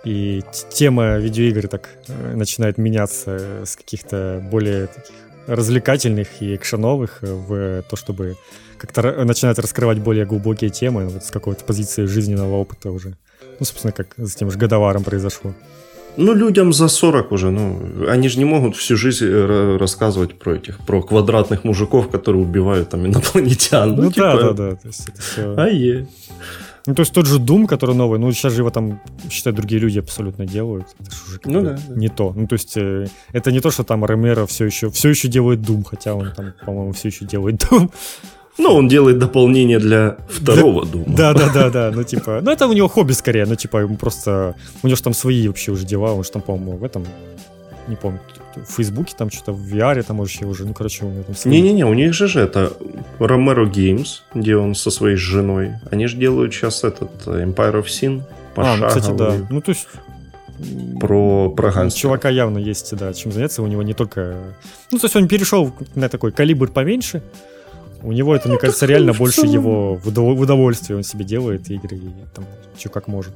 и 0.04 0.42
тема 0.70 1.18
видеоигр 1.18 1.68
так 1.68 1.90
э, 2.08 2.36
начинает 2.36 2.78
меняться 2.78 3.66
с 3.66 3.76
каких-то 3.76 4.44
более 4.52 4.88
таких 4.88 5.16
развлекательных 5.48 6.42
и 6.42 6.56
экшеновых 6.56 7.20
в 7.22 7.84
то, 7.84 7.96
чтобы 7.96 8.38
как-то 8.78 9.26
начинать 9.26 9.60
раскрывать 9.60 10.00
более 10.00 10.26
глубокие 10.26 10.70
темы 10.70 11.08
вот 11.08 11.24
с 11.24 11.32
какой-то 11.32 11.64
позиции 11.64 12.06
жизненного 12.06 12.56
опыта 12.56 12.92
уже. 12.92 13.18
Ну, 13.60 13.66
собственно, 13.66 13.92
как 13.92 14.16
с 14.18 14.36
тем 14.36 14.50
же 14.50 14.58
Годоваром 14.58 15.04
произошло. 15.04 15.54
Ну, 16.18 16.34
людям 16.34 16.74
за 16.74 16.88
40 16.88 17.32
уже, 17.32 17.52
ну, 17.52 18.08
они 18.10 18.28
же 18.28 18.38
не 18.38 18.46
могут 18.46 18.76
всю 18.76 18.98
жизнь 18.98 19.26
э, 19.26 19.78
рассказывать 19.78 20.38
про 20.38 20.56
этих, 20.56 20.80
про 20.80 21.02
квадратных 21.02 21.64
мужиков, 21.64 22.10
которые 22.10 22.42
убивают 22.42 22.90
там 22.90 23.06
инопланетян. 23.06 23.96
Ну, 23.96 24.04
ну 24.04 24.12
типа... 24.12 24.38
да, 24.38 24.42
да, 24.42 24.54
да. 24.54 24.76
То 24.76 24.88
есть 24.88 25.08
это 25.08 25.22
все... 25.22 25.56
А 25.56 25.68
е. 25.68 26.08
Ну, 26.88 26.96
то 26.96 27.02
есть 27.02 27.14
тот 27.14 27.28
же 27.28 27.40
Doom, 27.40 27.68
который 27.68 27.96
новый, 27.96 28.20
ну, 28.20 28.32
сейчас 28.32 28.54
же 28.54 28.62
его 28.62 28.72
там, 28.72 29.00
считай, 29.30 29.54
другие 29.54 29.80
люди 29.80 30.00
абсолютно 30.00 30.48
делают. 30.48 30.88
Это 31.00 31.12
же 31.12 31.24
уже 31.28 31.40
ну, 31.46 31.62
да, 31.62 31.80
не 31.96 32.08
да. 32.08 32.14
то. 32.14 32.34
Ну, 32.36 32.48
то 32.48 32.54
есть 32.54 32.76
э, 32.76 33.08
это 33.34 33.52
не 33.52 33.60
то, 33.60 33.70
что 33.70 33.84
там 33.84 34.04
Ромеро 34.04 34.46
все 34.48 34.66
еще, 34.66 34.90
все 34.90 35.10
еще 35.10 35.28
делает 35.28 35.60
Doom, 35.60 35.84
хотя 35.84 36.16
он 36.16 36.32
там, 36.36 36.54
по-моему, 36.66 36.92
все 36.94 37.10
еще 37.10 37.26
делает 37.26 37.64
Doom. 37.64 37.92
Ну, 38.58 38.74
он 38.74 38.88
делает 38.88 39.18
дополнение 39.20 39.80
для 39.80 40.18
второго 40.30 40.86
да, 40.86 40.92
Дума. 40.92 41.06
Да, 41.08 41.34
да, 41.34 41.50
да, 41.54 41.70
да. 41.70 41.92
Ну, 41.94 42.04
типа, 42.04 42.42
ну, 42.42 42.52
это 42.52 42.68
у 42.68 42.74
него 42.74 42.88
хобби 42.88 43.14
скорее. 43.14 43.46
Ну, 43.46 43.56
типа, 43.56 43.78
ему 43.78 43.96
просто. 43.96 44.56
У 44.84 44.88
него 44.88 44.96
же 44.96 45.04
там 45.04 45.14
свои 45.14 45.48
вообще 45.48 45.72
уже 45.72 45.86
дела. 45.86 46.14
Он 46.14 46.24
же 46.24 46.32
там, 46.32 46.42
по-моему, 46.42 46.78
в 46.78 46.84
этом. 46.84 47.06
Не 47.88 47.96
помню. 47.96 48.20
В 48.56 48.76
Фейсбуке 48.76 49.14
там 49.18 49.30
что-то, 49.30 49.54
в 49.54 49.74
VR 49.74 50.02
там 50.04 50.18
может 50.18 50.42
уже, 50.44 50.66
ну, 50.66 50.74
короче, 50.74 51.06
у 51.06 51.10
него 51.10 51.24
там... 51.24 51.36
Не-не-не, 51.46 51.86
у 51.86 51.94
них 51.94 52.14
же 52.14 52.28
же 52.28 52.42
это 52.42 52.74
Romero 53.20 53.70
Games, 53.70 54.22
где 54.34 54.56
он 54.56 54.76
со 54.76 54.92
своей 54.92 55.16
женой. 55.16 55.74
Они 55.92 56.08
же 56.08 56.18
делают 56.18 56.54
сейчас 56.54 56.84
этот 56.84 57.12
э, 57.28 57.44
Empire 57.46 57.82
of 57.82 57.86
Sin 57.86 58.24
пошаговый. 58.56 58.88
А, 58.88 58.94
ну, 58.94 59.00
кстати, 59.00 59.18
да. 59.18 59.48
Ну, 59.50 59.62
то 59.62 59.72
есть 59.72 59.88
про, 61.00 61.50
про 61.50 61.72
Ганс. 61.72 61.96
У 61.96 61.98
чувака 61.98 62.30
явно 62.30 62.58
есть, 62.58 62.96
да, 62.96 63.14
чем 63.14 63.32
заняться. 63.32 63.64
У 63.64 63.68
него 63.68 63.84
не 63.84 63.94
только... 63.94 64.36
Ну, 64.92 65.00
то 65.00 65.06
есть 65.06 65.16
он 65.16 65.28
перешел 65.28 65.74
на 65.96 66.10
такой 66.10 66.32
калибр 66.32 66.70
поменьше. 66.70 67.24
У 68.04 68.12
него 68.12 68.36
это, 68.36 68.48
ну, 68.48 68.54
мне 68.54 68.60
кажется, 68.60 68.86
реально 68.86 69.14
больше 69.14 69.46
его 69.46 69.96
в 69.96 70.08
удовольствие 70.08 70.98
он 70.98 71.04
себе 71.04 71.24
делает 71.24 71.70
игры 71.70 71.98
и 71.98 72.10
там 72.34 72.46
что 72.78 72.90
как 72.90 73.08
может. 73.08 73.34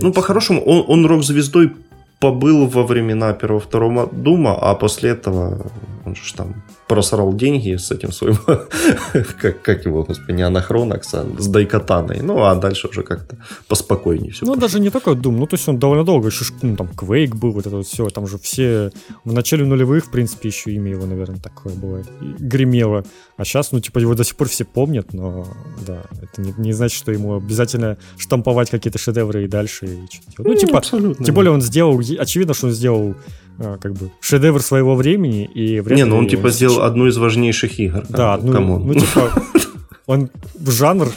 ну, 0.00 0.12
по-хорошему, 0.12 0.62
он, 0.64 0.84
он 0.88 1.06
рок-звездой 1.06 1.76
побыл 2.18 2.66
во 2.66 2.82
времена 2.82 3.32
первого-второго 3.32 4.08
Дума, 4.12 4.56
а 4.60 4.74
после 4.74 5.10
этого 5.10 5.66
он 6.08 6.16
же 6.16 6.34
там 6.34 6.62
просрал 6.86 7.34
деньги 7.34 7.76
с 7.76 7.90
этим 7.90 8.12
своим, 8.12 8.36
как, 9.40 9.62
как 9.62 9.84
его, 9.84 10.04
господи, 10.04 10.32
не 10.32 10.42
Анахронакс, 10.42 11.14
а 11.14 11.26
с 11.38 11.46
Дайкатаной. 11.46 12.20
Ну, 12.22 12.42
а 12.42 12.54
дальше 12.54 12.88
уже 12.88 13.02
как-то 13.02 13.36
поспокойнее 13.68 14.32
все. 14.32 14.46
Ну, 14.46 14.54
пошло. 14.54 14.60
даже 14.62 14.80
не 14.80 14.90
только 14.90 15.10
Doom, 15.10 15.32
ну, 15.32 15.46
то 15.46 15.54
есть 15.54 15.68
он 15.68 15.78
довольно 15.78 16.04
долго, 16.04 16.28
еще, 16.28 16.44
ну, 16.62 16.76
там, 16.76 16.88
Quake 16.88 17.34
был, 17.34 17.52
вот 17.52 17.66
это 17.66 17.76
вот 17.76 17.86
все, 17.86 18.08
там 18.08 18.26
же 18.26 18.38
все 18.38 18.90
в 19.24 19.32
начале 19.32 19.64
нулевых, 19.64 20.06
в 20.06 20.10
принципе, 20.10 20.48
еще 20.48 20.72
имя 20.72 20.90
его, 20.90 21.06
наверное, 21.06 21.38
такое 21.38 21.74
было, 21.74 22.02
гремело. 22.20 23.04
А 23.36 23.44
сейчас, 23.44 23.72
ну, 23.72 23.80
типа, 23.80 23.98
его 23.98 24.14
до 24.14 24.24
сих 24.24 24.36
пор 24.36 24.48
все 24.48 24.64
помнят, 24.64 25.12
но, 25.12 25.46
да, 25.86 26.02
это 26.22 26.40
не, 26.40 26.54
не 26.56 26.72
значит, 26.72 26.98
что 26.98 27.12
ему 27.12 27.36
обязательно 27.36 27.98
штамповать 28.16 28.70
какие-то 28.70 28.98
шедевры 28.98 29.44
и 29.44 29.48
дальше. 29.48 29.86
И 29.86 29.98
ну, 30.38 30.44
ну, 30.44 30.54
типа, 30.54 30.78
абсолютно. 30.78 31.24
тем 31.24 31.34
более 31.34 31.52
он 31.52 31.60
сделал, 31.60 31.98
очевидно, 31.98 32.54
что 32.54 32.66
он 32.66 32.72
сделал 32.72 33.14
как 33.58 33.92
бы 33.94 34.10
шедевр 34.20 34.62
своего 34.62 34.94
времени 34.94 35.44
и 35.44 35.80
вряд 35.80 35.98
Не, 35.98 36.04
ну 36.04 36.16
он 36.16 36.28
типа 36.28 36.50
сделал 36.50 36.82
одну 36.82 37.06
из 37.06 37.16
важнейших 37.16 37.78
игр. 37.80 38.04
Да, 38.08 38.38
ну, 38.40 38.78
ну 38.78 38.94
типа 38.94 39.32
он 40.06 40.30
жанр 40.66 41.08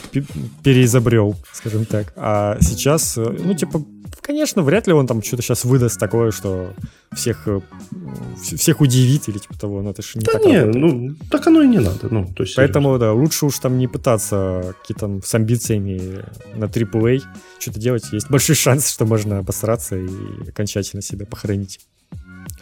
переизобрел, 0.62 1.36
скажем 1.52 1.84
так. 1.86 2.12
А 2.16 2.58
сейчас, 2.60 3.16
э, 3.16 3.36
ну 3.42 3.54
типа, 3.54 3.82
конечно, 4.20 4.62
вряд 4.62 4.86
ли 4.86 4.92
он 4.92 5.06
там 5.06 5.22
что-то 5.22 5.42
сейчас 5.42 5.64
выдаст 5.64 5.98
такое, 5.98 6.30
что 6.30 6.74
всех 7.14 7.46
э, 7.46 7.60
всех 8.42 8.80
удивит 8.80 9.28
или 9.28 9.38
типа 9.38 9.58
того, 9.58 9.80
но 9.82 9.90
это 9.90 10.02
же 10.02 10.18
не 10.18 10.24
да 10.24 10.32
так 10.32 10.44
не, 10.44 10.64
ну 10.64 11.14
так 11.30 11.46
оно 11.46 11.62
и 11.62 11.68
не 11.68 11.78
надо, 11.78 12.08
ну 12.10 12.30
то 12.36 12.42
есть. 12.42 12.56
Поэтому 12.56 12.98
да, 12.98 13.12
лучше 13.12 13.46
уж 13.46 13.58
там 13.60 13.78
не 13.78 13.88
пытаться 13.88 14.74
какие-то 14.80 15.20
с 15.24 15.34
амбициями 15.34 16.24
на 16.54 16.64
AAA 16.64 17.22
что-то 17.58 17.80
делать. 17.80 18.04
Есть 18.12 18.30
большой 18.30 18.56
шанс, 18.56 18.90
что 18.90 19.06
можно 19.06 19.38
обосраться 19.38 19.96
и 19.96 20.08
окончательно 20.48 21.02
себя 21.02 21.24
похоронить. 21.24 21.80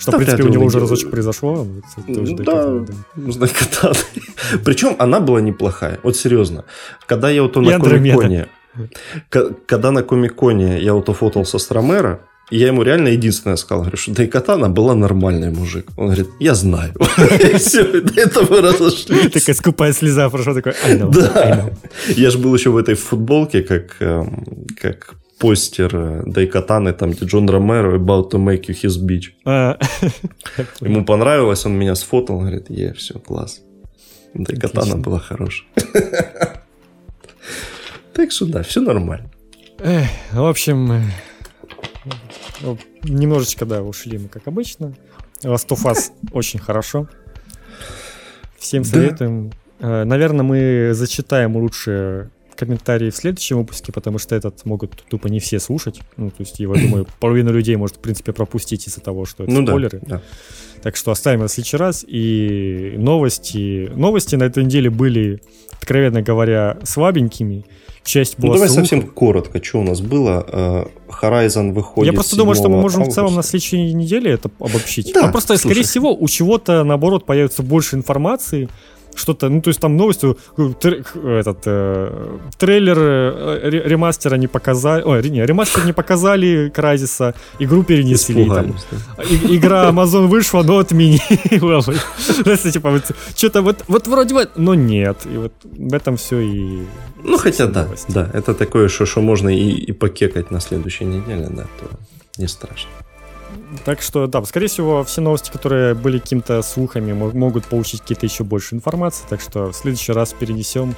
Что, 0.00 0.12
в 0.12 0.16
принципе, 0.16 0.42
у 0.44 0.48
него 0.48 0.64
уже 0.64 0.80
разочек 0.80 1.10
произошло. 1.10 1.66
Да, 2.08 2.84
знак 3.28 3.50
катаны. 3.52 3.94
Причем 4.64 4.96
она 4.98 5.20
была 5.20 5.40
неплохая. 5.40 5.98
Вот 6.02 6.16
серьезно. 6.16 6.64
Когда 7.06 7.30
я 7.30 7.42
вот 7.42 7.56
на 7.56 7.78
Комиконе... 7.78 8.46
Когда 9.28 9.90
на 9.90 10.02
Комиконе 10.02 10.80
я 10.80 10.94
вот 10.94 11.08
фотался 11.16 11.58
с 11.58 11.70
Ромеро, 11.70 12.20
я 12.50 12.66
ему 12.66 12.82
реально 12.82 13.08
единственное 13.08 13.56
сказал, 13.56 13.82
говорю, 13.82 13.96
что 13.96 14.12
Дайкатана 14.12 14.68
была 14.68 14.94
нормальный 14.94 15.50
мужик. 15.50 15.86
Он 15.96 16.06
говорит, 16.06 16.28
я 16.40 16.54
знаю. 16.54 16.92
И 17.52 17.56
все, 17.58 17.84
до 17.84 18.20
этого 18.20 18.60
разошлись. 18.60 19.32
Такая 19.32 19.54
скупая 19.54 19.92
слеза 19.92 20.28
прошла, 20.30 20.54
такой, 20.54 20.74
Да. 21.12 21.70
Я 22.08 22.30
же 22.30 22.38
был 22.38 22.54
еще 22.54 22.70
в 22.70 22.76
этой 22.76 22.94
футболке, 22.94 23.62
как, 23.62 23.96
эм, 24.00 24.66
как 24.80 25.14
постер 25.40 25.90
э, 25.96 26.22
Дайкатаны, 26.26 26.92
там, 26.92 27.10
где 27.10 27.24
Джон 27.24 27.48
Ромеро 27.48 27.98
about 27.98 28.30
to 28.30 28.38
make 28.38 28.66
you 28.68 28.74
his 28.74 29.00
bitch. 29.00 29.32
А. 29.44 29.78
Ему 30.80 31.04
понравилось, 31.04 31.66
он 31.66 31.78
меня 31.78 31.94
сфотал, 31.94 32.38
говорит, 32.40 32.70
е, 32.70 32.92
все, 32.92 33.18
класс. 33.18 33.62
Дайкатана 34.34 34.96
была 34.96 35.18
хорошая. 35.18 35.68
Так 38.12 38.32
что 38.32 38.44
да, 38.44 38.62
все 38.62 38.80
нормально. 38.80 39.30
В 39.78 40.44
общем, 40.44 40.92
э, 40.92 42.76
немножечко, 43.04 43.64
да, 43.64 43.82
ушли 43.82 44.18
мы, 44.18 44.28
как 44.28 44.46
обычно. 44.46 44.94
Last 45.42 45.68
of 45.68 45.84
Us 45.86 46.10
очень 46.32 46.58
хорошо. 46.58 47.08
Всем 48.58 48.84
советуем. 48.84 49.52
Э, 49.78 50.04
наверное, 50.04 50.42
мы 50.42 50.90
зачитаем 50.92 51.56
лучше 51.56 52.30
комментарии 52.54 53.10
в 53.10 53.16
следующем 53.16 53.58
выпуске, 53.58 53.92
потому 53.92 54.18
что 54.18 54.34
этот 54.34 54.64
могут 54.64 55.04
тупо 55.08 55.28
не 55.28 55.40
все 55.40 55.60
слушать. 55.60 56.00
Ну, 56.16 56.30
то 56.30 56.36
есть, 56.38 56.58
я 56.60 56.68
думаю, 56.68 57.06
половина 57.20 57.50
людей 57.50 57.76
может, 57.76 57.96
в 57.96 58.00
принципе, 58.00 58.32
пропустить 58.32 58.86
из-за 58.86 59.00
того, 59.00 59.24
что 59.24 59.44
это 59.44 59.52
ну, 59.52 59.66
спойлеры. 59.66 60.00
Да, 60.02 60.16
да. 60.16 60.22
Так 60.82 60.96
что 60.96 61.10
оставим 61.10 61.40
на 61.40 61.48
следующий 61.48 61.76
раз. 61.76 62.04
И 62.06 62.94
новости... 62.96 63.90
Новости 63.94 64.36
на 64.36 64.44
этой 64.44 64.64
неделе 64.64 64.90
были, 64.90 65.42
откровенно 65.72 66.22
говоря, 66.22 66.78
слабенькими. 66.84 67.64
Часть 68.02 68.38
была 68.38 68.48
Ну, 68.48 68.54
давай 68.54 68.68
слух. 68.68 68.80
совсем 68.80 69.02
коротко, 69.02 69.62
что 69.62 69.80
у 69.80 69.82
нас 69.82 70.00
было. 70.00 70.44
Э, 70.48 70.84
Horizon 71.22 71.72
выходит 71.72 72.10
Я 72.10 72.14
просто 72.14 72.36
думаю, 72.36 72.54
что 72.54 72.68
мы 72.68 72.80
можем 72.80 73.02
августа. 73.02 73.12
в 73.12 73.14
целом 73.14 73.36
на 73.36 73.42
следующей 73.42 73.92
неделе 73.92 74.32
это 74.32 74.50
обобщить. 74.58 75.12
Да, 75.12 75.26
ну, 75.26 75.32
просто, 75.32 75.56
слушай. 75.56 75.60
скорее 75.60 75.82
всего, 75.82 76.16
у 76.16 76.26
чего-то, 76.26 76.82
наоборот, 76.82 77.26
появится 77.26 77.62
больше 77.62 77.96
информации, 77.96 78.68
что-то, 79.14 79.48
ну, 79.48 79.60
то 79.60 79.68
есть 79.68 79.80
там 79.80 79.96
новостью 79.96 80.38
этот 80.56 81.62
э, 81.66 82.38
трейлер 82.58 82.98
э, 82.98 83.70
ремастера 83.70 84.36
не 84.36 84.46
показали, 84.46 85.02
ой, 85.02 85.28
не, 85.30 85.44
ремастер 85.44 85.84
не 85.84 85.92
показали 85.92 86.70
Кразиса, 86.74 87.34
игру 87.58 87.82
перенесли. 87.82 88.48
Там, 88.48 88.74
и, 89.28 89.56
игра 89.56 89.90
Amazon 89.90 90.26
вышла, 90.26 90.62
но 90.62 90.78
отменила. 90.78 91.82
типа, 92.72 92.90
вот, 92.90 93.12
что-то 93.36 93.62
вот, 93.62 93.84
вот 93.88 94.06
вроде 94.06 94.34
бы, 94.34 94.48
но 94.56 94.74
нет. 94.74 95.18
И 95.32 95.36
вот 95.36 95.52
в 95.62 95.94
этом 95.94 96.16
все 96.16 96.40
и... 96.40 96.86
Ну, 97.22 97.38
хотя 97.38 97.66
да, 97.66 97.88
да, 98.08 98.30
это 98.32 98.54
такое, 98.54 98.88
что, 98.88 99.06
что 99.06 99.20
можно 99.20 99.48
и, 99.48 99.70
и 99.70 99.92
покекать 99.92 100.50
на 100.50 100.60
следующей 100.60 101.04
неделе, 101.04 101.48
да, 101.50 101.62
то 101.62 101.90
не 102.38 102.48
страшно. 102.48 102.90
Так 103.84 104.02
что, 104.02 104.26
да, 104.26 104.42
скорее 104.44 104.66
всего, 104.68 105.04
все 105.04 105.20
новости, 105.20 105.50
которые 105.50 105.94
были 105.94 106.18
какими-то 106.18 106.62
слухами, 106.62 107.12
могут 107.12 107.66
получить 107.66 108.00
какие-то 108.00 108.26
еще 108.26 108.44
больше 108.44 108.74
информации. 108.74 109.24
Так 109.28 109.40
что 109.40 109.70
в 109.70 109.74
следующий 109.74 110.12
раз 110.12 110.32
перенесем, 110.32 110.94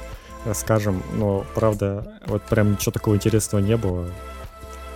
скажем. 0.53 1.01
Но, 1.17 1.45
правда, 1.55 2.05
вот 2.27 2.41
прям 2.43 2.71
ничего 2.73 2.91
такого 2.91 3.15
интересного 3.15 3.61
не 3.61 3.77
было. 3.77 4.05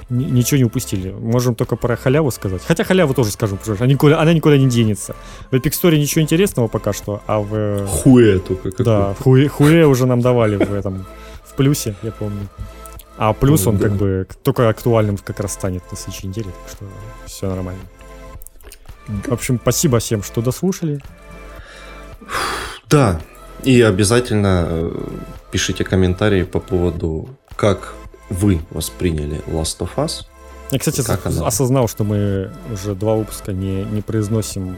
Н- 0.10 0.34
ничего 0.34 0.58
не 0.58 0.64
упустили. 0.64 1.12
Можем 1.12 1.54
только 1.56 1.76
про 1.76 1.96
халяву 1.98 2.32
сказать. 2.32 2.62
Хотя 2.66 2.84
халяву 2.84 3.14
тоже 3.14 3.32
скажем, 3.32 3.58
потому 3.58 3.76
что 3.76 3.84
она 3.84 3.92
никуда, 3.94 4.22
она 4.22 4.34
никуда 4.34 4.58
не 4.58 4.68
денется. 4.68 5.16
В 5.52 5.54
Epic 5.54 5.72
Store 5.72 5.98
ничего 5.98 6.22
интересного 6.22 6.68
пока 6.68 6.94
что, 6.94 7.22
а 7.28 7.40
в... 7.40 7.86
Хуе 7.88 8.40
только. 8.40 8.84
Да, 8.84 9.14
хуе, 9.20 9.50
хуе 9.50 9.86
уже 9.86 10.06
нам 10.06 10.22
давали 10.22 10.56
в 10.56 10.74
этом, 10.74 11.06
в 11.44 11.54
плюсе, 11.56 11.96
я 12.04 12.12
помню. 12.12 12.48
А 13.18 13.34
плюс 13.34 13.66
ну, 13.66 13.72
он 13.72 13.78
да. 13.78 13.84
как 13.88 13.98
бы 13.98 14.28
только 14.44 14.70
актуальным 14.70 15.18
как 15.18 15.40
раз 15.40 15.54
станет 15.54 15.84
на 15.92 15.98
следующей 15.98 16.28
неделе, 16.28 16.50
так 16.64 16.72
что 16.72 16.86
все 17.26 17.50
нормально. 17.50 17.82
В 19.08 19.32
общем, 19.32 19.60
спасибо 19.62 20.00
всем, 20.00 20.22
что 20.22 20.42
дослушали. 20.42 21.02
Да, 22.90 23.20
и 23.64 23.82
обязательно 23.82 24.68
э, 24.70 24.92
пишите 25.52 25.84
комментарии 25.84 26.44
по 26.44 26.60
поводу, 26.60 27.30
как 27.56 27.94
вы 28.30 28.62
восприняли 28.70 29.42
Last 29.48 29.80
of 29.80 29.90
Us. 29.96 30.26
Я, 30.72 30.80
кстати, 30.80 31.02
она... 31.26 31.48
осознал, 31.48 31.88
что 31.88 32.04
мы 32.04 32.52
уже 32.72 32.94
два 32.94 33.16
выпуска 33.16 33.54
не, 33.54 33.84
не 33.86 34.02
произносим, 34.02 34.78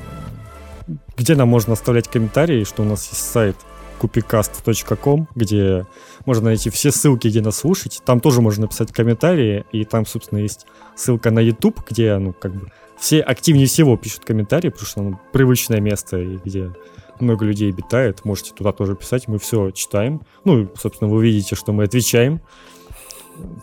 где 1.17 1.35
нам 1.35 1.49
можно 1.49 1.73
оставлять 1.73 2.07
комментарии, 2.07 2.63
что 2.63 2.83
у 2.83 2.85
нас 2.85 3.09
есть 3.09 3.29
сайт 3.29 3.55
cupicast.com, 3.99 5.27
где 5.35 5.85
можно 6.26 6.45
найти 6.45 6.69
все 6.69 6.91
ссылки, 6.91 7.27
где 7.27 7.41
нас 7.41 7.57
слушать. 7.57 8.01
Там 8.05 8.19
тоже 8.19 8.41
можно 8.41 8.63
написать 8.63 8.91
комментарии, 8.91 9.65
и 9.71 9.85
там, 9.85 10.05
собственно, 10.05 10.39
есть 10.39 10.65
ссылка 10.95 11.31
на 11.31 11.39
YouTube, 11.39 11.81
где, 11.89 12.17
ну, 12.17 12.34
как 12.34 12.53
бы, 12.53 12.71
все 12.97 13.21
активнее 13.21 13.67
всего 13.67 13.95
пишут 13.97 14.26
комментарии, 14.26 14.69
потому 14.69 14.88
что 14.88 15.01
ну, 15.01 15.19
привычное 15.31 15.80
место, 15.80 16.17
и 16.17 16.38
где 16.43 16.73
много 17.19 17.45
людей 17.45 17.69
обитает. 17.69 18.26
Можете 18.26 18.53
туда 18.53 18.71
тоже 18.71 18.95
писать, 18.95 19.27
мы 19.27 19.39
все 19.39 19.71
читаем. 19.71 20.21
Ну, 20.43 20.69
собственно, 20.77 21.09
вы 21.09 21.23
видите, 21.23 21.55
что 21.55 21.71
мы 21.71 21.85
отвечаем. 21.85 22.41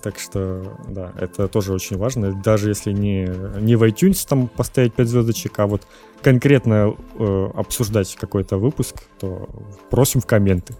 Так 0.03 0.19
что, 0.19 0.79
да, 0.89 1.13
это 1.19 1.49
тоже 1.49 1.73
очень 1.73 1.97
важно. 1.97 2.33
Даже 2.43 2.69
если 2.69 2.93
не, 2.93 3.27
не 3.61 3.77
в 3.77 3.83
iTunes 3.83 4.27
там 4.29 4.49
поставить 4.49 4.95
5 4.95 5.09
звездочек, 5.09 5.59
а 5.59 5.67
вот 5.67 5.87
конкретно 6.23 6.95
э, 7.19 7.51
обсуждать 7.55 8.15
какой-то 8.17 8.59
выпуск, 8.59 9.03
то 9.19 9.49
просим 9.91 10.21
в 10.21 10.27
комменты. 10.27 10.75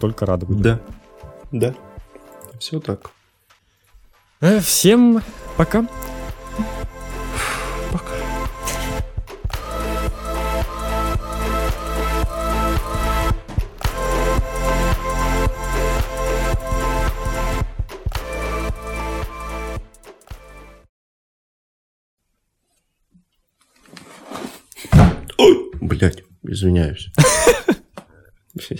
Только 0.00 0.26
рады 0.26 0.46
будем. 0.46 0.62
Да, 0.62 0.80
да. 1.52 1.74
Все 2.58 2.80
так. 2.80 3.10
Э, 4.40 4.60
всем 4.60 5.22
пока. 5.56 5.86
Блять, 25.80 26.24
извиняюсь. 26.42 27.08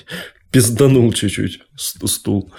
Пизданул 0.51 1.13
чуть-чуть 1.13 1.61
стул. 1.77 2.53